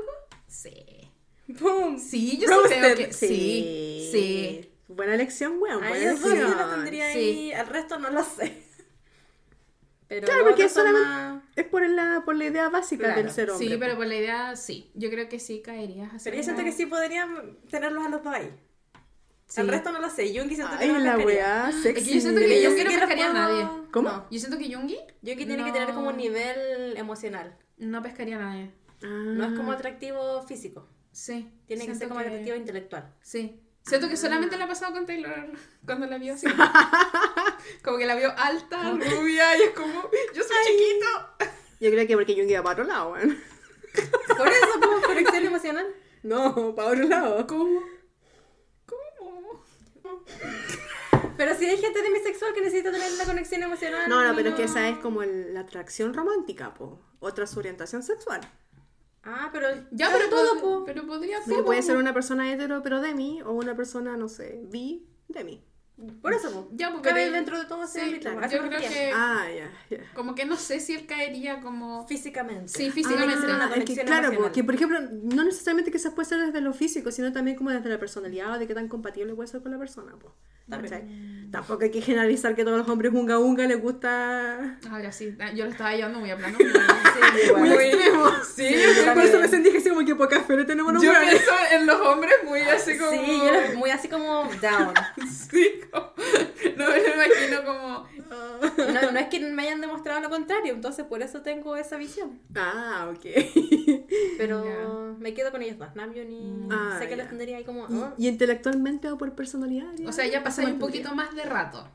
Sí. 0.47 1.11
¡Pum! 1.59 1.99
Sí, 1.99 2.39
yo 2.39 2.49
sí 2.49 2.75
creo 2.79 2.97
que 2.97 3.13
sí. 3.13 4.09
Sí. 4.13 4.71
Buena 4.89 5.15
elección, 5.15 5.59
weón. 5.61 5.81
Buena 5.81 6.17
sí 6.17 6.27
elección. 6.29 6.57
los 6.57 6.71
tendría 6.75 7.13
Sí. 7.13 7.19
ahí, 7.19 7.53
al 7.53 7.67
resto 7.67 7.99
no 7.99 8.11
lo 8.11 8.23
sé. 8.25 8.64
Pero 10.21 10.27
Claro, 10.27 10.45
porque 10.45 10.69
solamente- 10.69 11.09
más- 11.09 11.43
Es 11.57 11.67
por 11.67 11.89
la, 11.89 12.23
por 12.25 12.35
la 12.37 12.45
idea 12.47 12.69
básica 12.69 13.05
Claro. 13.05 13.23
del 13.23 13.31
ser 13.31 13.51
hombre. 13.51 13.69
Sí, 13.69 13.77
pero 13.79 13.97
por 13.97 14.07
la 14.07 14.15
idea, 14.17 14.57
sí. 14.57 14.91
Yo 14.95 15.09
creo 15.11 15.29
que 15.29 15.39
sí 15.39 15.63
caerías 15.63 16.13
así. 16.15 16.25
Pero 16.25 16.37
yo 16.37 16.43
siento 16.43 16.63
que 16.65 16.73
sí 16.73 16.87
podrían 16.87 17.59
tenerlos 17.71 18.05
a 18.05 18.09
los 18.09 18.23
dos 18.25 18.35
ahí. 18.35 18.51
Sí. 19.47 19.61
El 19.61 19.69
resto 19.69 19.93
no 19.93 20.01
lo 20.01 20.09
sé. 20.11 20.33
Yungi 20.33 20.55
siento 20.57 20.77
que 20.79 20.85
Ay, 20.85 20.89
no 20.91 20.99
lo 20.99 21.05
la 21.05 21.17
pescaría. 21.17 21.27
weá 21.37 21.69
Es 21.71 21.83
sexy. 21.83 22.05
que 22.09 22.15
yo 22.15 22.21
siento 22.21 22.41
que 22.41 22.63
Yo 22.63 22.75
quiero 22.75 22.91
que 22.91 22.97
los 22.97 23.01
pescaría 23.07 23.27
a 23.27 23.33
puedo- 23.33 23.49
nadie. 23.63 23.89
¿Cómo? 23.93 24.09
No. 24.09 24.27
Yo 24.31 24.39
siento 24.41 24.59
que 24.59 24.69
Yungi 24.69 24.97
Yungi 25.23 25.47
tiene 25.47 25.63
que 25.65 25.69
No. 25.71 25.73
tener 25.73 25.95
como 25.95 26.09
un 26.11 26.17
nivel 26.17 26.97
emocional. 26.97 27.57
no 27.77 28.03
pescaría 28.03 28.37
a 28.37 28.41
nadie. 28.41 28.71
Ah. 29.03 29.07
No 29.07 29.45
es 29.45 29.53
como 29.59 29.73
atractivo 29.73 30.43
físico. 30.43 30.89
Sí. 31.13 31.51
Tiene 31.67 31.81
que 31.83 31.87
siento 31.87 31.99
ser 31.99 32.09
como 32.09 32.21
atractivo 32.21 32.57
intelectual. 32.57 33.13
Sí. 33.21 33.61
Siento 33.85 34.09
que 34.09 34.17
solamente 34.17 34.57
le 34.57 34.65
ha 34.65 34.69
pasado 34.69 34.93
con 34.93 35.05
Taylor 35.05 35.47
cuando 35.85 36.07
la 36.07 36.17
vio 36.19 36.35
así. 36.35 36.47
como 37.85 37.99
que 37.99 38.07
la 38.07 38.15
vio 38.15 38.33
alta, 38.37 38.93
rubia, 38.93 39.59
y 39.59 39.63
es 39.63 39.71
como, 39.71 40.09
yo 40.35 40.43
soy 40.43 40.57
chiquito. 40.67 41.51
Yo 41.81 41.91
creo 41.91 42.07
que 42.07 42.15
porque 42.17 42.35
yo 42.35 42.45
iba 42.45 42.63
para 42.63 42.83
otro 42.83 42.85
lado, 42.85 43.13
weón. 43.13 43.39
Por 44.37 44.49
eso, 44.49 44.81
como 44.81 45.01
conexión 45.03 45.45
emocional. 45.45 45.87
No, 46.23 46.75
para 46.75 46.89
otro 46.89 47.05
lado. 47.05 47.47
¿Cómo? 47.47 47.81
¿Cómo? 48.87 49.65
Pero 51.37 51.55
si 51.55 51.67
hay 51.67 51.77
gente 51.77 52.01
demisexual 52.03 52.55
que 52.55 52.63
necesita 52.63 52.91
tener 52.91 53.13
la 53.13 53.25
conexión 53.25 53.63
emocional. 53.63 54.09
No, 54.09 54.23
no, 54.25 54.35
pero 54.35 54.51
es 54.51 54.55
que 54.55 54.65
esa 54.65 54.89
es 54.89 54.99
como 54.99 55.23
el- 55.23 55.53
la 55.53 55.61
atracción 55.61 56.15
romántica, 56.15 56.73
po. 56.75 57.01
Otra 57.21 57.45
es 57.45 57.51
su 57.51 57.59
orientación 57.59 58.03
sexual. 58.03 58.41
Ah, 59.25 59.49
pero. 59.53 59.69
Ya, 59.91 60.11
pero 60.13 60.29
todo, 60.29 60.61
po. 60.61 60.85
pero 60.85 61.07
podría 61.07 61.43
ser. 61.43 61.65
puede 61.65 61.83
ser 61.83 61.97
una 61.97 62.13
persona 62.13 62.53
hetero 62.53 62.83
pero 62.83 63.01
demi, 63.01 63.41
o 63.43 63.53
una 63.53 63.75
persona, 63.75 64.17
no 64.17 64.29
sé, 64.29 64.63
bi, 64.67 65.09
demi. 65.29 65.65
Por 66.21 66.33
eso. 66.33 66.69
Ya, 66.73 66.91
pues, 66.91 67.03
Cabe 67.03 67.31
dentro 67.31 67.57
de 67.57 67.67
todo 67.67 67.85
ese 67.85 68.01
Sí, 68.01 68.15
eso 68.17 68.31
yo 68.31 68.63
me 68.63 68.69
creo 68.69 68.81
que. 68.81 69.13
Ah, 69.15 69.47
ya, 69.49 69.97
ya. 69.97 70.05
Como 70.13 70.35
que 70.35 70.45
no 70.45 70.57
sé 70.57 70.81
si 70.81 70.95
él 70.95 71.07
caería 71.07 71.61
como. 71.61 72.07
Físicamente. 72.07 72.69
Sí, 72.69 72.91
físicamente. 72.91 73.35
Que 73.35 73.41
ser 73.41 73.51
una 73.55 73.67
Ah, 73.67 73.77
es 73.77 73.85
que 73.85 74.05
claro, 74.05 74.33
porque 74.37 74.65
por 74.65 74.75
ejemplo, 74.75 74.99
no 75.01 75.45
necesariamente 75.45 75.93
que 75.93 76.01
se 76.01 76.11
puede 76.11 76.29
ser 76.29 76.41
desde 76.41 76.61
lo 76.61 76.73
físico, 76.73 77.13
sino 77.13 77.33
también 77.33 77.57
como 77.57 77.71
desde 77.71 77.89
la 77.89 77.99
personalidad 77.99 78.53
o 78.53 78.59
de 78.59 78.67
qué 78.67 78.75
tan 78.75 78.89
compatible 78.89 79.35
puede 79.35 79.49
ser 79.49 79.63
con 79.63 79.71
la 79.71 79.79
persona, 79.79 80.17
po. 80.17 80.35
¿Cachai? 80.69 81.51
Tampoco 81.51 81.85
hay 81.85 81.91
que 81.91 82.01
generalizar 82.01 82.55
que 82.55 82.63
a 82.63 82.65
todos 82.65 82.79
los 82.79 82.89
hombres 82.89 83.13
unga 83.13 83.39
unga 83.39 83.67
les 83.67 83.81
gusta 83.81 84.79
Ahora 84.91 85.13
sí, 85.13 85.37
ah, 85.39 85.53
yo 85.53 85.67
lo 85.67 85.71
estaba 85.71 85.95
llevando 85.95 86.21
muy 86.21 86.31
a 86.31 86.37
plano. 86.37 86.57
Sí, 87.15 87.47
igual. 87.47 87.63
muy 87.63 87.85
extremo. 87.85 88.27
Sí, 88.55 88.75
yo 88.75 89.13
por 89.15 89.23
eso 89.23 89.33
también. 89.33 89.41
me 89.41 89.49
sentí 89.49 89.77
así 89.77 89.89
como 89.89 90.05
que 90.05 90.15
pocas 90.15 90.45
pero 90.47 90.65
tenemos 90.65 90.93
los 90.93 91.03
Yo 91.03 91.13
pienso 91.21 91.53
en 91.73 91.87
los 91.87 92.01
hombres 92.01 92.35
muy 92.45 92.61
así 92.61 92.97
como. 92.97 93.11
Sí, 93.11 93.41
yo 93.45 93.79
muy 93.79 93.91
así 93.91 94.09
como 94.09 94.45
down. 94.61 94.95
Sí, 95.51 95.81
No 96.77 96.89
me 96.89 96.99
lo 96.99 97.15
imagino 97.15 97.65
como. 97.65 98.09
No, 98.93 99.13
no 99.13 99.19
es 99.19 99.29
que 99.29 99.39
me 99.41 99.63
hayan 99.63 99.81
demostrado 99.81 100.21
lo 100.21 100.29
contrario, 100.29 100.73
entonces 100.75 101.05
por 101.05 101.23
eso 101.23 101.43
tengo 101.43 101.77
esa 101.77 101.97
visión. 101.97 102.41
Ah, 102.57 103.13
ok. 103.15 103.25
Pero 104.39 105.17
me 105.21 105.35
quedo 105.35 105.51
con 105.53 105.63
ellos 105.63 105.79
dos, 105.79 105.95
Namjoon 105.95 106.33
y 106.33 106.69
Ah, 106.71 106.97
sé 106.99 107.05
que 107.05 107.11
ya. 107.17 107.17
los 107.19 107.29
tendría 107.29 107.59
ahí 107.59 107.65
como... 107.65 107.87
¿Y, 107.89 108.01
ah. 108.03 108.15
y 108.19 108.29
intelectualmente 108.29 109.09
o 109.11 109.17
por 109.19 109.33
personalidad? 109.35 109.89
O 110.07 110.13
sea, 110.13 110.27
ya 110.27 110.43
pasáis 110.43 110.69
un 110.73 110.79
poquito 110.79 111.15
más 111.15 111.35
de 111.35 111.45
rato. 111.45 111.89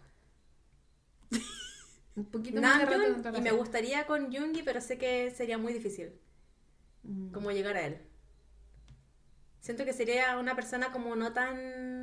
Un 2.16 2.26
poquito 2.26 2.62
más 2.62 2.80
de 2.80 2.86
rato. 2.86 3.38
Y 3.38 3.42
me 3.42 3.52
gustaría 3.52 4.06
con 4.06 4.34
Jungi, 4.34 4.64
pero 4.64 4.80
sé 4.82 4.98
que 4.98 5.32
sería 5.32 5.58
muy 5.58 5.74
difícil 5.74 6.12
Mm. 7.04 7.32
como 7.32 7.52
llegar 7.52 7.78
a 7.78 7.86
él. 7.86 7.98
Siento 9.62 9.86
que 9.86 9.94
sería 9.94 10.38
una 10.38 10.54
persona 10.56 10.92
como 10.92 11.16
no 11.16 11.32
tan... 11.34 11.99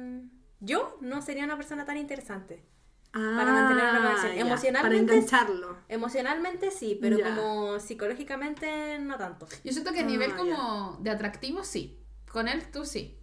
Yo 0.66 0.98
no 1.00 1.22
sería 1.22 1.44
una 1.44 1.56
persona 1.56 1.84
tan 1.84 1.96
interesante. 1.96 2.62
Ah, 3.12 3.34
Para 3.38 3.52
mantener 3.52 3.84
la 3.94 3.98
conexión. 4.02 4.34
ya, 4.34 4.40
Emocionalmente- 4.42 5.06
Para 5.06 5.16
engancharlo. 5.18 5.76
Emocionalmente 5.88 6.70
sí, 6.70 6.98
pero 7.00 7.16
Ya. 7.18 7.34
como 7.34 7.78
psicológicamente 7.78 8.98
no 8.98 9.16
tanto. 9.16 9.46
Yo 9.64 9.72
siento 9.72 9.92
que 9.92 10.00
a 10.00 10.02
Ah, 10.02 10.06
nivel 10.06 10.30
ya. 10.30 10.36
como 10.36 10.98
de 11.00 11.10
atractivo, 11.10 11.64
sí. 11.64 11.98
Con 12.30 12.48
él, 12.48 12.62
tú 12.70 12.84
sí. 12.84 13.16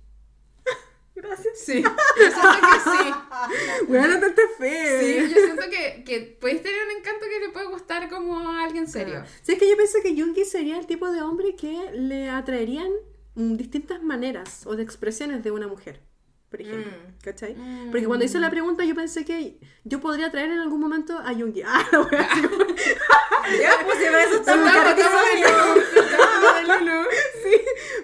Gracias. 1.15 1.59
Sí. 1.59 1.83
Yo 1.83 1.91
siento 2.31 2.57
que 2.71 2.79
sí. 2.79 3.13
Bueno, 3.87 4.17
no 4.19 4.33
te 4.33 4.47
fe. 4.57 4.99
Sí, 5.27 5.33
yo 5.35 5.41
siento 5.41 5.63
que, 5.69 6.03
que 6.05 6.37
puedes 6.41 6.63
tener 6.63 6.79
un 6.85 6.97
encanto 6.99 7.25
que 7.29 7.39
le 7.45 7.49
puede 7.49 7.67
gustar 7.67 8.09
como 8.09 8.39
a 8.49 8.63
alguien 8.63 8.87
serio. 8.87 9.23
Sí, 9.43 9.51
es 9.53 9.59
que 9.59 9.69
yo 9.69 9.75
pienso 9.77 9.97
que 10.01 10.19
Jungi 10.19 10.45
sería 10.45 10.79
el 10.79 10.87
tipo 10.87 11.11
de 11.11 11.21
hombre 11.21 11.55
que 11.55 11.91
le 11.93 12.29
atraerían 12.29 12.89
mm, 13.35 13.55
distintas 13.57 14.01
maneras 14.01 14.65
o 14.65 14.75
de 14.75 14.81
expresiones 14.83 15.43
de 15.43 15.51
una 15.51 15.67
mujer. 15.67 16.01
Por 16.53 16.61
ejemplo. 16.61 16.91
Mm. 16.91 17.23
¿Cachai? 17.23 17.55
Mm. 17.55 17.89
Porque 17.89 18.05
cuando 18.05 18.25
hice 18.25 18.37
la 18.37 18.51
pregunta 18.51 18.85
yo 18.85 18.93
pensé 18.93 19.25
que 19.25 19.57
yo 19.83 19.99
podría 19.99 20.29
traer 20.29 20.51
en 20.51 20.59
algún 20.59 20.79
momento 20.79 21.17
a 21.17 21.33
Jungi. 21.33 21.63
Ah, 21.65 21.83
la 21.91 22.01
wea, 22.01 22.29
Ya, 23.59 23.71
pues 23.83 23.97
si 23.97 24.03
eso 24.03 24.35
está 24.35 24.91
episodio. 24.91 25.47
sí, 27.43 27.55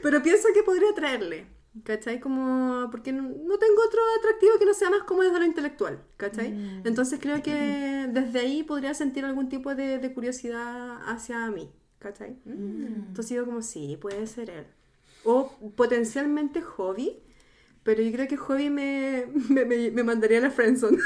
pero 0.01 0.23
pienso 0.23 0.47
que 0.51 0.63
podría 0.63 0.95
traerle. 0.95 1.45
¿Cachai? 1.83 2.19
Como, 2.19 2.89
porque 2.89 3.13
no, 3.13 3.21
no 3.21 3.59
tengo 3.59 3.83
otro 3.85 4.01
atractivo 4.17 4.57
que 4.57 4.65
no 4.65 4.73
sea 4.73 4.89
más 4.89 5.03
como 5.03 5.21
desde 5.21 5.37
lo 5.37 5.45
intelectual, 5.45 6.03
¿cachai? 6.17 6.49
Mm. 6.51 6.87
Entonces 6.87 7.19
creo 7.21 7.43
que 7.43 8.07
desde 8.09 8.39
ahí 8.39 8.63
podría 8.63 8.95
sentir 8.95 9.25
algún 9.25 9.47
tipo 9.47 9.75
de, 9.75 9.99
de 9.99 10.11
curiosidad 10.11 10.97
hacia 11.05 11.51
mí, 11.51 11.71
¿cachai? 11.99 12.35
Entonces 12.47 13.29
digo 13.29 13.45
como, 13.45 13.61
sí, 13.61 13.95
puede 14.01 14.25
ser 14.25 14.49
él. 14.49 14.65
O 15.23 15.51
potencialmente 15.75 16.61
hobby, 16.61 17.21
pero 17.89 18.03
yo 18.03 18.11
creo 18.11 18.27
que 18.27 18.37
hobby 18.37 18.69
me, 18.69 19.25
me, 19.49 19.65
me, 19.65 19.89
me 19.89 20.03
mandaría 20.03 20.37
a 20.37 20.41
la 20.41 20.51
friendzone. 20.51 20.99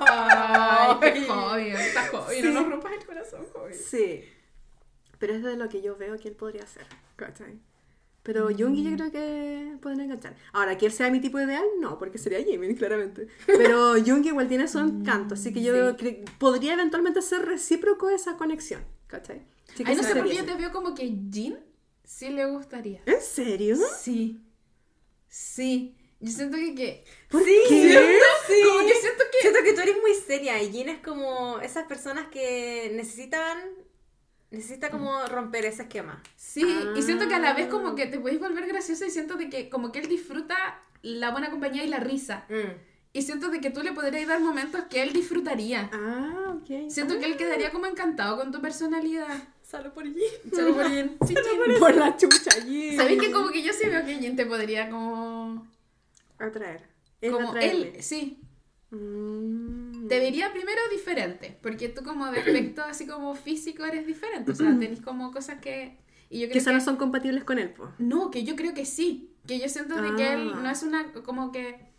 Ay, 0.00 0.96
qué 1.12 1.26
joven, 1.26 1.76
está 1.76 2.06
joven, 2.08 2.44
no 2.54 2.60
nos 2.62 2.70
rompas 2.70 2.92
el 2.98 3.04
corazón, 3.04 3.44
joven. 3.52 3.74
Sí. 3.74 4.24
Pero 5.18 5.34
es 5.34 5.42
de 5.42 5.56
lo 5.58 5.68
que 5.68 5.82
yo 5.82 5.94
veo 5.98 6.18
que 6.18 6.28
él 6.28 6.34
podría 6.34 6.62
hacer, 6.62 6.86
¿cachai? 7.16 7.58
Pero 8.22 8.46
Jungi 8.46 8.82
yo 8.82 8.96
creo 8.96 9.12
que 9.12 9.76
pueden 9.82 10.00
enganchar. 10.00 10.34
Ahora, 10.54 10.78
que 10.78 10.86
él 10.86 10.92
sea 10.92 11.10
mi 11.10 11.20
tipo 11.20 11.38
ideal, 11.38 11.66
no, 11.80 11.98
porque 11.98 12.16
sería 12.16 12.42
Jimin, 12.42 12.76
claramente. 12.76 13.28
Pero 13.46 13.92
Jungi 14.06 14.28
igual 14.28 14.48
tiene 14.48 14.68
su 14.68 14.78
encanto, 14.78 15.34
así 15.34 15.52
que 15.52 15.62
yo 15.62 15.74
cre- 15.98 16.24
podría 16.38 16.72
eventualmente 16.72 17.20
ser 17.20 17.44
recíproco 17.44 18.08
esa 18.08 18.38
conexión, 18.38 18.82
¿cachai? 19.06 19.42
Que 19.76 19.84
Ay, 19.86 19.96
no 19.96 20.02
sé 20.02 20.14
por 20.16 20.28
qué 20.30 20.36
yo 20.36 20.46
te 20.46 20.54
veo 20.54 20.72
como 20.72 20.94
que 20.94 21.14
Jin 21.30 21.58
sí 22.04 22.30
le 22.30 22.46
gustaría. 22.46 23.02
¿En 23.04 23.20
serio? 23.20 23.76
Sí. 24.00 24.40
Sí. 25.28 25.94
Yo 26.22 26.30
siento 26.30 26.56
que, 26.56 26.74
que 26.74 27.04
Sí, 27.30 27.60
¿Qué? 27.68 28.18
sí. 28.46 28.54
como 28.64 28.86
que 28.86 28.94
siento 28.94 29.24
que 29.30 29.38
Siento 29.40 29.58
que 29.64 29.72
tú 29.74 29.80
eres 29.80 29.96
muy 30.00 30.14
seria 30.14 30.62
y 30.62 30.70
Jean 30.70 30.88
es 30.88 30.98
como 31.00 31.58
esas 31.58 31.84
personas 31.86 32.28
que 32.28 32.92
necesitan 32.94 33.58
necesita 34.52 34.90
como 34.90 35.26
romper 35.26 35.64
ese 35.64 35.82
esquema. 35.82 36.22
Sí, 36.36 36.64
y 36.96 37.02
siento 37.02 37.26
que 37.26 37.34
a 37.34 37.38
la 37.38 37.54
vez 37.54 37.66
como 37.68 37.94
que 37.94 38.06
te 38.06 38.20
puedes 38.20 38.38
volver 38.38 38.66
graciosa 38.66 39.06
y 39.06 39.10
siento 39.10 39.34
de 39.36 39.48
que 39.48 39.68
como 39.68 39.90
que 39.90 39.98
él 39.98 40.08
disfruta 40.08 40.80
la 41.02 41.30
buena 41.30 41.50
compañía 41.50 41.84
y 41.84 41.88
la 41.88 41.98
risa. 41.98 42.44
Mm. 42.48 42.92
Y 43.14 43.22
siento 43.22 43.48
de 43.48 43.60
que 43.60 43.70
tú 43.70 43.82
le 43.82 43.92
podrías 43.92 44.28
dar 44.28 44.40
momentos 44.40 44.82
que 44.88 45.02
él 45.02 45.12
disfrutaría. 45.12 45.90
Ah, 45.92 46.54
ok. 46.56 46.90
Siento 46.90 47.18
que 47.18 47.26
él 47.26 47.36
quedaría 47.36 47.70
como 47.72 47.86
encantado 47.86 48.36
con 48.38 48.52
tu 48.52 48.60
personalidad. 48.60 49.42
Solo 49.68 49.92
por 49.92 50.04
Jean. 50.04 50.54
Solo 50.54 50.74
por 50.74 50.88
Jin. 50.88 51.16
Sí, 51.26 51.34
Jin. 51.34 51.78
Por 51.78 51.94
la 51.96 52.16
chucha, 52.16 52.50
Jin. 52.62 52.96
¿Sabéis 52.96 53.20
que 53.20 53.32
como 53.32 53.50
que 53.50 53.62
yo 53.62 53.72
sí 53.72 53.88
veo 53.88 54.04
que 54.04 54.16
Jin 54.16 54.36
te 54.36 54.46
podría 54.46 54.88
como... 54.90 55.66
Atraer. 56.38 56.88
Él 57.20 57.32
Como 57.32 57.48
atraerme. 57.50 57.88
él, 57.96 58.02
sí. 58.02 58.40
Mm. 58.90 60.06
Te 60.08 60.18
vería 60.18 60.52
primero 60.52 60.80
diferente, 60.90 61.58
porque 61.62 61.88
tú 61.88 62.02
como 62.04 62.30
de 62.30 62.40
aspecto 62.40 62.82
así 62.82 63.06
como 63.06 63.34
físico 63.34 63.84
eres 63.84 64.06
diferente, 64.06 64.52
o 64.52 64.54
sea, 64.54 64.66
tenés 64.78 65.00
como 65.00 65.30
cosas 65.32 65.60
que... 65.60 65.98
Y 66.28 66.40
yo 66.40 66.46
creo 66.46 66.52
Quizás 66.54 66.68
que... 66.72 66.74
no 66.74 66.80
son 66.80 66.96
compatibles 66.96 67.44
con 67.44 67.58
él, 67.58 67.70
pues. 67.70 67.90
No, 67.98 68.30
que 68.30 68.44
yo 68.44 68.56
creo 68.56 68.74
que 68.74 68.84
sí, 68.84 69.34
que 69.46 69.58
yo 69.58 69.68
siento 69.68 70.00
de 70.00 70.14
que 70.16 70.34
él 70.34 70.52
Ah. 70.54 70.60
no 70.62 70.70
es 70.70 70.82
una, 70.82 71.12
como 71.12 71.52
que, 71.52 71.90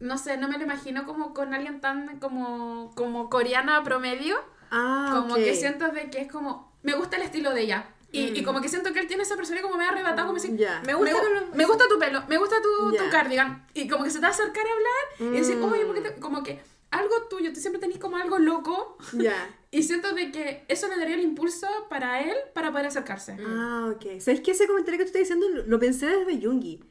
no 0.00 0.16
sé, 0.18 0.36
no 0.38 0.48
me 0.48 0.56
lo 0.58 0.64
imagino 0.64 1.04
como 1.04 1.34
con 1.34 1.52
alguien 1.54 1.80
tan 1.80 2.18
como, 2.20 2.92
como 2.94 3.28
coreana 3.28 3.82
promedio, 3.82 4.36
Ah, 4.70 5.10
como 5.12 5.34
que 5.34 5.54
siento 5.54 5.88
de 5.90 6.10
que 6.10 6.20
es 6.22 6.30
como, 6.30 6.72
me 6.82 6.94
gusta 6.94 7.16
el 7.16 7.22
estilo 7.22 7.52
de 7.52 7.62
ella. 7.62 7.88
Y, 8.12 8.38
y 8.38 8.42
como 8.42 8.60
que 8.60 8.68
siento 8.68 8.92
que 8.92 9.00
él 9.00 9.06
tiene 9.06 9.22
esa 9.22 9.36
personalidad 9.36 9.68
como 9.68 9.78
me 9.78 9.84
ha 9.86 9.90
arrebatado, 9.90 10.26
como 10.28 10.38
si, 10.40 10.56
Ya. 10.56 10.82
Me 10.84 10.94
gusta 10.94 11.14
me, 11.50 11.56
me 11.56 11.64
gusta 11.64 11.84
tu 11.88 11.98
pelo, 11.98 12.22
me 12.28 12.36
gusta 12.38 12.56
tu, 12.62 12.90
tu 12.96 13.04
Ya. 13.04 13.10
cardigan. 13.10 13.66
Y 13.74 13.86
como 13.88 14.04
que 14.04 14.10
se 14.10 14.16
te 14.18 14.22
va 14.22 14.28
a 14.28 14.30
acercar 14.32 14.64
a 14.66 14.70
hablar 14.72 15.34
y 15.34 15.38
decir, 15.38 15.56
Mm. 15.56 15.64
oye, 15.64 15.86
¿por 15.86 15.94
qué 15.94 16.00
te-?" 16.02 16.20
como 16.20 16.42
que 16.42 16.60
algo 16.90 17.14
tuyo, 17.28 17.52
tú 17.52 17.60
siempre 17.60 17.80
tenés 17.80 17.98
como 17.98 18.16
algo 18.16 18.38
loco. 18.38 18.96
Ya. 19.12 19.34
Y 19.72 19.84
siento 19.84 20.12
de 20.14 20.32
que 20.32 20.64
eso 20.66 20.88
le 20.88 20.96
daría 20.96 21.14
el 21.14 21.20
impulso 21.22 21.68
para 21.88 22.22
él 22.22 22.34
para 22.54 22.72
poder 22.72 22.86
acercarse. 22.86 23.36
Ah, 23.46 23.92
ok. 23.94 24.18
¿Sabes 24.20 24.40
qué? 24.40 24.50
Ese 24.50 24.66
comentario 24.66 24.98
que 24.98 25.04
tú 25.04 25.16
estás 25.16 25.20
diciendo 25.20 25.46
lo 25.64 25.78
pensé 25.78 26.06
desde 26.06 26.44
Jungi. 26.44 26.82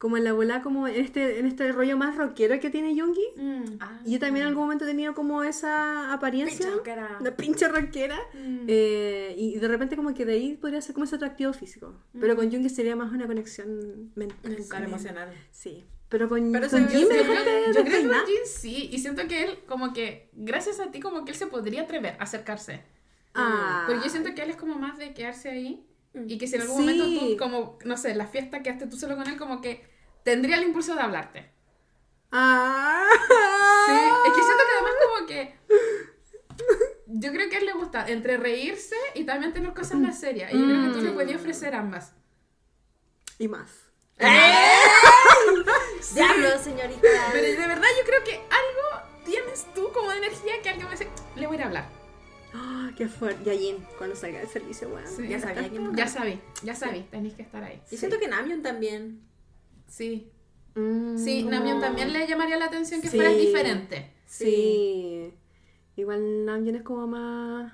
Como 0.00 0.16
en 0.16 0.24
la 0.24 0.32
bola, 0.32 0.62
como 0.62 0.88
en 0.88 0.96
este, 0.98 1.40
en 1.40 1.44
este 1.46 1.72
rollo 1.72 1.94
más 1.98 2.16
rockero 2.16 2.58
que 2.58 2.70
tiene 2.70 2.98
Jungi. 2.98 3.20
Mm. 3.36 3.64
Ah. 3.80 4.00
Y 4.06 4.12
yo 4.12 4.18
también 4.18 4.44
en 4.44 4.48
algún 4.48 4.62
momento 4.64 4.84
he 4.86 4.88
tenido 4.88 5.12
como 5.14 5.42
esa 5.42 6.10
apariencia. 6.10 6.56
Pinche 6.56 6.70
rockera. 6.74 7.18
Una 7.20 7.36
pinche 7.36 7.68
rockera. 7.68 8.18
Mm. 8.32 8.64
Eh, 8.66 9.34
y 9.36 9.56
de 9.58 9.68
repente 9.68 9.96
como 9.96 10.14
que 10.14 10.24
de 10.24 10.32
ahí 10.32 10.56
podría 10.56 10.80
ser 10.80 10.94
como 10.94 11.04
ese 11.04 11.16
atractivo 11.16 11.52
físico. 11.52 11.94
Pero 12.18 12.34
con 12.34 12.50
Jungi 12.50 12.70
sería 12.70 12.96
más 12.96 13.12
una 13.12 13.26
conexión 13.26 14.10
mental. 14.14 14.52
Mental, 14.52 14.84
emocional. 14.84 15.34
Sí. 15.50 15.84
Pero 16.08 16.30
con, 16.30 16.50
Pero 16.50 16.68
con 16.70 16.88
Jim 16.88 17.06
me 17.06 17.16
yo- 17.16 17.22
Yo, 17.22 17.28
creo- 17.30 17.66
yo 17.66 17.84
creo 17.84 18.00
que 18.02 18.08
con 18.08 18.26
Jin 18.26 18.36
sí, 18.46 18.88
y 18.90 18.98
siento 19.00 19.28
que 19.28 19.44
él, 19.44 19.58
como 19.68 19.92
que, 19.92 20.30
gracias 20.32 20.80
a 20.80 20.90
ti, 20.90 20.98
como 21.00 21.26
que 21.26 21.32
él 21.32 21.36
se 21.36 21.46
podría 21.46 21.82
atrever 21.82 22.16
a 22.18 22.22
acercarse. 22.24 22.80
Ah. 23.34 23.84
Porque 23.86 24.04
yo 24.04 24.10
siento 24.10 24.34
que 24.34 24.42
él 24.42 24.48
es 24.50 24.56
como 24.56 24.76
más 24.76 24.96
de 24.98 25.12
quedarse 25.12 25.50
ahí, 25.50 25.84
y 26.26 26.38
que 26.38 26.46
si 26.48 26.56
en 26.56 26.62
algún 26.62 26.78
Sí. 26.78 26.82
momento 26.82 27.04
tú, 27.20 27.36
como, 27.36 27.78
no 27.84 27.96
sé, 27.96 28.14
la 28.16 28.26
fiesta 28.26 28.62
que 28.62 28.70
haces 28.70 28.88
tú 28.88 28.96
solo 28.96 29.14
con 29.14 29.28
él, 29.28 29.36
como 29.36 29.60
que 29.60 29.89
tendría 30.24 30.56
el 30.56 30.64
impulso 30.64 30.94
de 30.94 31.00
hablarte. 31.00 31.50
Ah. 32.32 33.06
Sí, 33.86 33.92
es 34.28 34.32
que 34.34 34.42
siento 34.42 34.62
que 34.64 34.72
además 34.76 34.94
como 35.06 35.26
que... 35.26 35.58
Yo 37.06 37.32
creo 37.32 37.48
que 37.50 37.56
a 37.56 37.58
él 37.58 37.66
le 37.66 37.72
gusta 37.72 38.06
entre 38.08 38.36
reírse 38.36 38.94
y 39.14 39.24
también 39.24 39.52
tener 39.52 39.72
cosas 39.74 39.98
más 39.98 40.18
serias. 40.20 40.52
Y 40.52 40.58
yo 40.58 40.64
creo 40.66 40.82
que 40.84 40.90
tú 40.98 41.00
le 41.04 41.10
podías 41.12 41.40
ofrecer 41.40 41.74
ambas. 41.74 42.12
Y 43.38 43.48
más. 43.48 43.70
Diablo, 46.14 46.58
señorita. 46.62 47.00
Pero 47.32 47.46
de 47.60 47.66
verdad 47.66 47.88
yo 47.98 48.04
creo 48.04 48.22
que 48.24 48.34
algo 48.34 49.02
tienes 49.24 49.66
tú 49.74 49.90
como 49.92 50.10
de 50.10 50.18
energía 50.18 50.60
que 50.62 50.68
alguien 50.70 50.86
me 50.86 50.92
dice, 50.92 51.08
le 51.36 51.46
voy 51.46 51.56
a 51.56 51.58
ir 51.58 51.62
a 51.64 51.66
hablar. 51.66 51.88
Ah, 52.52 52.90
qué 52.96 53.08
fuerte. 53.08 53.54
Y 53.54 53.58
Jin, 53.58 53.86
cuando 53.96 54.16
salga 54.16 54.38
del 54.40 54.48
servicio, 54.48 54.88
bueno. 54.88 55.08
Sí, 55.08 55.26
ya 55.28 55.40
sabía 55.40 55.68
que- 55.70 55.80
Ya 55.94 56.06
sabí, 56.08 56.40
ya 56.62 56.74
sabí, 56.74 57.02
tenéis 57.10 57.34
que 57.34 57.42
estar 57.42 57.62
ahí. 57.64 57.80
Y 57.90 57.96
siento 57.96 58.18
que 58.18 58.28
Namjoon 58.28 58.62
también. 58.62 59.22
Sí. 59.90 60.30
Mm, 60.76 61.18
Sí, 61.18 61.42
como- 61.42 61.50
Namjoon 61.50 61.80
también 61.80 62.12
le 62.12 62.26
llamaría 62.26 62.56
la 62.56 62.66
atención 62.66 63.02
que 63.02 63.08
Sí. 63.08 63.16
fueras 63.16 63.36
diferente. 63.36 64.12
Sí. 64.26 65.34
Igual 65.96 66.44
Namjoon 66.46 66.76
es 66.76 66.82
como 66.82 67.06
más. 67.06 67.72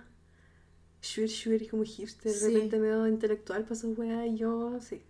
Shuir, 1.02 1.28
shuir, 1.28 1.70
como 1.70 1.84
hipster, 1.84 2.32
de 2.32 2.38
Sí. 2.38 2.52
repente 2.54 2.78
medio 2.78 3.06
intelectual 3.06 3.62
para 3.62 3.76
sus 3.76 3.96
weas. 3.96 4.26
Y 4.26 4.36
yo, 4.38 4.78
sí. 4.80 5.02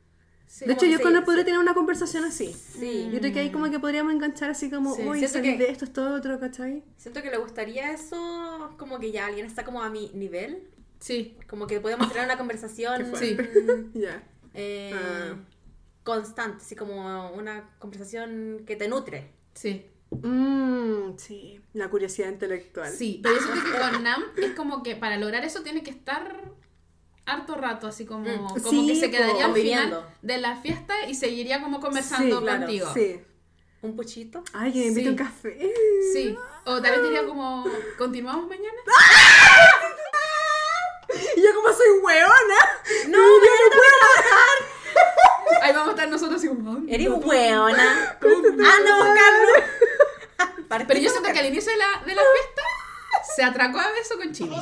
Sí, 0.49 0.65
de 0.65 0.75
hecho, 0.75 0.87
yo 0.87 0.99
que 0.99 1.03
con 1.03 1.13
él 1.15 1.21
sí, 1.21 1.25
podría 1.25 1.43
sí. 1.43 1.47
tener 1.47 1.61
una 1.61 1.75
conversación 1.75 2.25
así. 2.25 2.53
Sí. 2.53 3.09
Yo 3.13 3.19
creo 3.21 3.33
que 3.33 3.41
ahí 3.41 3.51
como 3.51 3.69
que 3.71 3.81
podríamos 3.81 4.13
enganchar 4.13 4.51
así 4.51 4.71
como, 4.71 4.95
Sí, 4.95 5.03
uy, 5.03 5.27
salí 5.27 5.57
que- 5.57 5.59
de 5.65 5.71
esto, 5.71 5.85
esto, 5.87 6.13
otro, 6.15 6.39
¿cachai? 6.39 6.85
Siento 6.99 7.23
que 7.23 7.31
le 7.31 7.39
gustaría 7.39 7.93
eso, 7.93 8.75
como 8.79 8.99
que 9.01 9.11
ya 9.11 9.27
alguien 9.27 9.47
está 9.47 9.65
como 9.65 9.83
a 9.83 9.91
mi 9.91 10.11
nivel. 10.15 10.69
Sí. 11.01 11.37
Como 11.49 11.67
que 11.67 11.81
podemos 11.81 12.09
tener 12.09 12.25
una 12.25 12.37
conversación 12.39 13.07
Sí. 13.17 13.37
Ya. 13.95 14.23
eh, 14.55 14.93
Ah. 14.95 15.37
Constante, 16.07 16.63
así 16.65 16.75
como 16.77 17.31
una 17.33 17.69
conversación 17.79 18.63
que 18.67 18.77
te 18.77 18.89
nutre. 18.89 19.31
Sí. 19.55 19.85
Mm, 20.11 21.19
sí. 21.19 21.61
La 21.75 21.89
curiosidad 21.91 22.29
intelectual. 22.31 22.91
Sí, 22.91 23.21
pero 23.23 23.35
yo 23.35 23.43
siento 23.43 23.63
que 23.73 23.79
con 23.79 24.03
Nam 24.05 24.23
es 24.39 24.53
como 24.53 24.83
que 24.83 24.97
para 24.97 25.19
lograr 25.19 25.45
eso 25.45 25.63
tiene 25.63 25.83
que 25.83 25.91
estar 25.91 26.41
harto 27.27 27.57
rato, 27.57 27.89
así 27.89 28.07
como, 28.07 28.25
Mm. 28.29 28.47
como 28.63 28.71
Sí, 28.71 28.87
que 28.87 28.95
se 28.97 29.11
quedaría 29.11 29.45
al 29.47 29.53
final 29.55 30.09
de 30.23 30.39
la 30.39 30.57
fiesta 30.57 30.95
y 31.09 31.15
seguiría 31.17 31.61
como 31.61 31.81
conversando 31.81 32.37
Sí, 32.39 32.43
claro, 32.43 32.61
contigo. 32.61 32.89
Sí. 32.95 33.21
Un 33.83 33.97
puchito. 33.97 34.43
Ay, 34.53 34.73
que 34.73 34.79
me 34.79 34.87
invite 34.87 35.03
Sí. 35.03 35.09
un 35.09 35.17
café. 35.17 35.73
Sí. 36.15 36.37
O 36.65 36.81
tal 36.81 36.93
vez 36.93 37.03
diría 37.03 37.27
como, 37.27 37.67
¿continuamos 37.99 38.49
mañana? 38.49 38.79
Y 41.37 41.41
yo 41.43 41.55
como 41.55 41.69
soy 41.73 41.89
weona. 42.03 42.59
No, 43.09 43.19
mañana 43.19 43.67
voy 43.71 43.87
a 43.87 43.89
trabajar. 44.01 44.57
Ahí 45.67 45.73
vamos 45.73 45.89
a 45.89 45.91
estar 45.93 46.09
nosotros 46.09 46.39
así 46.39 46.49
como... 46.49 46.77
"Ay, 46.77 46.95
Eres 46.95 47.09
no, 47.09 47.17
weona. 47.17 48.19
Anda 48.21 48.95
a 48.95 49.05
buscarlo. 49.05 50.87
Pero 50.89 51.01
yo 51.01 51.11
siento 51.11 51.33
que 51.33 51.39
al 51.39 51.47
inicio 51.47 51.73
de 51.73 51.79
la, 51.79 52.03
de 52.07 52.15
la 52.15 52.23
fiesta 52.23 52.63
se 53.35 53.43
atracó 53.43 53.79
a 53.81 53.91
beso 53.93 54.17
con 54.17 54.33
Chimi. 54.33 54.57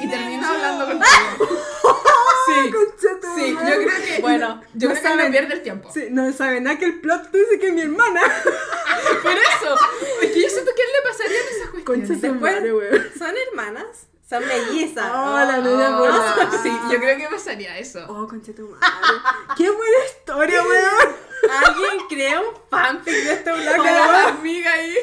Y 0.00 0.08
terminó 0.10 0.48
hablando 0.48 0.86
contigo. 0.86 1.60
Sí. 2.46 2.70
Concha 2.72 3.20
tu 3.20 3.34
Sí, 3.36 3.52
yo 3.52 3.58
creo 3.60 3.78
que. 3.86 4.18
Bueno, 4.22 4.62
yo 4.74 4.88
no 4.88 4.94
creo 4.94 5.16
que 5.16 5.24
no 5.24 5.30
pierde 5.30 5.54
el 5.54 5.62
tiempo. 5.62 5.90
Sí, 5.92 6.06
no 6.10 6.32
saben 6.32 6.64
nada 6.64 6.78
que 6.78 6.86
el 6.86 7.00
plot 7.00 7.30
dice 7.30 7.58
que 7.60 7.66
es 7.68 7.72
mi 7.74 7.82
hermana. 7.82 8.20
Por 9.22 9.32
eso. 9.32 9.76
Es 10.22 10.30
que 10.32 10.42
yo 10.42 10.48
siento 10.48 10.70
que 10.74 10.82
a 10.82 10.84
él 10.84 10.90
le 10.96 11.08
pasarían 11.10 11.42
esas 11.50 11.68
Concha 11.84 12.06
cuestiones. 12.08 12.20
su 12.20 12.34
madre, 12.40 12.72
weón. 12.72 13.10
¿Son 13.16 13.34
hermanas? 13.50 14.06
Son 14.30 14.46
mellizas. 14.46 15.10
Oh, 15.12 15.36
la 15.44 15.60
media 15.60 15.90
Oh, 15.90 15.98
bola. 15.98 16.50
sí, 16.62 16.70
yo 16.90 16.98
creo 17.00 17.16
que 17.18 17.26
pasaría 17.28 17.76
eso. 17.78 18.04
Oh, 18.08 18.28
concha 18.28 18.52
tu 18.54 18.68
madre. 18.68 18.86
Qué 19.56 19.68
buena 19.68 19.96
historia, 20.06 20.62
weón. 20.68 21.16
Alguien 21.66 22.06
crea 22.08 22.40
un 22.40 22.54
fanfic 22.70 23.12
de 23.14 23.32
este 23.32 23.50
blog 23.50 23.64
de 23.64 23.76
Como 23.76 23.84
la 24.12 24.28
amiga 24.28 24.72
ahí. 24.72 24.94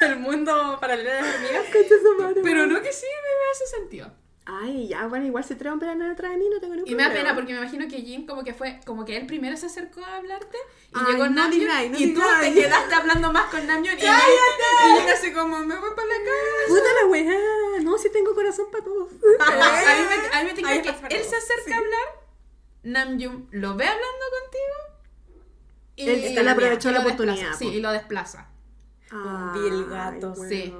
el 0.00 0.16
mundo 0.18 0.78
paralelo 0.80 1.10
de 1.10 1.20
las 1.22 1.34
hormigas. 1.34 1.64
Concha 1.72 1.94
su 2.02 2.22
madre. 2.22 2.40
Pero 2.42 2.66
no 2.66 2.82
que 2.82 2.92
sí 2.92 3.06
me 3.06 3.50
hace 3.52 3.66
sentido. 3.78 4.10
Ay, 4.48 4.86
ya, 4.86 5.06
bueno, 5.08 5.26
igual 5.26 5.42
se 5.42 5.56
trae 5.56 5.72
un 5.72 5.80
verano 5.80 6.06
detrás 6.06 6.30
de 6.30 6.36
mí, 6.38 6.46
no 6.48 6.60
tengo 6.60 6.74
ningún 6.76 6.88
Y 6.88 6.94
me 6.94 7.02
da 7.02 7.12
pena 7.12 7.34
porque 7.34 7.52
me 7.52 7.58
imagino 7.58 7.88
que 7.88 8.00
Jin 8.00 8.26
como 8.26 8.44
que 8.44 8.54
fue, 8.54 8.78
como 8.86 9.04
que 9.04 9.16
él 9.16 9.26
primero 9.26 9.56
se 9.56 9.66
acercó 9.66 10.04
a 10.04 10.16
hablarte 10.18 10.56
y 10.90 10.92
Ay, 10.94 11.04
llegó 11.12 11.24
no 11.24 11.30
Namjoon 11.30 11.92
no 11.92 11.98
y 11.98 12.14
tú 12.14 12.20
te 12.40 12.54
quedaste 12.54 12.94
hablando 12.94 13.32
más 13.32 13.50
con 13.50 13.66
Namjoon 13.66 13.98
y, 13.98 14.02
y 14.02 15.00
Jin 15.00 15.08
así 15.12 15.32
como, 15.32 15.58
me 15.58 15.76
voy 15.76 15.90
para 15.96 16.06
la 16.06 16.14
casa. 16.14 16.68
Puta 16.68 16.88
la 17.02 17.06
weá, 17.08 17.80
no, 17.82 17.98
si 17.98 18.10
tengo 18.12 18.34
corazón 18.36 18.66
para 18.70 18.84
todos. 18.84 19.10
a 19.40 19.94
mí 19.96 20.02
me, 20.08 20.38
a 20.38 20.44
mí 20.44 20.50
me 20.54 20.54
que 20.82 21.16
él 21.16 21.24
se 21.24 21.36
acerca 21.36 21.74
a 21.74 21.78
hablar, 21.78 22.06
Namjoon 22.84 23.48
lo 23.50 23.74
ve 23.74 23.84
hablando 23.86 24.24
contigo 24.42 25.02
y 25.96 26.08
Él- 26.08 26.38
él 26.38 26.48
aprovechó 26.48 26.92
la 26.92 27.00
desplaza. 27.02 27.14
oportunidad, 27.24 27.58
Sí, 27.58 27.66
y 27.68 27.80
lo 27.80 27.90
desplaza. 27.90 28.48
Vil 29.54 29.86
gato. 29.86 30.34
Sí. 30.48 30.74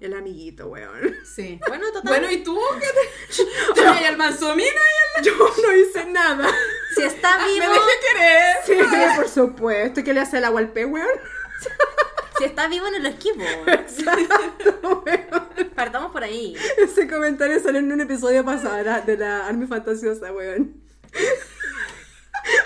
El 0.00 0.14
amiguito, 0.14 0.68
weón. 0.68 1.16
Sí. 1.24 1.60
Bueno, 1.68 1.86
total. 1.92 2.08
Bueno, 2.08 2.30
¿y 2.30 2.42
tú? 2.42 2.58
¿Qué 2.80 2.86
te... 2.86 3.80
Yo 3.80 3.94
y 4.00 4.04
el 4.04 4.16
manzomino 4.16 4.80
Yo 5.22 5.32
no 5.36 5.72
hice 5.76 6.06
nada. 6.06 6.48
si 6.94 7.02
está 7.02 7.38
me 7.38 7.52
vivo, 7.52 7.66
dejé 7.66 7.90
querer. 8.12 8.56
Sí, 8.64 9.16
por 9.16 9.28
supuesto. 9.28 10.04
¿Qué 10.04 10.14
le 10.14 10.20
hace 10.20 10.38
el 10.38 10.44
agua 10.44 10.60
al 10.60 10.72
pez, 10.72 10.86
weón? 10.86 11.08
si 12.38 12.44
está 12.44 12.68
vivo 12.68 12.90
no 12.90 12.98
lo 12.98 13.08
esquivo. 13.08 13.42
Exacto, 13.66 15.02
weón. 15.04 15.70
Partamos 15.74 16.12
por 16.12 16.22
ahí. 16.22 16.56
Ese 16.78 17.08
comentario 17.08 17.60
salió 17.60 17.80
en 17.80 17.92
un 17.92 18.00
episodio 18.00 18.44
pasado 18.44 18.76
de 18.76 18.84
la, 18.84 19.00
de 19.00 19.16
la 19.16 19.46
Army 19.46 19.66
Fantasiosa, 19.66 20.32
weón. 20.32 20.82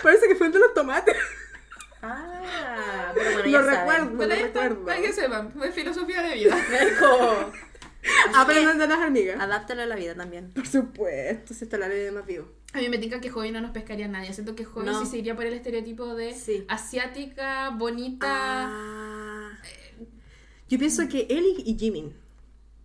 Parece 0.02 0.28
que 0.28 0.34
fue 0.34 0.46
el 0.48 0.52
de 0.52 0.58
los 0.58 0.74
tomates. 0.74 1.16
Ah, 2.02 2.37
pero 3.14 3.32
bueno, 3.32 3.48
Lo 3.50 3.64
saben. 3.64 4.08
recuerdo. 4.08 4.34
Ahí 4.34 4.40
está, 4.42 4.60
recuerdo. 4.62 4.84
para 4.86 5.00
que 5.00 5.12
sepan, 5.12 5.52
es 5.64 5.74
filosofía 5.74 6.22
de 6.22 6.34
vida. 6.34 6.56
Merco. 6.70 7.52
Aprendan 8.34 8.78
de 8.78 8.86
las 8.86 8.98
hormigas. 8.98 9.40
Adáptalo 9.40 9.82
a 9.82 9.86
la 9.86 9.96
vida 9.96 10.14
también. 10.14 10.50
Por 10.52 10.66
supuesto, 10.66 11.52
si 11.54 11.64
está 11.64 11.76
la 11.78 11.88
ley 11.88 12.00
de 12.00 12.12
más 12.12 12.24
vivo. 12.26 12.48
A 12.72 12.78
mí 12.78 12.88
me 12.88 12.98
tinca 12.98 13.20
que 13.20 13.30
Joey 13.30 13.50
no 13.50 13.60
nos 13.60 13.70
pescaría 13.72 14.06
a 14.06 14.08
nadie. 14.08 14.32
Siento 14.32 14.54
que 14.54 14.64
Joey 14.64 14.86
No. 14.86 15.00
sí 15.04 15.10
se 15.10 15.18
iría 15.18 15.34
por 15.34 15.44
el 15.46 15.54
estereotipo 15.54 16.14
de 16.14 16.34
Sí. 16.34 16.64
asiática, 16.68 17.70
bonita. 17.70 18.26
Ah. 18.30 19.58
Yo 20.68 20.78
pienso 20.78 21.08
que 21.08 21.26
él 21.30 21.44
y, 21.58 21.70
y 21.72 21.78
Jimin. 21.78 22.14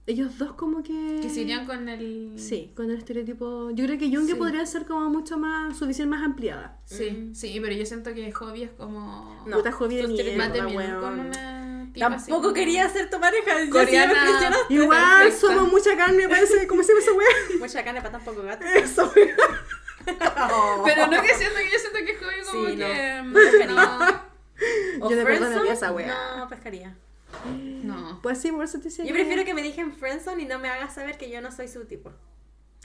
Ellos 0.05 0.37
dos 0.37 0.53
como 0.53 0.83
que... 0.83 1.19
Que 1.21 1.29
se 1.29 1.41
irían 1.41 1.65
con 1.65 1.87
el. 1.87 2.33
Sí, 2.37 2.73
con 2.75 2.91
el 2.91 2.97
estereotipo... 2.97 3.69
Yo 3.71 3.85
creo 3.85 3.97
que 3.97 4.09
Sí. 4.09 4.35
podría 4.35 4.65
ser 4.65 4.85
como 4.85 5.09
mucho 5.09 5.37
más... 5.37 5.77
Su 5.77 5.87
visión 5.87 6.09
más 6.09 6.21
ampliada. 6.23 6.77
Sí, 6.85 7.29
sí, 7.33 7.57
pero 7.61 7.73
yo 7.73 7.85
siento 7.85 8.13
que 8.13 8.29
Joey 8.31 8.63
es 8.63 8.71
como. 8.71 9.43
No, 9.47 9.57
Puta 9.57 9.71
Jovi 9.71 9.95
de 9.95 10.07
mierda, 10.09 10.37
Más 10.37 10.51
de 10.51 10.59
estereotipos. 10.59 10.83
miedo 10.83 10.99
weón. 11.01 11.17
con 11.17 11.27
una. 11.27 11.81
así 11.83 11.99
Tampoco 11.99 12.41
como- 12.41 12.53
quería 12.53 12.89
ser 12.89 13.09
tu 13.09 13.17
pareja. 13.19 13.51
Coreana. 13.71 14.13
Igual 14.69 15.23
Perfecta. 15.23 15.47
somos 15.47 15.71
mucha 15.71 15.95
carne, 15.95 16.27
parece... 16.27 16.67
¿Cómo 16.67 16.83
se 16.83 16.89
llama 16.89 16.99
esa 17.01 17.13
wea? 17.13 17.27
Mucha 17.59 17.83
carne 17.85 18.01
para 18.01 18.11
tan 18.11 18.23
poco 18.25 18.43
gato. 18.43 18.65
Eso, 18.65 19.09
wea. 19.15 19.35
Pero 20.85 21.07
no 21.07 21.21
que 21.21 21.33
siento 21.33 21.55
que 21.59 21.69
yo 21.71 21.79
siento 21.79 21.99
que 22.05 22.15
Joey 22.17 22.41
como 22.51 22.67
Sí, 22.67 22.75
no. 22.75 22.85
que. 22.85 23.21
No 23.23 23.33
pescaría. 23.33 23.67
No. 24.99 25.05
O 25.05 25.09
Yo 25.09 25.15
de 25.15 25.23
verdad 25.23 25.53
haría 25.53 25.73
esa 25.73 25.91
wea. 25.93 26.13
No, 26.37 26.47
pescaría. 26.49 26.95
No. 27.83 28.19
Pues 28.21 28.39
sí, 28.39 28.51
por 28.51 28.63
eso 28.63 28.77
te 28.77 28.85
decía 28.85 29.05
Yo 29.05 29.13
prefiero 29.13 29.43
que 29.45 29.53
me 29.53 29.63
dejen 29.63 29.93
friendzone 29.93 30.43
y 30.43 30.45
no 30.45 30.59
me 30.59 30.69
hagas 30.69 30.93
saber 30.95 31.17
que 31.17 31.29
yo 31.29 31.41
no 31.41 31.51
soy 31.51 31.67
su 31.67 31.85
tipo. 31.85 32.11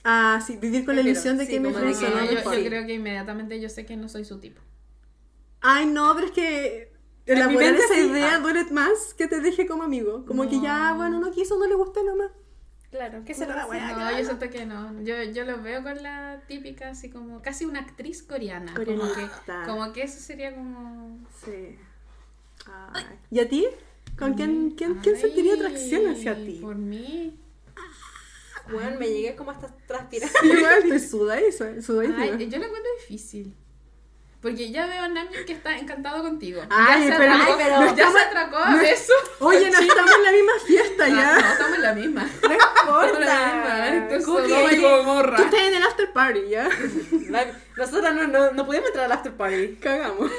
Ah, 0.04 0.40
sí, 0.44 0.56
vivir 0.56 0.84
con 0.84 0.96
la 0.96 1.02
Prefiero, 1.02 1.10
ilusión 1.10 1.38
de 1.38 1.46
sí, 1.46 1.52
que 1.52 1.60
me 1.60 1.68
que 1.72 1.78
No, 1.80 2.24
yo, 2.24 2.54
yo 2.54 2.68
creo 2.68 2.86
que 2.86 2.94
inmediatamente 2.94 3.60
yo 3.60 3.68
sé 3.68 3.84
que 3.84 3.96
no 3.96 4.08
soy 4.08 4.24
su 4.24 4.38
tipo. 4.40 4.60
Ay, 5.60 5.86
no, 5.86 6.14
pero 6.14 6.26
es 6.28 6.32
que 6.32 6.92
elaborar 7.26 7.72
mente 7.72 7.82
esa 7.84 7.94
sí. 7.94 8.00
idea 8.00 8.34
Ah. 8.36 8.38
duele 8.38 8.64
más 8.70 9.14
que 9.14 9.26
te 9.26 9.40
deje 9.40 9.66
como 9.66 9.82
amigo. 9.82 10.24
Como 10.24 10.48
que 10.48 10.60
ya, 10.60 10.90
No. 10.90 10.96
bueno, 10.98 11.20
no 11.20 11.30
quiso, 11.32 11.58
no 11.58 11.66
le 11.66 11.74
gustó 11.74 12.02
nomás. 12.04 12.30
Claro, 12.90 13.22
¿qué 13.26 13.34
Puta 13.34 13.46
será 13.46 13.56
la 13.56 13.66
wea. 13.66 13.96
No, 13.96 14.18
yo 14.18 14.24
siento 14.24 14.48
que 14.48 14.64
no. 14.64 15.02
Yo, 15.02 15.22
yo 15.24 15.44
lo 15.44 15.60
veo 15.62 15.82
con 15.82 16.02
la 16.02 16.42
típica, 16.46 16.90
así 16.90 17.10
como 17.10 17.42
casi 17.42 17.66
una 17.66 17.80
actriz 17.80 18.22
coreana. 18.22 18.72
Como 18.74 19.12
que, 19.12 19.28
como 19.66 19.92
que 19.92 20.02
eso 20.04 20.20
sería 20.20 20.54
como. 20.54 21.18
Sí. 21.44 21.76
Ay. 22.66 23.04
¿Y 23.30 23.40
a 23.40 23.48
ti? 23.48 23.66
¿Con 24.18 24.34
quién, 24.34 24.70
quién, 24.76 24.94
quién 24.96 25.14
Ay, 25.14 25.20
sentiría 25.20 25.54
atracción 25.54 26.10
hacia 26.10 26.34
ti? 26.34 26.58
Por 26.60 26.74
mí. 26.76 27.38
Bueno, 28.70 28.98
me 28.98 29.08
llegué 29.08 29.34
como 29.36 29.50
hasta 29.50 29.68
transpirar. 29.86 30.28
Igual 30.42 30.82
estoy 30.82 31.00
sudadiza, 31.00 31.80
sudadísima. 31.80 32.22
Ay, 32.22 32.48
yo 32.48 32.58
lo 32.58 32.64
encuentro 32.66 32.90
difícil. 33.00 33.54
Porque 34.42 34.70
ya 34.70 34.86
veo 34.86 35.02
a 35.02 35.08
Namjoon 35.08 35.44
que 35.46 35.52
está 35.52 35.76
encantado 35.76 36.22
contigo. 36.22 36.62
Ay, 36.70 37.06
ya 37.08 37.12
se 37.12 37.18
pero- 37.18 37.32
atracó, 37.32 37.52
ay, 37.52 37.58
pero- 37.64 37.80
ya 37.80 37.86
estamos- 37.88 38.12
se 38.12 38.20
atracó 38.20 38.56
a 38.58 38.74
besos. 38.76 39.16
Oye, 39.40 39.70
no 39.70 39.78
estamos 39.80 40.12
en 40.14 40.22
la 40.24 40.32
misma 40.32 40.52
fiesta 40.66 41.04
Ah, 41.04 41.08
ya. 41.08 41.40
no, 41.40 41.52
estamos 41.52 41.74
en 41.76 41.82
la 41.82 41.94
misma. 41.94 42.30
No 42.42 43.02
Estamos 43.02 43.18
en 43.18 43.20
la 43.26 43.34
importa. 43.34 43.54
misma. 43.54 43.88
Esto 43.96 44.14
es 44.14 44.24
Cookie, 44.24 44.42
Sodoma 44.48 44.72
y 44.72 44.84
oye, 44.84 45.36
Tú 45.36 45.42
estás 45.42 45.60
en 45.60 45.74
el 45.74 45.82
after 45.82 46.12
party, 46.12 46.40
¿ya? 46.48 46.68
Nosotras 47.76 48.14
no, 48.14 48.26
no, 48.28 48.52
no 48.52 48.66
pudimos 48.66 48.86
entrar 48.88 49.04
al 49.06 49.12
after 49.12 49.32
party. 49.36 49.76
Cagamos. 49.76 50.30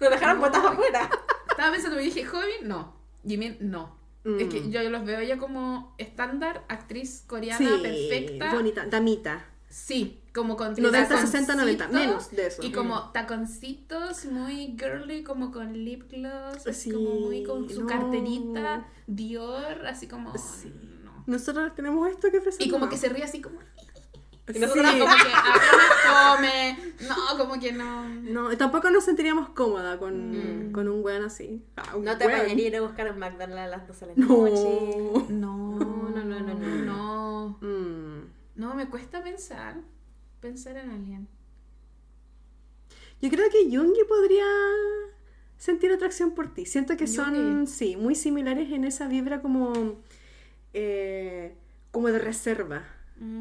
Nos 0.00 0.10
dejaron 0.10 0.40
botas 0.40 0.64
afuera. 0.64 1.08
Estaba 1.50 1.70
pensando, 1.72 1.96
me 1.96 2.02
dije, 2.02 2.24
Joven, 2.24 2.50
no. 2.62 2.95
Jimin, 3.26 3.56
no. 3.60 3.96
Es 4.24 4.48
que 4.48 4.60
Mm. 4.60 4.70
yo 4.70 4.90
los 4.90 5.04
veo 5.04 5.22
ya 5.22 5.38
como 5.38 5.94
estándar, 5.98 6.64
actriz 6.68 7.22
coreana 7.28 7.58
Sí, 7.58 7.82
perfecta. 7.82 8.52
bonita, 8.54 8.86
damita. 8.86 9.44
Sí, 9.68 10.20
como 10.34 10.56
con 10.56 10.74
90, 10.74 11.20
60, 11.20 11.54
90, 11.54 11.84
taconcitos 11.84 11.92
menos 12.08 12.30
de 12.30 12.46
eso. 12.46 12.62
Y 12.64 12.72
como 12.72 13.10
taconcitos 13.12 14.24
muy 14.26 14.76
girly, 14.78 15.22
como 15.22 15.52
con 15.52 15.72
lip 15.84 16.10
gloss, 16.10 16.66
así 16.66 16.90
Sí, 16.90 16.92
como 16.92 17.10
muy 17.20 17.44
con 17.44 17.68
su 17.68 17.82
no. 17.82 17.86
carterita, 17.86 18.86
Dior, 19.06 19.86
así 19.86 20.08
como... 20.08 20.36
Sí. 20.36 20.72
no. 21.04 21.22
Nosotros 21.26 21.74
tenemos 21.74 22.08
esto 22.10 22.30
que 22.30 22.38
ofrecer. 22.38 22.66
Y 22.66 22.70
como 22.70 22.88
que 22.88 22.96
se 22.96 23.08
ríe 23.08 23.22
así 23.24 23.40
como... 23.40 23.58
Y 24.54 24.58
nosotras 24.60 24.92
Sí. 24.92 24.98
Como 25.00 25.14
que 25.14 25.32
apenas 25.34 26.36
come. 26.36 26.78
No, 27.08 27.38
como 27.38 27.60
que 27.60 27.72
no... 27.72 28.08
No, 28.08 28.56
tampoco 28.56 28.90
nos 28.90 29.04
sentiríamos 29.04 29.48
cómoda 29.50 29.98
con, 29.98 30.68
Mm. 30.68 30.72
con 30.72 30.88
un 30.88 31.04
weón 31.04 31.24
así. 31.24 31.64
Ah, 31.76 31.96
un 31.96 32.04
No 32.04 32.16
te 32.16 32.26
weón. 32.26 32.40
bañaría 32.40 32.68
ir 32.68 32.76
a 32.76 32.80
buscar 32.80 33.10
un 33.10 33.18
McDonald's 33.18 33.58
a 33.58 33.66
las 33.66 33.86
12 33.88 34.06
de 34.06 34.16
la 34.16 34.24
No. 34.26 34.36
noche. 34.36 35.32
No, 35.32 35.78
no, 35.78 36.24
no, 36.24 36.40
no, 36.40 36.54
no. 36.54 36.84
No, 36.84 37.58
Mm. 37.60 38.24
no, 38.54 38.74
me 38.74 38.88
cuesta 38.88 39.22
pensar. 39.22 39.76
Pensar 40.40 40.76
en 40.76 40.90
alguien. 40.90 41.28
Yo 43.20 43.30
creo 43.30 43.48
que 43.50 43.68
Yoongi 43.70 44.04
podría 44.08 44.44
sentir 45.56 45.90
atracción 45.90 46.32
por 46.34 46.52
ti. 46.52 46.66
Siento 46.66 46.96
que 46.96 47.06
son, 47.06 47.66
sí, 47.66 47.96
muy 47.96 48.14
similares 48.14 48.70
en 48.70 48.84
esa 48.84 49.08
vibra 49.08 49.40
como, 49.40 49.72
eh, 50.74 51.56
como 51.90 52.08
de 52.08 52.18
reserva. 52.18 52.84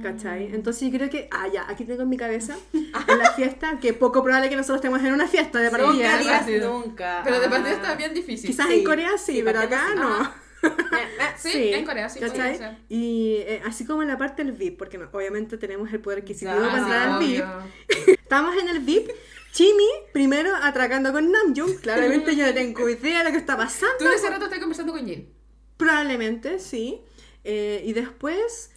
¿Cachai? 0.01 0.47
Mm. 0.49 0.55
Entonces 0.55 0.89
yo 0.89 0.97
creo 0.97 1.09
que, 1.09 1.27
ah, 1.31 1.47
ya, 1.51 1.65
aquí 1.69 1.83
tengo 1.83 2.03
en 2.03 2.09
mi 2.09 2.15
cabeza, 2.17 2.55
en 2.73 3.19
la 3.19 3.31
fiesta, 3.33 3.77
que 3.81 3.93
poco 3.93 4.23
probable 4.23 4.49
que 4.49 4.55
nosotros 4.55 4.77
estemos 4.77 5.01
en 5.03 5.13
una 5.13 5.27
fiesta 5.27 5.59
de 5.59 5.69
Nunca 5.69 5.83
partida. 5.83 6.17
digas 6.17 6.39
rápido. 6.41 6.79
nunca. 6.79 7.21
Pero 7.25 7.39
de 7.41 7.45
Ah. 7.47 7.49
partida 7.49 7.71
está 7.73 7.95
bien 7.95 8.13
difícil. 8.13 8.49
Quizás 8.49 8.67
Sí, 8.67 8.73
en 8.75 8.83
Corea 8.85 9.17
sí, 9.17 9.33
sí, 9.33 9.41
pero 9.43 9.59
acá 9.59 9.93
no. 9.95 10.09
Ah. 10.09 10.35
Sí, 11.37 11.73
en 11.73 11.85
Corea 11.85 12.09
sí 12.09 12.19
¿Cachai? 12.19 12.57
ser. 12.57 12.77
Y 12.89 13.35
eh, 13.45 13.61
así 13.65 13.85
como 13.85 14.01
en 14.01 14.07
la 14.07 14.17
parte 14.17 14.43
del 14.43 14.53
VIP, 14.53 14.77
porque 14.77 14.97
no- 14.97 15.09
obviamente 15.11 15.57
tenemos 15.57 15.91
el 15.93 15.99
poder 15.99 16.19
adquisitivo 16.19 16.57
para 16.57 16.71
sí, 16.73 16.79
entrar 16.79 17.01
al 17.09 17.19
VIP. 17.19 17.45
Estamos 18.19 18.55
en 18.57 18.69
el 18.69 18.79
VIP. 18.79 19.11
Chimi, 19.51 19.87
primero 20.11 20.51
atracando 20.55 21.13
con 21.13 21.31
Namjoon. 21.31 21.75
Claramente 21.77 22.35
yo 22.35 22.45
no 22.47 22.53
tengo 22.53 22.89
idea 22.89 23.19
de 23.19 23.25
lo 23.25 23.31
que 23.31 23.37
está 23.37 23.55
pasando. 23.55 23.95
Tú 23.99 24.05
de 24.05 24.15
ese 24.15 24.29
rato 24.29 24.45
estás 24.45 24.59
conversando 24.59 24.91
con 24.93 25.05
Jin. 25.05 25.29
Probablemente, 25.77 26.59
sí. 26.59 27.01
Eh, 27.43 27.81
y 27.85 27.93
después, 27.93 28.71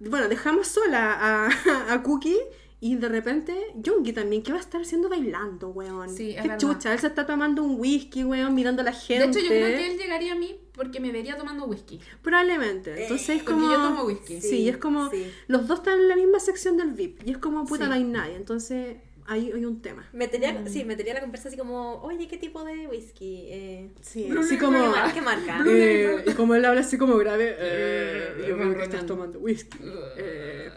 bueno, 0.00 0.28
dejamos 0.28 0.68
sola 0.68 1.12
a, 1.46 1.48
a 1.94 2.02
Cookie. 2.02 2.36
Y 2.80 2.94
de 2.94 3.08
repente, 3.08 3.56
Yoongi 3.74 4.12
también, 4.12 4.40
¿qué 4.44 4.52
va 4.52 4.58
a 4.58 4.60
estar 4.60 4.80
haciendo 4.80 5.08
bailando, 5.08 5.70
weón? 5.70 6.08
Sí, 6.08 6.30
es 6.30 6.36
Qué 6.36 6.42
verdad. 6.42 6.58
chucha, 6.58 6.92
él 6.92 7.00
se 7.00 7.08
está 7.08 7.26
tomando 7.26 7.64
un 7.64 7.74
whisky, 7.80 8.22
weón, 8.22 8.54
mirando 8.54 8.82
a 8.82 8.84
la 8.84 8.92
gente. 8.92 9.24
De 9.24 9.30
hecho, 9.32 9.40
yo 9.40 9.48
creo 9.48 9.76
que 9.76 9.90
él 9.90 9.98
llegaría 9.98 10.34
a 10.34 10.36
mí 10.36 10.56
porque 10.74 11.00
me 11.00 11.10
vería 11.10 11.36
tomando 11.36 11.64
whisky. 11.64 11.98
Probablemente. 12.22 13.02
Entonces 13.02 13.28
es 13.30 13.42
porque 13.42 13.60
como. 13.60 13.72
yo 13.72 13.82
tomo 13.82 14.04
whisky. 14.04 14.40
Sí, 14.40 14.48
Sí, 14.48 14.68
es 14.68 14.76
como. 14.76 15.10
sí. 15.10 15.28
Los 15.48 15.66
dos 15.66 15.80
están 15.80 15.98
en 15.98 16.06
la 16.06 16.14
misma 16.14 16.38
sección 16.38 16.76
del 16.76 16.92
VIP. 16.92 17.26
Y 17.26 17.32
es 17.32 17.38
como, 17.38 17.64
puta, 17.64 17.82
Sí. 17.84 17.88
no 17.88 17.96
hay 17.96 18.04
nadie. 18.04 18.36
Entonces 18.36 18.96
ahí 19.28 19.52
hay 19.54 19.64
un 19.64 19.80
tema. 19.82 20.08
Metería, 20.12 20.52
Mm. 20.52 20.66
Sí, 20.68 20.84
metería 20.84 21.14
la 21.14 21.20
conversa 21.20 21.48
así 21.48 21.56
como, 21.56 22.02
oye, 22.02 22.26
¿qué 22.26 22.36
tipo 22.38 22.64
de 22.64 22.86
whisky? 22.88 23.46
Eh, 23.50 23.90
Sí, 24.00 24.24
Blue 24.28 24.40
así 24.40 24.58
como. 24.58 24.78
¿Qué 24.80 24.88
marca? 24.88 25.12
¿Qué 25.14 25.20
marca? 25.20 25.64
eh, 25.68 26.24
y 26.26 26.32
como 26.32 26.54
él 26.54 26.64
habla 26.64 26.80
así 26.80 26.98
como 26.98 27.16
grave, 27.18 27.54
eh, 27.58 28.34
Eh, 28.38 28.44
yo 28.48 28.56
veo 28.56 28.74
que 28.76 28.82
estás 28.82 29.06
tomando 29.06 29.38
whisky. 29.38 29.78
Eh, 30.16 30.70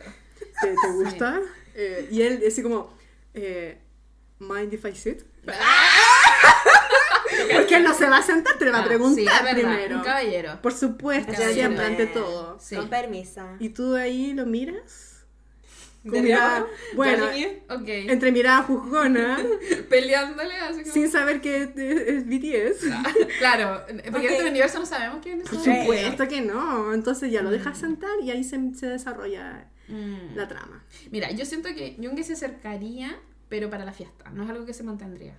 ¿te, 0.62 0.68
te 0.68 0.92
gusta? 0.94 1.40
Eh, 1.74 2.08
y 2.12 2.22
él 2.22 2.44
así 2.48 2.62
como, 2.62 2.94
eh, 3.34 3.80
mind 4.40 4.74
if 4.74 4.86
I 4.86 4.94
sit? 4.96 5.22
Porque 7.54 7.76
él 7.78 7.84
no 7.84 7.94
se 7.94 8.08
va 8.08 8.18
a 8.18 8.22
sentar, 8.22 8.58
te 8.58 8.66
le 8.66 8.72
va 8.72 8.80
a 8.80 8.82
Ah, 8.82 8.86
preguntar 8.86 9.24
sí, 9.48 9.54
primero. 9.56 9.98
Un 9.98 10.04
caballero. 10.04 10.60
Por 10.62 10.74
supuesto, 10.74 11.32
Caballero. 11.32 11.54
siempre, 11.54 11.86
ante 11.86 12.08
todo. 12.08 12.58
Sí. 12.60 12.76
Con 12.76 12.90
permisa. 12.90 13.56
¿Y 13.60 13.70
tú 13.70 13.96
ahí 13.96 14.34
lo 14.34 14.46
miras? 14.46 15.11
Con 16.04 16.14
¿De 16.14 16.22
mirada- 16.24 16.66
bueno, 16.96 17.26
¿Ya 17.28 17.32
llegué? 17.34 17.64
Ok. 17.70 17.88
entre 18.12 18.32
mirada 18.32 18.64
juzgona, 18.64 19.38
Peleándole 19.90 20.56
así 20.56 20.82
como... 20.82 20.94
sin 20.94 21.12
saber 21.12 21.42
que 21.42 21.58
es, 21.64 21.70
es 21.78 22.26
BTS. 22.26 22.92
Claro, 23.38 23.84
porque 23.86 24.08
en 24.08 24.16
Ok. 24.16 24.24
este 24.40 24.50
universo 24.50 24.80
no 24.80 24.86
sabemos 24.88 25.20
quién 25.22 25.42
es. 25.42 25.50
Por 25.50 25.60
supuesto 25.64 26.28
que 26.28 26.42
no. 26.42 26.94
Entonces 26.94 27.32
ya 27.32 27.44
lo 27.44 27.52
dejas 27.52 27.78
sentar 27.78 28.10
y 28.24 28.32
ahí 28.32 28.44
se, 28.44 28.60
se 28.74 28.88
desarrolla 28.88 29.68
Mm. 29.88 30.36
la 30.38 30.48
trama. 30.48 30.84
Mira, 31.12 31.30
yo 31.32 31.44
siento 31.46 31.68
que 31.76 31.98
Jungi 32.02 32.24
se 32.24 32.34
acercaría, 32.34 33.20
pero 33.50 33.70
para 33.70 33.84
la 33.84 33.92
fiesta. 33.92 34.30
No 34.30 34.44
es 34.44 34.50
algo 34.50 34.66
que 34.66 34.74
se 34.74 34.84
mantendría. 34.84 35.36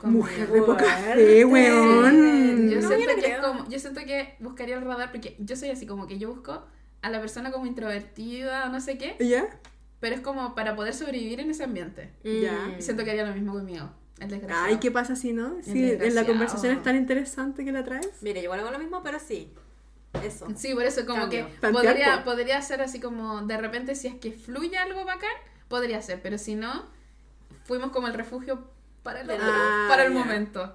Como- 0.00 0.18
Mujer 0.18 0.48
de 0.50 0.62
poca 0.62 0.84
fe, 0.84 1.44
weón. 1.44 2.68
Yo, 2.70 2.80
No, 2.80 2.88
siento 2.88 2.98
yo 2.98 2.98
no 2.98 3.20
que 3.20 3.20
es 3.20 3.24
creo. 3.38 3.42
como, 3.42 3.68
yo 3.68 3.78
siento 3.78 4.00
que 4.04 4.36
buscaría 4.40 4.76
el 4.76 4.82
radar 4.84 5.10
porque 5.10 5.36
yo 5.38 5.56
soy 5.56 5.70
así 5.70 5.86
como 5.86 6.06
que 6.06 6.18
yo 6.18 6.28
busco 6.32 6.66
a 7.02 7.10
la 7.10 7.20
persona 7.20 7.50
como 7.52 7.66
introvertida 7.66 8.66
o 8.66 8.68
no 8.70 8.80
sé 8.80 8.98
qué, 8.98 9.16
¿Ya? 9.20 9.46
pero 10.00 10.14
es 10.14 10.20
como 10.20 10.54
para 10.54 10.74
poder 10.76 10.94
sobrevivir 10.94 11.40
en 11.40 11.50
ese 11.50 11.64
ambiente. 11.64 12.10
Ya. 12.24 12.74
Y 12.78 12.82
siento 12.82 13.04
que 13.04 13.10
haría 13.10 13.24
lo 13.26 13.34
mismo 13.34 13.52
conmigo. 13.52 13.90
El 14.18 14.30
desgraciado. 14.30 14.64
Ay, 14.66 14.78
¿qué 14.78 14.90
pasa 14.90 15.14
si 15.14 15.32
no? 15.34 15.56
Si 15.62 15.90
en 15.92 16.14
la 16.14 16.24
conversación 16.24 16.74
es 16.76 16.82
tan 16.82 16.96
interesante 16.96 17.64
que 17.64 17.72
la 17.72 17.84
traes. 17.84 18.08
Mire, 18.22 18.40
yo 18.40 18.44
igual 18.44 18.60
hago 18.60 18.70
lo 18.70 18.78
mismo, 18.78 19.02
pero 19.02 19.18
sí. 19.20 19.52
Eso. 20.24 20.46
Sí, 20.56 20.72
por 20.74 20.84
eso 20.84 21.04
como 21.04 21.22
Cambio. 21.22 21.46
que 21.60 21.68
podría, 21.68 22.18
po. 22.24 22.30
podría 22.30 22.62
ser 22.62 22.80
así 22.80 22.98
como 23.00 23.42
de 23.42 23.58
repente 23.58 23.94
si 23.94 24.08
es 24.08 24.14
que 24.14 24.32
fluye 24.32 24.78
algo 24.78 25.04
bacán, 25.04 25.28
podría 25.68 26.00
ser, 26.00 26.22
pero 26.22 26.38
si 26.38 26.54
no, 26.54 26.86
fuimos 27.64 27.90
como 27.90 28.06
el 28.08 28.14
refugio 28.14 28.64
para 29.02 29.20
el, 29.20 29.30
Ah, 29.30 29.86
para 29.90 30.04
el 30.06 30.14
ya. 30.14 30.18
momento. 30.18 30.74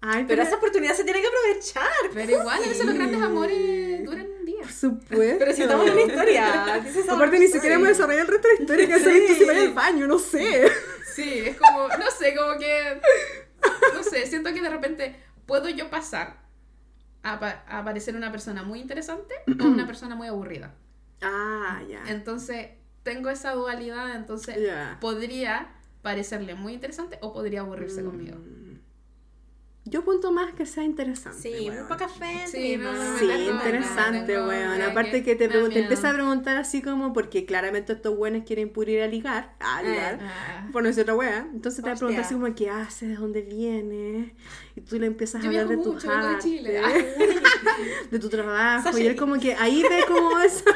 Ay, 0.00 0.24
Pero 0.26 0.42
esa 0.42 0.56
oportunidad 0.56 0.94
se 0.94 1.04
tiene 1.04 1.20
que 1.20 1.26
aprovechar. 1.26 1.86
Pero 2.14 2.32
igual, 2.40 2.62
a 2.64 2.66
veces 2.68 2.86
los 2.86 2.94
grandes 2.94 3.18
Sí. 3.18 3.24
amores 3.24 4.04
duran. 4.04 4.26
Supuesto. 4.80 5.36
Pero 5.38 5.52
si 5.52 5.62
estamos 5.62 5.86
en 5.86 5.92
una 5.92 6.02
historia. 6.02 6.74
Aparte, 7.10 7.38
ni 7.38 7.46
siquiera 7.48 7.74
hemos 7.76 7.88
desarrollado 7.88 8.22
el 8.22 8.28
resto 8.28 8.48
de 8.48 8.54
la 8.54 8.60
historia 8.60 8.86
que 8.86 8.94
has 8.94 9.04
visto 9.04 9.34
si 9.34 9.44
vaya 9.44 9.60
al 9.62 9.72
baño, 9.74 10.06
no 10.06 10.18
sé. 10.18 10.68
Sí, 11.14 11.38
es 11.46 11.56
como, 11.56 11.88
no 11.88 12.10
sé, 12.10 12.34
como 12.36 12.58
que, 12.58 13.00
no 13.94 14.02
sé, 14.02 14.26
siento 14.26 14.52
que 14.52 14.60
de 14.60 14.68
repente 14.68 15.16
puedo 15.46 15.68
yo 15.68 15.88
pasar 15.90 16.36
a, 17.22 17.40
pa- 17.40 17.64
a 17.68 17.84
parecer 17.84 18.14
una 18.16 18.30
persona 18.30 18.62
muy 18.62 18.80
interesante 18.80 19.34
o 19.60 19.64
una 19.64 19.86
persona 19.86 20.14
muy 20.14 20.28
aburrida. 20.28 20.74
Ah, 21.22 21.80
ya. 21.88 22.04
Entonces, 22.08 22.68
tengo 23.02 23.30
esa 23.30 23.52
dualidad, 23.52 24.14
entonces 24.16 24.56
podría 25.00 25.72
parecerle 26.02 26.54
muy 26.54 26.74
interesante 26.74 27.18
o 27.22 27.32
podría 27.32 27.60
aburrirse 27.60 28.04
conmigo. 28.04 28.36
Yo 29.88 30.04
punto 30.04 30.32
más 30.32 30.52
que 30.52 30.66
sea 30.66 30.82
interesante. 30.82 31.38
Sí, 31.40 31.54
weón. 31.70 31.78
muy 31.78 31.88
poca 31.88 32.08
fe. 32.08 32.44
Sí, 32.50 32.76
no, 32.76 32.92
no, 32.92 33.18
Sí, 33.18 33.24
interesante, 33.30 34.32
tengo- 34.34 34.48
weón. 34.48 34.82
Aparte 34.82 35.22
que 35.22 35.36
que 35.36 35.36
te, 35.36 35.46
me 35.48 35.54
da 35.54 35.60
pregun- 35.60 35.68
te 35.68 35.74
miedo. 35.74 35.82
empieza 35.84 36.10
a 36.10 36.14
preguntar 36.14 36.56
así 36.56 36.82
como, 36.82 37.12
porque 37.12 37.46
claramente 37.46 37.92
estos 37.92 38.16
buenos 38.16 38.42
quieren 38.44 38.68
puro 38.72 38.90
ir 38.90 39.00
a 39.02 39.06
ligar, 39.06 39.54
a 39.60 39.82
ligar, 39.82 40.18
Ah. 40.22 40.68
por 40.72 40.82
no 40.82 40.88
decir 40.88 41.02
otra 41.02 41.14
wea. 41.14 41.48
Entonces 41.54 41.82
te 41.84 41.88
va 41.88 41.94
a 41.94 41.98
preguntar 41.98 42.24
así 42.24 42.34
como, 42.34 42.52
¿qué 42.56 42.68
haces? 42.68 43.10
¿De 43.10 43.14
dónde 43.14 43.42
vienes? 43.42 44.32
Y 44.74 44.80
tú 44.80 44.98
le 44.98 45.06
empiezas 45.06 45.44
a 45.44 45.46
hablar 45.46 45.68
de 45.68 45.76
tu 45.76 45.96
de 45.98 46.08
arte, 46.08 46.42
Chile. 46.42 46.80
de 48.10 48.18
tu 48.18 48.28
trabajo. 48.28 48.98
Y 48.98 49.06
él 49.06 49.14
como 49.16 49.38
que 49.38 49.54
ahí 49.54 49.82
ve 49.82 50.04
como 50.08 50.38
eso. 50.40 50.64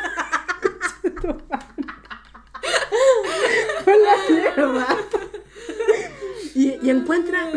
Por 3.85 3.97
la 3.97 4.17
mierda. 4.29 4.87
Y, 6.55 6.79
y 6.87 6.91
encuentra 6.91 7.49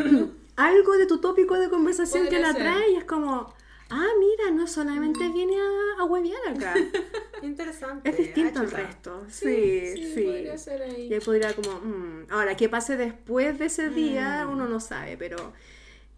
algo 0.55 0.93
de 0.97 1.05
tu 1.05 1.19
tópico 1.19 1.59
de 1.59 1.69
conversación 1.69 2.27
que 2.27 2.39
la 2.39 2.53
trae 2.53 2.91
y 2.91 2.95
es 2.95 3.03
como, 3.05 3.53
ah, 3.89 4.07
mira, 4.19 4.51
no 4.51 4.67
solamente 4.67 5.27
viene 5.29 5.55
a, 5.59 6.01
a 6.01 6.05
huevear 6.05 6.39
acá. 6.55 6.75
Interesante. 7.41 8.09
Es 8.09 8.17
distinto 8.17 8.59
Ah, 8.59 8.63
al 8.63 8.71
resto. 8.71 9.25
Sí, 9.29 10.13
sí. 10.13 10.23
podría 10.23 10.57
ser 10.57 10.81
ahí. 10.83 11.07
Y 11.07 11.13
ahí 11.13 11.19
podría 11.19 11.53
como, 11.53 11.71
mm. 11.79 12.27
ahora, 12.29 12.55
¿qué 12.55 12.69
pase 12.69 12.95
después 12.97 13.59
de 13.59 13.65
ese 13.65 13.89
día? 13.89 14.45
Mm. 14.45 14.51
Uno 14.53 14.67
no 14.67 14.79
sabe, 14.79 15.17
pero 15.17 15.53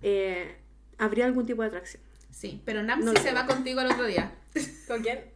eh, 0.02 0.56
habría 0.98 1.26
algún 1.26 1.46
tipo 1.46 1.62
de 1.62 1.70
atracción. 1.70 2.04
Sí, 2.30 2.62
pero 2.66 2.84
No 2.84 2.96
sí 2.98 3.04
lo 3.04 3.22
se 3.22 3.34
va 3.34 3.46
contigo 3.46 3.82
el 3.82 3.92
otro 3.92 4.06
día. 4.06 4.32
¿Con 4.88 5.02
quién? 5.02 5.32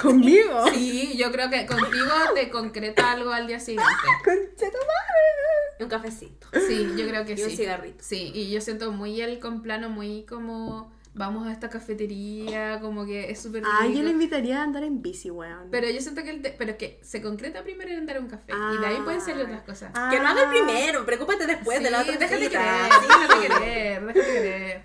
¿Conmigo? 0.00 0.66
Sí, 0.72 1.16
yo 1.16 1.30
creo 1.30 1.48
que 1.48 1.64
contigo 1.66 2.10
te 2.34 2.50
concreta 2.50 3.12
algo 3.12 3.30
al 3.30 3.46
día 3.46 3.60
siguiente. 3.60 3.86
Madre. 4.24 5.41
Un 5.82 5.88
cafecito. 5.90 6.46
Sí, 6.66 6.88
yo 6.96 7.06
creo 7.08 7.24
que 7.24 7.34
Y 7.34 7.42
un 7.42 7.50
sí. 7.50 7.56
cigarrito. 7.56 8.02
Sí, 8.02 8.30
y 8.34 8.50
yo 8.50 8.60
siento 8.60 8.92
muy 8.92 9.20
él 9.20 9.38
con 9.40 9.62
plano, 9.62 9.88
muy 9.88 10.24
como 10.24 10.92
vamos 11.14 11.46
a 11.46 11.52
esta 11.52 11.68
cafetería, 11.68 12.80
como 12.80 13.04
que 13.04 13.30
es 13.30 13.40
súper 13.42 13.62
Ah, 13.66 13.86
yo 13.86 14.02
le 14.02 14.10
invitaría 14.10 14.60
a 14.60 14.64
andar 14.64 14.82
en 14.82 15.02
bici, 15.02 15.30
weón. 15.30 15.68
Pero 15.70 15.90
yo 15.90 16.00
siento 16.00 16.22
que 16.22 16.30
él 16.30 16.40
te- 16.40 16.52
pero 16.52 16.78
que 16.78 16.98
se 17.02 17.20
concreta 17.20 17.62
primero 17.62 17.90
en 17.90 18.06
dar 18.06 18.18
un 18.18 18.28
café 18.28 18.52
y 18.74 18.80
de 18.80 18.86
ahí 18.86 18.96
pueden 19.04 19.20
salir 19.20 19.44
otras 19.44 19.60
cosas. 19.62 19.90
Ah. 19.94 20.08
Que 20.10 20.18
lo 20.18 20.26
haga 20.26 20.44
el 20.44 20.48
primero, 20.48 21.04
preocúpate 21.04 21.46
después 21.46 21.78
sí, 21.78 21.84
de 21.84 21.90
la 21.90 22.00
otra 22.00 22.16
déjate 22.16 22.44
cita. 22.48 22.58
querer, 22.58 22.92
Sí. 22.92 23.06
déjate 23.08 23.40
querer, 23.60 24.06
déjate 24.06 24.32
querer. 24.32 24.84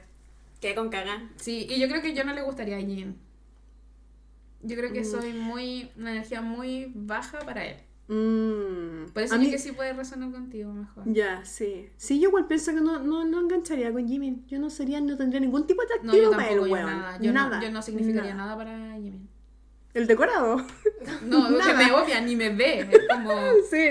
Que 0.59 0.75
con 0.75 0.89
caga. 0.89 1.29
Sí, 1.37 1.65
y 1.69 1.79
yo 1.79 1.87
creo 1.87 2.01
que 2.01 2.13
yo 2.13 2.23
no 2.25 2.33
le 2.33 2.41
gustaría 2.41 2.75
a 2.77 2.79
Jin. 2.81 3.15
Yo 4.63 4.75
creo 4.75 4.91
que 4.91 5.01
Mm. 5.01 5.05
soy 5.05 5.33
muy, 5.33 5.91
una 5.97 6.11
energía 6.11 6.41
muy 6.41 6.91
baja 6.93 7.39
para 7.39 7.63
él. 7.65 7.77
Mm, 8.09 9.11
Por 9.13 9.23
eso 9.23 9.35
a 9.35 9.37
mí- 9.37 9.51
que 9.51 9.57
sí 9.57 9.73
puede 9.73 9.91
resonar 9.93 10.31
contigo 10.31 10.71
mejor. 10.73 11.03
Ya, 11.07 11.43
sí. 11.43 11.89
Sí, 11.97 12.19
yo 12.19 12.29
igual 12.29 12.47
pienso 12.47 12.73
que 12.73 12.79
no, 12.81 12.99
no, 12.99 13.25
no 13.25 13.41
engancharía 13.41 13.91
con 13.91 14.07
Jimmy. 14.07 14.43
Yo 14.47 14.59
no 14.59 14.69
sería, 14.69 15.01
no 15.01 15.17
tendría 15.17 15.41
ningún 15.41 15.67
tipo 15.67 15.81
de 15.81 15.87
No, 16.03 16.11
atractivo 16.11 16.31
para 16.31 16.49
él, 16.49 16.59
weón. 16.61 16.85
nada. 16.85 17.19
Yo, 17.21 17.33
No, 17.33 17.61
yo 17.61 17.71
no 17.71 17.81
significaría 17.81 18.33
nada, 18.33 18.55
para 18.57 18.93
Jimin. 18.95 19.27
El 19.93 20.07
decorado. 20.07 20.57
No, 21.25 21.47
que 21.47 21.57
Nada. 21.57 21.73
me 21.77 21.91
obvia, 21.93 22.19
ni 22.21 22.35
me 22.35 22.49
ve. 22.49 22.81
Es 22.91 23.07
como... 23.09 23.31
sí. 23.71 23.89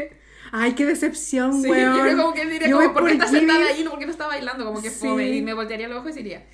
Ay, 0.52 0.74
qué 0.74 0.84
decepción, 0.86 1.60
Sí, 1.62 1.68
weón. 1.70 1.96
yo 1.96 2.02
creo 2.02 2.16
como 2.16 2.32
que 2.34 2.46
diría 2.46 2.68
Yo 2.68 2.76
como, 2.76 2.88
voy 2.88 2.94
¿por 2.94 3.04
qué 3.08 3.16
por 3.16 3.24
está 3.24 3.38
sentada 3.38 3.66
ahí? 3.66 3.82
No, 3.84 3.90
¿por 3.90 3.98
qué 3.98 4.06
no 4.06 4.12
está 4.12 4.26
bailando? 4.26 4.64
Como 4.64 4.80
que 4.82 4.90
Sí. 4.90 5.08
fome. 5.08 5.28
Y 5.28 5.42
me 5.42 5.52
voltearía 5.54 5.88
los 5.88 5.98
ojos 5.98 6.12
y 6.12 6.22
diría... 6.22 6.46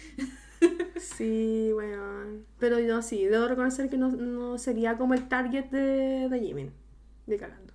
Sí, 0.97 1.71
weón. 1.75 2.45
Pero 2.59 2.79
yo 2.79 3.03
sí, 3.03 3.25
debo 3.27 3.49
reconocer 3.49 3.89
que 3.91 3.99
no, 3.99 4.09
no 4.11 4.59
sería 4.59 4.97
como 4.97 5.15
el 5.15 5.29
target 5.29 5.65
de, 5.67 6.29
de 6.29 6.41
Jimin. 6.41 6.73
De 7.27 7.37
cagando. 7.39 7.73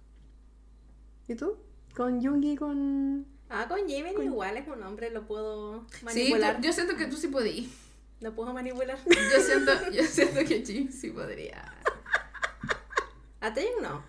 ¿Y 1.28 1.36
tú? 1.36 1.58
Con 1.96 2.22
Jungi, 2.24 2.56
con. 2.56 3.26
Ah, 3.50 3.66
con 3.68 3.88
Jimmy 3.88 4.12
igual 4.24 4.58
es 4.58 4.68
un 4.68 4.84
hombre, 4.84 5.10
lo 5.10 5.26
puedo 5.26 5.86
Sí, 5.90 6.04
manipular. 6.06 6.58
tú- 6.58 6.64
yo 6.64 6.74
siento 6.74 6.96
que 6.98 7.06
tú 7.08 7.16
sí 7.16 7.28
podías. 7.30 7.72
Lo 8.20 8.34
puedo 8.34 8.52
manipular. 8.54 8.98
Yo 9.06 9.40
siento, 9.42 9.72
yo 9.92 10.04
siento 10.04 10.40
que 10.44 10.66
Jim 10.66 10.92
sí 10.92 11.12
podría. 11.12 11.72
A 13.40 13.54
Taeyong 13.54 13.84
no. 13.84 14.04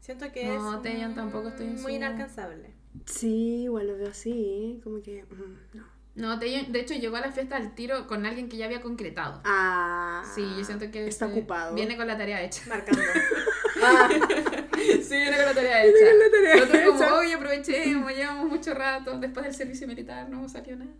Siento 0.00 0.30
que 0.30 0.44
No, 0.46 0.76
es 0.76 0.82
Taeyong 0.82 1.14
tampoco 1.16 1.48
estoy 1.48 1.66
muy 1.66 1.78
su- 1.78 1.88
inalcanzable. 1.88 2.72
Sí, 3.04 3.62
igual 3.64 3.88
lo 3.88 3.96
veo 3.96 4.10
así. 4.10 4.80
Como 4.84 5.02
que. 5.02 5.24
mm, 5.24 5.76
no. 5.76 5.84
No, 6.14 6.38
Taeyong, 6.38 6.70
de 6.72 6.80
hecho 6.80 6.94
llegó 6.94 7.16
a 7.16 7.20
la 7.20 7.32
fiesta 7.32 7.56
al 7.56 7.74
tiro 7.74 8.06
con 8.06 8.24
alguien 8.24 8.48
que 8.48 8.56
ya 8.56 8.66
había 8.66 8.80
concretado. 8.80 9.40
Ah. 9.44 10.22
Sí, 10.34 10.42
yo 10.56 10.64
siento 10.64 10.90
que 10.92 11.06
Está 11.08 11.26
se- 11.26 11.32
ocupado. 11.32 11.74
Viene 11.74 11.96
con 11.96 12.06
la 12.06 12.16
tarea 12.16 12.42
hecha. 12.42 12.62
Marcando. 12.68 13.02
ah, 13.86 14.08
Sí, 14.76 15.14
viene 15.16 15.36
con 15.36 15.44
la 15.46 15.54
tarea 15.54 15.84
hecha. 15.84 15.98
con 16.10 16.18
la 16.18 16.30
tarea 16.30 16.56
Nosotros 16.56 16.82
como, 16.86 17.02
hecha. 17.04 17.14
oye, 17.16 17.34
aprovechemos, 17.34 18.12
llevamos 18.12 18.48
mucho 18.48 18.74
rato. 18.74 19.18
Después 19.18 19.44
del 19.46 19.54
servicio 19.54 19.86
militar 19.86 20.28
no 20.28 20.48
salió 20.48 20.76
nada. 20.76 20.90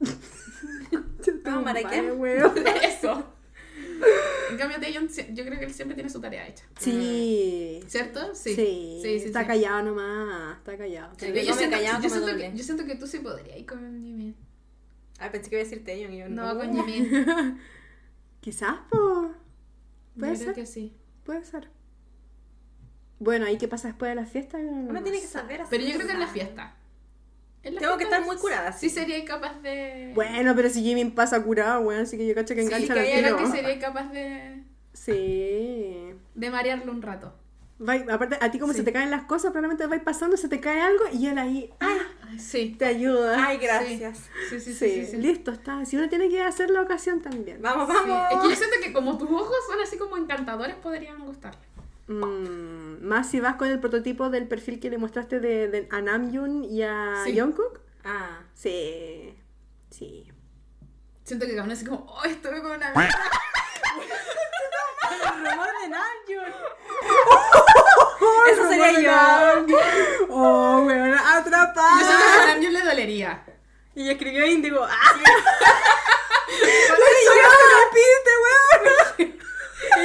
Ah, 1.44 1.60
¿para 1.64 1.82
qué? 1.82 1.98
Eso. 2.88 3.32
En 4.50 4.56
cambio, 4.56 4.78
Taeyong, 4.80 5.08
si- 5.08 5.26
yo 5.34 5.44
creo 5.44 5.58
que 5.58 5.64
él 5.66 5.74
siempre 5.74 5.94
tiene 5.94 6.08
su 6.10 6.20
tarea 6.20 6.46
hecha. 6.46 6.64
Sí. 6.78 7.80
¿Cierto? 7.86 8.34
Sí. 8.34 8.54
Sí. 8.54 9.00
sí, 9.02 9.20
sí. 9.20 9.26
está 9.26 9.40
sí. 9.42 9.46
callado 9.46 9.82
nomás. 9.82 10.58
Está 10.58 10.76
callado. 10.76 11.12
Sí. 11.18 11.26
Yo, 11.26 11.54
siento, 11.54 11.76
callado, 11.76 12.02
yo 12.02 12.08
siento 12.10 12.36
que, 12.36 12.52
yo 12.54 12.64
siento 12.64 12.84
que 12.86 12.94
tú 12.96 13.06
sí 13.06 13.18
podrías 13.18 13.58
ir 13.58 13.66
con 13.66 13.78
Jimmy. 14.00 14.34
ah, 15.18 15.30
pensé 15.32 15.50
que 15.50 15.56
iba 15.56 15.62
a 15.62 15.64
decir 15.64 15.84
Taeyong 15.84 16.12
y 16.12 16.18
yo 16.18 16.28
No, 16.28 16.54
no. 16.54 16.60
con 16.60 16.74
Jimmy. 16.74 17.08
Quizás, 18.40 18.76
po. 18.90 19.32
Puede 20.18 20.32
Yo 20.32 20.36
ser. 20.38 20.44
creo 20.46 20.54
que 20.54 20.66
sí. 20.66 20.94
Puede 21.24 21.44
ser. 21.44 21.68
Bueno, 23.18 23.46
¿ahí 23.46 23.58
qué 23.58 23.68
pasa 23.68 23.88
después 23.88 24.10
de 24.10 24.14
la 24.14 24.26
fiesta? 24.26 24.58
Uno, 24.58 24.70
Uno 24.90 24.92
no 24.92 25.02
tiene 25.02 25.20
que 25.20 25.26
sabe. 25.26 25.42
saber 25.44 25.60
hacer 25.62 25.70
Pero 25.70 25.84
yo 25.90 25.94
creo 25.96 26.06
que 26.06 26.12
en 26.14 26.20
la 26.20 26.26
fiesta. 26.28 26.74
En 27.64 27.74
la 27.74 27.80
Tengo 27.80 27.92
que 27.94 28.04
fiesta 28.04 28.16
estar 28.18 28.26
muy 28.32 28.36
curada, 28.40 28.72
Sí 28.72 28.88
sí. 28.88 28.94
sería 28.94 29.24
capaz 29.24 29.60
de... 29.60 30.12
Bueno, 30.14 30.54
pero 30.54 30.68
si 30.70 30.82
Jimmy 30.82 31.04
pasa 31.06 31.42
curado, 31.42 31.80
weón, 31.80 32.02
así 32.02 32.16
que 32.16 32.26
yo 32.26 32.34
cacho 32.34 32.54
que 32.54 32.60
sí, 32.62 32.66
engancha 32.68 32.94
que 32.94 33.00
hay 33.00 33.24
algo 33.24 33.38
que 33.38 33.46
sería 33.46 33.78
capaz 33.80 34.12
de... 34.12 34.62
Sí. 34.92 36.14
De 36.34 36.50
marearlo 36.50 36.92
un 36.92 37.02
rato. 37.02 37.34
Vai- 37.80 38.08
aparte, 38.10 38.36
a 38.40 38.50
ti 38.50 38.58
como 38.58 38.72
Sí. 38.72 38.78
se 38.80 38.84
te 38.84 38.92
caen 38.92 39.10
las 39.10 39.22
cosas, 39.24 39.52
probablemente 39.52 39.86
vais 39.86 40.02
pasando, 40.02 40.36
se 40.36 40.48
te 40.48 40.58
cae 40.60 40.80
algo 40.80 41.04
y 41.12 41.26
él 41.26 41.38
ahí 41.38 41.70
¡ah! 41.80 41.98
Sí. 42.38 42.74
te 42.78 42.84
ayuda. 42.86 43.46
Ay, 43.46 43.58
gracias. 43.58 44.18
Sí, 44.50 44.60
sí, 44.60 44.72
sí. 44.72 44.74
sí, 44.74 45.04
sí, 45.04 45.10
sí. 45.12 45.16
listo, 45.18 45.50
está. 45.52 45.84
Si 45.84 45.96
uno 45.96 46.08
tiene 46.08 46.28
que 46.28 46.42
hacer 46.42 46.70
la 46.70 46.82
ocasión 46.82 47.20
también. 47.22 47.62
Vamos, 47.62 47.88
Sí. 47.88 47.94
vamos. 47.94 48.32
Es 48.32 48.38
que 48.38 48.48
yo 48.50 48.56
siento 48.56 48.76
que 48.82 48.92
como 48.92 49.16
tus 49.18 49.30
ojos 49.30 49.56
son 49.70 49.80
así 49.80 49.96
como 49.96 50.16
encantadores, 50.16 50.74
podrían 50.76 51.24
gustarle. 51.24 51.60
Mm, 52.08 53.04
más 53.06 53.30
si 53.30 53.38
vas 53.40 53.56
con 53.56 53.68
el 53.68 53.80
prototipo 53.80 54.30
del 54.30 54.48
perfil 54.48 54.80
que 54.80 54.88
le 54.90 54.96
mostraste 54.98 55.40
de, 55.40 55.68
de 55.68 55.88
a 55.90 56.00
Namjoon 56.00 56.64
y 56.64 56.82
a 56.82 57.22
Sí. 57.24 57.38
Jungkook. 57.38 57.80
Ah. 58.04 58.40
Sí. 58.54 59.34
Sí. 59.90 60.32
Siento 61.24 61.46
que 61.46 61.58
aún 61.60 61.70
así 61.70 61.84
como, 61.84 62.06
oh, 62.08 62.24
estuve 62.24 62.62
con 62.62 62.72
una... 62.72 62.92
El 65.10 65.20
rumor 65.50 65.68
de 65.82 65.88
Namjoon. 65.88 66.52
¡Oh, 68.20 68.44
Eso 68.50 68.68
sería 68.68 69.00
yo. 69.00 69.12
¡Oh, 70.30 70.82
weón! 70.86 71.10
Yo 71.10 71.18
siento 71.18 71.22
que 71.22 71.28
a 71.28 71.36
¡Atrapada! 71.36 72.46
Namjoon 72.46 72.72
le 72.72 72.82
dolería. 72.82 73.44
Y 73.94 74.10
escribió 74.10 74.46
Índigo. 74.46 74.82
¡Ah! 74.88 75.14
¡Eso 76.48 77.32
ya 77.36 77.48
se 77.50 77.66
repite, 77.84 78.32
weón! 78.44 79.38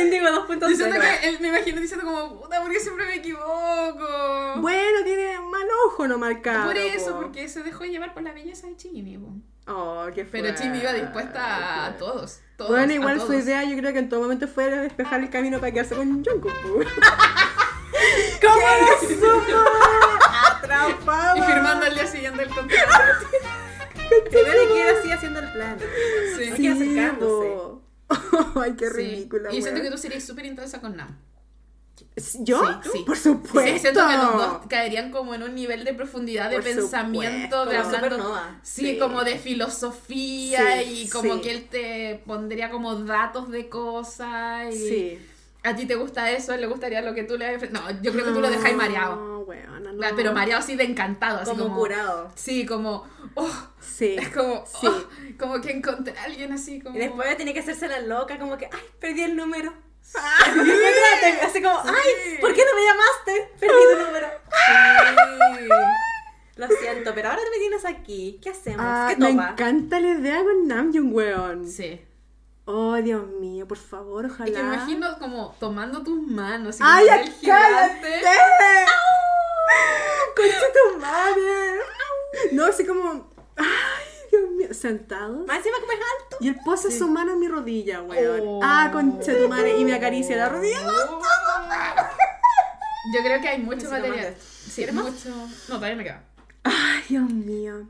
Índigo 0.01 0.25
Yo 0.27 0.67
siento 0.75 0.97
2.0. 0.97 1.19
que 1.19 1.29
él 1.29 1.37
me 1.39 1.47
imagino 1.49 1.81
diciendo 1.81 2.05
como, 2.05 2.41
puta, 2.41 2.61
¿por 2.61 2.71
qué 2.71 2.79
siempre 2.79 3.05
me 3.05 3.15
equivoco? 3.15 4.07
Bueno, 4.57 5.03
tiene 5.03 5.39
mal 5.39 5.67
ojo 5.87 6.07
no 6.07 6.17
marcado. 6.17 6.65
por 6.67 6.77
eso, 6.77 7.13
po. 7.13 7.21
porque 7.21 7.47
se 7.49 7.63
dejó 7.63 7.85
llevar 7.85 8.13
por 8.13 8.23
la 8.23 8.31
belleza 8.33 8.67
de 8.67 8.75
Chimi. 8.77 9.17
po. 9.17 9.29
Oh, 9.67 10.07
qué 10.13 10.25
Pero 10.25 10.53
Chimi 10.55 10.79
iba 10.79 10.91
dispuesta 10.93 11.85
a 11.85 11.97
todos. 11.97 12.39
todos 12.57 12.71
Bueno, 12.71 12.93
igual 12.93 13.21
su 13.21 13.33
idea 13.33 13.63
yo 13.63 13.77
creo 13.77 13.93
que 13.93 13.99
en 13.99 14.09
todo 14.09 14.21
momento 14.21 14.47
fue 14.47 14.69
despejar 14.69 15.21
el 15.21 15.29
camino 15.29 15.59
para 15.59 15.71
quedarse 15.71 15.95
con 15.95 16.23
Jungkook. 16.23 16.51
¿Cómo 18.41 18.55
lo 18.57 19.07
supo? 19.07 19.27
Atrapado. 20.51 21.37
Y 21.37 21.41
firmando 21.43 21.85
al 21.85 21.93
día 21.93 22.07
siguiente 22.07 22.43
el 22.43 22.49
contrato. 22.49 23.27
Primero 24.29 24.67
que 24.73 24.81
era 24.81 24.99
así 24.99 25.11
haciendo 25.11 25.39
el 25.39 25.51
plan. 25.51 25.77
Sí. 26.35 26.67
Acercándose. 26.67 27.47
po. 27.49 27.82
Ay, 28.55 28.73
qué 28.77 28.87
Sí. 28.89 28.93
ridícula. 28.95 29.51
Y 29.51 29.57
yo 29.57 29.61
siento 29.63 29.81
que 29.81 29.91
tú 29.91 29.97
serías 29.97 30.23
súper 30.23 30.45
intensa 30.45 30.79
con 30.81 30.95
Nam. 30.97 31.15
¿Yo? 32.39 32.59
Sí, 32.83 32.89
sí. 32.91 33.03
Por 33.05 33.17
supuesto. 33.17 33.71
Sí, 33.71 33.79
siento 33.79 34.05
que 34.07 34.17
los 34.17 34.33
dos 34.33 34.57
caerían 34.67 35.11
como 35.11 35.33
en 35.35 35.43
un 35.43 35.55
nivel 35.55 35.83
de 35.83 35.93
profundidad 35.93 36.49
de 36.49 36.57
Por 36.57 36.63
pensamiento, 36.65 37.63
supuesto. 37.63 37.89
de 37.91 37.97
hablando. 37.97 38.39
Sí, 38.61 38.93
Sí. 38.93 38.99
como 38.99 39.23
de 39.23 39.37
filosofía 39.37 40.81
Sí, 40.83 41.03
y 41.05 41.09
como 41.09 41.35
sí. 41.35 41.41
que 41.41 41.51
él 41.51 41.67
te 41.69 42.21
pondría 42.25 42.69
como 42.69 42.95
datos 42.95 43.49
de 43.49 43.69
cosas 43.69 44.73
y 44.75 44.87
Sí. 44.89 45.19
a 45.63 45.75
ti 45.75 45.85
te 45.85 45.95
gusta 45.95 46.29
eso, 46.31 46.55
le 46.57 46.67
gustaría 46.67 47.01
lo 47.01 47.13
que 47.13 47.23
tú 47.23 47.37
le 47.37 47.57
No, 47.69 47.81
yo 48.01 48.11
creo 48.11 48.25
que 48.25 48.31
tú 48.31 48.41
lo 48.41 48.49
dejáis 48.49 48.75
mareado. 48.75 49.15
No, 49.15 49.39
weona, 49.39 49.79
no. 49.79 49.91
La- 49.93 50.13
Pero 50.15 50.33
mareado 50.33 50.61
así 50.61 50.75
de 50.75 50.83
encantado, 50.83 51.39
así 51.39 51.51
Como 51.51 51.63
como, 51.65 51.77
curado. 51.77 52.31
Sí, 52.35 52.65
como 52.65 53.05
oh, 53.35 53.67
Sí. 53.79 54.15
es 54.19 54.29
como 54.29 54.65
Sí. 54.65 54.87
oh, 54.87 55.03
como 55.39 55.61
que 55.61 55.71
encontré 55.71 56.17
a 56.17 56.23
alguien 56.23 56.51
así 56.51 56.79
como 56.81 56.95
Y 56.95 56.99
después 56.99 57.35
tiene 57.37 57.53
que 57.53 57.59
hacerse 57.59 57.87
la 57.87 57.99
loca, 57.99 58.37
como 58.39 58.57
que, 58.57 58.65
ay, 58.71 58.81
perdí 58.99 59.21
el 59.23 59.35
número. 59.35 59.71
Me 59.73 60.63
traten, 60.63 61.45
Así 61.45 61.61
como, 61.61 61.79
ay, 61.79 62.37
¿por 62.41 62.53
qué 62.53 62.63
no 62.65 62.75
me 62.75 62.83
llamaste? 62.85 63.51
Perdí 63.59 63.75
tu 63.93 64.05
número. 64.05 64.27
Sí. 65.57 65.69
Lo 66.55 66.67
siento, 66.67 67.15
pero 67.15 67.29
ahora 67.29 67.41
me 67.51 67.57
tienes 67.57 67.85
aquí. 67.85 68.39
¿Qué 68.41 68.49
hacemos? 68.51 68.79
Ah, 68.81 69.07
¿Qué 69.09 69.17
me 69.17 69.31
topa? 69.31 69.49
encanta 69.51 69.99
la 69.99 70.07
idea 70.09 70.43
con 70.43 70.67
Namjoon, 70.67 71.13
weón. 71.13 71.67
Sí. 71.67 71.99
Oh, 72.65 72.95
Dios 72.95 73.27
mío, 73.41 73.67
por 73.67 73.77
favor, 73.77 74.25
ojalá. 74.27 74.49
Y 74.49 74.53
me 74.53 74.59
imagino 74.59 75.17
como 75.19 75.55
tomando 75.59 76.03
tus 76.03 76.21
manos 76.27 76.79
y 76.79 76.83
¡Ay, 76.83 77.07
el 77.07 77.29
gigante. 77.31 78.21
¡Concha 80.35 80.67
tu 80.73 80.99
madre! 80.99 81.79
No, 82.51 82.65
así 82.65 82.85
como. 82.85 83.31
¡Ay, 83.55 84.05
Dios 84.31 84.49
mío! 84.51 84.73
Sentados. 84.73 85.45
Más 85.47 85.57
encima 85.57 85.77
como 85.79 85.91
es 85.91 85.99
alto. 85.99 86.37
Y 86.39 86.47
él 86.49 86.57
posa 86.65 86.91
su 86.91 87.07
mano 87.07 87.33
en 87.33 87.39
mi 87.39 87.47
rodilla, 87.47 88.01
weón. 88.01 88.41
Oh. 88.45 88.59
Ah, 88.63 88.89
concha 88.91 89.37
tu 89.37 89.47
madre. 89.47 89.77
Y 89.77 89.85
me 89.85 89.93
acaricia 89.93 90.35
la 90.37 90.49
rodilla. 90.49 90.79
Yo 93.13 93.21
creo 93.21 93.41
que 93.41 93.47
hay 93.49 93.59
mucho 93.59 93.89
material. 93.89 94.35
Sí, 94.39 94.85
mucho. 94.91 95.29
No, 95.69 95.75
todavía 95.75 95.95
me 95.95 96.03
queda. 96.03 96.23
Ay, 96.63 97.03
Dios 97.09 97.29
mío. 97.29 97.87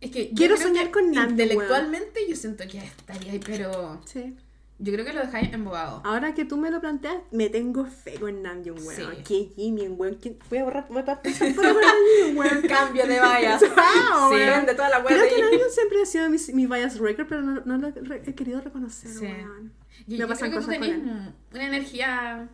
Es 0.00 0.10
que 0.10 0.30
Quiero 0.30 0.56
soñar 0.56 0.86
que 0.86 0.92
con 0.92 1.10
Namjoon, 1.10 1.30
Intelectualmente 1.30 2.28
yo 2.28 2.36
siento 2.36 2.64
que 2.68 2.78
estaría 2.78 3.32
ahí, 3.32 3.40
pero 3.44 4.00
Sí. 4.04 4.36
Yo 4.78 4.92
creo 4.92 5.04
que 5.04 5.12
lo 5.12 5.20
dejáis 5.20 5.52
embobado. 5.52 6.02
Ahora 6.04 6.34
que 6.34 6.44
tú 6.44 6.56
me 6.56 6.70
lo 6.70 6.80
planteas, 6.80 7.16
me 7.30 7.48
tengo 7.48 7.86
fe 7.86 8.14
con 8.20 8.42
Namjoon, 8.42 8.78
weón. 8.86 9.16
Sí. 9.16 9.22
Que 9.24 9.52
Jimmy, 9.56 9.88
weón. 9.88 10.14
¿Quién- 10.20 10.38
Voy 10.50 10.58
a 10.58 10.64
borrar, 10.64 10.86
por 10.86 10.96
Namjoon, 11.04 12.36
weón. 12.36 12.62
Cambio 12.68 13.06
de 13.06 13.20
vallas. 13.20 13.60
Chao, 13.74 14.28
Sí. 14.30 14.34
weón. 14.36 14.66
de 14.66 14.74
toda 14.74 14.88
la 14.90 15.02
Creo 15.04 15.20
web 15.20 15.28
que 15.34 15.40
Namjoon 15.42 15.70
siempre 15.70 16.02
ha 16.02 16.06
sido 16.06 16.28
mi, 16.30 16.38
mi 16.52 16.66
bias 16.66 16.98
record, 16.98 17.26
pero 17.28 17.42
no, 17.42 17.62
no 17.64 17.78
lo 17.78 17.88
he 18.14 18.34
querido 18.34 18.60
reconocer, 18.60 19.10
Sí. 19.10 19.24
weón. 19.24 19.72
Y 20.06 20.12
Me 20.12 20.18
yo 20.18 20.28
pasan 20.28 20.50
creo 20.50 20.60
que 20.60 20.66
tú 20.66 20.72
cosas 20.72 20.78
con 20.78 21.00
tenés 21.00 21.32
una 21.54 21.66
energía 21.66 22.48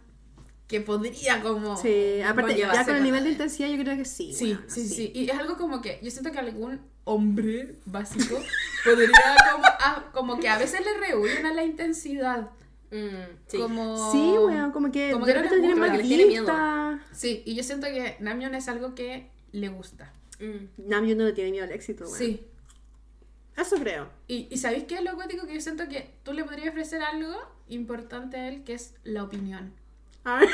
que 0.73 0.81
podría 0.81 1.43
como... 1.43 1.77
Sí, 1.77 2.23
aparte, 2.23 2.57
ya 2.57 2.85
con 2.87 2.97
el 2.97 3.03
nivel 3.05 3.25
de 3.25 3.31
intensidad 3.33 3.69
yo 3.69 3.77
creo 3.83 3.95
que 3.95 4.07
sí. 4.07 4.33
Sí, 4.33 4.57
sí, 4.69 4.89
sí. 4.89 5.13
Y 5.15 5.29
es 5.29 5.39
algo 5.39 5.59
como 5.59 5.83
que 5.83 6.01
yo 6.03 6.11
siento 6.11 6.33
que 6.33 6.39
algún 6.39 6.81
hombre 7.05 7.77
básico 7.85 8.37
podría 8.83 9.11
como, 9.53 9.67
a- 9.67 10.11
como 10.15 10.41
que 10.41 10.49
a 10.49 10.57
veces 10.57 10.81
le 10.81 10.95
rehuyen 11.07 11.45
a 11.45 11.53
la 11.53 11.63
intensidad. 11.63 12.49
Mm, 12.91 13.37
sí. 13.49 13.59
Como... 13.59 14.11
Sí, 14.13 14.19
weón, 14.39 14.73
como 14.73 14.91
que 14.91 15.13
Como 15.13 15.27
de 15.27 15.35
que 15.35 15.39
no 15.39 15.43
repente 15.45 15.67
tiene 15.67 15.81
más 15.81 16.01
tiene 16.01 16.25
miedo. 16.27 16.99
Sí, 17.13 17.43
y 17.45 17.55
yo 17.55 17.63
siento 17.63 17.87
que 17.89 18.17
Namjoon 18.21 18.55
es 18.55 18.67
algo 18.69 18.95
que 18.95 19.29
le 19.53 19.69
gusta. 19.69 20.11
Mm. 20.41 20.89
Namjoon 20.89 21.19
no 21.19 21.25
le 21.25 21.33
tiene 21.35 21.51
miedo 21.51 21.65
al 21.67 21.73
éxito, 21.73 22.05
weón. 22.05 22.17
Sí. 22.17 22.47
Eso 23.59 23.77
creo. 23.77 24.09
Y, 24.27 24.49
y 24.51 24.57
¿sabéis 24.57 24.85
qué 24.85 24.95
es 24.95 25.03
lo 25.03 25.15
cuático? 25.17 25.47
Que 25.47 25.53
yo 25.53 25.61
siento 25.61 25.87
que 25.87 26.15
tú 26.23 26.33
le 26.33 26.45
podrías 26.45 26.71
ofrecer 26.71 27.03
algo 27.03 27.35
importante 27.69 28.39
a 28.39 28.49
él, 28.49 28.65
que 28.65 28.73
es 28.73 28.95
la 29.05 29.23
opinión. 29.23 29.75
Ay, 30.25 30.49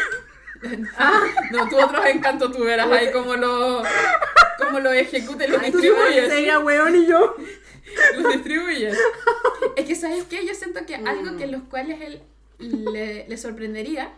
No, 1.52 1.68
tú 1.68 1.76
otros 1.78 2.04
encantos 2.06 2.52
tú 2.52 2.64
verás 2.64 2.90
ahí 2.90 3.10
cómo 3.12 3.36
lo, 3.36 3.82
cómo 4.58 4.80
lo 4.80 4.92
ejecutes, 4.92 5.48
lo 5.48 5.58
distribuyes. 5.58 6.28
seria, 6.28 6.58
weón, 6.58 6.96
y 6.96 7.06
yo. 7.06 7.36
Lo 8.16 8.28
distribuyes. 8.30 8.98
Es 9.76 9.86
que, 9.86 9.94
¿sabes 9.94 10.24
qué? 10.24 10.46
Yo 10.46 10.54
siento 10.54 10.84
que 10.84 10.96
algo 10.96 11.36
que 11.36 11.46
los 11.46 11.62
cuales 11.64 12.00
él 12.00 12.22
le, 12.58 13.28
le 13.28 13.36
sorprendería, 13.36 14.12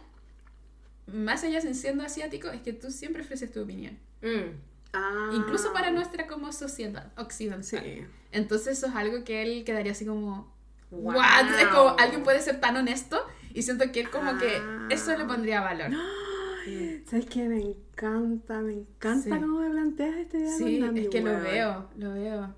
más 1.06 1.44
allá 1.44 1.60
de 1.60 1.74
siendo 1.74 2.04
asiático, 2.04 2.48
es 2.48 2.62
que 2.62 2.72
tú 2.72 2.90
siempre 2.90 3.22
ofreces 3.22 3.52
tu 3.52 3.62
opinión. 3.62 3.98
Mm. 4.22 4.56
Ah. 4.92 5.30
Incluso 5.34 5.72
para 5.72 5.90
nuestra 5.90 6.26
como 6.26 6.52
sociedad 6.52 7.12
occidental. 7.16 7.62
Sí. 7.62 8.04
Entonces 8.32 8.78
eso 8.78 8.86
es 8.86 8.94
algo 8.94 9.24
que 9.24 9.42
él 9.42 9.64
quedaría 9.64 9.92
así 9.92 10.04
como... 10.04 10.52
Wow. 10.90 11.14
¿What? 11.14 11.60
Es 11.60 11.68
como 11.68 11.96
alguien 11.98 12.24
puede 12.24 12.40
ser 12.40 12.60
tan 12.60 12.76
honesto 12.76 13.24
y 13.52 13.62
siento 13.62 13.90
que 13.92 14.00
él 14.00 14.10
como 14.10 14.38
que 14.38 14.48
Ah. 14.56 14.88
eso 14.90 15.16
le 15.16 15.24
pondría 15.24 15.60
valor. 15.60 15.90
¿Sabes 17.06 17.26
qué? 17.26 17.48
Me 17.48 17.60
encanta, 17.60 18.60
me 18.60 18.72
encanta 18.74 19.24
Sí. 19.24 19.30
cómo 19.40 19.60
me 19.60 19.70
planteas 19.70 20.16
este 20.16 20.38
día 20.38 20.56
Sí, 20.56 20.84
es 20.96 21.08
que 21.08 21.20
lo 21.20 21.40
veo, 21.40 21.88
lo 21.96 22.12
veo. 22.14 22.54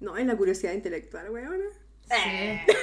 No, 0.00 0.16
es 0.16 0.26
la 0.26 0.36
curiosidad 0.36 0.72
intelectual, 0.72 1.30
weón. 1.30 1.60
Eh. 2.10 2.62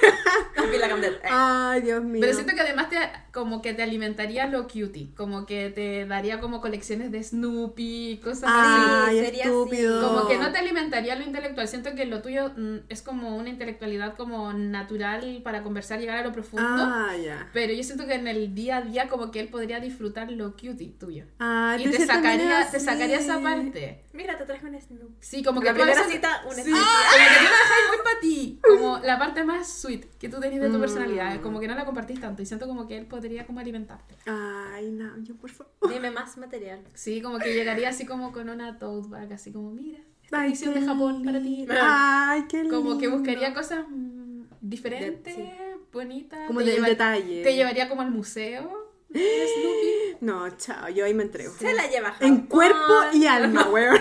Eh. 0.74 1.12
Ay, 1.30 1.82
Dios 1.82 2.04
mío. 2.04 2.22
Pero 2.22 2.34
siento 2.34 2.54
que 2.56 2.62
además 2.62 2.90
te, 2.90 2.98
como 3.32 3.62
que 3.62 3.74
te 3.74 3.84
alimentaría 3.84 4.48
lo 4.48 4.64
cutie, 4.68 5.10
como 5.16 5.46
que 5.46 5.70
te 5.70 6.06
daría 6.06 6.40
como 6.40 6.62
colecciones 6.62 7.12
de 7.12 7.22
Snoopy, 7.24 8.20
cosas 8.24 8.50
Ay, 8.52 9.20
Sí, 9.20 9.26
sería 9.26 9.44
estúpido. 9.46 10.00
así. 10.00 10.08
Como 10.08 10.28
que 10.28 10.38
no 10.38 10.52
te 10.52 10.58
alimentaría 10.60 11.16
lo 11.16 11.24
intelectual. 11.24 11.68
Siento 11.68 11.94
que 11.96 12.06
lo 12.06 12.22
tuyo 12.22 12.52
mm, 12.56 12.78
es 12.90 13.02
como 13.02 13.38
una 13.38 13.50
intelectualidad 13.50 14.16
como 14.16 14.54
natural 14.54 15.42
para 15.44 15.64
conversar, 15.64 16.00
llegar 16.00 16.18
a 16.18 16.24
lo 16.24 16.32
profundo. 16.32 16.66
Ah, 16.68 17.12
ya. 17.24 17.50
Pero 17.54 17.74
yo 17.74 17.84
siento 17.84 18.06
que 18.08 18.16
en 18.16 18.28
el 18.28 18.54
día 18.56 18.78
a 18.78 18.82
día 18.82 19.08
como 19.08 19.32
que 19.32 19.40
él 19.40 19.50
podría 19.50 19.80
disfrutar 19.80 20.32
lo 20.32 20.52
cutie 20.54 20.96
tuyo. 21.00 21.26
Ah, 21.40 21.78
y 21.80 21.84
te 21.90 22.06
sacaría, 22.06 22.68
te 22.72 22.78
así. 22.78 22.86
sacaría 22.86 23.20
esa 23.20 23.40
parte. 23.40 24.04
Mira, 24.14 24.38
te 24.38 24.46
traje 24.46 24.66
un 24.66 24.80
Snoop. 24.80 25.12
Sí, 25.20 25.44
como 25.44 25.60
que 25.60 25.68
La 25.68 25.74
primera 25.74 25.96
veces- 25.96 26.14
cita, 26.14 26.42
un 26.48 26.56
sí, 26.56 26.62
Snoop. 26.64 26.78
como 26.78 26.86
que 26.86 27.36
tú 27.38 27.44
la 27.44 27.50
dejáis 27.50 27.88
muy 27.90 27.98
para 28.04 28.20
ti. 28.20 28.60
Como 28.64 29.00
la 29.00 29.13
parte 29.20 29.44
más 29.44 29.68
sweet 29.68 30.06
que 30.20 30.30
tú 30.30 30.40
tenías 30.40 30.62
de 30.62 30.70
tu 30.70 30.78
Mm. 30.78 30.82
personalidad. 30.82 31.42
Como 31.42 31.60
que 31.60 31.68
no 31.68 31.76
la 31.76 31.86
compartís 31.86 32.20
tanto. 32.20 32.42
Y 32.42 32.46
siento 32.46 32.68
como 32.68 32.88
que 32.88 32.98
él 32.98 33.06
podría 33.06 33.46
como 33.46 33.60
alimentarte. 33.60 34.16
Ay, 34.26 34.90
no, 34.92 35.18
yo 35.24 35.36
por 35.36 35.50
favor. 35.50 35.72
Dime 35.90 36.12
más 36.12 36.38
material. 36.38 36.82
Sí, 36.94 37.22
como 37.22 37.40
que 37.40 37.54
llegaría 37.54 37.90
así 37.90 38.06
como 38.06 38.32
con 38.32 38.50
una 38.50 38.78
tote 38.80 39.08
bag, 39.10 39.34
así 39.34 39.52
como, 39.52 39.72
mira, 39.72 40.00
esta 40.24 40.40
Ay, 40.42 40.50
edición 40.50 40.74
de 40.74 40.82
Japón 40.82 41.24
para 41.24 41.42
ti. 41.42 41.68
Ay, 41.70 42.46
qué 42.50 42.62
lindo. 42.64 42.78
Como 42.82 42.98
que 42.98 43.08
buscaría 43.08 43.54
cosas 43.54 43.86
mm, 43.90 44.44
diferentes, 44.62 45.36
De- 45.38 45.44
sí. 45.44 45.52
bonitas. 45.92 46.48
Como 46.48 46.60
te 46.60 46.66
del 46.68 46.76
lleva- 46.76 46.88
detalle. 46.88 47.44
Te 47.44 47.56
llevaría 47.56 47.90
como 47.90 48.02
al 48.02 48.12
museo 48.12 48.92
de 49.10 49.20
Snoopy. 49.20 50.18
No, 50.26 50.50
chao, 50.58 50.90
yo 50.90 51.06
ahí 51.06 51.14
me 51.14 51.24
entrego. 51.24 51.54
Se 51.54 51.74
la 51.74 51.88
lleva 51.88 52.10
a 52.10 52.26
En 52.26 52.36
Japón. 52.36 52.48
cuerpo 52.48 52.94
y 53.14 53.26
alma, 53.28 53.68
weón. 53.72 54.00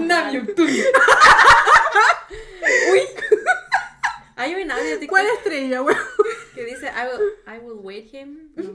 Namjoon, 0.00 0.46
tú. 0.56 0.64
Hay 4.42 4.56
un 4.56 4.68
audio 4.72 4.98
TikTok 4.98 5.08
¿Cuál 5.08 5.26
estrella, 5.36 5.82
weón? 5.82 5.98
que 6.54 6.64
dice 6.64 6.86
I 6.86 7.06
will, 7.06 7.30
I 7.46 7.58
will 7.64 7.78
wait 7.80 8.12
him 8.12 8.50
no. 8.56 8.74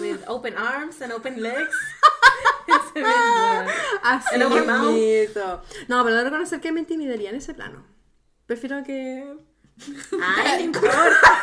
with 0.00 0.22
open 0.28 0.54
arms 0.56 1.02
and 1.02 1.12
open 1.12 1.42
legs. 1.42 1.74
Ese 2.68 3.00
mismo. 3.02 3.72
Así 4.04 4.38
mismito. 4.38 5.62
No, 5.88 6.04
pero 6.04 6.16
debo 6.16 6.30
reconocer 6.30 6.60
que 6.60 6.70
me 6.70 6.78
intimidaría 6.80 7.30
en 7.30 7.36
ese 7.36 7.54
plano. 7.54 7.84
Prefiero 8.46 8.84
que. 8.84 9.36
Ay, 10.22 10.58
no 10.58 10.60
importa. 10.64 11.42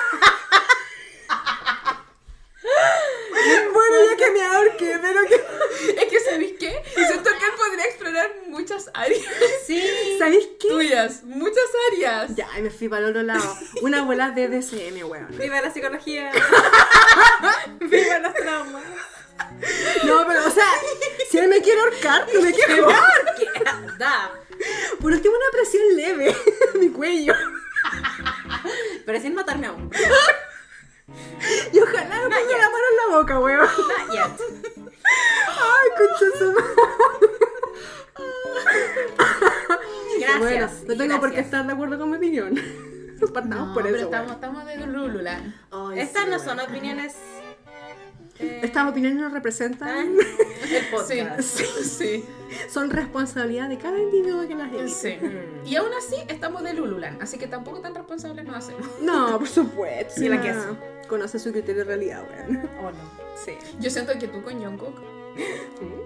Bueno, 3.73 3.95
ya 4.11 4.12
que 4.23 4.31
me 4.31 4.41
ahorque, 4.45 4.99
pero 5.01 5.19
que. 5.27 5.35
Es 6.01 6.05
que, 6.05 6.19
¿sabéis 6.19 6.53
qué? 6.59 6.81
Siento 6.95 7.29
que 7.29 7.45
él 7.45 7.51
podría 7.57 7.85
explorar 7.85 8.31
muchas 8.47 8.89
áreas 8.93 9.21
Sí. 9.65 9.83
¿Sabéis 10.19 10.47
qué? 10.59 10.67
tuyas. 10.67 11.23
Muchas 11.23 11.65
áreas. 11.91 12.35
Ya, 12.35 12.47
y 12.57 12.61
me 12.61 12.69
fui 12.69 12.87
para 12.87 13.03
el 13.03 13.09
otro 13.09 13.23
lado. 13.23 13.57
Una 13.81 14.03
bola 14.03 14.29
de 14.31 14.47
DSM, 14.47 15.03
weón. 15.09 15.27
Viva 15.37 15.61
la 15.61 15.71
psicología. 15.73 16.31
Viva 17.79 18.19
los 18.19 18.33
traumas. 18.35 18.83
No, 20.03 20.25
pero, 20.27 20.45
o 20.45 20.51
sea, 20.51 20.67
si 21.29 21.37
él 21.37 21.47
me 21.47 21.61
quiere 21.61 21.81
ahorcar, 21.81 22.27
no 22.33 22.41
me 22.41 22.53
quiero 22.53 22.85
ahorcar. 22.89 23.97
Da. 23.97 24.31
Por 25.01 25.11
último, 25.11 25.35
una 25.35 25.51
presión 25.51 25.83
leve 25.95 26.35
en 26.73 26.79
mi 26.79 26.89
cuello. 26.89 27.33
Pero 29.05 29.19
sin 29.19 29.33
matarme 29.35 29.67
aún. 29.67 29.91
Y 31.71 31.79
ojalá 31.79 32.15
no 32.15 32.23
ponga 32.23 32.57
la 32.57 32.69
mano 32.69 32.85
en 32.91 32.97
la 32.97 33.17
boca, 33.17 33.39
weón. 33.39 33.59
Not 33.59 34.11
yet. 34.11 34.31
Ay, 35.57 35.89
concha 35.97 36.25
Gracias. 40.19 40.39
Bueno, 40.39 40.69
no 40.87 40.95
tengo 40.97 41.19
por 41.19 41.31
qué 41.31 41.39
estar 41.41 41.65
de 41.65 41.73
acuerdo 41.73 41.97
con 41.97 42.11
mi 42.11 42.17
opinión. 42.17 42.55
Partamos 43.33 43.69
no, 43.69 43.73
por 43.73 43.87
eso. 43.87 43.95
Pero 43.95 44.05
estamos, 44.05 44.31
estamos 44.33 44.65
de 44.65 44.87
Lulula. 44.87 45.41
Estas 45.95 46.23
sí, 46.23 46.29
no 46.29 46.39
son 46.39 46.59
opiniones 46.59 47.15
eh, 48.39 48.61
Estas 48.63 48.89
opiniones 48.89 49.19
no 49.19 49.27
ah, 49.27 49.29
representan, 49.29 50.15
el 50.17 50.85
podcast. 50.91 51.41
Sí, 51.41 51.65
sí, 51.83 52.25
son 52.69 52.89
responsabilidad 52.89 53.69
de 53.69 53.77
cada 53.77 53.99
individuo 53.99 54.47
que 54.47 54.55
las 54.55 54.67
emite. 54.73 54.87
sí. 54.89 55.17
Y 55.65 55.75
aún 55.75 55.89
así 55.97 56.15
estamos 56.27 56.63
de 56.63 56.73
Lululan, 56.73 57.21
así 57.21 57.37
que 57.37 57.47
tampoco 57.47 57.79
tan 57.79 57.93
responsables 57.95 58.45
nos 58.45 58.55
hacemos. 58.57 58.87
No, 59.01 59.37
por 59.39 59.47
supuesto. 59.47 60.13
Sí, 60.17 60.29
la 60.29 60.37
no. 60.37 60.41
queso. 60.41 60.77
Conoce 61.07 61.37
su 61.39 61.51
criterio 61.51 61.83
de 61.83 61.83
realidad, 61.85 62.23
weón. 62.29 62.57
¿O 62.79 62.91
no? 62.91 63.11
Sí. 63.43 63.51
Yo 63.79 63.89
siento 63.89 64.13
que 64.17 64.27
tú 64.27 64.41
con 64.43 64.53
Jungkook, 64.63 64.99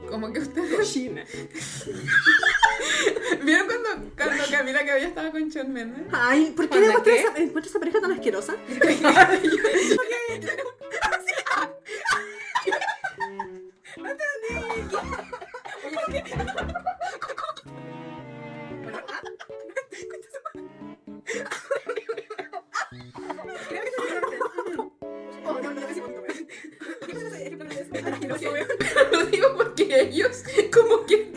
como 0.09 0.31
que 0.31 0.39
ustedes... 0.39 0.91
China. 0.91 1.23
¿Vieron 3.43 3.67
cuando, 3.67 3.89
cuando 4.15 4.43
Camila 4.49 4.85
Cabello 4.85 5.07
estaba 5.07 5.31
con 5.31 5.49
Shawn 5.49 5.73
Mendes? 5.73 6.05
Ay, 6.11 6.53
¿por 6.55 6.65
qué 6.65 6.69
¿Cuándo 6.69 6.87
demuestra 6.87 7.13
qué? 7.13 7.19
esa, 7.21 7.37
encuentra 7.37 7.69
esa 7.69 7.79
pareja 7.79 8.01
tan 8.01 8.11
asquerosa? 8.11 8.55
Lo 29.11 29.25
digo 29.27 29.47
porque 29.57 30.01
ellos 30.01 30.43
como 30.73 31.05
que, 31.05 31.31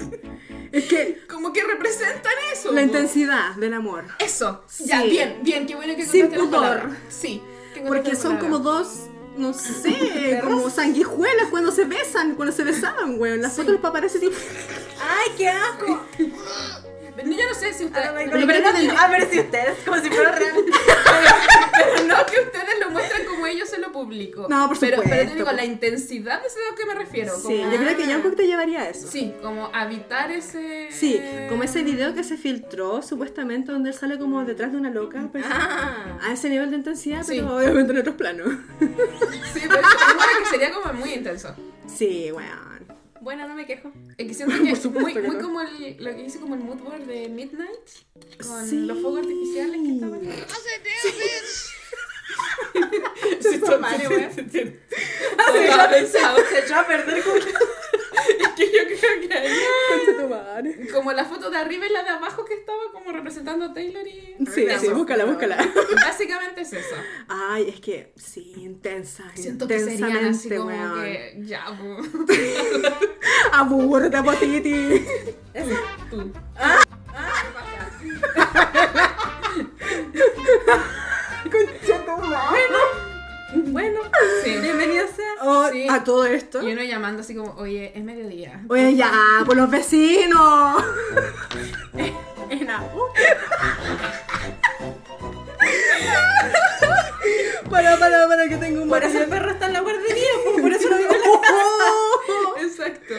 Es 0.73 0.85
que 0.87 1.19
como 1.29 1.53
que 1.53 1.63
representan 1.65 2.33
eso. 2.53 2.73
la 2.73 2.81
po. 2.81 2.87
intensidad 2.87 3.55
del 3.57 3.75
amor. 3.75 4.05
Eso. 4.19 4.65
Ya, 4.85 5.03
Sí. 5.03 5.11
bien, 5.11 5.39
bien, 5.43 5.67
qué 5.67 5.75
bueno 5.75 5.95
que 5.97 6.05
Sin 6.07 6.27
encontraste 6.27 6.37
la 6.53 6.59
pudor. 6.59 6.79
palabra. 6.79 6.99
Sí. 7.09 7.43
que 7.75 7.81
encontraste 7.81 7.89
Porque 7.89 8.09
la 8.11 8.15
son 8.17 8.37
palabra. 8.39 8.51
como 8.51 8.59
dos, 8.59 8.89
no 9.37 9.53
sé, 9.55 10.41
como 10.43 10.71
sanguijuelas 10.71 11.49
cuando 11.51 11.71
se 11.73 11.85
besan, 11.85 12.35
cuando 12.35 12.55
se 12.55 12.65
besaban, 12.65 13.21
weón. 13.21 13.41
Las 13.43 13.53
fotos 13.55 13.73
los 13.73 13.81
paparazzi 13.81 14.19
así. 14.19 14.31
¡Ay, 15.01 15.33
qué 15.37 15.49
asco! 15.49 16.05
No, 17.25 17.37
Yo 17.37 17.49
no 17.49 17.55
sé 17.55 17.73
si 17.73 17.85
ustedes... 17.85 18.07
Ah, 18.09 18.15
Pero 18.17 18.47
no, 18.47 18.93
no, 18.95 18.99
A 19.01 19.09
ver 19.09 19.29
si 19.31 19.41
ustedes, 19.41 19.79
como 19.85 19.99
si 20.01 20.09
fuera 20.11 20.33
real. 20.33 20.55
Pero 21.73 22.07
no 22.07 22.27
que 22.27 22.41
ustedes 22.41 22.81
lo 22.81 22.91
muestran 22.91 23.25
como 23.27 23.47
ellos 23.47 23.69
se 23.69 23.79
lo 23.79 23.93
publico. 23.93 24.47
No, 24.49 24.69
por 24.69 24.79
pero, 24.79 24.99
Pero 24.99 25.03
te 25.03 25.09
supuesto, 25.09 25.35
digo, 25.35 25.47
por- 25.47 25.55
la 25.55 25.65
intensidad 25.65 26.41
es 26.45 26.55
a 26.57 26.71
lo 26.71 26.77
que 26.77 26.87
me 26.87 26.95
refiero. 26.95 27.35
Sí, 27.37 27.59
como- 27.59 27.71
yo 27.73 27.79
creo 27.79 27.97
que 27.97 28.05
Jungkook 28.07 28.37
te 28.37 28.47
llevaría 28.47 28.81
a 28.83 28.89
eso. 28.91 29.09
Sí, 29.09 29.35
como 29.43 29.71
habitar 29.75 30.31
ese... 30.31 30.89
Sí, 30.91 31.21
como 31.49 31.63
ese 31.65 31.83
video 31.83 32.15
que 32.15 32.25
se 32.25 32.37
filtró 32.37 33.03
supuestamente 33.03 33.73
donde 33.73 33.91
él 33.91 33.97
sale 33.97 34.19
como 34.19 34.45
detrás 34.45 34.73
de 34.73 34.79
una 34.79 34.91
loca. 34.91 35.29
pues, 35.33 35.45
Ah. 35.49 36.19
A 36.23 36.33
ese 36.33 36.49
nivel 36.51 36.71
de 36.71 36.77
intensidad, 36.77 37.23
Sí. 37.25 37.37
pero 37.37 37.57
obviamente 37.57 37.93
en 37.93 37.99
otros 37.99 38.15
planos. 38.17 38.49
Sí, 38.79 39.61
pero 39.69 39.81
eso 39.81 40.39
que 40.39 40.47
sería 40.51 40.73
como 40.73 40.93
muy 40.95 41.13
intenso. 41.15 41.55
Sí, 41.87 42.31
weón. 42.33 43.00
Bueno, 43.21 43.47
no 43.47 43.55
me 43.55 43.67
quejo. 43.67 43.93
Es 44.17 44.27
que 44.29 44.35
siento 44.35 44.55
que 44.63 44.71
Por 44.71 44.77
supuesto 44.83 45.01
muy, 45.01 45.13
que 45.15 45.21
muy 45.23 45.37
no. 45.37 45.43
como 45.43 45.61
el, 45.61 45.97
lo 46.03 46.15
que 46.17 46.23
hice 46.25 46.41
como 46.41 46.55
el 46.55 46.61
mood 46.63 46.79
board 46.79 47.03
de 47.03 47.29
Midnight 47.29 47.89
con 48.47 48.67
Sí. 48.69 48.77
los 48.79 49.01
fuegos 49.01 49.21
artificiales 49.21 49.81
que 49.83 49.91
estaban. 49.95 50.21
Se 53.41 53.55
echó 56.61 56.77
a 56.77 56.87
perder 56.87 57.23
con 57.23 57.35
Es 58.41 58.49
que 58.49 58.67
yo 58.67 58.85
creo 58.87 59.29
que 59.29 59.35
ahí, 59.35 60.89
como 60.93 61.13
la 61.13 61.25
foto 61.25 61.51
de 61.51 61.57
arriba 61.57 61.87
y 61.87 61.91
la 61.91 62.03
de 62.03 62.11
abajo 62.11 62.45
que 62.45 62.55
estaba 62.55 62.79
como 62.93 63.13
representando 63.13 63.67
a 63.67 63.73
Taylor 63.73 64.07
y. 64.07 64.37
Sí, 64.53 64.67
sí, 64.79 64.89
búscala, 64.89 65.25
búscala. 65.25 65.57
Básicamente 65.95 66.63
es 66.63 66.73
eso. 66.73 66.97
Ay, 67.29 67.69
es 67.69 67.81
que 67.81 68.13
sí, 68.17 68.55
intensa. 68.57 69.25
Siento 69.35 69.67
que 69.67 69.79
serían 69.79 70.25
así 70.27 70.49
intensamente, 70.49 70.57
como 70.57 70.69
weón. 70.69 71.05
que. 71.05 71.37
Ya, 71.45 71.71
bu. 71.71 72.27
Abúrrate, 73.53 74.23
potiti. 74.23 75.07
Tú. 76.11 76.33
Concha 81.51 82.05
tu 82.05 82.17
madre. 82.17 82.49
Bueno, 82.51 83.10
Sí. 84.45 84.57
bienvenido 84.61 85.07
sea. 85.07 85.27
Oh, 85.43 85.69
Sí. 85.71 85.87
A 85.89 86.05
todo 86.05 86.25
esto. 86.27 86.63
Y 86.67 86.73
uno 86.73 86.83
llamando 86.83 87.21
así 87.23 87.35
como, 87.35 87.53
oye, 87.57 87.93
es 87.95 88.03
mediodía. 88.05 88.63
Oye, 88.69 88.95
ya, 88.97 89.13
por 89.47 89.57
los 89.57 89.71
vecinos. 89.71 90.83
En 92.51 92.67
la- 92.67 92.83
Para, 97.71 97.97
para, 97.97 98.27
para, 98.27 98.49
que 98.49 98.57
tengo 98.57 98.83
un 98.83 98.89
Por 98.89 99.05
eso 99.05 99.19
el 99.23 99.29
perro 99.29 99.53
está 99.53 99.67
en 99.67 99.73
la 99.75 99.81
guardería, 99.81 100.29
pues, 100.45 100.61
por 100.61 100.73
eso 100.73 100.91
no 100.91 100.97
vive 100.97 101.15
en 101.15 101.21
la 101.21 102.67
Exacto. 102.67 103.15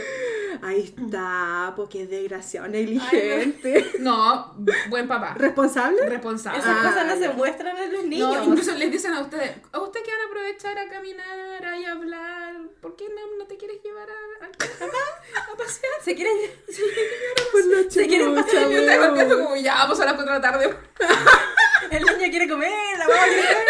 Porque 1.75 2.03
es 2.03 2.09
desgraciado, 2.09 2.67
negligente. 2.67 3.91
No, 3.99 4.55
buen 4.89 5.07
papá. 5.07 5.35
¿Responsable? 5.37 6.07
Responsable. 6.09 6.59
Esas 6.59 6.75
Ah, 6.77 6.89
cosas 6.89 7.05
no 7.07 7.15
ya. 7.15 7.27
se 7.27 7.33
muestran 7.33 7.77
en 7.77 7.93
los 7.93 8.03
niños. 8.05 8.35
No, 8.35 8.43
incluso 8.45 8.73
les 8.75 8.91
dicen 8.91 9.13
a 9.13 9.21
ustedes, 9.21 9.51
¿a 9.71 9.79
usted 9.79 10.01
que 10.03 10.11
van 10.11 10.21
a 10.21 10.25
aprovechar 10.25 10.77
a 10.77 10.89
caminar, 10.89 11.65
a, 11.65 11.77
y 11.79 11.85
a 11.85 11.91
hablar? 11.91 12.55
¿Por 12.81 12.95
qué 12.95 13.05
no, 13.09 13.37
no 13.37 13.45
te 13.45 13.57
quieres 13.57 13.81
llevar 13.83 14.07
a, 14.09 14.45
a, 14.45 15.53
a 15.53 15.57
pasear? 15.57 15.91
Se 16.03 16.15
quieren. 16.15 16.35
Se 17.89 18.07
quieren 18.07 18.29
chucha, 18.35 18.43
pasar 18.43 18.71
Y 18.71 19.29
yo 19.29 19.37
como, 19.43 19.55
ya, 19.57 19.75
vamos 19.75 19.99
a 19.99 20.05
las 20.05 20.13
4 20.15 20.33
de 20.33 20.39
la 20.39 20.41
tarde. 20.51 20.75
El 21.91 22.03
niño 22.03 22.29
quiere 22.29 22.47
comer, 22.47 22.97
la 22.97 23.07
mamá 23.07 23.23
quiere 23.25 23.41
comer. 23.43 23.61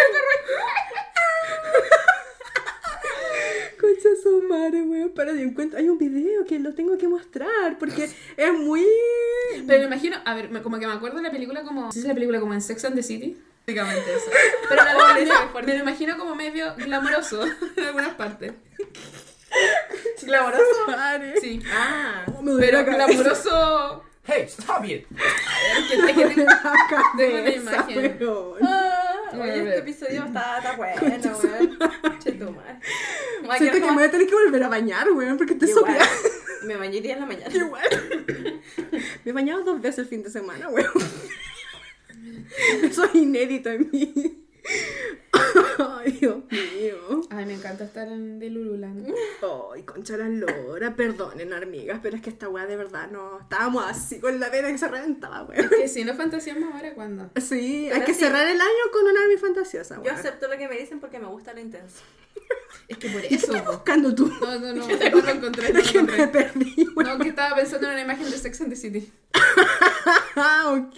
Concha 4.02 4.22
su 4.22 4.44
madre, 4.44 4.82
weón. 4.84 5.10
Para 5.10 5.34
de 5.34 5.44
encuentro. 5.44 5.78
Hay 5.80 5.90
un 5.90 5.98
video 5.98 6.46
que 6.46 6.60
lo 6.60 6.74
tengo 6.74 6.98
que 6.98 7.08
mostrar 7.08 7.78
porque 7.78 8.10
es 8.38 8.54
muy. 8.54 8.86
Pero 9.68 9.80
me 9.80 9.86
imagino, 9.86 10.18
a 10.26 10.34
ver, 10.34 10.50
como 10.62 10.80
que 10.80 10.88
me 10.88 10.94
acuerdo 10.94 11.18
de 11.18 11.24
la 11.24 11.32
película 11.32 11.64
como, 11.64 11.92
¿sí 11.92 12.00
es 12.00 12.06
la 12.06 12.14
película 12.14 12.40
como 12.40 12.54
en 12.54 12.62
Sex 12.62 12.86
and 12.86 12.96
the 12.96 13.04
City? 13.04 13.38
Básicamente 13.68 14.14
eso. 14.16 14.32
Pero 14.70 14.84
la 14.84 14.96
verdad, 14.96 15.50
me, 15.54 15.62
me 15.62 15.74
lo 15.74 15.80
imagino 15.80 16.18
como 16.18 16.36
medio 16.36 16.74
glamoroso 16.78 17.44
en 17.76 17.84
algunas 17.84 18.16
partes. 18.16 18.54
Glamoroso. 20.24 20.88
Madre. 20.88 21.34
Sí. 21.42 21.62
Ah. 21.72 22.24
Me 22.42 22.52
duele 22.52 22.68
Pero 22.72 22.86
glamoroso... 22.86 24.04
Hey, 24.24 24.46
stop 24.48 24.86
it! 24.86 25.06
Es 25.12 25.88
que, 25.90 25.96
es 25.96 26.16
que 26.16 26.26
tengo, 26.36 26.52
tengo 27.18 27.42
una 27.42 27.50
imagen. 27.50 28.20
Oye, 29.42 29.58
este 29.60 29.78
episodio 29.80 30.26
está, 30.26 30.58
está 30.58 30.76
bueno, 30.76 31.02
weón. 31.44 32.20
Che 32.20 32.32
tu 32.34 32.52
madre. 32.52 32.80
Me 33.42 33.48
voy 33.48 33.56
a 33.56 33.58
Siento 33.58 33.78
que 33.80 33.86
me 33.86 33.94
voy 33.94 34.04
a 34.04 34.12
tener 34.12 34.28
que 34.28 34.34
volver 34.36 34.64
a 34.64 34.70
bañar, 34.70 35.12
weón, 35.12 35.38
porque 35.38 35.56
te 35.56 35.68
sopla. 35.68 36.08
Me 36.64 36.90
día 36.90 37.14
en 37.14 37.20
la 37.22 37.26
mañana. 37.26 37.54
Igual. 37.54 37.84
Me 39.26 39.32
he 39.32 39.34
bañado 39.34 39.64
dos 39.64 39.82
veces 39.82 40.00
el 40.00 40.06
fin 40.06 40.24
de 40.24 40.30
semana, 40.30 40.70
weón. 40.70 40.92
Eso 42.84 43.06
es 43.06 43.16
inédito 43.16 43.70
en 43.70 43.90
mí. 43.92 44.41
Ay, 45.80 46.12
Dios 46.14 46.38
mío. 46.52 47.22
Ay, 47.30 47.46
me 47.46 47.54
encanta 47.54 47.84
estar 47.86 48.08
en 48.08 48.40
de 48.40 48.50
Lululand. 48.50 49.12
Ay, 49.74 49.84
concha 49.84 50.18
la 50.18 50.30
lora. 50.30 50.96
Perdonen, 50.96 51.54
amigas, 51.54 52.00
pero 52.02 52.16
es 52.16 52.22
que 52.22 52.30
esta 52.30 52.48
weá 52.50 52.66
de 52.66 52.76
verdad 52.76 53.10
no. 53.12 53.40
Estábamos 53.40 53.86
así 53.88 54.20
con 54.20 54.40
la 54.40 54.52
pena 54.52 54.68
que 54.70 54.78
se 54.78 54.88
reventaba, 54.88 55.44
weón. 55.44 55.70
Que 55.70 55.88
si 55.88 56.04
no 56.04 56.14
fantaseamos 56.16 56.74
ahora, 56.74 56.94
¿cuándo? 56.94 57.30
Sí, 57.42 57.86
Pero 57.90 58.00
hay 58.02 58.06
que 58.06 58.14
sí. 58.14 58.20
cerrar 58.22 58.48
el 58.48 58.60
año 58.60 58.92
con 58.92 59.06
una 59.08 59.22
army 59.22 59.38
fantasiosa, 59.38 59.96
Yo 59.96 60.02
weón. 60.04 60.16
acepto 60.16 60.48
lo 60.48 60.58
que 60.58 60.68
me 60.68 60.78
dicen 60.78 61.00
porque 61.00 61.20
me 61.20 61.28
gusta 61.28 61.54
lo 61.54 61.60
intenso. 61.62 62.02
Es 62.88 62.98
que 62.98 63.10
por 63.10 63.24
¿Y 63.24 63.28
qué 63.30 63.36
eso. 63.36 63.54
estás 63.56 63.66
buscando 63.66 64.14
tú? 64.14 64.28
No, 64.42 64.60
no, 64.60 64.74
no, 64.74 64.88
no 64.88 65.22
lo 65.22 65.30
encontré, 65.30 65.74
no 65.74 65.80
Es 65.80 65.94
lo 65.94 66.02
que 66.02 66.02
me 66.04 66.14
encontré. 66.24 66.28
perdí, 66.28 66.88
weón. 66.96 67.18
No, 67.18 67.24
que 67.24 67.30
estaba 67.30 67.56
pensando 67.56 67.88
en 67.88 67.94
una 67.94 68.02
imagen 68.02 68.30
de 68.30 68.38
Sex 68.38 68.62
and 68.62 68.70
the 68.70 68.76
City. 68.76 69.12
Ah, 70.36 70.72
ok. 70.74 70.98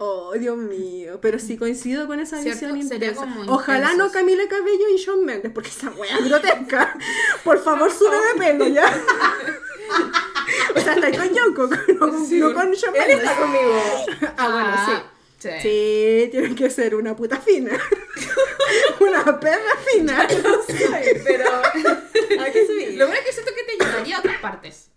Oh, 0.00 0.32
Dios 0.34 0.56
mío. 0.56 1.18
Pero 1.20 1.38
sí 1.40 1.56
coincido 1.56 2.06
con 2.06 2.20
esa 2.20 2.40
¿Cierto? 2.40 2.60
visión 2.72 2.80
intensa. 2.80 3.26
Ojalá 3.48 3.94
no. 3.94 4.10
Camila 4.12 4.44
Cabello 4.48 4.88
y 4.94 4.96
Shawn 4.96 5.24
Mendes, 5.24 5.50
porque 5.52 5.70
esa 5.70 5.90
wea 5.90 6.18
es 6.18 6.24
grotesca. 6.24 6.96
Por 7.44 7.62
favor, 7.62 7.92
sube 7.92 8.16
de 8.16 8.38
pelo 8.38 8.66
ya. 8.68 8.84
o 10.76 10.80
sea, 10.80 10.94
está 10.94 11.10
con 11.10 11.28
Jungkook, 11.36 11.88
no, 11.88 11.98
con- 11.98 12.26
Sí. 12.26 12.38
no 12.38 12.54
con 12.54 12.70
Shawn 12.72 12.94
Él 12.94 13.00
Mendes. 13.08 13.18
está 13.28 13.36
conmigo. 13.36 13.82
Ah, 14.36 14.48
bueno, 14.52 14.76
sí. 14.86 14.92
sí. 15.38 15.50
Sí, 15.62 16.28
tiene 16.30 16.54
que 16.54 16.70
ser 16.70 16.94
una 16.94 17.16
puta 17.16 17.36
fina. 17.40 17.72
una 19.00 19.40
perra 19.40 19.76
fina. 19.92 20.26
Pero 21.24 21.44
hay 22.40 22.52
que 22.52 22.66
subir. 22.66 22.94
Lo 22.96 23.06
bueno 23.06 23.20
es 23.20 23.26
que 23.26 23.32
siento 23.32 23.52
que 23.54 23.64
te 23.64 23.84
llevaría 23.84 24.16
a 24.16 24.20
otras 24.20 24.38
partes. 24.38 24.90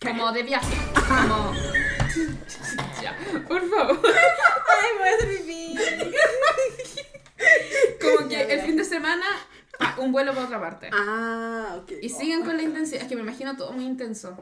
Como 0.00 0.32
de 0.32 0.42
viaje. 0.42 0.74
Como. 0.94 1.52
Por 3.40 3.68
favor. 3.68 4.00
Ay, 4.04 4.90
me 4.94 4.98
voy 4.98 5.08
a 5.08 5.14
hacer 5.14 5.28
pipí. 5.28 5.78
Como 8.00 8.28
que 8.28 8.42
el 8.42 8.60
fin 8.60 8.76
de 8.76 8.84
semana 8.84 9.26
Ah, 9.80 9.96
un 9.98 10.12
vuelo 10.12 10.32
para 10.32 10.46
otra 10.46 10.60
parte. 10.60 10.90
Ah, 10.92 11.78
ok. 11.82 11.92
Y 12.02 12.08
siguen 12.08 12.44
con 12.44 12.56
la 12.56 12.62
intensidad. 12.62 13.02
Es 13.02 13.08
que 13.08 13.16
me 13.16 13.22
imagino 13.22 13.56
todo 13.56 13.72
muy 13.72 13.84
intenso. 13.84 14.36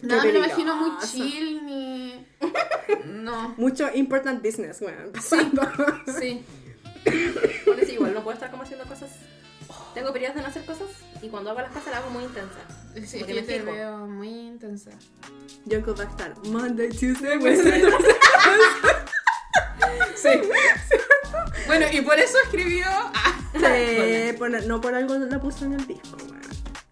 Nada, 0.00 0.24
me 0.24 0.32
lo 0.32 0.38
imagino 0.38 0.76
muy 0.76 0.90
chill 1.06 1.66
ni. 1.66 2.26
No. 3.06 3.54
Mucho 3.56 3.90
important 3.94 4.42
business, 4.42 4.80
weón. 4.80 5.12
Sí. 6.20 6.44
Por 7.64 7.80
eso 7.80 7.92
igual 7.92 8.14
no 8.14 8.22
puedo 8.22 8.34
estar 8.34 8.50
como 8.50 8.62
haciendo 8.62 8.86
cosas. 8.86 9.10
Tengo 9.94 10.12
periodos 10.12 10.36
de 10.36 10.42
no 10.42 10.48
hacer 10.48 10.64
cosas 10.64 10.88
y 11.20 11.28
cuando 11.28 11.50
hago 11.50 11.60
las 11.60 11.70
cosas 11.70 11.88
las 11.88 11.96
hago 11.96 12.10
muy 12.10 12.24
intensas. 12.24 12.62
Sí, 13.06 13.18
es 13.18 13.24
Porque 13.24 13.26
que 13.26 13.34
me 13.34 13.40
yo 13.40 13.46
te 13.46 13.60
fijo. 13.60 13.72
veo 13.72 14.06
muy 14.06 14.28
intensa. 14.28 14.90
Va 14.90 16.02
a 16.04 16.06
estar 16.06 16.34
Monday, 16.46 16.88
Tuesday, 16.88 17.36
Wednesday, 17.38 17.80
Thursday. 17.82 18.14
Sí. 20.16 20.28
bueno, 21.66 21.86
y 21.92 22.00
por 22.00 22.18
eso 22.18 22.36
escribió. 22.44 22.86
Ah, 22.88 23.34
Sí, 23.54 24.32
por- 24.38 24.50
no 24.64 24.80
por 24.80 24.94
algo 24.94 25.14
la 25.18 25.40
puso 25.40 25.64
en 25.64 25.74
el 25.74 25.86
disco, 25.86 26.16
weón. 26.28 26.40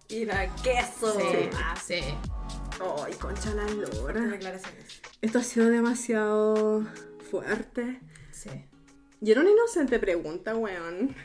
Y 0.09 0.25
la 0.25 0.53
queso. 0.57 1.13
sí. 1.19 1.49
Ah, 1.55 1.75
sí. 1.75 1.99
Ay, 3.03 3.13
concha 3.15 3.53
la 3.53 3.65
lora. 3.65 4.21
declaraciones. 4.21 5.01
Esto 5.21 5.39
ha 5.39 5.43
sido 5.43 5.69
demasiado 5.69 6.85
fuerte. 7.31 7.99
Sí. 8.31 8.49
Y 9.21 9.31
era 9.31 9.41
una 9.41 9.49
inocente 9.51 9.99
pregunta, 9.99 10.55
weón. 10.55 11.15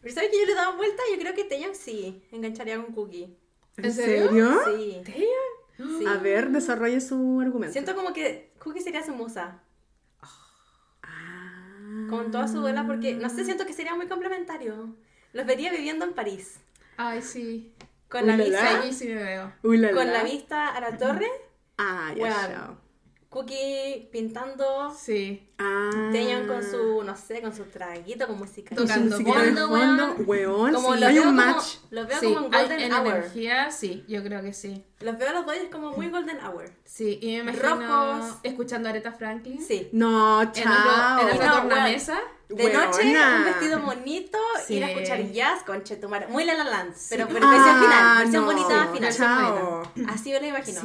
Pero 0.00 0.14
¿sabes 0.14 0.30
que 0.30 0.38
yo 0.38 0.46
le 0.46 0.52
he 0.52 0.54
dado 0.54 0.76
vuelta? 0.76 1.02
Yo 1.12 1.18
creo 1.20 1.34
que 1.34 1.44
Taeyong 1.44 1.74
sí 1.74 2.22
engancharía 2.30 2.76
con 2.76 2.94
Cookie. 2.94 3.36
¿En 3.76 3.92
serio? 3.92 4.50
Sí. 4.64 5.02
Sí. 5.76 6.06
A 6.06 6.16
ver, 6.16 6.50
desarrolle 6.50 7.00
su 7.00 7.40
argumento. 7.40 7.72
Siento 7.72 7.94
como 7.94 8.12
que 8.12 8.50
Cookie 8.58 8.80
sería 8.80 9.04
su 9.04 9.12
musa. 9.12 9.60
Ah. 11.02 12.06
Con 12.08 12.30
toda 12.30 12.48
su 12.48 12.60
duela, 12.60 12.86
porque 12.86 13.14
no 13.14 13.28
sé, 13.28 13.44
siento 13.44 13.66
que 13.66 13.74
sería 13.74 13.94
muy 13.94 14.06
complementario. 14.06 14.94
Los 15.32 15.46
vería 15.46 15.70
viviendo 15.70 16.04
en 16.06 16.14
París. 16.14 16.58
Ay, 16.96 17.20
sí. 17.20 17.74
Con 18.08 18.26
la, 18.26 18.36
vista, 18.36 18.92
sí 18.92 19.08
me 19.08 19.22
veo. 19.22 19.52
Uy, 19.62 19.78
la, 19.78 19.90
con 19.90 20.10
la. 20.10 20.22
vista 20.22 20.68
a 20.68 20.80
la 20.80 20.96
torre. 20.96 21.28
Ah, 21.76 22.14
ya. 22.16 22.76
Cookie 23.40 24.08
pintando. 24.10 24.90
Sí. 24.98 25.42
Ah. 25.58 25.90
Taeyong 26.12 26.46
con 26.46 26.62
su, 26.62 27.02
no 27.02 27.14
sé, 27.16 27.40
con 27.42 27.54
su 27.54 27.64
traguito, 27.64 28.26
con 28.26 28.38
música. 28.38 28.74
Tocando 28.74 29.16
fondo, 29.16 29.34
fondo, 29.34 29.68
weón. 29.68 30.24
weón. 30.26 30.72
Como 30.74 30.94
sí, 30.94 31.00
los 31.00 31.08
hay 31.08 31.14
veo 31.14 31.22
un 31.28 31.36
como- 31.36 31.46
match. 31.52 31.64
Los 31.90 32.06
veo 32.08 32.18
sí, 32.20 32.26
como 32.34 32.46
en 32.46 32.54
hay- 32.54 32.60
Golden 32.62 32.80
en 32.80 32.92
Hour. 32.92 33.06
energía, 33.08 33.70
sí, 33.70 34.04
yo 34.08 34.22
creo 34.22 34.40
que 34.42 34.52
sí. 34.54 34.84
Los 35.00 35.18
veo 35.18 35.28
a 35.28 35.32
los 35.34 35.44
dos 35.46 35.54
como 35.70 35.92
muy 35.92 36.08
Golden 36.08 36.38
Hour. 36.44 36.70
Sí, 36.84 37.18
y 37.20 37.26
me 37.42 37.52
imagino 37.52 38.16
Rojos. 38.20 38.34
escuchando 38.42 38.88
a 38.88 38.90
Aretha 38.92 39.12
Franklin. 39.12 39.60
Sí. 39.62 39.88
No, 39.92 40.40
En, 40.42 40.48
otro, 40.48 40.62
chao. 40.62 41.28
en 41.28 41.38
No, 41.38 41.52
tornamesa. 41.52 42.18
De 42.48 42.72
noche, 42.72 42.98
Weona. 43.02 43.36
un 43.38 43.44
vestido 43.44 43.80
bonito, 43.80 44.38
Sí. 44.66 44.74
ir 44.74 44.84
a 44.84 44.90
escuchar 44.92 45.20
jazz 45.32 45.62
con 45.64 45.82
Chetumare. 45.82 46.28
Muy 46.28 46.44
La 46.44 46.54
La 46.54 46.64
Land, 46.64 46.94
pero, 47.10 47.26
pero 47.28 47.44
Ah, 47.46 47.50
versión 47.50 47.80
final, 47.82 48.18
versión 48.18 48.42
no, 48.46 48.52
bonita 48.52 48.88
final. 48.92 49.12
chao. 49.12 49.82
Así 50.08 50.30
yo 50.30 50.40
lo 50.40 50.46
imagino. 50.46 50.80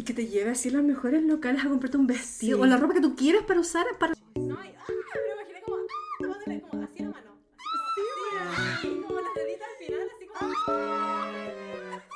Y 0.00 0.02
que 0.02 0.14
te 0.14 0.26
lleve 0.28 0.52
así 0.52 0.70
a 0.70 0.72
los 0.72 0.82
mejores 0.82 1.22
locales 1.22 1.62
a 1.62 1.68
comprarte 1.68 1.98
un 1.98 2.06
vestido 2.06 2.56
Sí. 2.56 2.62
o 2.62 2.64
la 2.64 2.78
ropa 2.78 2.94
que 2.94 3.02
tú 3.02 3.14
quieras 3.14 3.42
para 3.46 3.60
usar 3.60 3.84
para... 3.98 4.14
No, 4.34 4.54
y, 4.64 4.68
ah, 4.68 4.84
pero 4.86 5.34
imaginé 5.34 5.60
como, 5.60 5.76
ah, 5.76 6.16
tomándole 6.18 6.62
como 6.62 6.82
así 6.84 7.02
la 7.02 7.08
mano. 7.10 7.36
Así, 8.40 8.88
como, 8.88 9.06
como 9.08 9.20
las 9.20 9.34
deditas 9.34 9.68
al 9.68 9.84
final, 9.84 10.08
así 10.16 10.26
como. 10.26 10.54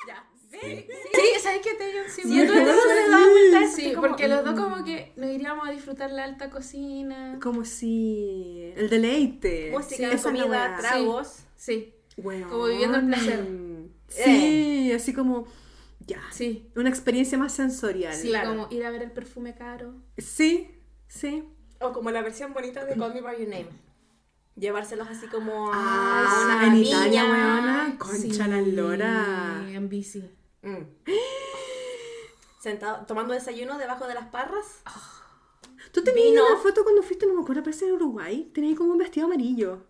Ya, 0.09 0.27
¿ves? 0.51 0.87
Sí, 1.13 1.41
¿sabes 1.43 1.61
qué 1.63 1.75
Taeyong 1.75 2.09
sí? 2.09 2.23
Sí, 2.23 2.47
vuelta 2.47 3.71
Sí, 3.77 3.93
como, 3.93 4.09
porque 4.09 4.29
los 4.29 4.45
dos 4.47 4.59
como 4.59 4.83
que 4.83 5.13
nos 5.17 5.31
iríamos 5.31 5.69
a 5.69 5.71
disfrutar 5.71 6.11
la 6.11 6.25
alta 6.25 6.49
cocina. 6.49 7.39
Como 7.43 7.67
si... 7.67 8.73
El 8.77 8.89
deleite. 8.89 9.73
Música, 9.73 10.17
Sí, 10.17 10.25
comida, 10.25 10.75
tragos. 10.79 11.41
Sí, 11.55 11.93
Weón. 12.17 12.49
Como 12.49 12.65
viviendo 12.65 12.97
el 12.97 13.07
placer. 13.09 13.47
Sí, 14.09 14.91
así 14.91 15.13
como... 15.13 15.47
Ya. 16.01 16.21
sí. 16.33 16.71
Una 16.77 16.89
experiencia 16.91 17.39
más 17.39 17.53
sensorial. 17.53 18.15
Sí, 18.15 18.29
Claro. 18.29 18.51
como 18.51 18.69
ir 18.71 18.85
a 18.85 18.91
ver 18.91 19.03
el 19.03 19.11
perfume 19.13 19.55
caro. 19.55 19.95
Sí, 20.19 20.71
sí. 21.09 21.45
O 21.81 21.93
como 21.93 22.11
la 22.11 22.23
versión 22.23 22.53
bonita 22.53 22.85
de 22.85 22.95
Call 22.97 23.15
Me 23.15 23.21
By 23.21 23.39
Your 23.39 23.49
Name. 23.49 23.69
Llevárselos 24.57 25.09
así 25.09 25.27
como 25.27 25.73
a, 25.73 25.75
Ah, 25.75 26.43
a 26.43 26.45
una 26.45 26.67
en 26.67 26.73
viña. 26.75 26.89
Italia, 27.09 27.25
weona. 27.25 27.97
Concha 27.99 28.17
Sí, 28.17 28.33
la 28.33 28.61
lora. 28.63 29.67
En 29.71 29.89
bici. 29.89 30.31
Mm. 30.63 30.83
Sentado, 32.61 33.05
tomando 33.07 33.35
desayuno 33.35 33.77
debajo 33.79 34.07
de 34.07 34.15
las 34.15 34.29
parras. 34.29 34.83
Tú 35.93 36.03
tenías 36.03 36.27
Vino. 36.31 36.47
una 36.47 36.57
foto 36.59 36.83
cuando 36.83 37.03
fuiste, 37.03 37.27
no 37.27 37.35
me 37.35 37.43
acuerdo, 37.43 37.63
parece 37.63 37.87
en 37.87 37.93
Uruguay. 37.93 38.51
Tenías 38.55 38.77
como 38.77 38.93
un 38.93 38.99
vestido 38.99 39.27
amarillo. 39.27 39.85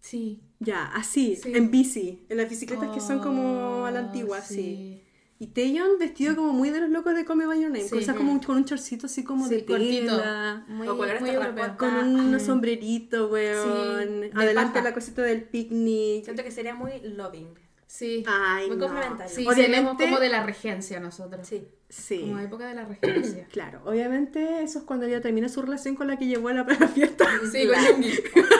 Sí. 0.00 0.42
Ya, 0.64 0.86
así, 0.94 1.36
Sí. 1.36 1.52
en 1.54 1.70
bici. 1.70 2.24
En 2.28 2.36
las 2.38 2.48
bicicletas 2.48 2.88
que 2.94 3.00
son 3.00 3.20
como 3.20 3.84
a 3.86 3.90
la 3.90 4.00
antigua, 4.00 4.38
Oh, 4.38 4.40
así. 4.40 5.00
Y 5.40 5.48
Taeyeon 5.48 5.98
vestido 5.98 6.36
como 6.36 6.52
muy 6.52 6.70
de 6.70 6.80
los 6.80 6.90
locos 6.90 7.14
de 7.14 7.24
Call 7.24 7.36
Me 7.36 7.46
By 7.46 7.60
Your 7.60 7.70
Name. 7.70 7.82
Sí. 7.88 7.96
o 7.98 8.00
sea, 8.00 8.14
como 8.14 8.30
un- 8.32 8.38
con 8.38 8.56
un 8.56 8.64
chorcito 8.64 9.06
así 9.06 9.24
como 9.24 9.46
Sí, 9.48 9.56
de 9.56 9.64
cortito. 9.64 10.16
tela. 10.16 10.64
Muy, 10.68 10.86
O 10.88 10.96
colores 10.96 11.20
muy. 11.20 11.30
Con 11.76 11.94
un 11.96 12.40
sombrerito, 12.40 13.26
weón. 13.28 14.20
de 14.20 14.30
Adelante 14.34 14.74
paja. 14.74 14.84
la 14.84 14.94
cosita 14.94 15.22
del 15.22 15.42
picnic. 15.42 16.24
Siento 16.24 16.42
que 16.44 16.50
sería 16.52 16.74
muy 16.74 16.92
loving. 17.02 17.48
Sí. 17.96 18.24
Ay, 18.26 18.66
Muy 18.66 18.76
no. 18.76 18.86
complementario. 18.88 19.32
Sí, 19.32 19.46
Obviamente- 19.46 20.04
como 20.04 20.18
de 20.18 20.28
la 20.28 20.42
regencia 20.42 20.98
nosotros. 20.98 21.46
Sí. 21.46 21.68
Sí. 21.88 22.22
Como 22.22 22.40
época 22.40 22.66
de 22.66 22.74
la 22.74 22.84
regencia. 22.86 23.46
Claro, 23.52 23.82
obviamente 23.84 24.64
eso 24.64 24.80
es 24.80 24.84
cuando 24.84 25.06
ella 25.06 25.20
termina 25.20 25.48
su 25.48 25.62
relación 25.62 25.94
con 25.94 26.08
la 26.08 26.16
que 26.18 26.26
llevó 26.26 26.48
a 26.48 26.54
la, 26.54 26.64
la 26.64 26.88
fiesta. 26.88 27.24
Sí, 27.52 27.68
con. 27.68 27.78
Yungi. 28.02 28.12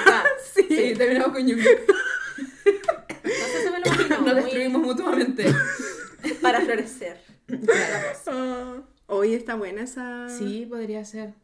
Ah, 0.06 0.23
Sí. 0.55 0.62
Sí, 0.69 0.94
terminamos 0.97 1.32
con 1.36 1.47
Yungi. 1.48 1.65
Nos 4.11 4.20
muy 4.20 4.35
destruimos 4.35 4.82
mutuamente. 4.82 5.47
Para 6.40 6.61
florecer. 6.61 7.20
Ah, 8.27 8.82
Hoy 9.06 9.35
está 9.35 9.55
buena 9.56 9.82
esa. 9.82 10.28
Sí, 10.28 10.65
podría 10.69 11.05
ser. 11.05 11.35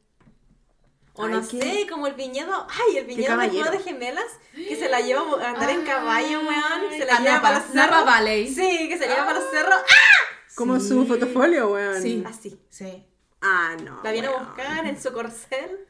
O 1.21 1.25
Ay, 1.27 1.33
no 1.33 1.41
qué- 1.49 1.61
sé, 1.63 1.87
como 1.89 2.07
el 2.07 2.15
viñedo. 2.15 2.67
Ay, 2.69 2.97
el 2.99 3.07
viñedo 3.07 3.37
de 3.71 3.79
gemelas. 3.81 4.25
Que 4.55 4.77
se 4.77 4.89
la 4.89 5.01
lleva 5.01 5.23
a 5.45 5.51
andar 5.51 5.71
en 5.71 5.85
caballo, 5.85 6.41
weón. 6.41 6.91
Se 6.93 7.05
la 7.05 7.19
lleva 7.19 7.35
Napa, 7.37 7.43
para 7.43 7.55
los 7.59 7.67
cerros. 7.67 7.75
Napa 7.91 8.05
Valley. 8.05 8.49
Sí, 8.49 8.89
que 8.89 8.99
se 8.99 9.07
la 9.07 9.15
lleva 9.15 9.27
para 9.27 9.41
los 9.41 9.51
cerros. 9.51 9.75
¡Ah! 9.77 10.55
Como 10.55 10.79
Sí. 10.81 10.89
su 10.89 11.07
fotofolio, 11.07 11.69
weón. 11.73 12.03
Sí. 12.03 12.25
Así. 12.27 12.61
Sí. 12.71 13.05
Ah, 13.43 13.77
no. 13.85 14.01
La 14.03 14.13
viene 14.13 14.29
a 14.29 14.33
buscar 14.39 14.87
en 14.87 15.01
su 15.01 15.13
corcel. 15.13 15.87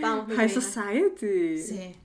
Vamos, 0.00 0.36
High. 0.36 0.48
Society. 0.50 1.58
Sí. 1.62 1.96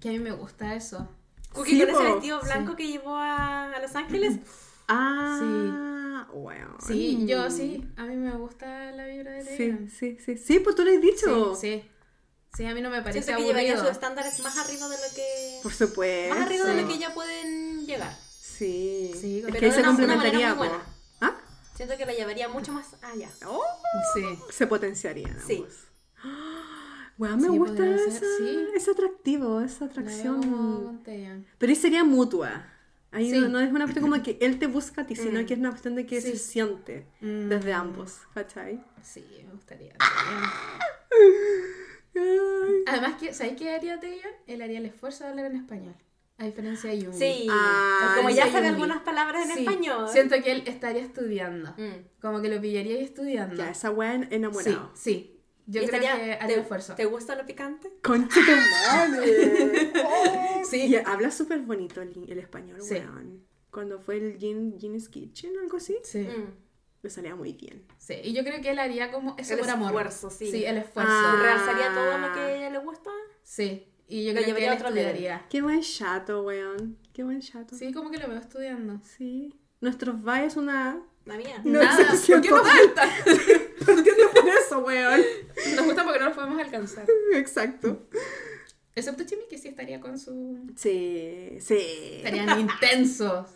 Que 0.00 0.08
a 0.08 0.12
mí 0.12 0.18
me 0.18 0.32
gusta 0.32 0.74
eso. 0.74 1.08
Cookie 1.52 1.72
Sí, 1.72 1.80
con 1.80 1.90
ese 1.90 1.98
po. 1.98 2.14
vestido 2.14 2.40
blanco 2.40 2.76
que 2.76 2.88
llevó 2.88 3.14
a, 3.16 3.72
a 3.72 3.78
Los 3.80 3.94
Ángeles. 3.94 4.34
Ah, 4.88 6.26
weón. 6.32 6.76
Sí, 6.86 7.24
yo 7.26 7.50
sí. 7.50 7.86
A 7.96 8.04
mí 8.04 8.16
me 8.16 8.32
gusta 8.36 8.90
la 8.92 9.06
vibra 9.06 9.32
de 9.32 9.42
Sí, 9.44 9.56
Taeyong. 9.56 9.90
sí, 9.90 10.18
sí. 10.24 10.36
Sí, 10.38 10.58
pues 10.60 10.76
tú 10.76 10.84
lo 10.84 10.90
has 10.92 11.00
dicho. 11.00 11.54
Sí, 11.54 11.80
sí. 11.82 11.88
Sí, 12.54 12.66
a 12.66 12.74
mí 12.74 12.82
no 12.82 12.90
me 12.90 13.00
parece 13.00 13.22
Siento 13.22 13.40
que 13.40 13.46
llevaría 13.48 13.78
sus 13.78 13.88
estándares 13.88 14.38
más 14.42 14.56
arriba 14.58 14.86
de 14.88 14.96
lo 14.96 15.14
que. 15.14 15.60
Por 15.62 15.72
supuesto. 15.72 16.34
Más 16.34 16.46
arriba 16.46 16.64
de 16.66 16.82
lo 16.82 16.88
que 16.88 16.98
ya 16.98 17.14
pueden 17.14 17.86
llegar. 17.86 18.14
Sí. 18.40 19.12
Sí, 19.18 19.38
es 19.38 19.44
pero 19.46 19.58
que 19.58 19.64
ahí 19.66 19.72
se 19.72 19.82
complementaría. 19.82 20.32
manera 20.32 20.54
muy 20.54 20.68
buena. 20.68 20.84
¿Ah? 21.22 21.36
Siento 21.74 21.96
que 21.96 22.04
la 22.04 22.12
llevaría 22.12 22.48
mucho 22.48 22.72
más 22.72 22.88
allá. 23.02 23.30
Oh, 23.46 23.62
Sí. 24.14 24.22
se 24.50 24.66
potenciarían. 24.66 25.38
Sí. 25.46 25.64
Weón, 27.18 27.36
me 27.40 27.48
Sí, 27.48 27.58
gusta 27.58 27.76
ser, 27.76 27.98
esa, 28.08 28.20
sí. 28.38 28.66
es 28.74 28.88
atractivo, 28.88 29.60
esa 29.60 29.84
atracción. 29.86 31.00
Pero 31.04 31.70
ahí 31.70 31.76
sería 31.76 32.04
mutua. 32.04 32.66
Ahí 33.12 33.30
Sí. 33.30 33.38
no, 33.40 33.48
no 33.48 33.60
es 33.60 33.70
una 33.70 33.84
cuestión 33.84 34.08
como 34.08 34.20
que 34.22 34.38
él 34.40 34.58
te 34.58 34.66
busca 34.66 35.02
a 35.02 35.06
ti, 35.06 35.14
sino 35.14 35.40
Mm. 35.42 35.46
que 35.46 35.54
es 35.54 35.60
una 35.60 35.70
cuestión 35.70 35.94
de 35.94 36.06
que 36.06 36.20
Sí. 36.20 36.32
se 36.32 36.38
siente 36.38 37.06
Mm. 37.20 37.48
desde 37.50 37.72
ambos, 37.74 38.20
¿cachai? 38.34 38.82
Sí, 39.02 39.24
me 39.46 39.52
gustaría. 39.52 39.94
Además, 42.86 43.14
que, 43.20 43.32
¿sabes 43.32 43.54
qué 43.56 43.70
haría 43.74 43.98
Taeyong? 44.00 44.34
Él 44.46 44.62
haría 44.62 44.78
el 44.78 44.86
esfuerzo 44.86 45.24
de 45.24 45.30
hablar 45.30 45.46
en 45.46 45.56
español. 45.56 45.94
A 46.38 46.44
diferencia 46.46 46.90
de 46.90 46.98
Yungi. 47.00 47.18
Sí. 47.18 47.46
Ah, 47.50 48.14
como 48.16 48.30
ya 48.30 48.50
sabe 48.50 48.68
un 48.68 48.74
algunas 48.74 49.02
palabras 49.02 49.48
en 49.48 49.54
Sí, 49.56 49.60
español. 49.64 50.08
Siento 50.08 50.34
que 50.42 50.52
él 50.52 50.62
estaría 50.66 51.02
estudiando. 51.02 51.70
Mm. 51.76 52.20
Como 52.20 52.40
que 52.42 52.48
lo 52.48 52.60
pillaría 52.60 53.00
y 53.00 53.04
estudiando. 53.04 53.56
Ya, 53.56 53.70
esa 53.70 53.90
weá 53.90 54.14
en- 54.14 54.22
sí, 54.24 54.28
enamorado. 54.34 54.90
sí. 54.94 55.38
Yo 55.66 55.80
Y 55.82 55.86
creo 55.86 56.00
estaría- 56.00 56.16
que 56.16 56.32
haría 56.34 56.46
¿te, 56.46 56.54
el 56.54 56.60
esfuerzo. 56.60 56.94
¿Te 56.94 57.04
gusta 57.04 57.34
lo 57.36 57.46
picante? 57.46 57.90
Concha 58.02 58.40
tu 58.40 58.52
madre. 58.96 59.92
Sí. 60.64 60.86
Y 60.86 60.96
habla 60.96 61.30
súper 61.30 61.60
bonito 61.60 62.00
el, 62.00 62.12
el 62.28 62.38
español, 62.38 62.80
Sí. 62.82 62.94
weón. 62.94 63.44
Cuando 63.70 63.98
fue 64.00 64.16
el 64.18 64.38
Gin, 64.38 64.78
Gin's 64.78 65.08
Kitchen, 65.08 65.52
algo 65.62 65.76
así, 65.78 65.96
Sí, 66.04 66.20
Mm. 66.20 66.54
le 67.02 67.10
salía 67.10 67.34
muy 67.34 67.52
bien. 67.52 67.84
sí. 67.98 68.14
Y 68.22 68.32
yo 68.32 68.42
creo 68.44 68.60
que 68.62 68.70
él 68.70 68.78
haría 68.78 69.10
como 69.10 69.34
eso 69.38 69.54
El 69.54 69.60
por 69.60 69.70
amor. 69.70 69.88
esfuerzo, 69.88 70.30
sí. 70.30 70.50
Sí, 70.50 70.64
el 70.64 70.78
esfuerzo. 70.78 71.12
Ah. 71.12 71.38
¿Realzaría 71.42 71.92
todo 71.94 72.18
lo 72.18 72.32
que 72.34 72.40
a 72.40 72.54
ella 72.56 72.70
le 72.70 72.78
gusta? 72.78 73.10
Sí. 73.42 73.86
Y 74.08 74.24
yo 74.24 74.32
Lo 74.32 74.40
creo 74.42 74.54
que 74.54 74.60
llevaría 74.60 74.72
él 74.74 74.82
estudiaría. 74.86 75.46
Qué 75.48 75.62
buen 75.62 75.80
chato, 75.82 76.42
weón. 76.42 76.98
Qué 77.12 77.22
buen 77.24 77.40
chato. 77.40 77.74
Sí, 77.76 77.92
como 77.92 78.10
que 78.10 78.18
lo 78.18 78.28
veo 78.28 78.38
estudiando. 78.38 79.00
Sí. 79.04 79.54
Nuestros 79.80 80.20
vibe 80.22 80.46
es 80.46 80.56
una... 80.56 81.02
La 81.24 81.36
mía. 81.36 81.60
No 81.64 81.78
Nada, 81.82 81.96
¿por 82.26 82.40
qué 82.42 82.50
nos 82.50 82.62
total. 82.62 83.10
falta? 83.84 84.02
Partiendo 84.02 84.30
por 84.30 84.48
eso, 84.48 84.78
weón. 84.80 85.22
Nos 85.76 85.84
gusta 85.86 86.04
porque 86.04 86.18
no 86.18 86.24
los 86.26 86.34
podemos 86.34 86.60
alcanzar. 86.60 87.06
Exacto. 87.34 88.02
Excepto 88.94 89.24
Chimi, 89.24 89.42
que 89.48 89.56
sí 89.58 89.68
estaría 89.68 90.00
con 90.00 90.18
su... 90.18 90.58
Sí, 90.76 91.56
sí. 91.60 91.78
Estarían 92.18 92.60
intensos. 92.60 93.46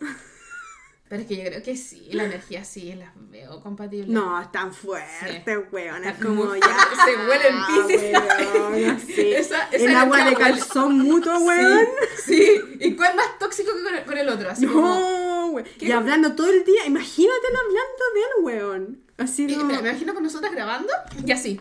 Pero 1.09 1.21
es 1.21 1.27
que 1.29 1.37
yo 1.37 1.43
creo 1.45 1.63
que 1.63 1.77
sí, 1.77 2.09
la 2.11 2.25
energía 2.25 2.65
sí, 2.65 2.93
las 2.93 3.11
veo 3.29 3.61
compatibles. 3.61 4.09
No, 4.09 4.41
es 4.41 4.51
tan 4.51 4.73
fuerte, 4.73 5.57
weón. 5.71 6.03
Es 6.03 6.17
como 6.17 6.53
ya. 6.55 6.77
se 7.05 7.15
huelen 7.15 7.55
piscis. 7.87 8.11
weón, 8.71 8.99
sí. 9.05 9.31
Esa- 9.33 9.69
esa 9.71 9.85
El 9.85 9.95
agua 9.95 10.17
de 10.17 10.23
huele. 10.23 10.37
calzón 10.37 10.97
mutuo, 10.97 11.37
weón. 11.39 11.85
Sí, 12.25 12.35
sí. 12.43 12.61
¿Y 12.81 12.95
cuál 12.97 13.15
más 13.15 13.39
tóxico 13.39 13.71
que 13.77 13.83
con 13.83 13.95
el, 13.95 14.03
con 14.05 14.17
el 14.17 14.27
otro? 14.27 14.49
Así 14.49 14.65
como... 14.65 14.81
No, 14.81 15.47
weón. 15.51 15.67
Y 15.79 15.91
hablando 15.91 16.35
todo 16.35 16.49
el 16.49 16.65
día. 16.65 16.85
Imagínatelo 16.85 17.57
hablando 17.59 18.03
de 18.13 18.19
él, 18.19 18.43
weón. 18.43 19.06
Así 19.17 19.45
Y 19.45 19.55
no. 19.55 19.65
me, 19.65 19.75
imagino 19.75 20.13
con 20.13 20.23
nosotras 20.23 20.51
grabando 20.51 20.91
y 21.25 21.31
así. 21.31 21.59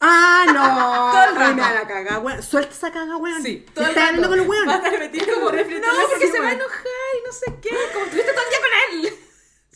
Ah, 0.00 0.44
no. 0.46 1.12
Todo 1.12 1.30
el 1.30 1.56
rato. 1.56 1.74
la 1.74 1.86
caga, 1.86 2.18
weón. 2.18 2.42
Suelta 2.42 2.72
esa 2.72 2.92
caga, 2.92 3.16
weón. 3.16 3.42
Sí, 3.42 3.64
Todo 3.74 3.84
el 3.84 3.90
Está 3.90 4.08
hablando 4.08 4.28
rato. 4.28 4.30
con 4.34 4.40
el 4.42 4.48
weón. 4.48 4.66
Vas 4.66 4.84
a 4.84 4.90
repetir 4.90 5.32
como 5.32 5.48
refri 5.50 5.80
No, 5.80 5.86
porque 6.10 6.26
sí, 6.26 6.32
se 6.32 6.40
va 6.40 6.48
a 6.48 6.52
enojar 6.52 6.84
y 7.20 7.26
no 7.26 7.32
sé 7.32 7.54
qué. 7.60 7.70
Como 7.92 8.04
estuviste 8.06 8.32
todo 8.32 8.44
el 8.44 8.50
día 8.50 8.58
con 8.60 8.70
él. 9.04 9.18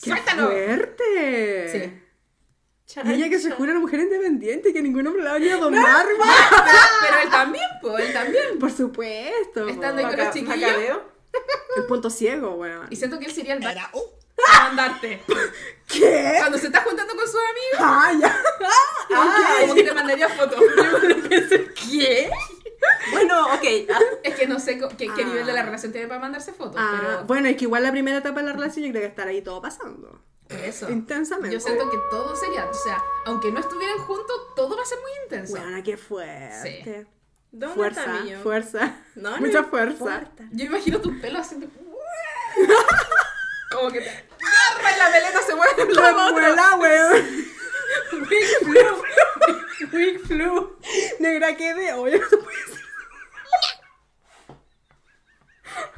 ¡Qué 0.00 0.10
Suéltalo. 0.10 0.50
fuerte! 0.50 1.68
Sí. 1.72 2.04
Y 3.04 3.12
ella 3.12 3.28
que 3.28 3.38
se 3.38 3.50
jura 3.50 3.72
una 3.72 3.80
mujer 3.80 4.00
independiente 4.00 4.70
y 4.70 4.72
que 4.72 4.80
ningún 4.80 5.06
hombre 5.06 5.22
la 5.22 5.32
va 5.32 5.36
a 5.36 5.56
domar, 5.58 6.06
weón. 6.06 6.20
Pero 7.02 7.18
él 7.22 7.30
también, 7.30 7.66
pues, 7.82 8.06
él 8.06 8.12
también. 8.14 8.58
Por 8.58 8.72
supuesto. 8.72 9.68
Estando 9.68 9.98
ahí 9.98 10.04
weón. 10.04 10.16
con 10.16 10.24
los 10.24 10.34
chiquillos. 10.34 10.98
El 11.76 11.84
punto 11.84 12.10
ciego, 12.10 12.54
weón. 12.54 12.86
Y 12.90 12.96
siento 12.96 13.18
que 13.18 13.26
él 13.26 13.32
sería 13.32 13.54
el 13.54 13.62
para 13.62 13.90
a 14.54 14.62
mandarte. 14.64 15.22
¿Qué? 15.86 16.34
Cuando 16.38 16.58
se 16.58 16.66
está 16.66 16.82
juntando 16.82 17.14
con 17.16 17.26
sus 17.26 17.36
amigos, 17.36 17.78
Ah, 17.78 18.12
ya. 18.20 18.42
como 19.60 19.74
que 19.74 19.84
te 19.84 19.92
mandaría 19.94 20.28
fotos. 20.28 20.60
¿Qué? 21.90 22.30
Bueno, 23.10 23.46
ok. 23.54 23.64
ah, 23.92 23.98
Es 24.22 24.34
que 24.34 24.46
no 24.46 24.58
sé 24.60 24.78
qué, 24.78 25.08
qué 25.14 25.22
Ah. 25.22 25.24
nivel 25.24 25.46
de 25.46 25.52
la 25.52 25.62
relación 25.62 25.92
tiene 25.92 26.06
para 26.06 26.20
mandarse 26.20 26.52
fotos, 26.52 26.76
Ah, 26.78 26.98
pero 27.00 27.24
bueno, 27.24 27.48
es 27.48 27.56
que 27.56 27.64
igual 27.64 27.82
la 27.82 27.90
primera 27.90 28.18
etapa 28.18 28.40
de 28.40 28.46
la 28.46 28.52
relación 28.52 28.84
yo 28.84 28.90
creo 28.90 29.02
que 29.02 29.08
estará 29.08 29.30
ahí 29.30 29.40
todo 29.42 29.60
pasando. 29.62 30.20
por 30.48 30.58
eso. 30.58 30.88
Intensamente. 30.90 31.54
Yo 31.54 31.60
siento 31.60 31.90
que 31.90 31.98
todo 32.10 32.34
sería, 32.36 32.66
o 32.66 32.74
sea, 32.74 33.02
aunque 33.26 33.50
no 33.52 33.60
estuvieran 33.60 33.98
juntos, 33.98 34.36
todo 34.56 34.76
va 34.76 34.82
a 34.82 34.86
ser 34.86 34.98
muy 35.00 35.10
intenso. 35.24 35.56
Bueno, 35.58 35.82
qué 35.84 35.96
fuerte. 35.96 37.06
¿Dónde 37.50 37.74
Fuerza, 37.76 38.00
está 38.02 38.12
mío? 38.24 38.38
fuerza. 38.42 38.96
No, 39.14 39.30
no 39.30 39.38
Mucha 39.38 39.64
fuerza. 39.64 39.94
importa. 40.18 40.44
Yo 40.52 40.64
imagino 40.66 41.00
tus 41.00 41.16
pelos 41.18 41.48
de... 41.58 41.66
Como 43.70 43.90
que 43.90 44.00
te 44.00 44.08
agarran 44.08 44.98
la 44.98 45.10
melena, 45.10 45.40
se 45.46 45.54
mueven 45.54 45.76
los 45.88 45.98
otros. 45.98 46.34
Remuela, 46.34 46.76
weón. 46.76 47.26
Big 48.28 48.46
flu. 48.64 49.02
Big 49.92 50.20
flu. 50.26 50.76
Negra, 51.20 51.56
¿qué 51.56 51.74
de 51.74 51.92
hoy? 51.92 52.20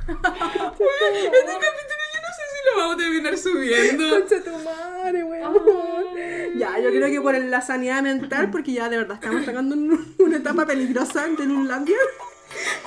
Este 0.08 1.52
capítulo 1.54 2.02
yo 2.12 2.20
no 2.20 2.30
sé 2.36 2.42
si 2.50 2.70
lo 2.70 2.76
vamos 2.76 2.94
a 2.94 2.98
terminar 2.98 3.38
subiendo. 3.38 4.10
Concha 4.10 4.42
tu 4.42 4.58
madre, 4.58 5.24
weón. 5.24 6.58
Ya, 6.58 6.78
yo 6.78 6.90
creo 6.90 7.08
que 7.10 7.20
por 7.20 7.34
la 7.38 7.60
sanidad 7.60 8.02
mental, 8.02 8.50
porque 8.50 8.72
ya 8.72 8.88
de 8.88 8.98
verdad 8.98 9.18
estamos 9.20 9.44
sacando 9.44 9.74
un- 9.76 10.14
una 10.18 10.36
etapa 10.36 10.66
peligrosa 10.66 11.24
en 11.26 11.36
Finlandia. 11.36 11.96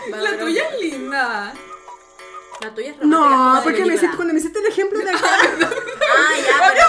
La 0.09 0.37
tuya 0.37 0.69
es 0.69 0.79
linda. 0.81 1.53
La 2.63 2.73
tuya 2.73 2.91
es 2.91 2.97
romántica 2.97 3.55
No, 3.55 3.61
porque 3.63 3.85
me 3.85 3.95
hiciste, 3.95 4.15
cuando 4.15 4.33
me 4.33 4.39
hiciste 4.39 4.59
el 4.59 4.65
ejemplo 4.67 4.99
de 4.99 5.09
acá. 5.11 5.19
Ah, 5.21 6.31
ya, 6.45 6.55
pero... 6.69 6.87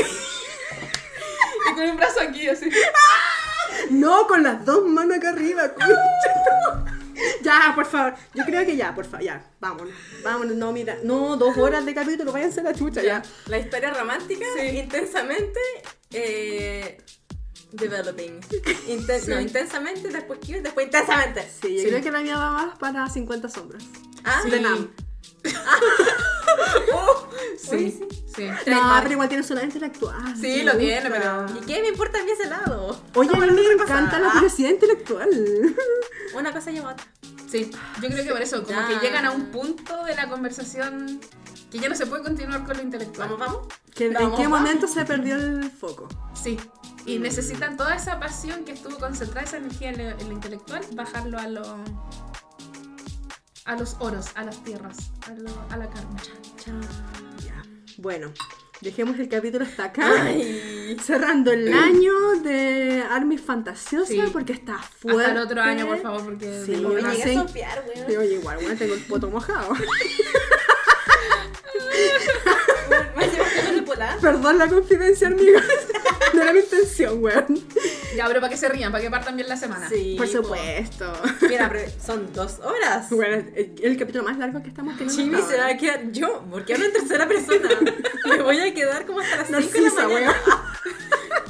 Y 1.70 1.74
con 1.74 1.84
un 1.90 1.96
brazo 1.96 2.20
aquí, 2.20 2.48
así. 2.48 2.70
No, 3.90 4.26
con 4.26 4.42
las 4.42 4.64
dos 4.64 4.84
manos 4.86 5.16
acá 5.18 5.30
arriba. 5.30 5.72
Ya, 7.42 7.72
por 7.74 7.84
favor. 7.84 8.14
Yo 8.32 8.44
creo 8.46 8.64
que 8.64 8.76
ya, 8.76 8.94
por 8.94 9.04
favor. 9.04 9.20
Ya, 9.20 9.44
vámonos. 9.60 9.92
Vámonos. 10.24 10.56
No, 10.56 10.72
mira. 10.72 10.96
No, 11.02 11.36
dos 11.36 11.54
horas 11.58 11.84
de 11.84 11.94
capítulo. 11.94 12.32
Váyanse 12.32 12.60
a 12.60 12.62
la 12.62 12.74
chucha 12.74 13.02
ya. 13.02 13.22
La 13.46 13.58
historia 13.58 13.92
romántica, 13.92 14.46
intensamente... 14.64 15.60
Eh, 16.12 16.96
developing. 17.72 18.40
Inten- 18.88 19.26
No, 19.28 19.40
intensamente, 19.40 20.08
después 20.08 20.38
¿qué? 20.44 20.60
Después 20.60 20.86
intensamente. 20.86 21.48
Sí, 21.62 21.76
yo 21.82 21.88
creo 21.88 22.02
que 22.02 22.10
la 22.10 22.20
mía 22.20 22.36
va 22.36 22.50
más 22.52 22.78
para 22.78 23.08
50 23.08 23.48
sombras. 23.48 23.82
Ah, 24.24 24.42
De 24.48 24.60
Nam. 24.60 24.90
Sí, 27.58 28.00
sí. 28.34 28.48
No, 28.66 28.98
pero 29.02 29.12
igual 29.12 29.28
tiene 29.28 29.42
su 29.44 29.54
lado 29.54 29.66
intelectual. 29.66 30.36
Sí, 30.36 30.62
lo 30.62 30.76
tiene, 30.76 31.08
pero- 31.10 31.46
¿Y 31.56 31.64
qué 31.66 31.80
me 31.82 31.88
importa 31.88 32.18
a 32.18 32.24
mí 32.24 32.30
ese 32.30 32.48
lado? 32.48 33.00
Oye, 33.14 33.30
a 33.32 33.36
mí 33.38 33.46
me 33.52 33.82
encanta 33.82 34.18
la 34.18 34.30
curiosidad 34.32 34.70
intelectual. 34.70 35.28
Una 36.34 36.52
cosa 36.52 36.70
lleva 36.70 36.90
a 36.90 36.92
otra. 36.94 37.06
Sí, 37.50 37.70
yo 38.00 38.08
creo 38.08 38.24
que 38.24 38.30
por 38.30 38.42
eso, 38.42 38.62
como 38.64 38.78
Ya. 38.80 38.88
que 38.88 39.06
llegan 39.06 39.24
a 39.26 39.30
un 39.32 39.46
punto 39.46 40.04
de 40.04 40.14
la 40.14 40.28
conversación 40.28 41.20
que 41.70 41.78
ya 41.78 41.88
no 41.88 41.94
se 41.94 42.06
puede 42.06 42.22
continuar 42.22 42.64
con 42.64 42.76
lo 42.76 42.82
intelectual. 42.82 43.28
Vamos, 43.30 43.46
vamos. 43.46 43.66
Que- 43.94 44.06
¿En 44.06 44.14
Vamos, 44.14 44.36
qué 44.38 44.44
vamos. 44.44 44.60
momento 44.60 44.86
se 44.88 45.04
perdió 45.04 45.36
el 45.36 45.70
foco? 45.70 46.08
Sí. 46.34 46.58
Y 47.06 47.18
necesitan 47.18 47.76
toda 47.76 47.94
esa 47.96 48.18
pasión 48.20 48.64
que 48.64 48.72
estuvo 48.72 48.96
concentrada, 48.98 49.46
esa 49.46 49.56
energía 49.58 49.90
en 49.90 49.98
lo, 49.98 50.10
en 50.18 50.28
lo 50.28 50.32
intelectual, 50.32 50.82
bajarlo 50.92 51.38
a 51.38 51.46
lo. 51.48 51.62
A 53.70 53.76
los 53.76 53.96
oros, 54.00 54.26
a 54.34 54.42
las 54.44 54.62
tierras, 54.64 54.96
a, 55.26 55.30
lo- 55.34 55.64
a 55.70 55.76
la 55.76 55.88
carne. 55.88 56.20
Ya. 56.66 57.62
Bueno, 57.98 58.32
dejemos 58.80 59.16
el 59.20 59.28
capítulo 59.28 59.64
hasta 59.64 59.84
acá. 59.84 60.10
Ay. 60.22 60.96
Cerrando 61.00 61.52
el 61.52 61.72
año 61.72 62.12
de 62.42 63.04
Armis 63.08 63.40
Fantasiosa 63.40 64.06
Sí. 64.08 64.20
porque 64.32 64.54
está 64.54 64.78
fuerte. 64.78 65.22
Hasta 65.22 65.32
el 65.32 65.38
otro 65.46 65.62
año, 65.62 65.86
por 65.86 65.98
favor, 66.02 66.24
porque. 66.24 66.62
Sí, 66.66 66.72
Me 66.72 67.00
llegué 67.00 67.22
sé. 67.22 67.36
a 67.36 67.46
sopear, 67.46 67.84
weón. 67.94 68.06
Sí, 68.08 68.16
oye, 68.16 68.34
igual, 68.34 68.58
bueno, 68.60 68.76
tengo 68.76 68.94
el 68.94 69.00
poto 69.02 69.30
mojado. 69.30 69.72
Polar. 73.90 74.20
Perdón 74.20 74.56
la 74.58 74.68
confidencia, 74.68 75.26
amigas. 75.26 75.64
No 76.32 76.42
era 76.42 76.52
mi 76.52 76.60
intención, 76.60 77.20
weón. 77.20 77.58
Ya, 78.14 78.24
pero 78.28 78.40
para 78.40 78.50
que 78.52 78.56
se 78.56 78.68
rían, 78.68 78.92
para 78.92 79.02
que 79.02 79.10
partan 79.10 79.34
bien 79.34 79.48
la 79.48 79.56
semana. 79.56 79.88
Sí. 79.88 80.14
Por 80.16 80.26
po. 80.26 80.32
supuesto. 80.32 81.12
Mira, 81.48 81.68
pero 81.72 81.90
son 82.00 82.32
dos 82.32 82.60
horas. 82.60 83.10
Bueno, 83.10 83.44
el, 83.56 83.74
el 83.82 83.96
capítulo 83.98 84.22
más 84.22 84.38
largo 84.38 84.62
que 84.62 84.68
estamos 84.68 84.96
teniendo. 84.96 85.38
Hasta 85.38 85.50
se 85.50 85.58
va 85.58 85.66
a 85.66 85.76
quedar 85.76 86.12
yo, 86.12 86.44
porque 86.48 86.74
hablo 86.74 86.86
en 86.86 86.92
tercera 86.92 87.26
persona. 87.26 87.68
Me 88.28 88.42
voy 88.42 88.60
a 88.60 88.72
quedar 88.72 89.06
como 89.06 89.18
hasta 89.18 89.50
las 89.50 89.64
5 89.64 89.72
de 89.72 90.02
la 90.02 90.08
mañana. 90.08 90.36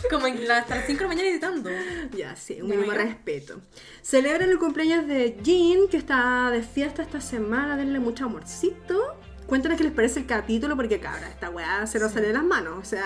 Como 0.09 0.27
en 0.27 0.51
hasta 0.51 0.77
las 0.77 0.87
5 0.87 0.99
de 0.99 1.05
la 1.05 1.09
mañana 1.09 1.29
editando. 1.29 1.71
Ya, 2.17 2.35
sí, 2.37 2.63
un 2.63 2.71
mínimo 2.71 2.93
respeto. 2.93 3.61
Celebran 4.01 4.49
el 4.49 4.59
cumpleaños 4.59 5.07
de 5.07 5.37
Jean, 5.43 5.89
que 5.91 5.99
está 5.99 6.51
de 6.51 6.63
fiesta 6.63 7.03
esta 7.03 7.21
semana. 7.21 7.77
Denle 7.77 8.01
mucho 8.01 8.25
amorcito. 8.25 9.15
Cuéntanos 9.51 9.79
qué 9.79 9.83
les 9.83 9.93
parece 9.93 10.21
el 10.21 10.27
capítulo, 10.27 10.77
porque 10.77 11.01
cabra, 11.01 11.29
esta 11.29 11.51
weá 11.51 11.85
se 11.85 11.99
nos 11.99 12.13
sale 12.13 12.29
de 12.29 12.35
las 12.35 12.45
manos. 12.45 12.79
O 12.79 12.85
sea, 12.85 13.05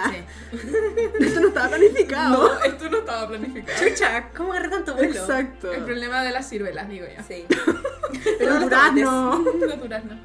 esto 1.18 1.40
no 1.40 1.48
estaba 1.48 1.68
planificado. 1.68 2.48
No, 2.52 2.62
esto 2.64 2.90
no 2.90 2.98
estaba 2.98 3.28
planificado. 3.28 3.88
Chucha, 3.88 4.28
¿cómo 4.36 4.52
agarré 4.52 4.68
tanto 4.68 4.94
vuelo? 4.94 5.14
Exacto. 5.14 5.72
El 5.72 5.84
problema 5.84 6.22
de 6.22 6.32
las 6.32 6.46
ciruelas, 6.46 6.86
digo 6.86 7.06
ya. 7.06 7.22
Sí. 7.22 7.46
El 8.40 8.60
durazno. 8.60 9.42
Los 9.58 9.80
duraznos. 9.80 10.18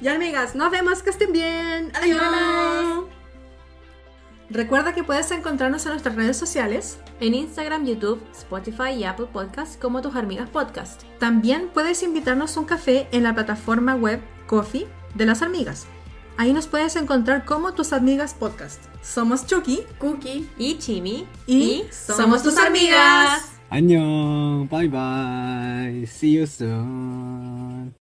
Ya, 0.00 0.16
amigas, 0.16 0.56
nos 0.56 0.68
vemos, 0.72 1.00
que 1.04 1.10
estén 1.10 1.30
bien. 1.30 1.92
Adiós. 1.94 2.20
Adiós. 2.20 3.04
Recuerda 4.50 4.92
que 4.94 5.04
puedes 5.04 5.30
encontrarnos 5.30 5.86
en 5.86 5.92
nuestras 5.92 6.16
redes 6.16 6.36
sociales. 6.36 6.98
En 7.20 7.34
Instagram, 7.34 7.86
YouTube, 7.86 8.20
Spotify 8.32 8.94
y 8.98 9.04
Apple 9.04 9.28
Podcasts 9.32 9.78
como 9.80 10.02
Tus 10.02 10.16
Amigas 10.16 10.50
Podcast. 10.50 11.04
También 11.20 11.70
puedes 11.72 12.02
invitarnos 12.02 12.56
a 12.56 12.60
un 12.60 12.66
café 12.66 13.06
en 13.12 13.22
la 13.22 13.32
plataforma 13.32 13.94
web 13.94 14.20
Coffee 14.48 14.88
de 15.14 15.26
las 15.26 15.42
Amigas. 15.42 15.86
Ahí 16.36 16.52
nos 16.52 16.66
puedes 16.66 16.96
encontrar 16.96 17.44
como 17.44 17.72
Tus 17.74 17.92
Amigas 17.92 18.34
Podcast. 18.34 18.82
Somos 19.02 19.46
Chucky 19.46 19.80
Cookie. 19.98 20.48
Y 20.58 20.78
Chimi. 20.78 21.26
y, 21.46 21.84
somos 21.90 22.42
tus 22.42 22.56
amigas. 22.56 23.48
안녕. 23.70 24.68
Bye 24.68 24.88
bye. 24.88 26.06
See 26.06 26.32
you 26.32 26.46
soon. 26.46 27.94